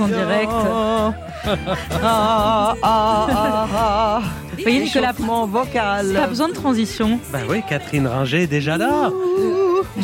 [0.00, 0.52] En direct.
[0.52, 1.14] Ah,
[2.02, 4.20] ah, ah, ah.
[4.56, 6.12] Vous voyez, Nicolas, vocal.
[6.12, 7.18] pas besoin de transition.
[7.32, 9.10] Bah oui, Catherine Ringer est déjà là.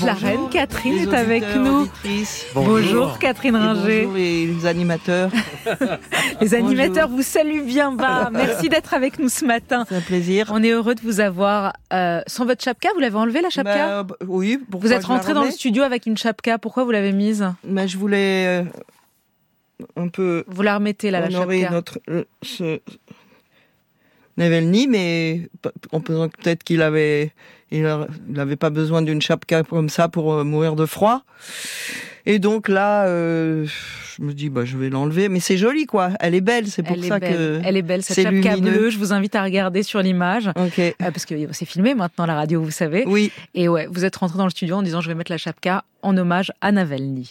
[0.04, 1.82] La reine Catherine les est avec nous.
[1.82, 2.46] auditrices.
[2.54, 4.02] Bonjour, Catherine Et Ringer.
[4.04, 5.30] Bonjour les, les animateurs.
[6.40, 8.28] Les animateurs vous saluent bien bas.
[8.32, 9.84] Merci d'être avec nous ce matin.
[9.88, 10.50] C'est un plaisir.
[10.52, 12.88] On est heureux de vous avoir euh, sans votre chapka.
[12.94, 14.02] Vous l'avez enlevé la chapka?
[14.02, 14.58] Bah, bah, Oui.
[14.70, 16.58] pourquoi Vous êtes rentré dans le studio avec une chapka.
[16.58, 17.46] Pourquoi vous l'avez mise?
[17.64, 18.64] Bah, Je voulais
[20.48, 21.70] Vous la remettez là, la chapka.
[21.70, 22.80] notre euh, ce
[24.88, 25.48] mais
[25.92, 27.32] on peut peut-être qu'il avait
[27.70, 31.22] il a- il avait pas besoin d'une chapka comme ça pour euh, mourir de froid.
[32.26, 33.66] Et donc là, euh,
[34.16, 35.28] je me dis, bah, je vais l'enlever.
[35.28, 36.10] Mais c'est joli, quoi.
[36.18, 37.60] Elle est belle, c'est pour Elle ça que.
[37.64, 38.90] Elle est belle, cette c'est chapka bleue.
[38.90, 40.48] Je vous invite à regarder sur l'image.
[40.56, 40.78] Ok.
[40.78, 43.04] Euh, parce que c'est filmé maintenant, la radio, vous savez.
[43.06, 43.30] Oui.
[43.54, 45.84] Et ouais, vous êtes rentré dans le studio en disant je vais mettre la chapka
[46.02, 47.30] en hommage à Navalny.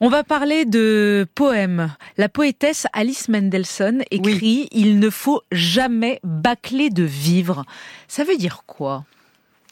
[0.00, 1.92] On va parler de poèmes.
[2.16, 7.64] La poétesse Alice Mendelssohn écrit Il ne faut jamais bâcler de vivre.
[8.06, 9.04] Ça veut dire quoi?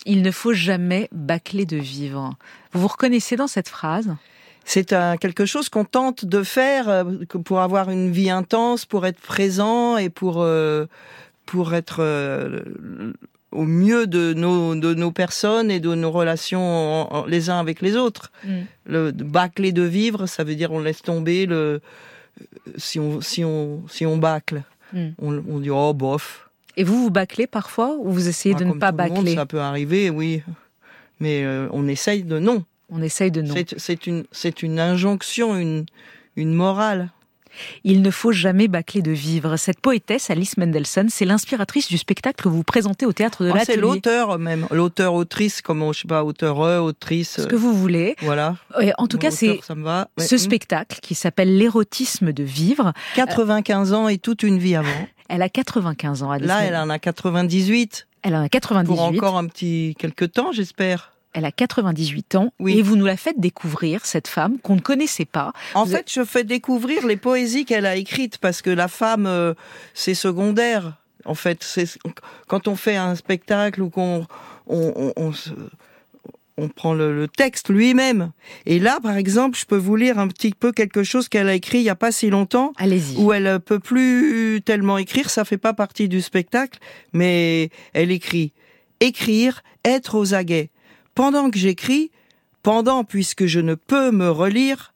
[0.07, 2.35] Il ne faut jamais bâcler de vivre.
[2.73, 4.15] Vous vous reconnaissez dans cette phrase?
[4.69, 7.05] C'est un- quelque chose qu'on tente de faire euh,
[7.45, 10.87] pour avoir une vie intense, pour être présent et pour euh,
[11.47, 12.63] pour être euh,
[13.53, 17.61] au mieux de nos de nos personnes et de nos relations en- en- les uns
[17.61, 18.33] avec les autres.
[18.45, 18.51] Mm.
[18.87, 21.81] Le bâcler de vivre, ça veut dire on laisse tomber le
[22.77, 24.63] si on si on si on bâcle,
[24.93, 25.07] Mm.
[25.23, 26.49] on, on dit oh bof.
[26.77, 29.35] Et vous, vous bâclez parfois ou vous essayez Ah, de ne pas monde, bâcler?
[29.37, 30.43] ça peut arriver, oui,
[31.21, 32.65] mais euh, on essaye de non.
[32.91, 33.55] On essaye de non.
[33.55, 35.87] C'est- C'est une c'est une injonction, une
[36.37, 37.11] une morale.
[37.85, 39.57] Il ne faut jamais bâcler de vivre.
[39.57, 43.57] Cette poétesse, Alice Mendelssohn, c'est l'inspiratrice du spectacle que vous présentez au théâtre de c'est
[43.57, 43.81] l'Atelier.
[43.81, 47.41] l'auteur même, l'auteur autrice, comme je sais pas, auteur autrice.
[47.41, 48.15] Ce que vous voulez.
[48.21, 48.57] Voilà.
[48.79, 49.49] Ouais, en tout cas, c'est.
[49.49, 50.05] Ouais.
[50.27, 50.39] ce Mm.
[50.39, 52.93] spectacle qui s'appelle L'érotisme de vivre.
[53.15, 54.89] 95 ans et toute une vie avant.
[55.31, 56.31] Elle a 95 ans.
[56.31, 58.07] Alice Là, elle en a 98.
[58.23, 58.95] Elle en a 98.
[58.95, 61.13] Pour encore un petit quelques temps, j'espère.
[61.39, 65.27] Elle a 98 ans et vous nous la faites découvrir, cette femme qu'on ne connaissait
[65.27, 65.53] pas.
[65.75, 69.27] En Vous fait, je fais découvrir les poésies qu'elle a écrites parce que la femme,
[69.27, 69.53] euh,
[69.93, 70.95] c'est secondaire.
[71.27, 71.87] En fait, c'est
[72.49, 74.27] quand on fait un spectacle ou qu'on
[74.67, 75.51] on, on- on se-
[76.57, 78.31] on prend le, le texte lui-même.
[78.65, 81.55] Et là, par exemple, je peux vous lire un petit peu quelque chose qu'elle a
[81.55, 82.73] écrit il y a pas si longtemps.
[82.79, 83.19] Allez-y.
[83.19, 86.79] Où elle peut plus tellement écrire, ça fait pas partie du spectacle,
[87.13, 88.53] mais elle écrit
[89.01, 90.71] écrire, être aux aguets.
[91.17, 92.11] Pendant que j'écris,
[92.63, 94.93] pendant puisque je ne peux me relire,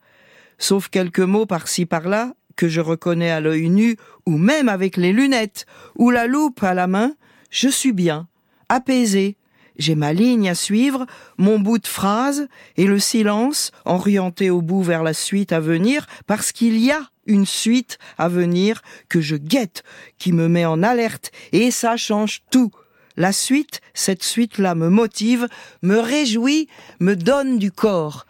[0.58, 5.14] sauf quelques mots par-ci par-là que je reconnais à l'œil nu ou même avec les
[5.14, 5.64] lunettes
[5.96, 7.14] ou la loupe à la main,
[7.48, 8.28] je suis bien,
[8.68, 9.38] apaisé.
[9.78, 11.06] J'ai ma ligne à suivre,
[11.38, 16.06] mon bout de phrase et le silence orienté au bout vers la suite à venir
[16.26, 19.84] parce qu'il y a une suite à venir que je guette,
[20.18, 22.72] qui me met en alerte et ça change tout.
[23.20, 25.46] La suite, cette suite-là me motive,
[25.82, 26.68] me réjouit,
[27.00, 28.24] me donne du corps.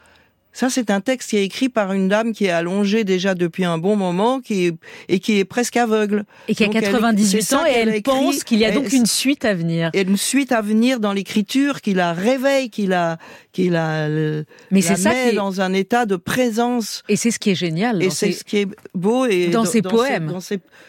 [0.53, 3.65] Ça, c'est un texte qui est écrit par une dame qui est allongée déjà depuis
[3.65, 4.75] un bon moment qui est,
[5.09, 6.25] et qui est presque aveugle.
[6.49, 8.03] Et qui a Donc, elle- 98 c'est ça ans et elle écrit.
[8.03, 9.91] pense qu'il y a donc Elle- une suite à venir.
[9.95, 13.17] et une suite à venir dans l'écriture qui la réveille, qui la,
[13.53, 17.05] qui la, Mais la c'est ça met est- dans un état de présence.
[17.09, 18.03] Et c'est ce qui est génial.
[18.03, 20.27] Et c'est ces- ce qui est beau et Dans ses poèmes.
[20.27, 20.41] dans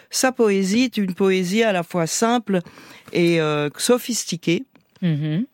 [0.10, 2.62] sa poésie est une poésie à la fois simple
[3.14, 4.64] et euh, sophistiquée.
[5.02, 5.46] Mhm.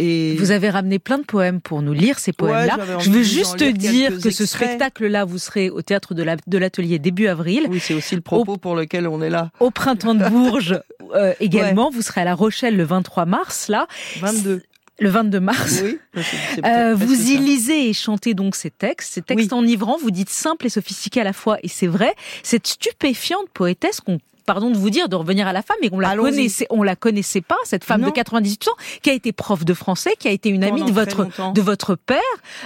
[0.00, 2.76] Et Vous avez ramené plein de poèmes pour nous lire ces poèmes-là.
[3.00, 7.00] Je veux juste dire que ce spectacle-là, vous serez au théâtre de la- de l'atelier
[7.00, 7.66] début avril.
[7.68, 9.50] Oui, c'est aussi le propos pour lequel on est là.
[9.58, 10.80] Au printemps de Bourges
[11.16, 11.90] euh, également.
[11.90, 13.88] Vous serez à La Rochelle le 23 mars, là.
[14.20, 14.62] 22.
[15.00, 15.80] Le 22 mars.
[15.82, 15.98] Oui.
[16.64, 17.40] Euh, vous y ça.
[17.40, 21.24] lisez et chantez donc ces textes, ces textes enivrants, vous dites simples et sophistiqués à
[21.24, 25.46] la fois, et c'est vrai, cette stupéfiante poétesse qu'on pardon de vous dire de revenir
[25.46, 28.12] à la femme mais qu'on la connaissait on la connaissait pas cette femme de Non.
[28.12, 31.22] 98 ans qui a été prof de français qui a été une amie de votre
[31.22, 31.52] longtemps.
[31.52, 32.18] de votre père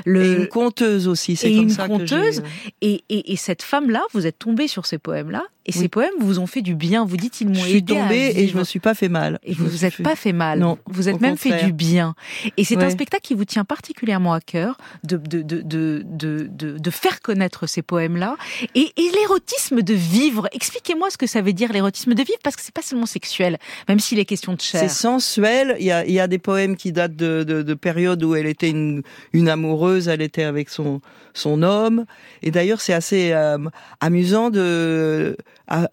[0.06, 2.42] le Et une conteuse aussi, c'est comme une ça que j'ai- conteuse
[2.80, 5.88] et, et, et cette femme là vous êtes tombé sur ces poèmes là et ces
[5.88, 8.48] poèmes vous ont fait du bien vous dites ils m'ont Je suis aidé tombée et
[8.48, 9.38] je me suis pas fait mal.
[9.44, 10.58] Et vous vous êtes fait- pas fait mal.
[10.58, 12.16] Non, vous êtes même fait du bien.
[12.56, 16.48] Et c'est un spectacle qui vous tient particulièrement à cœur de, de, de, de, de,
[16.50, 18.36] de, de faire connaître ces poèmes-là.
[18.74, 20.48] Et, et l'érotisme de vivre.
[20.52, 23.58] Expliquez-moi ce que ça veut dire l'érotisme de vivre, parce que c'est pas seulement sexuel,
[23.88, 24.80] même s'il est question de chair.
[24.80, 25.76] C'est sensuel.
[25.78, 28.34] Il y a, il y a des poèmes qui datent de, de, de périodes où
[28.34, 29.02] elle était une,
[29.32, 31.00] une amoureuse, elle était avec son,
[31.34, 32.04] son homme.
[32.42, 33.58] Et d'ailleurs, c'est assez euh,
[34.00, 35.36] amusant de,
[35.66, 35.88] à,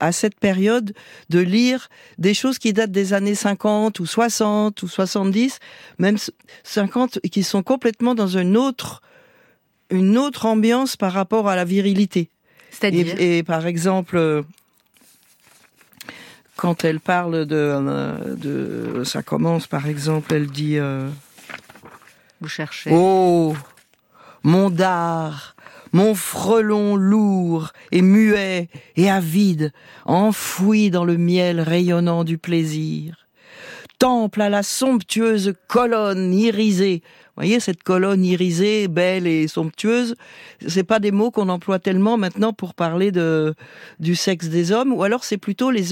[0.00, 0.92] à, cette période
[1.28, 5.58] de lire des choses qui datent des années 50 ou 60 ou 70,
[5.98, 6.16] même
[6.64, 9.02] 50, et qui sont complètement dans une autre,
[9.90, 12.30] une autre ambiance par rapport à la virilité.
[12.70, 14.42] C'est-à-dire et, et par exemple, euh,
[16.56, 20.78] quand elle parle de, euh, de, ça commence par exemple, elle dit.
[20.78, 21.08] euh,
[22.40, 22.90] Vous cherchez.
[22.92, 23.54] Oh,
[24.42, 25.54] mon dard,
[25.92, 29.72] mon frelon lourd et muet et avide,
[30.04, 33.26] enfoui dans le miel rayonnant du plaisir.
[33.98, 37.02] temple à la somptueuse colonne irisée.
[37.36, 40.14] Vous voyez cette colonne irisée, belle et somptueuse,
[40.66, 43.54] c'est pas des mots qu'on emploie tellement maintenant pour parler de
[44.00, 45.90] du sexe des hommes, ou alors c'est plutôt les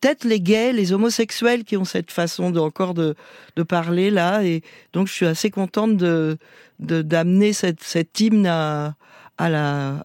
[0.00, 3.16] peut-être les gays, les homosexuels qui ont cette façon de, encore de
[3.56, 4.62] de parler là, et
[4.94, 6.38] donc je suis assez contente de
[6.78, 8.94] d'amener cette cet hymne à
[9.36, 10.02] à la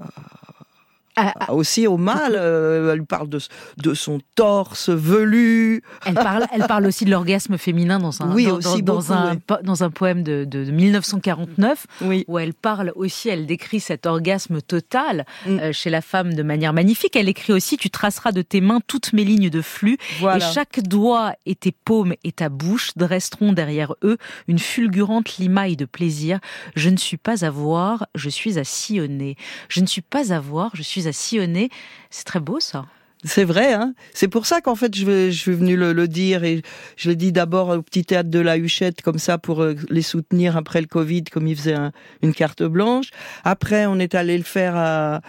[1.16, 2.34] à- aussi au mal.
[2.36, 3.40] euh, elle parle de,
[3.78, 5.82] de son torse velu.
[6.06, 9.00] Elle parle, elle parle aussi de l'orgasme féminin dans un, Oui, dans, aussi dans- dans
[9.02, 9.56] beaucoup, un, oui.
[9.64, 11.86] dans un poème de, de- de 1949,
[12.28, 15.60] où elle parle aussi, elle décrit cet orgasme total Mm.
[15.60, 17.16] euh, chez la femme de manière magnifique.
[17.16, 20.38] Elle écrit aussi, tu traceras de tes mains toutes mes lignes de flux, Voilà.
[20.50, 24.18] et chaque doigt et tes paumes et ta bouche dresseront derrière eux
[24.48, 26.40] une fulgurante limaille de plaisir.
[26.76, 29.36] Je ne suis pas à voir, je suis à sillonner.
[29.70, 31.70] Je ne suis pas à voir, je suis à sillonner.
[32.10, 32.86] C'est très beau ça.
[33.26, 36.62] C'est vrai, hein c'est pour ça qu'en fait je, je suis venu le, dire et
[36.98, 40.02] je l'ai dit d'abord au petit théâtre de la Huchette comme ça pour euh, les
[40.02, 43.12] soutenir après le Covid comme ils faisaient un- une carte blanche.
[43.46, 45.22] Après on est allé le faire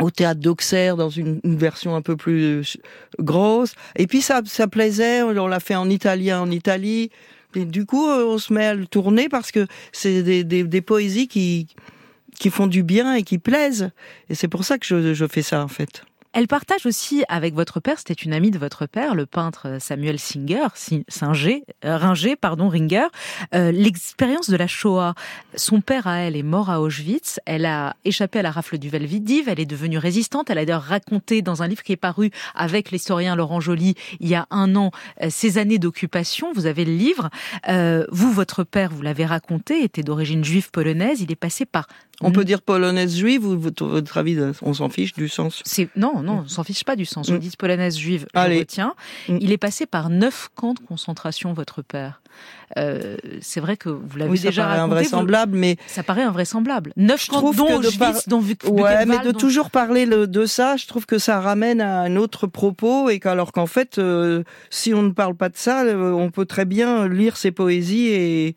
[0.00, 2.62] au théâtre d'Auxerre dans une, version un peu plus euh,
[3.18, 3.74] grosse.
[3.96, 7.10] Et puis ça, ça plaisait, on l'a fait en italien en Italie.
[7.54, 11.28] Et du coup, euh, on se met à le tourner parce que c'est des poésies
[11.28, 11.66] qui,
[12.40, 13.90] qui font du bien et qui plaisent.
[14.30, 16.04] Et c'est pour ça que je, fais ça en fait.
[16.32, 20.18] Elle partage aussi avec votre père, c'était une amie de votre père, le peintre Samuel
[20.20, 23.06] Singer, Si- Singer, euh, Ringer, pardon, Ringer,
[23.52, 25.14] euh, l'expérience de la Shoah.
[25.56, 27.40] Son père à elle est mort à Auschwitz.
[27.46, 29.48] Elle a échappé à la rafle du Velvidiv.
[29.48, 30.50] Elle est devenue résistante.
[30.50, 34.28] Elle a d'ailleurs raconté dans un livre qui est paru avec l'historien Laurent Joly il
[34.28, 34.92] y a un an
[35.22, 36.52] euh, ces années d'occupation.
[36.54, 37.28] Vous avez le livre.
[37.68, 41.20] Euh, vous, votre père, vous l'avez raconté, était d'origine juive polonaise.
[41.20, 41.88] Il est passé par
[42.20, 45.62] On peut dire polonaise juive ou votre, avis, on s'en fiche du sens?
[45.64, 47.28] C'est non, non, on s'en fiche pas du sens.
[47.30, 47.40] Vous Mm.
[47.40, 48.58] dites polonaise juive, je Allez.
[48.60, 48.94] retiens.
[49.28, 52.20] Il est passé par neuf camps de concentration, votre père.
[52.78, 54.92] Euh, c'est vrai que vous l'avez Oui, ça déjà paraît raconté.
[54.94, 56.92] invraisemblable, mais ça paraît invraisemblable.
[56.96, 58.40] Neuf camps, dont de par- dont
[58.70, 62.00] Ouais, mais de dont- toujours parler le- de ça, je trouve que ça ramène à
[62.02, 65.82] un autre propos et qu'alors qu'en fait, euh, si on ne parle pas de ça,
[65.84, 68.54] euh, on peut très bien lire ses poésies et, et,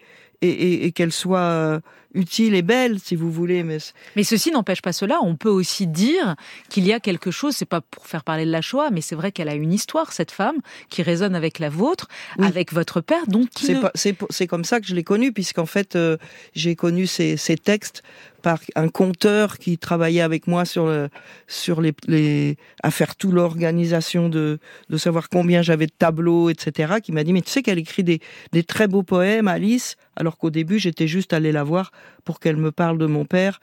[0.49, 1.79] et- et qu'elles soient
[2.13, 3.63] utiles et belles, si vous voulez.
[3.63, 3.77] Mais
[4.15, 5.19] Mais ceci n'empêche pas cela.
[5.23, 6.35] On peut aussi dire
[6.69, 7.55] qu'il y a quelque chose.
[7.55, 10.11] C'est pas pour faire parler de la Shoah, mais c'est vrai qu'elle a une histoire,
[10.13, 10.57] cette femme,
[10.89, 12.07] qui résonne avec la vôtre,
[12.39, 13.25] avec votre père.
[13.27, 15.95] Donc, c'est ne- pas- c'est pour- c'est comme ça que je l'ai connu, puisqu'en fait,
[15.95, 16.17] euh,
[16.55, 18.03] j'ai connu ces, ces textes
[18.41, 21.07] par un conteur qui travaillait avec moi sur le,
[21.47, 24.59] sur les, les à faire tout l'organisation de
[24.89, 26.95] de savoir combien j'avais de tableaux, etc.
[27.01, 28.19] Qui m'a dit mais tu sais qu'elle écrit des
[28.51, 31.91] des très beaux poèmes, Alice, alors qu'au début j'étais juste allé la voir
[32.25, 33.59] pour qu'elle me parle de mon père.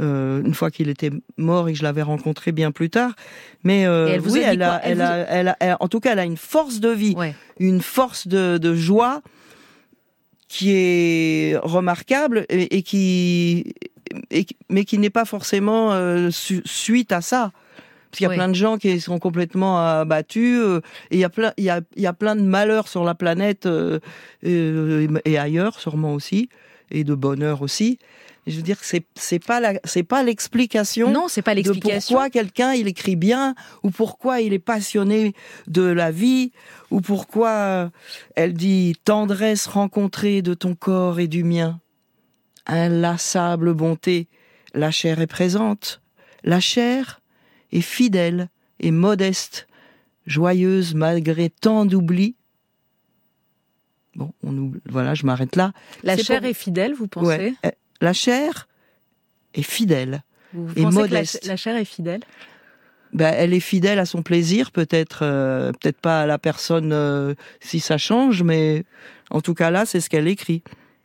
[0.00, 3.12] euh, une fois qu'il était mort et que je l'avais rencontré bien plus tard,
[3.64, 4.80] mais euh, elle oui, elle a, quoi?
[4.84, 6.90] Elle elle, vous- a, elle a- elle- en tout cas, elle a une force de
[6.90, 7.16] vie,
[7.58, 9.20] une force de, de joie
[10.48, 13.74] qui est remarquable et, et qui,
[14.30, 17.52] et mais qui n'est pas forcément euh, su- suite à ça.
[18.10, 18.36] Parce qu'il y a Oui.
[18.36, 21.70] plein de gens qui sont complètement abattus euh, et il y a plein, il y
[21.70, 24.00] a, il y a plein de malheurs sur la planète euh,
[24.42, 26.48] et ailleurs sûrement aussi
[26.90, 27.98] et de bonheur aussi.
[28.46, 31.10] Je veux dire que c'est c'est pas la c'est pas l'explication.
[31.10, 32.14] Non, c'est pas de l'explication.
[32.14, 35.34] pourquoi quelqu'un il écrit bien ou pourquoi il est passionné
[35.66, 36.52] de la vie
[36.90, 37.90] ou pourquoi
[38.36, 41.80] elle dit tendresse rencontrée de ton corps et du mien.
[42.66, 44.28] Inlassable bonté,
[44.74, 46.00] la chair est présente.
[46.42, 47.20] La chair
[47.72, 48.48] est fidèle
[48.80, 49.68] et modeste,
[50.26, 52.36] joyeuse malgré tant d'oubli.
[54.16, 55.72] Bon, on oublie- voilà, je m'arrête là.
[56.02, 57.26] La chair pour- est fidèle, vous pensez?
[57.26, 57.54] Ouais.
[57.66, 58.66] Euh, La chair
[59.54, 60.22] est fidèle
[60.54, 61.40] Vous et pensez modeste.
[61.42, 62.20] que la, la chair est fidèle?
[63.12, 67.34] Ben, elle est fidèle à son plaisir, peut-être, euh, peut-être pas à la personne euh,
[67.60, 68.84] si ça change, mais
[69.30, 70.62] en tout cas là, c'est ce qu'elle écrit.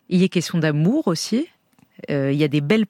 [0.09, 1.47] Il y a question d'amour aussi.
[2.11, 2.85] Euh, il y a des belles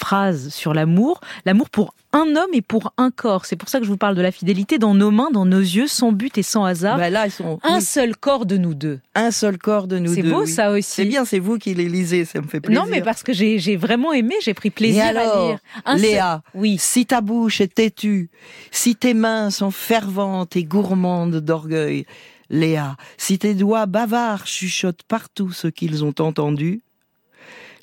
[0.00, 1.20] phrases sur l'amour.
[1.44, 3.46] L'amour pour un homme et pour un corps.
[3.46, 5.60] C'est pour ça que je vous parle de la fidélité dans nos mains, dans nos
[5.60, 6.96] yeux, sans but et sans hasard.
[6.98, 7.82] Ben là, ils sont un oui.
[7.82, 8.98] seul corps de nous deux.
[9.14, 10.30] Un seul corps de nous C'est deux.
[10.32, 10.48] beau, oui.
[10.50, 10.90] ça aussi.
[10.90, 12.82] C'est bien, c'est vous qui les lisez, ça me fait plaisir.
[12.82, 15.58] Non, mais parce que j'ai vraiment aimé, j'ai pris plaisir Et alors, à lire.
[15.84, 16.42] Un seul- Léa,
[16.78, 18.30] si ta bouche est têtue,
[18.72, 22.06] si tes mains sont ferventes et gourmandes d'orgueil,
[22.48, 26.82] Léa, si tes doigts bavards chuchotent partout ce qu'ils ont entendu,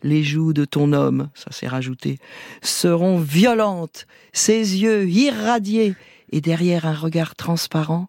[0.03, 2.19] les joues de ton homme, ça s'est rajouté,
[2.61, 5.95] seront violentes, ses yeux irradiés,
[6.32, 8.08] et derrière un regard transparent,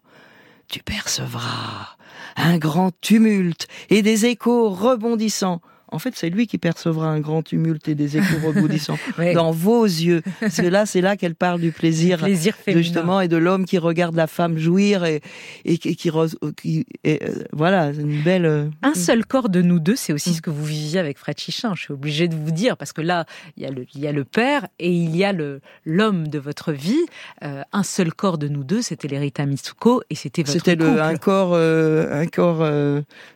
[0.67, 1.95] tu percevras
[2.35, 5.61] un grand tumulte et des échos rebondissants
[5.91, 9.33] en fait, c'est lui qui percevra un grand tumulte et des échos rebondissants Ouais.
[9.33, 10.21] dans vos yeux.
[10.41, 13.77] Que là, c'est là qu'elle parle du plaisir, plaisir de- justement, et de l'homme qui
[13.77, 15.21] regarde la femme jouir et,
[15.65, 18.45] et, qui, qui, et, euh, voilà, c'est une belle.
[18.45, 21.37] euh, Un seul corps de nous deux, c'est aussi ce que vous viviez avec Fred
[21.39, 21.73] Chichin.
[21.75, 23.25] Je suis obligée de vous dire parce que là,
[23.57, 26.27] il y a le, il y a le père et il y a le l'homme
[26.27, 27.05] de votre vie.
[27.43, 31.15] Euh, un seul corps de nous deux, c'était l'Erita Mitsuko et c'était votre C'était un
[31.17, 32.63] corps, un corps,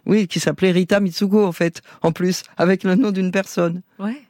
[0.06, 3.82] oui, qui s'appelait Rita Mitsuko en fait, en plus, avec le nom d'une personne.
[4.00, 4.22] Ouais.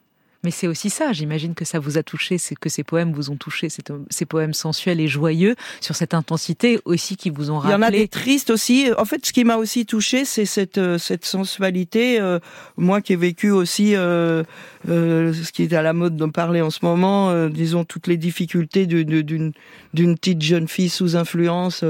[0.45, 3.29] Mais c'est aussi ça, j'imagine que ça vous a touché, c'est que ces poèmes vous
[3.29, 7.61] ont touché, c'est- ces poèmes sensuels et joyeux, sur cette intensité aussi qui vous ont
[7.63, 7.99] Il y en a rappelé.
[7.99, 8.89] des tristes aussi.
[8.97, 12.19] En fait, ce qui m'a aussi touché, c'est cette euh, cette sensualité.
[12.19, 12.39] euh,
[12.75, 14.43] moi, qui ai vécu aussi euh,
[14.89, 18.07] euh, ce qui est à la mode de parler en ce moment, euh, disons toutes
[18.07, 19.53] les difficultés d'une
[19.93, 21.85] petite jeune fille sous influence.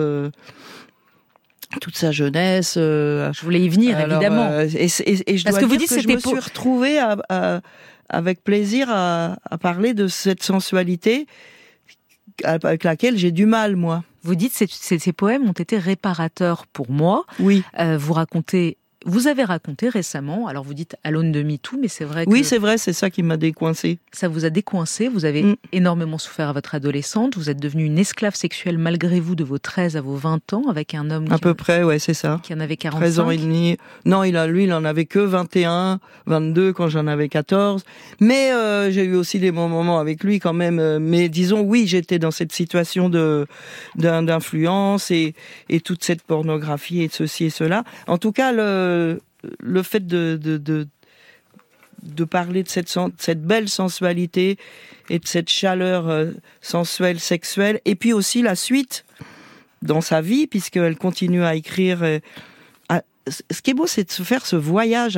[1.76, 2.74] Euh, toute sa jeunesse.
[2.76, 4.48] je voulais y venir, évidemment.
[4.50, 6.32] euh, et, c'est- et- et je Parce dois que vous dites que je me pour-
[6.34, 7.62] suis retrouvée à- à-
[8.10, 11.26] avec plaisir à, à parler de cette sensualité
[12.44, 14.04] avec laquelle j'ai du mal, moi.
[14.24, 17.26] Vous dites que ces, ces poèmes ont été réparateurs pour moi.
[17.40, 17.64] Oui.
[17.98, 22.06] vous racontez, vous avez raconté récemment, alors vous dites à l'aune de MeToo, mais c'est
[22.06, 24.00] vrai que Oui, c'est vrai, c'est ça qui m'a décoincé.
[24.12, 25.56] ça vous a décoincé, vous avez Mm.
[25.72, 29.58] énormément souffert à votre adolescente, vous êtes devenue une esclave sexuelle malgré vous de vos
[29.58, 32.40] 13 à vos 20 ans avec un homme À qui, peu près, ouais, c'est ça.
[32.44, 33.42] qui en avait 13 ans et 45.
[33.42, 33.78] demi.
[34.06, 37.84] Non, il a, lui, il en avait que 21, 22 quand j'en avais 14.
[38.20, 40.80] Mais euh, j'ai eu aussi des bons moments avec lui quand même.
[40.80, 43.46] Euh, Mais disons, oui, j'étais dans cette situation de
[43.96, 45.34] d'in- d'influence et,
[45.70, 47.84] et toute cette pornographie et ceci et cela.
[48.08, 48.93] En tout cas, le,
[49.60, 50.88] le fait de, de,
[52.04, 54.58] de parler de cette, cette belle sensualité
[55.10, 56.32] et de cette chaleur euh,
[56.62, 59.06] sensuelle, sexuelle, et puis aussi la suite
[59.82, 62.04] dans sa vie, puisqu'elle continue à écrire.
[62.04, 62.20] euh,
[63.50, 65.18] ce qui est beau, c'est de faire ce voyage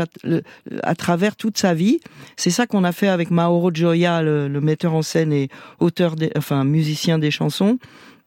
[0.83, 1.99] à, travers toute sa vie.
[2.37, 6.63] C'est ça qu'on a fait avec Mauro Gioia, le, metteur en scène et auteur, enfin
[6.63, 7.79] musicien des chansons.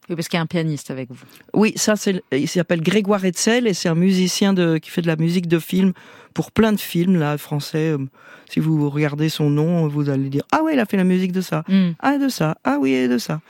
[0.09, 1.17] Oui, parce qu'il y a un pianiste avec vous.
[1.55, 5.07] Oui, ça, c'est, il s'appelle Grégoire Etzel et c'est un musicien de, qui fait de
[5.07, 5.93] la musique de film
[6.35, 7.91] pour plein de films, là, français.
[7.93, 7.99] Euh,
[8.51, 11.33] Si vous regardez son nom, vous allez dire, ah ouais, il a fait la musique
[11.33, 11.65] de ça.
[12.01, 12.57] Ah, de ça.
[12.65, 13.41] Ah oui, et de ça.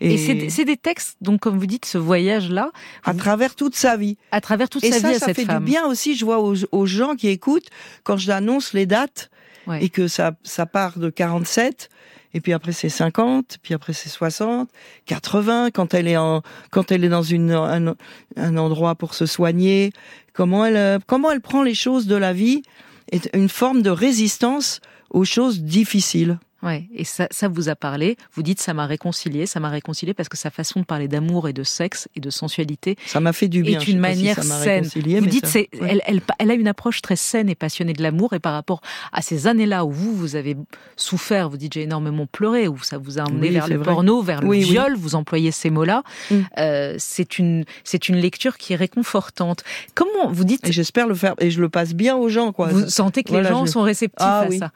[0.00, 2.70] Et, c'est des- c'est des textes, donc comme vous dites, ce voyage-là.
[3.02, 4.18] À travers toute sa vie.
[4.30, 6.24] À travers toute et sa ça, vie à ça cette fait du bien aussi, je
[6.24, 7.68] vois aux, aux gens qui écoutent,
[8.04, 9.30] quand j'annonce les dates,
[9.66, 9.82] Ouais.
[9.84, 11.88] et que ça, ça part de 47,
[12.34, 14.68] et puis après c'est 50, puis après c'est 60,
[15.06, 17.94] 80, quand elle est en, quand elle est dans une, un,
[18.36, 19.92] un endroit pour se soigner,
[20.32, 22.62] comment elle, euh, comment elle prend les choses de la vie,
[23.10, 24.80] est une forme de résistance
[25.10, 26.38] aux choses difficiles.
[26.66, 28.16] Ouais, et ça, ça vous a parlé.
[28.34, 31.48] Vous dites ça m'a réconcilié, ça m'a réconcilié parce que sa façon de parler d'amour
[31.48, 33.78] et de sexe et de sensualité Ça m'a fait du bien.
[33.80, 34.84] est une si manière ça m'a saine.
[34.94, 35.88] Vous dites ça- c'est, ouais.
[35.90, 38.80] elle, elle, elle a une approche très saine et passionnée de l'amour et par rapport
[39.12, 40.56] à ces années-là où vous vous avez
[40.96, 43.84] souffert, vous dites j'ai énormément pleuré, où ça vous a emmené Oui, vers le vrai.
[43.84, 44.60] porno, vers le oui.
[44.62, 46.02] viol, vous employez ces mots-là.
[46.30, 46.34] Mm.
[46.58, 49.62] Euh, c'est une c'est une lecture qui est réconfortante.
[49.94, 52.68] Comment vous dites j'espère le faire, et je le passe bien aux gens, quoi.
[52.68, 54.72] Vous sentez que les gens je- sont réceptifs Ah à ça.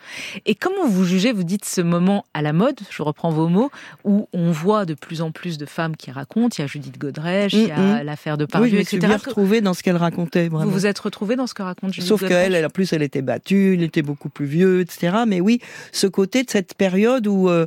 [0.47, 3.71] Et comment vous jugez, vous dites ce moment à la mode, je reprends vos mots,
[4.05, 6.99] où on voit de plus en plus de femmes qui racontent, il y a Judith
[6.99, 8.03] Godrèche, il y a Mm, mm.
[8.05, 9.09] l'affaire de Oui, Pardieu, je me suis etc.
[9.09, 10.49] bien retrouvée dans ce qu'elle racontait.
[10.49, 10.71] Vous vraiment.
[10.71, 13.23] vous êtes retrouvée dans ce que raconte Judith Sauf qu'elle, elle, en plus, elle était
[13.23, 15.19] battue, il était beaucoup plus vieux, etc.
[15.27, 15.61] Mais oui,
[15.93, 17.67] ce côté de cette période où, euh,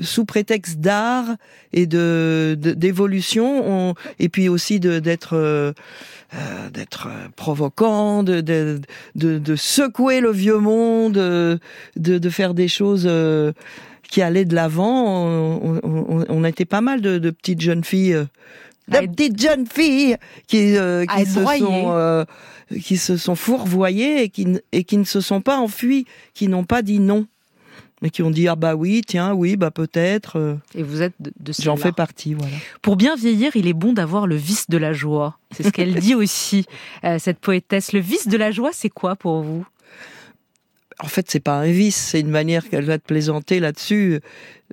[0.00, 1.26] sous prétexte d'art
[1.72, 5.72] et de d'évolution, on- et puis aussi d'être euh,
[6.34, 8.80] euh, d'être provoquant, de, de
[9.14, 11.58] de de secouer le vieux monde, de
[11.96, 13.04] de faire des choses.
[13.06, 13.43] euh,
[14.08, 18.14] qui allaient de l'avant, on, on, on- était pas mal de, de petites jeunes filles,
[18.14, 18.24] euh,
[18.88, 20.16] de petites jeunes filles
[20.46, 21.60] qui, euh, se broyées.
[21.60, 22.24] sont euh,
[22.82, 26.48] qui se sont fourvoyées et qui, n- et qui ne se sont pas enfuies, qui
[26.48, 27.26] n'ont pas dit non,
[28.02, 30.38] mais qui ont dit ah bah oui, tiens, oui, bah peut-être.
[30.38, 32.54] euh, Et vous êtes de, de J'en fais partie, voilà.
[32.82, 35.38] Pour bien vieillir, il est bon d'avoir le vice de la joie.
[35.56, 36.66] C'est ce qu'elle dit aussi,
[37.04, 37.92] euh, cette poétesse.
[37.92, 39.64] Le vice de la joie, c'est quoi pour vous?
[41.00, 44.20] En fait, c'est pas un vice, c'est une manière qu'elle va te plaisanter là-dessus.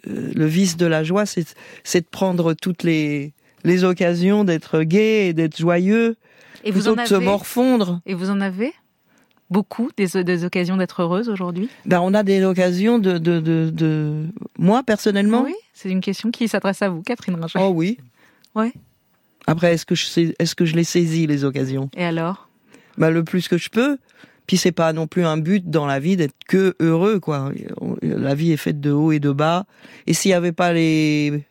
[0.08, 1.46] Euh, le vice de la joie, c'est
[1.84, 3.34] c'est de prendre toutes les
[3.64, 6.16] les occasions d'être gai et d'être joyeux,
[6.64, 8.02] Et vous en que de se avez morfondre.
[8.06, 8.74] Et vous en avez
[9.50, 11.70] beaucoup des, des occasions d'être heureuse aujourd'hui?
[11.86, 14.26] Ben, on a des occasions de, de, de, de...
[14.58, 15.44] moi personnellement.
[15.44, 17.60] Oui, c'est une question qui s'adresse à vous, Catherine Ringer.
[17.60, 17.98] Oh oui.
[18.56, 18.74] Ouais.
[19.48, 21.90] Après, est-ce que je sais, est-ce que je les saisis les occasions?
[21.96, 22.48] Et alors?
[22.98, 23.98] Ben le plus que je peux.
[24.48, 27.52] Puis c'est pas non plus un but dans la vie d'être que heureux quoi.
[28.02, 29.66] La vie est faite de haut et de bas.
[30.08, 31.44] Et s'il y avait pas les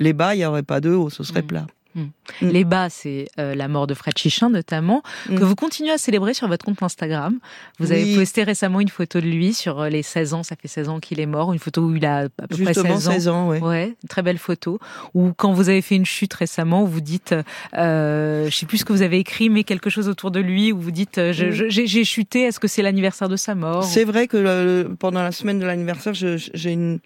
[0.00, 1.66] les bas, il y aurait pas de haut, ce serait plat.
[1.94, 2.06] Hmm.
[2.40, 6.34] Les bas, c'est euh, la mort de Fred Chichin notamment, que vous continuez à célébrer
[6.34, 7.38] sur votre compte Instagram.
[7.80, 10.68] Vous avez posté récemment une photo de lui sur euh, les 16 ans, ça fait
[10.68, 13.08] 16 ans qu'il est mort, une photo où il a à peu près Justement, 16
[13.08, 13.12] ans.
[13.12, 13.86] 16 ans, ouais.
[14.02, 14.78] une très belle photo.
[15.14, 17.34] Ou quand vous avez fait une chute récemment, où vous dites,
[17.76, 20.72] euh, je sais plus ce que vous avez écrit, mais quelque chose autour de lui,
[20.72, 23.82] où vous dites, euh, j'ai chuté, est-ce que c'est l'anniversaire de sa mort?
[23.84, 27.00] C'est vrai que le- pendant la semaine de l'anniversaire, j'ai une.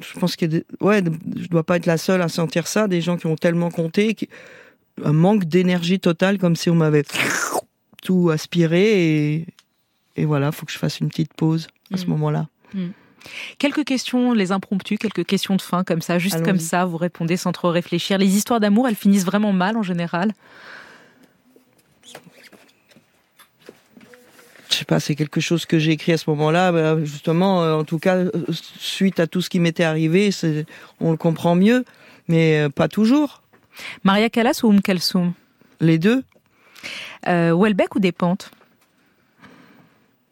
[0.00, 0.46] Je pense que
[0.80, 1.02] ouais,
[1.36, 2.88] je dois pas être la seule à sentir ça.
[2.88, 4.28] Des gens qui ont tellement compté, qui...
[5.04, 7.04] un manque d'énergie totale, comme si on m'avait
[8.02, 9.46] tout aspiré et
[10.16, 12.08] et voilà, faut que je fasse une petite pause à ce Mm.
[12.10, 12.48] moment-là.
[12.74, 12.88] Hmm.
[13.58, 17.36] Quelques questions, les impromptus, quelques questions de fin comme ça, juste comme ça, vous répondez
[17.36, 18.18] sans trop réfléchir.
[18.18, 20.32] Les histoires d'amour, elles finissent vraiment mal en général.
[24.70, 26.72] Je sais pas, c'est quelque chose que j'ai écrit à ce moment-là.
[26.72, 30.30] bah, justement, euh, en tout cas, euh, suite à tout ce qui m'était arrivé,
[31.00, 31.84] on le comprend mieux,
[32.28, 33.42] mais euh, pas toujours.
[34.04, 35.32] Maria Callas ou Kalsoum?
[35.80, 36.22] Les deux
[37.26, 38.50] euh, Welbeck ou Despentes?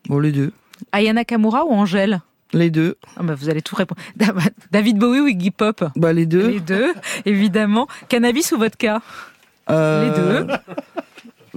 [0.08, 0.52] Bon, les deux.
[0.92, 2.20] Ayana Kamura ou Angèle?
[2.52, 2.96] Les deux.
[3.16, 4.00] Ah bah, Vous allez tout répondre.
[4.16, 4.34] Da-
[4.70, 5.84] David Bowie ou Iggy Pop?
[5.96, 6.48] Bah, les deux.
[6.48, 6.92] Les deux,
[7.24, 7.88] évidemment.
[8.08, 9.00] Cannabis ou vodka?
[9.68, 10.46] Les deux.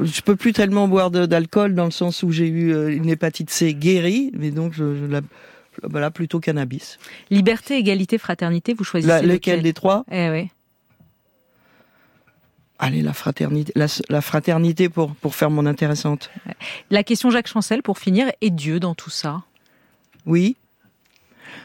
[0.02, 3.50] Je peux plus tellement boire d'alcool dans le sens où j'ai eu euh, une hépatite
[3.50, 5.22] C guérie, mais donc je, je la,
[5.84, 7.00] bah là plutôt cannabis.
[7.30, 10.06] Liberté, égalité, fraternité, vous choisissez La- lequel lequel des trois?
[10.12, 10.50] Eh oui.
[12.82, 16.30] Allez, la fraternité, la, la fraternité pour pour faire mon intéressante.
[16.90, 19.44] La question Jacques Chancel pour finir, et Dieu dans tout ça?
[20.26, 20.56] Oui.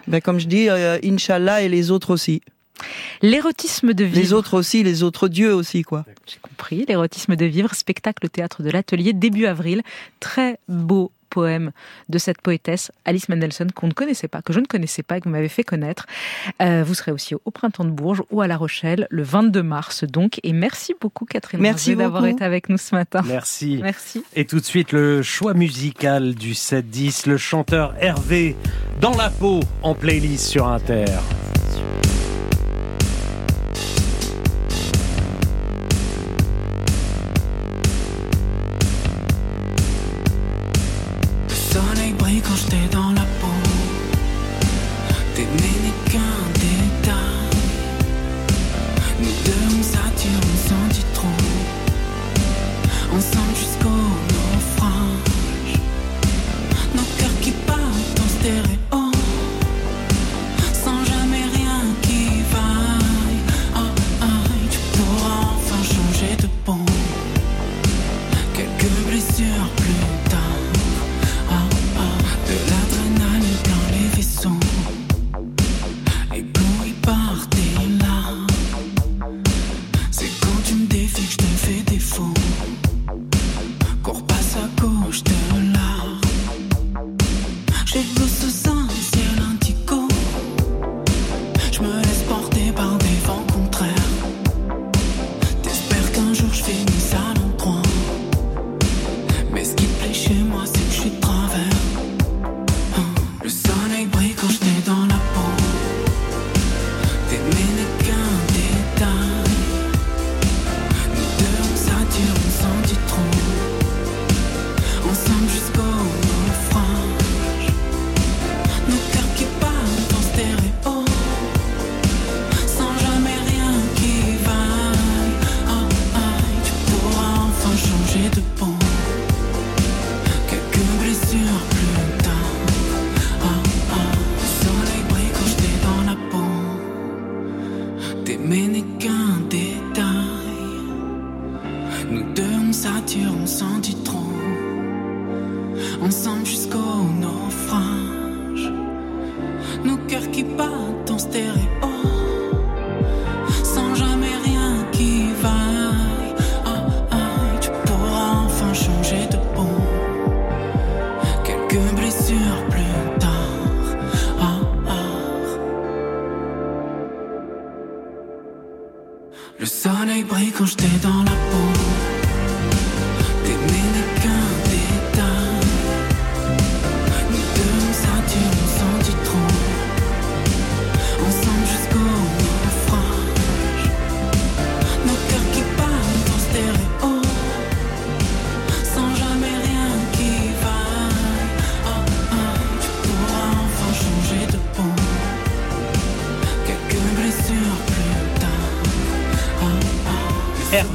[0.08, 2.42] Ben comme je dis, euh, Inch'Allah et les autres aussi.
[3.22, 4.20] L'érotisme de vivre.
[4.20, 6.04] Les autres aussi, les autres dieux aussi, quoi.
[6.26, 6.84] J'ai compris.
[6.88, 9.82] L'érotisme de vivre, spectacle au théâtre de l'Atelier, début avril.
[10.20, 11.72] Très beau poème
[12.08, 15.20] de cette poétesse Alice Mendelssohn qu'on ne connaissait pas, que je ne connaissais pas, et
[15.20, 16.06] que vous m'avez fait connaître.
[16.62, 20.04] Euh, vous serez aussi au Printemps de Bourges ou à La Rochelle le 22 mars
[20.04, 20.38] donc.
[20.44, 23.22] Et merci beaucoup Catherine Merci d'avoir été avec nous ce matin.
[23.26, 23.80] Merci.
[23.82, 24.22] Merci.
[24.36, 28.56] Et tout de suite, le choix musical du 7-10, le chanteur Hervé,
[29.00, 31.06] dans la peau, en playlist sur Inter.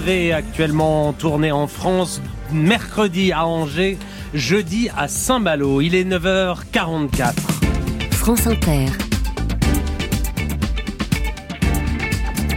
[0.10, 2.20] Actuellement en tournée en France,
[2.52, 4.00] mercredi à Angers,
[4.34, 5.82] jeudi à Saint-Malo.
[5.82, 7.34] Il est 9h44.
[8.12, 8.88] France Inter.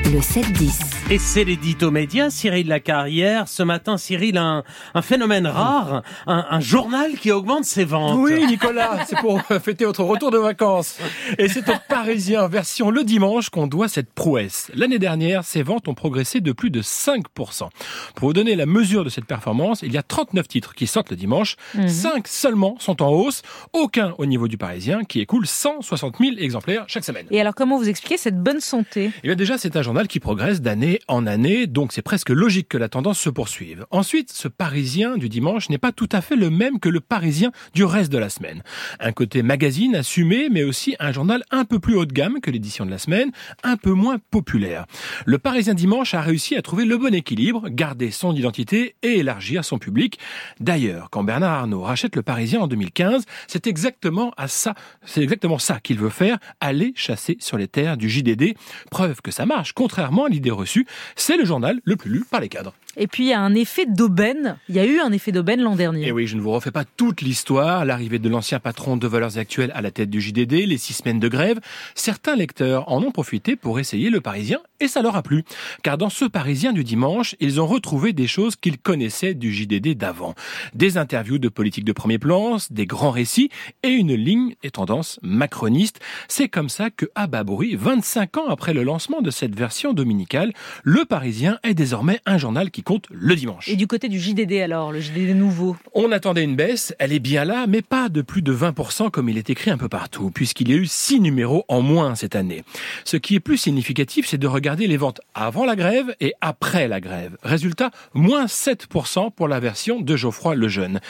[0.07, 0.92] Le 7-10.
[1.13, 3.47] Et c'est l'édito média, Cyril Lacarrière.
[3.47, 8.19] Ce matin, Cyril, un, un phénomène rare, un, un journal qui augmente ses ventes.
[8.19, 10.97] Oui, Nicolas, c'est pour fêter votre retour de vacances.
[11.37, 14.71] Et c'est au Parisien, version le dimanche, qu'on doit cette prouesse.
[14.75, 17.69] L'année dernière, ses ventes ont progressé de plus de 5%.
[18.15, 21.11] Pour vous donner la mesure de cette performance, il y a 39 titres qui sortent
[21.11, 21.57] le dimanche.
[21.75, 21.89] Mhm.
[21.89, 23.43] 5 seulement sont en hausse.
[23.75, 27.27] Aucun au niveau du Parisien, qui écoule 160 000 exemplaires chaque semaine.
[27.31, 29.11] Et alors, comment vous expliquez cette bonne santé?
[29.23, 32.69] Eh bien déjà, c'est un journal qui progresse d'année en année, donc c'est presque logique
[32.69, 33.87] que la tendance se poursuive.
[33.91, 37.53] Ensuite, ce Parisien du dimanche n'est pas tout à fait le même que le Parisien
[37.75, 38.63] du reste de la semaine.
[39.01, 42.51] Un côté magazine assumé, mais aussi un journal un peu plus haut de gamme que
[42.51, 43.31] l'édition de la semaine,
[43.63, 44.87] un peu moins populaire.
[45.27, 49.65] Le Parisien dimanche a réussi à trouver le bon équilibre, garder son identité et élargir
[49.65, 50.19] son public.
[50.61, 54.75] D'ailleurs, quand Bernard Arnault rachète le Parisien en 2015, c'est exactement à ça,
[55.05, 58.55] c'est exactement ça qu'il veut faire, aller chasser sur les terres du JDD.
[58.91, 62.41] Preuve que ça marche, contrairement à l'idée reçue, c'est le journal le plus lu par
[62.41, 62.75] les cadres.
[62.97, 64.57] Et puis, il y a un effet d'aubaine.
[64.69, 66.09] Il y a eu un effet d'aubaine l'an dernier.
[66.09, 69.39] Et oui, je ne vous refais pas toute l'histoire, l'arrivée de l'ancien patron de Valeurs
[69.39, 71.59] Actuelles à la tête du JDD, les six semaines de grève.
[71.95, 75.45] Certains lecteurs en ont profité pour essayer le Parisien et ça leur a plu.
[75.83, 79.95] Car dans ce Parisien du dimanche, ils ont retrouvé des choses qu'ils connaissaient du JDD
[79.97, 80.35] d'avant.
[80.75, 83.51] Des interviews de politiques de premier plan, des grands récits
[83.83, 86.01] et une ligne et tendance macroniste.
[86.29, 89.93] C'est comme ça que, à bas bruit, 25 ans après le lancement de cette version
[89.93, 93.69] dominicale, le Parisien est désormais un journal qui compte le dimanche.
[93.69, 97.19] Et du côté du JDD alors, le JDD nouveau On attendait une baisse, elle est
[97.19, 100.31] bien là, mais pas de plus de 20% comme il est écrit un peu partout,
[100.31, 102.65] puisqu'il y a eu six numéros en moins cette année.
[103.05, 106.89] Ce qui est plus significatif, c'est de regarder les ventes avant la grève et après
[106.89, 107.37] la grève.
[107.43, 111.01] Résultat, moins 7% pour la version de Geoffroy Lejeune.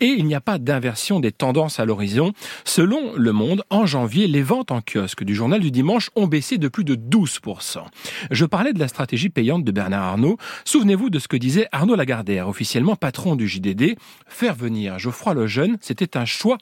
[0.00, 2.32] Et il n'y a pas d'inversion des tendances à l'horizon.
[2.64, 6.58] Selon Le Monde, en janvier, les ventes en kiosque du journal du dimanche ont baissé
[6.58, 7.78] de plus de 12%.
[8.30, 10.38] Je parlais de la stratégie payante de Bernard Arnault.
[10.64, 13.96] Souvenez-vous de ce que disait Arnaud Lagardère, officiellement patron du JDD.
[14.26, 16.58] Faire venir Geoffroy Lejeune, c'était un choix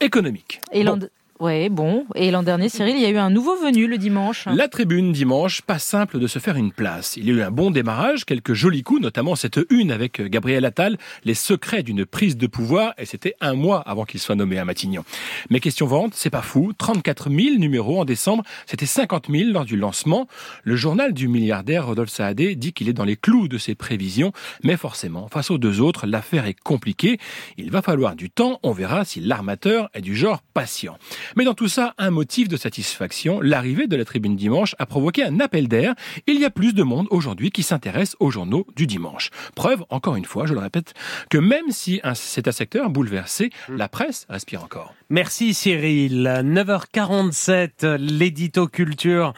[0.00, 0.60] économique.
[0.72, 1.08] Et Bon.
[1.40, 2.04] Ouais, bon.
[2.16, 4.46] Et l'an dernier, Cyril, il y a eu un nouveau venu le dimanche.
[4.46, 7.16] La tribune dimanche, pas simple de se faire une place.
[7.16, 10.64] Il y a eu un bon démarrage, quelques jolis coups, notamment cette une avec Gabriel
[10.64, 14.58] Attal, les secrets d'une prise de pouvoir, et c'était un mois avant qu'il soit nommé
[14.58, 15.04] à Matignon.
[15.48, 19.64] Mais question vente, c'est pas fou, 34 000 numéros en décembre, c'était 50 000 lors
[19.64, 20.26] du lancement.
[20.64, 24.32] Le journal du milliardaire Rodolphe Saadé dit qu'il est dans les clous de ses prévisions,
[24.64, 27.18] mais forcément, face aux deux autres, l'affaire est compliquée.
[27.56, 30.98] Il va falloir du temps, on verra si l'armateur est du genre patient.
[31.36, 35.24] Mais dans tout ça, un motif de satisfaction, l'arrivée de la tribune dimanche a provoqué
[35.24, 35.94] un appel d'air.
[36.26, 39.30] Il y a plus de monde aujourd'hui qui s'intéresse aux journaux du dimanche.
[39.54, 40.94] Preuve, encore une fois, je le répète,
[41.30, 44.94] que même si c'est un secteur bouleversé, la presse respire encore.
[45.10, 46.22] Merci Cyril.
[46.44, 49.32] 9h47, l'édito culture.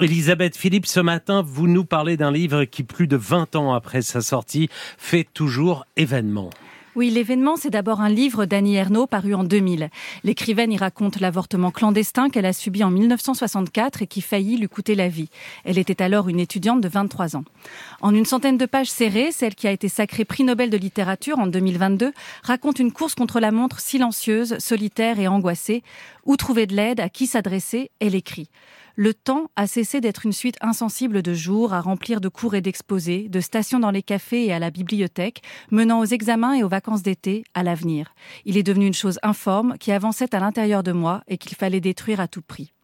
[0.00, 4.02] Elisabeth Philippe, ce matin, vous nous parlez d'un livre qui, plus de 20 ans après
[4.02, 6.50] sa sortie, fait toujours événement.
[6.96, 9.90] Oui, l'événement, c'est d'abord un livre d'Annie Ernaux paru en 2000.
[10.24, 14.96] L'écrivaine y raconte l'avortement clandestin qu'elle a subi en 1964 et qui faillit lui coûter
[14.96, 15.28] la vie.
[15.64, 17.44] Elle était alors une étudiante de 23 ans.
[18.00, 21.38] En une centaine de pages serrées, celle qui a été sacrée prix Nobel de littérature
[21.38, 22.12] en 2022
[22.42, 25.84] raconte une course contre la montre silencieuse, solitaire et angoissée.
[26.26, 28.48] Où trouver de l'aide À qui s'adresser Elle écrit.
[29.02, 32.60] Le temps a cessé d'être une suite insensible de jours à remplir de cours et
[32.60, 36.68] d'exposés, de stations dans les cafés et à la bibliothèque, menant aux examens et aux
[36.68, 38.12] vacances d'été, à l'avenir.
[38.44, 41.80] Il est devenu une chose informe qui avançait à l'intérieur de moi et qu'il fallait
[41.80, 42.74] détruire à tout prix.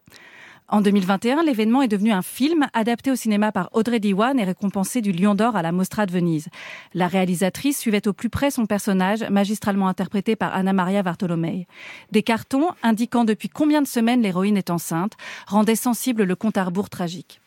[0.68, 5.00] En 2021, l'événement est devenu un film adapté au cinéma par Audrey Diwan et récompensé
[5.00, 6.48] du Lion d'Or à la Mostra de Venise.
[6.92, 11.68] La réalisatrice suivait au plus près son personnage, magistralement interprété par Anna Maria Bartolomei.
[12.10, 15.12] Des cartons indiquant depuis combien de semaines l'héroïne est enceinte
[15.46, 17.40] rendaient sensible le compte à rebours tragique.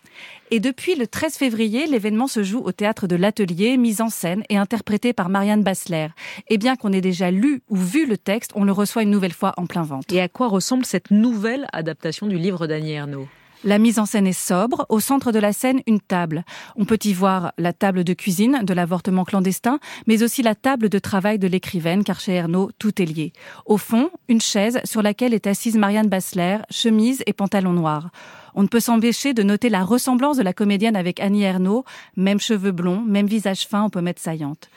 [0.52, 4.44] Et depuis le 13 février, l'événement se joue au théâtre de l'Atelier, mise en scène
[4.50, 6.08] et interprété par Marianne Bassler.
[6.48, 9.34] Et bien qu'on ait déjà lu ou vu le texte, on le reçoit une nouvelle
[9.34, 10.14] fois en plein ventre.
[10.14, 13.28] Et à quoi ressemble cette nouvelle adaptation du livre d'Annie Ernaux?
[13.66, 14.86] La mise en scène est sobre.
[14.88, 16.46] Au centre de la scène, une table.
[16.78, 20.88] On peut y voir la table de cuisine de l'avortement clandestin, mais aussi la table
[20.88, 23.34] de travail de l'écrivaine, car chez Ernaud, tout est lié.
[23.66, 28.12] Au fond, une chaise sur laquelle est assise Marianne Bassler, chemise et pantalon noir.
[28.56, 32.40] On ne peut s'empêcher de noter la ressemblance de la comédienne avec Annie Ernaux, même
[32.40, 34.70] cheveux blonds, même visage fin aux pommettes saillantes.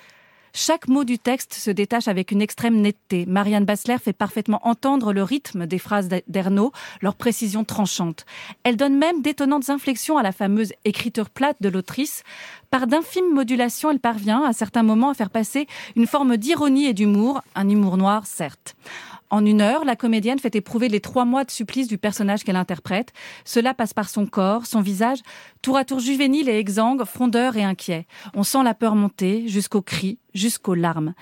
[0.55, 3.25] Chaque mot du texte se détache avec une extrême netteté.
[3.27, 8.27] Marianne Bassler fait parfaitement entendre le rythme des phrases d'Ernaud, leur précision tranchante.
[8.63, 12.23] Elle donne même d'étonnantes inflexions à la fameuse écriture plate de l'autrice.
[12.71, 16.93] Par d'infimes modulations, elle parvient à certains moments à faire passer une forme d'ironie et
[16.93, 18.77] d'humour, un humour noir certes.
[19.33, 22.55] En une heure, la comédienne fait éprouver les trois mois de supplice du personnage qu'elle
[22.55, 23.15] interprète.
[23.47, 25.21] Cela passe par son corps, son visage,
[25.63, 28.07] tour à tour juvénile et exsangue, frondeur et inquiet.
[28.35, 31.15] On sent la peur monter, jusqu'aux cris, jusqu'aux larmes.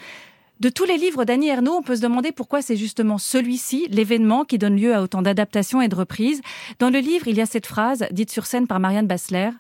[0.59, 4.45] De tous les livres d'Annie Ernaux, on peut se demander pourquoi c'est justement celui-ci, l'événement,
[4.45, 6.41] qui donne lieu à autant d'adaptations et de reprises.
[6.81, 9.51] Dans le livre, il y a cette phrase, dite sur scène par Marianne Bassler,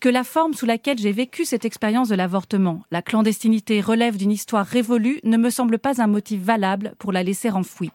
[0.00, 4.32] que la forme sous laquelle j'ai vécu cette expérience de l'avortement, la clandestinité relève d'une
[4.32, 7.90] histoire révolue, ne me semble pas un motif valable pour la laisser enfouie.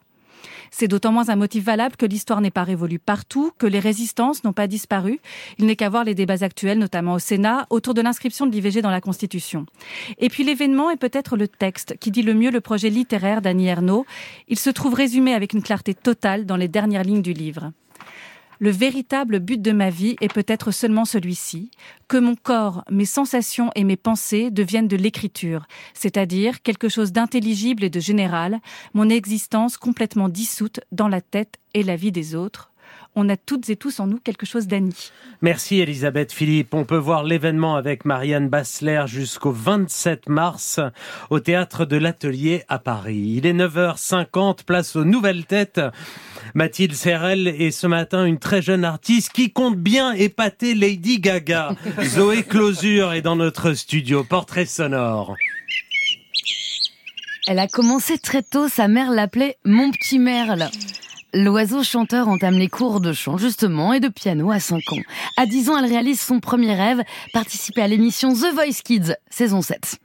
[0.71, 4.43] C'est d'autant moins un motif valable que l'histoire n'est pas révolue partout, que les résistances
[4.43, 5.19] n'ont pas disparu.
[5.57, 8.81] Il n'est qu'à voir les débats actuels, notamment au Sénat, autour de l'inscription de l'IVG
[8.81, 9.65] dans la Constitution.
[10.17, 13.67] Et puis l'événement est peut-être le texte qui dit le mieux le projet littéraire d'Annie
[13.67, 14.05] Ernaux.
[14.47, 17.71] Il se trouve résumé avec une clarté totale dans les dernières lignes du livre.
[18.61, 21.71] Le véritable but de ma vie est peut-être seulement celui-ci,
[22.09, 27.85] que mon corps, mes sensations et mes pensées deviennent de l'écriture, c'est-à-dire quelque chose d'intelligible
[27.85, 28.59] et de général,
[28.93, 32.68] mon existence complètement dissoute dans la tête et la vie des autres.
[33.15, 35.11] On a toutes et tous en nous quelque chose d'Annie.
[35.41, 36.73] Merci Elisabeth Philippe.
[36.73, 40.79] On peut voir l'événement avec Marianne Bassler jusqu'au 27 mars
[41.29, 43.33] au théâtre de l'Atelier à Paris.
[43.37, 45.81] Il est 9h50, place aux nouvelles têtes.
[46.53, 51.71] Mathilde Serrel est ce matin une très jeune artiste qui compte bien épater Lady Gaga.
[52.03, 54.23] Zoé Closure est dans notre studio.
[54.23, 55.35] Portrait sonore.
[57.47, 60.69] Elle a commencé très tôt, sa mère l'appelait mon petit merle.
[61.33, 65.01] L'oiseau chanteur entame les cours de chant justement et de piano à 5 ans.
[65.37, 69.61] À 10 ans, elle réalise son premier rêve, participer à l'émission The Voice Kids, saison
[69.61, 69.99] 7.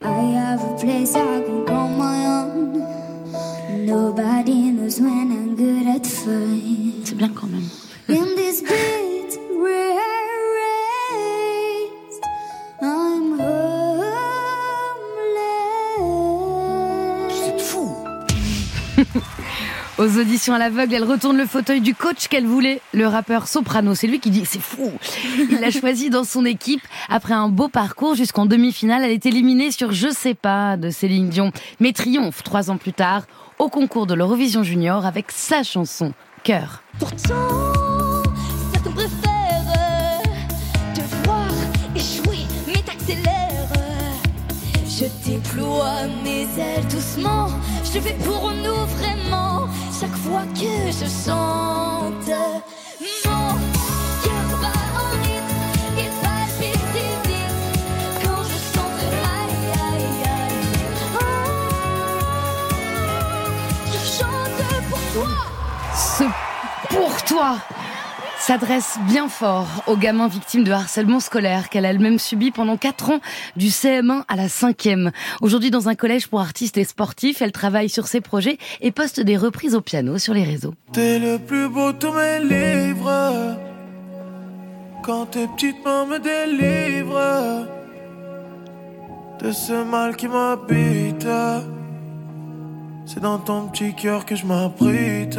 [7.05, 7.69] C'est bien quand même.
[19.97, 23.94] Aux auditions à l'aveugle, elle retourne le fauteuil du coach qu'elle voulait, le rappeur Soprano.
[23.94, 24.90] C'est lui qui dit c'est fou.
[25.39, 26.82] Il l'a choisi dans son équipe.
[27.08, 31.28] Après un beau parcours jusqu'en demi-finale, elle est éliminée sur Je sais pas de Céline
[31.28, 31.52] Dion.
[31.78, 33.23] Mais triomphe trois ans plus tard
[33.60, 36.82] au concours de l'Eurovision Junior avec sa chanson Cœur.
[36.98, 38.23] Pourtant,
[40.92, 41.47] te voir
[41.94, 43.73] échouer, mais t'accélères.
[44.89, 47.47] Je déploie mes ailes doucement,
[47.84, 49.14] je pour nous vraiment.
[50.34, 52.30] Que je chante.
[53.26, 53.54] Oh,
[63.86, 64.62] je chante
[66.90, 67.56] pour toi.
[68.47, 73.08] S'adresse bien fort aux gamins victimes de harcèlement scolaire qu'elle a elle-même subi pendant 4
[73.08, 73.20] ans
[73.56, 75.12] du CM1 à la 5e.
[75.40, 79.18] Aujourd'hui dans un collège pour artistes et sportifs, elle travaille sur ses projets et poste
[79.18, 80.74] des reprises au piano sur les réseaux.
[80.92, 83.56] T'es le plus beau tous mes livres.
[85.02, 87.66] Quand tes petites mains me délivrent
[89.40, 91.26] de ce mal qui m'habite,
[93.06, 95.39] c'est dans ton petit cœur que je m'abrite.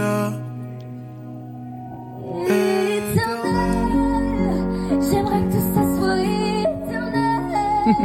[5.11, 7.41] J'aimerais que tout ça soit éternel.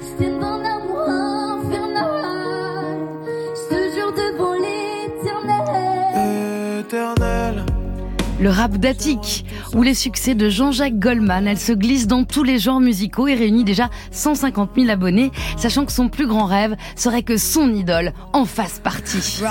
[0.00, 2.08] Je t'aime d'un amour infernal.
[3.54, 5.66] Je te jure devant l'éternel.
[6.80, 7.66] Éternel.
[8.40, 9.44] Le rap d'Attic
[9.74, 11.48] ou les succès de Jean-Jacques Goldman.
[11.48, 15.84] Elle se glisse dans tous les genres musicaux et réunit déjà 150 000 abonnés, sachant
[15.84, 19.42] que son plus grand rêve serait que son idole en fasse partie.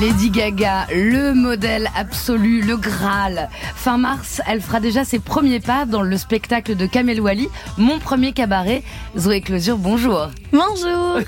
[0.00, 3.48] Lady Gaga, le modèle absolu, le Graal.
[3.74, 7.98] Fin mars, elle fera déjà ses premiers pas dans le spectacle de Kamel Wally, Mon
[7.98, 8.82] premier cabaret.
[9.16, 10.28] Zoé Closure, bonjour.
[10.52, 11.20] Bonjour.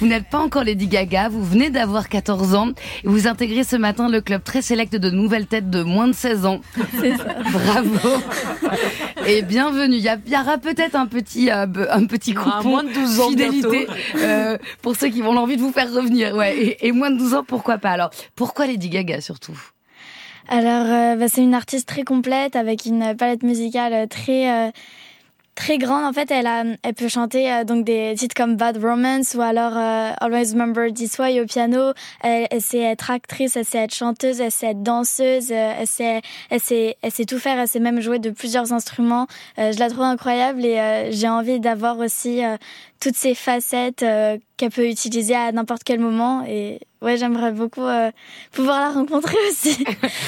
[0.00, 3.76] Vous n'êtes pas encore Lady Gaga, vous venez d'avoir 14 ans et vous intégrez ce
[3.76, 6.60] matin le club très sélect de nouvelles têtes de moins de 16 ans.
[6.98, 7.26] C'est ça.
[7.52, 8.22] Bravo.
[9.26, 9.96] Et bienvenue.
[9.96, 13.86] Il y, aura peut-être un petit, euh, un petit coupon moins de 12 ans fidélité
[14.16, 16.34] euh, pour ceux qui ont l'envie de vous faire revenir.
[16.34, 16.56] Ouais.
[16.56, 19.58] Et, et moins de 12 ans, pourquoi pas Alors, pourquoi Lady Gaga surtout?
[20.46, 24.70] Alors, euh, bah, c'est une artiste très complète avec une palette musicale très, euh,
[25.56, 28.76] très grande, en fait, elle, a, elle peut chanter euh, donc des titres comme Bad
[28.76, 29.76] Romance ou alors
[30.20, 31.92] Always Remember This Way au piano.
[32.22, 36.22] Elle, elle, sait être actrice, elle sait être chanteuse, elle sait être danseuse, elle sait,
[36.50, 37.58] elle sait, elle sait tout faire.
[37.58, 39.26] Elle sait même jouer de plusieurs instruments.
[39.56, 42.42] Je la trouve incroyable et j'ai envie d'avoir aussi
[43.00, 44.04] toutes ces facettes
[44.56, 46.44] qu'elle peut utiliser à n'importe quel moment.
[46.46, 47.86] Et ouais, j'aimerais beaucoup
[48.52, 49.84] pouvoir la rencontrer aussi.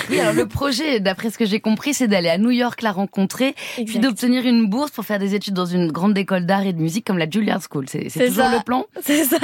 [0.08, 2.92] oui, alors le projet, d'après ce que j'ai compris, c'est d'aller à New York la
[2.92, 3.84] rencontrer, exact.
[3.86, 6.80] puis d'obtenir une bourse pour faire des études dans une grande école d'art et de
[6.80, 7.86] musique comme la Juilliard School.
[7.88, 8.56] C'est toujours ça.
[8.56, 9.38] le plan C'est ça.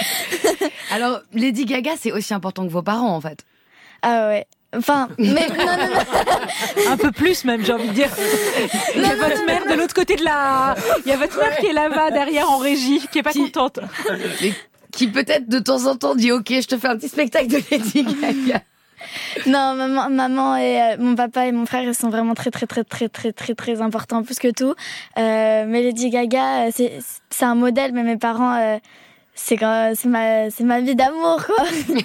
[0.90, 3.44] alors, Lady Gaga, c'est aussi important que vos parents, en fait.
[4.02, 4.46] Ah ouais.
[4.76, 6.92] Enfin, mais non, non, non.
[6.92, 8.10] Un peu plus même, j'ai envie de dire.
[8.94, 10.74] Il y a votre mère de l'autre côté de la.
[11.06, 13.50] Il y a votre mère qui est là-bas derrière en régie, qui est pas qui...
[13.50, 13.80] contente.
[14.42, 14.52] Mais
[14.92, 17.60] qui peut-être de temps en temps dit ok, je te fais un petit spectacle de
[17.70, 18.62] Lady Gaga.
[19.46, 22.66] Non, maman, maman et euh, mon papa et mon frère, ils sont vraiment très, très,
[22.66, 24.74] très, très, très, très, très importants, plus que tout.
[25.18, 28.78] Euh, mais Lady Gaga, c'est un modèle, mais mes parents, euh,
[29.40, 31.64] c'est ma, vie d'amour, quoi.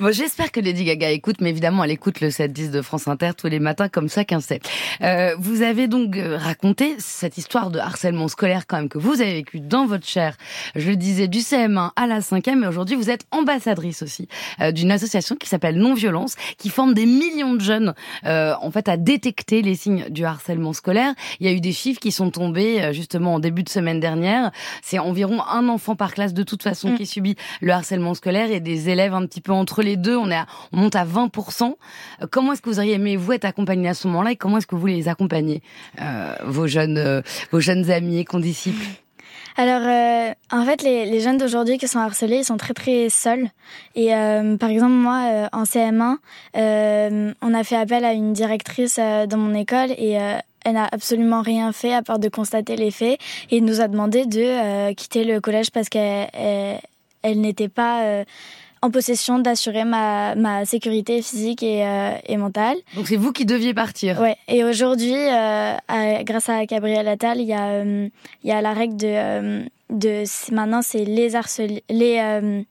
[0.00, 3.30] bon, j'espère que Lady Gaga écoute, mais évidemment, elle écoute le 7-10 de France Inter
[3.36, 4.60] tous les matins, comme chacun sait.
[5.00, 9.34] Euh, vous avez donc raconté cette histoire de harcèlement scolaire, quand même, que vous avez
[9.34, 10.36] vécu dans votre chair.
[10.74, 14.28] Je le disais, du CM1 à la 5e, et aujourd'hui, vous êtes ambassadrice aussi
[14.60, 17.94] euh, d'une association qui s'appelle Non-Violence, qui forme des millions de jeunes,
[18.26, 21.14] euh, en fait, à détecter les signes du harcèlement scolaire.
[21.38, 24.50] Il y a eu des chiffres qui sont tombés, justement, en début de semaine dernière.
[24.82, 26.96] C'est environ un enfant par classe de toute façon mmh.
[26.96, 30.16] qui subit le harcèlement scolaire et des élèves un petit peu entre les deux.
[30.16, 31.74] On, est à, on monte à 20%.
[32.30, 34.66] Comment est-ce que vous auriez aimé vous être accompagné à ce moment-là et comment est-ce
[34.66, 35.62] que vous les accompagnez,
[36.00, 39.01] euh, vos jeunes, euh, vos jeunes amis et condisciples?
[39.56, 43.08] Alors, euh, en fait, les, les jeunes d'aujourd'hui qui sont harcelés, ils sont très très
[43.08, 43.48] seuls.
[43.94, 46.16] Et euh, par exemple, moi, euh, en CM1,
[47.42, 50.18] on a fait appel à une directrice dans mon école et
[50.64, 53.18] elle n'a absolument rien fait à part de constater les faits
[53.50, 56.80] et nous a demandé de euh, quitter le collège parce qu'elle elle,
[57.22, 58.24] elle n'était pas euh,
[58.82, 62.76] en possession d'assurer ma, ma sécurité physique et, euh, et mentale.
[62.96, 64.20] Donc c'est vous qui deviez partir.
[64.20, 64.36] Ouais.
[64.48, 65.14] Et aujourd'hui,
[66.24, 68.10] grâce à Gabriel Attal, il y a il
[68.44, 72.64] y a la règle de de maintenant c'est les harcelés les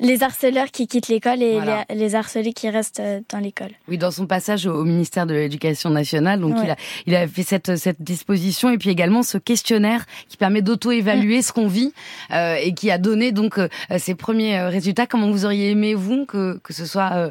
[0.00, 1.84] les harceleurs qui quittent l'école et voilà.
[1.90, 3.70] les, les, harcelés qui restent euh, dans l'école.
[3.88, 6.64] Oui, dans son passage au, ministère de l'Éducation nationale, donc ouais.
[6.64, 10.62] il, a, il a fait cette, cette disposition et puis également ce questionnaire qui permet
[10.62, 11.42] d'auto-évaluer mmh.
[11.42, 11.92] ce qu'on vit
[12.30, 13.68] euh, et qui a donné donc euh,
[13.98, 15.06] ses premiers résultats.
[15.06, 17.30] Comment vous auriez aimé vous que que ce soit euh,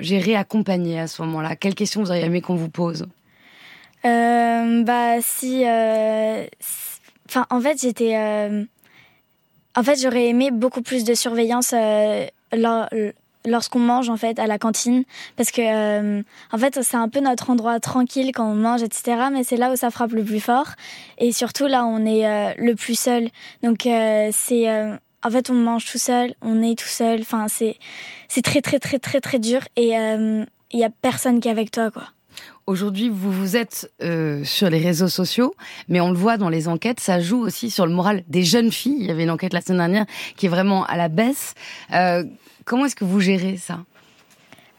[0.00, 1.56] géré, accompagné à ce moment-là?
[1.56, 3.06] Quelles questions vous auriez aimé qu'on vous pose?
[4.04, 5.64] Bah si,
[7.28, 8.14] enfin en fait j'étais
[9.76, 12.88] en fait, j'aurais aimé beaucoup plus de surveillance euh, lors,
[13.46, 15.04] lorsqu'on mange en fait à la cantine,
[15.36, 16.22] parce que euh,
[16.52, 19.28] en fait c'est un peu notre endroit tranquille quand on mange, etc.
[19.32, 20.68] Mais c'est là où ça frappe le plus fort,
[21.18, 23.28] et surtout là on est euh, le plus seul.
[23.62, 27.20] Donc euh, c'est en fait on mange tout seul, on est tout seul.
[27.20, 27.76] Enfin c'est
[28.28, 31.70] c'est très très très très très dur, et il y a personne qui est avec
[31.70, 32.04] toi quoi.
[32.66, 35.54] Aujourd'hui, vous vous êtes euh, sur les réseaux sociaux,
[35.88, 38.72] mais on le voit dans les enquêtes, ça joue aussi sur le moral des jeunes
[38.72, 38.96] filles.
[38.98, 41.54] Il y avait une enquête la semaine dernière qui est vraiment à la baisse.
[41.92, 42.24] Euh,
[42.64, 43.84] comment est-ce que vous gérez ça?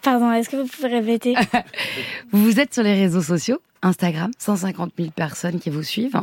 [0.01, 1.35] Pardon, est-ce que vous pouvez répéter?
[2.33, 6.19] Vous êtes sur les réseaux sociaux, Instagram, 150 000 personnes qui vous suivent.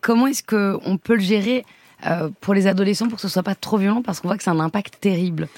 [0.00, 1.64] Comment est-ce que on peut le gérer
[2.06, 4.44] euh, pour les adolescents pour que ce soit pas trop violent parce qu'on voit que
[4.44, 5.48] c'est un impact terrible?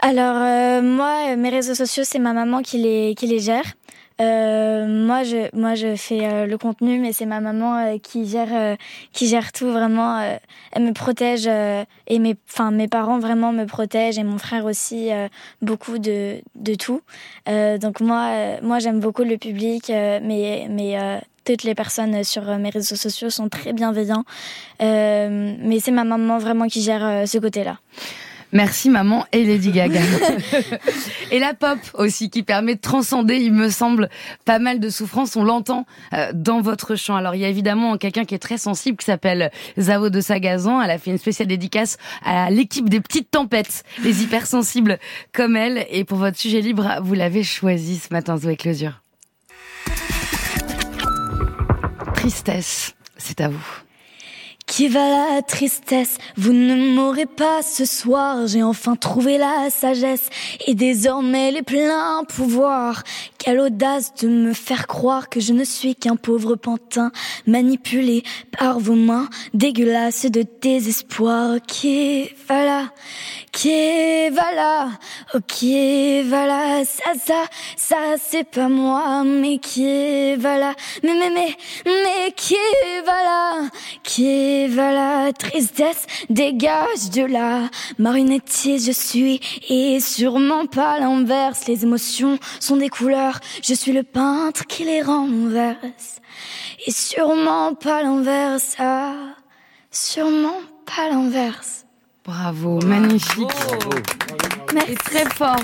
[0.00, 3.64] Alors euh, moi, mes réseaux sociaux, c'est ma maman qui les qui les gère.
[4.20, 8.26] Euh, moi, je, moi, je fais euh, le contenu, mais c'est ma maman euh, qui
[8.26, 8.76] gère, euh,
[9.12, 10.18] qui gère tout vraiment.
[10.18, 10.36] Euh,
[10.72, 15.10] elle me protège et mes, enfin, mes parents vraiment me protègent et mon frère aussi
[15.62, 17.00] beaucoup de, de tout.
[17.46, 22.96] donc moi, moi, j'aime beaucoup le public, mais, mais toutes les personnes sur mes réseaux
[22.96, 24.24] sociaux sont très bienveillants.
[24.80, 27.78] mais c'est ma maman vraiment qui gère ce côté-là.
[28.52, 30.00] Merci maman et Lady Gaga.
[31.30, 34.08] et la pop aussi qui permet de transcender, il me semble,
[34.44, 35.36] pas mal de souffrances.
[35.36, 37.16] On l'entend euh, dans votre chant.
[37.16, 40.80] Alors il y a évidemment quelqu'un qui est très sensible qui s'appelle Zao de Sagazan.
[40.80, 44.98] Elle a fait une spéciale dédicace à l'équipe des petites tempêtes, les hypersensibles
[45.32, 45.86] comme elle.
[45.90, 49.02] Et pour votre sujet libre, vous l'avez choisi ce matin, Zoé Closure.
[52.14, 53.85] Tristesse, c'est à vous.
[54.66, 56.18] Qui va la tristesse?
[56.36, 58.48] Vous ne m'aurez pas ce soir.
[58.48, 60.28] J'ai enfin trouvé la sagesse
[60.66, 63.04] et désormais les pleins pouvoirs.
[63.46, 67.12] Quelle audace de me faire croire que je ne suis qu'un pauvre pantin
[67.46, 68.24] manipulé
[68.58, 71.58] par vos mains dégueulasses de désespoir.
[71.64, 72.92] Qui va là
[73.52, 74.88] Qui voilà,
[75.34, 75.64] ok,
[76.28, 77.44] voilà, ça, ça,
[77.76, 82.56] ça, c'est pas moi, mais qui va là, mais, mais, mais, mais qui
[83.04, 83.68] va là,
[84.02, 91.84] qui va là, tristesse, dégage de là, marionnettiste je suis, et sûrement pas l'inverse, les
[91.84, 96.20] émotions sont des couleurs, je suis le peintre qui les renverse,
[96.86, 99.34] et sûrement pas l'inverse, ah,
[99.90, 101.86] sûrement pas l'inverse.
[102.24, 103.48] Bravo, magnifique.
[104.74, 104.94] Merci.
[104.96, 105.56] très fort.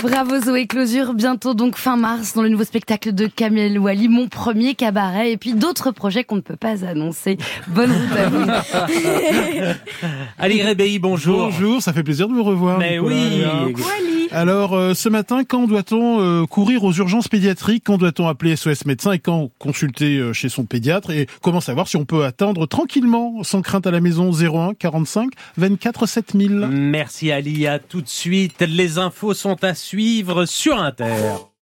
[0.00, 4.28] Bravo Zoé Closure, bientôt donc fin mars dans le nouveau spectacle de Kamel Wally, mon
[4.28, 7.36] premier cabaret et puis d'autres projets qu'on ne peut pas annoncer.
[7.66, 8.46] Bonne route à vous.
[10.38, 11.46] Ali Rébéi, bonjour.
[11.46, 12.78] Bonjour, ça fait plaisir de vous revoir.
[12.78, 13.16] Mais Nicolas.
[13.66, 13.78] oui.
[14.30, 17.84] Alors, euh, ce matin, quand doit-on euh, courir aux urgences pédiatriques?
[17.86, 21.10] Quand doit-on appeler SOS médecin Et quand consulter euh, chez son pédiatre?
[21.10, 25.30] Et comment savoir si on peut attendre tranquillement, sans crainte à la maison, 01 45
[25.56, 28.60] 24 7000 Merci Ali, à tout de suite.
[28.60, 31.36] Les infos sont à suivre sur Inter.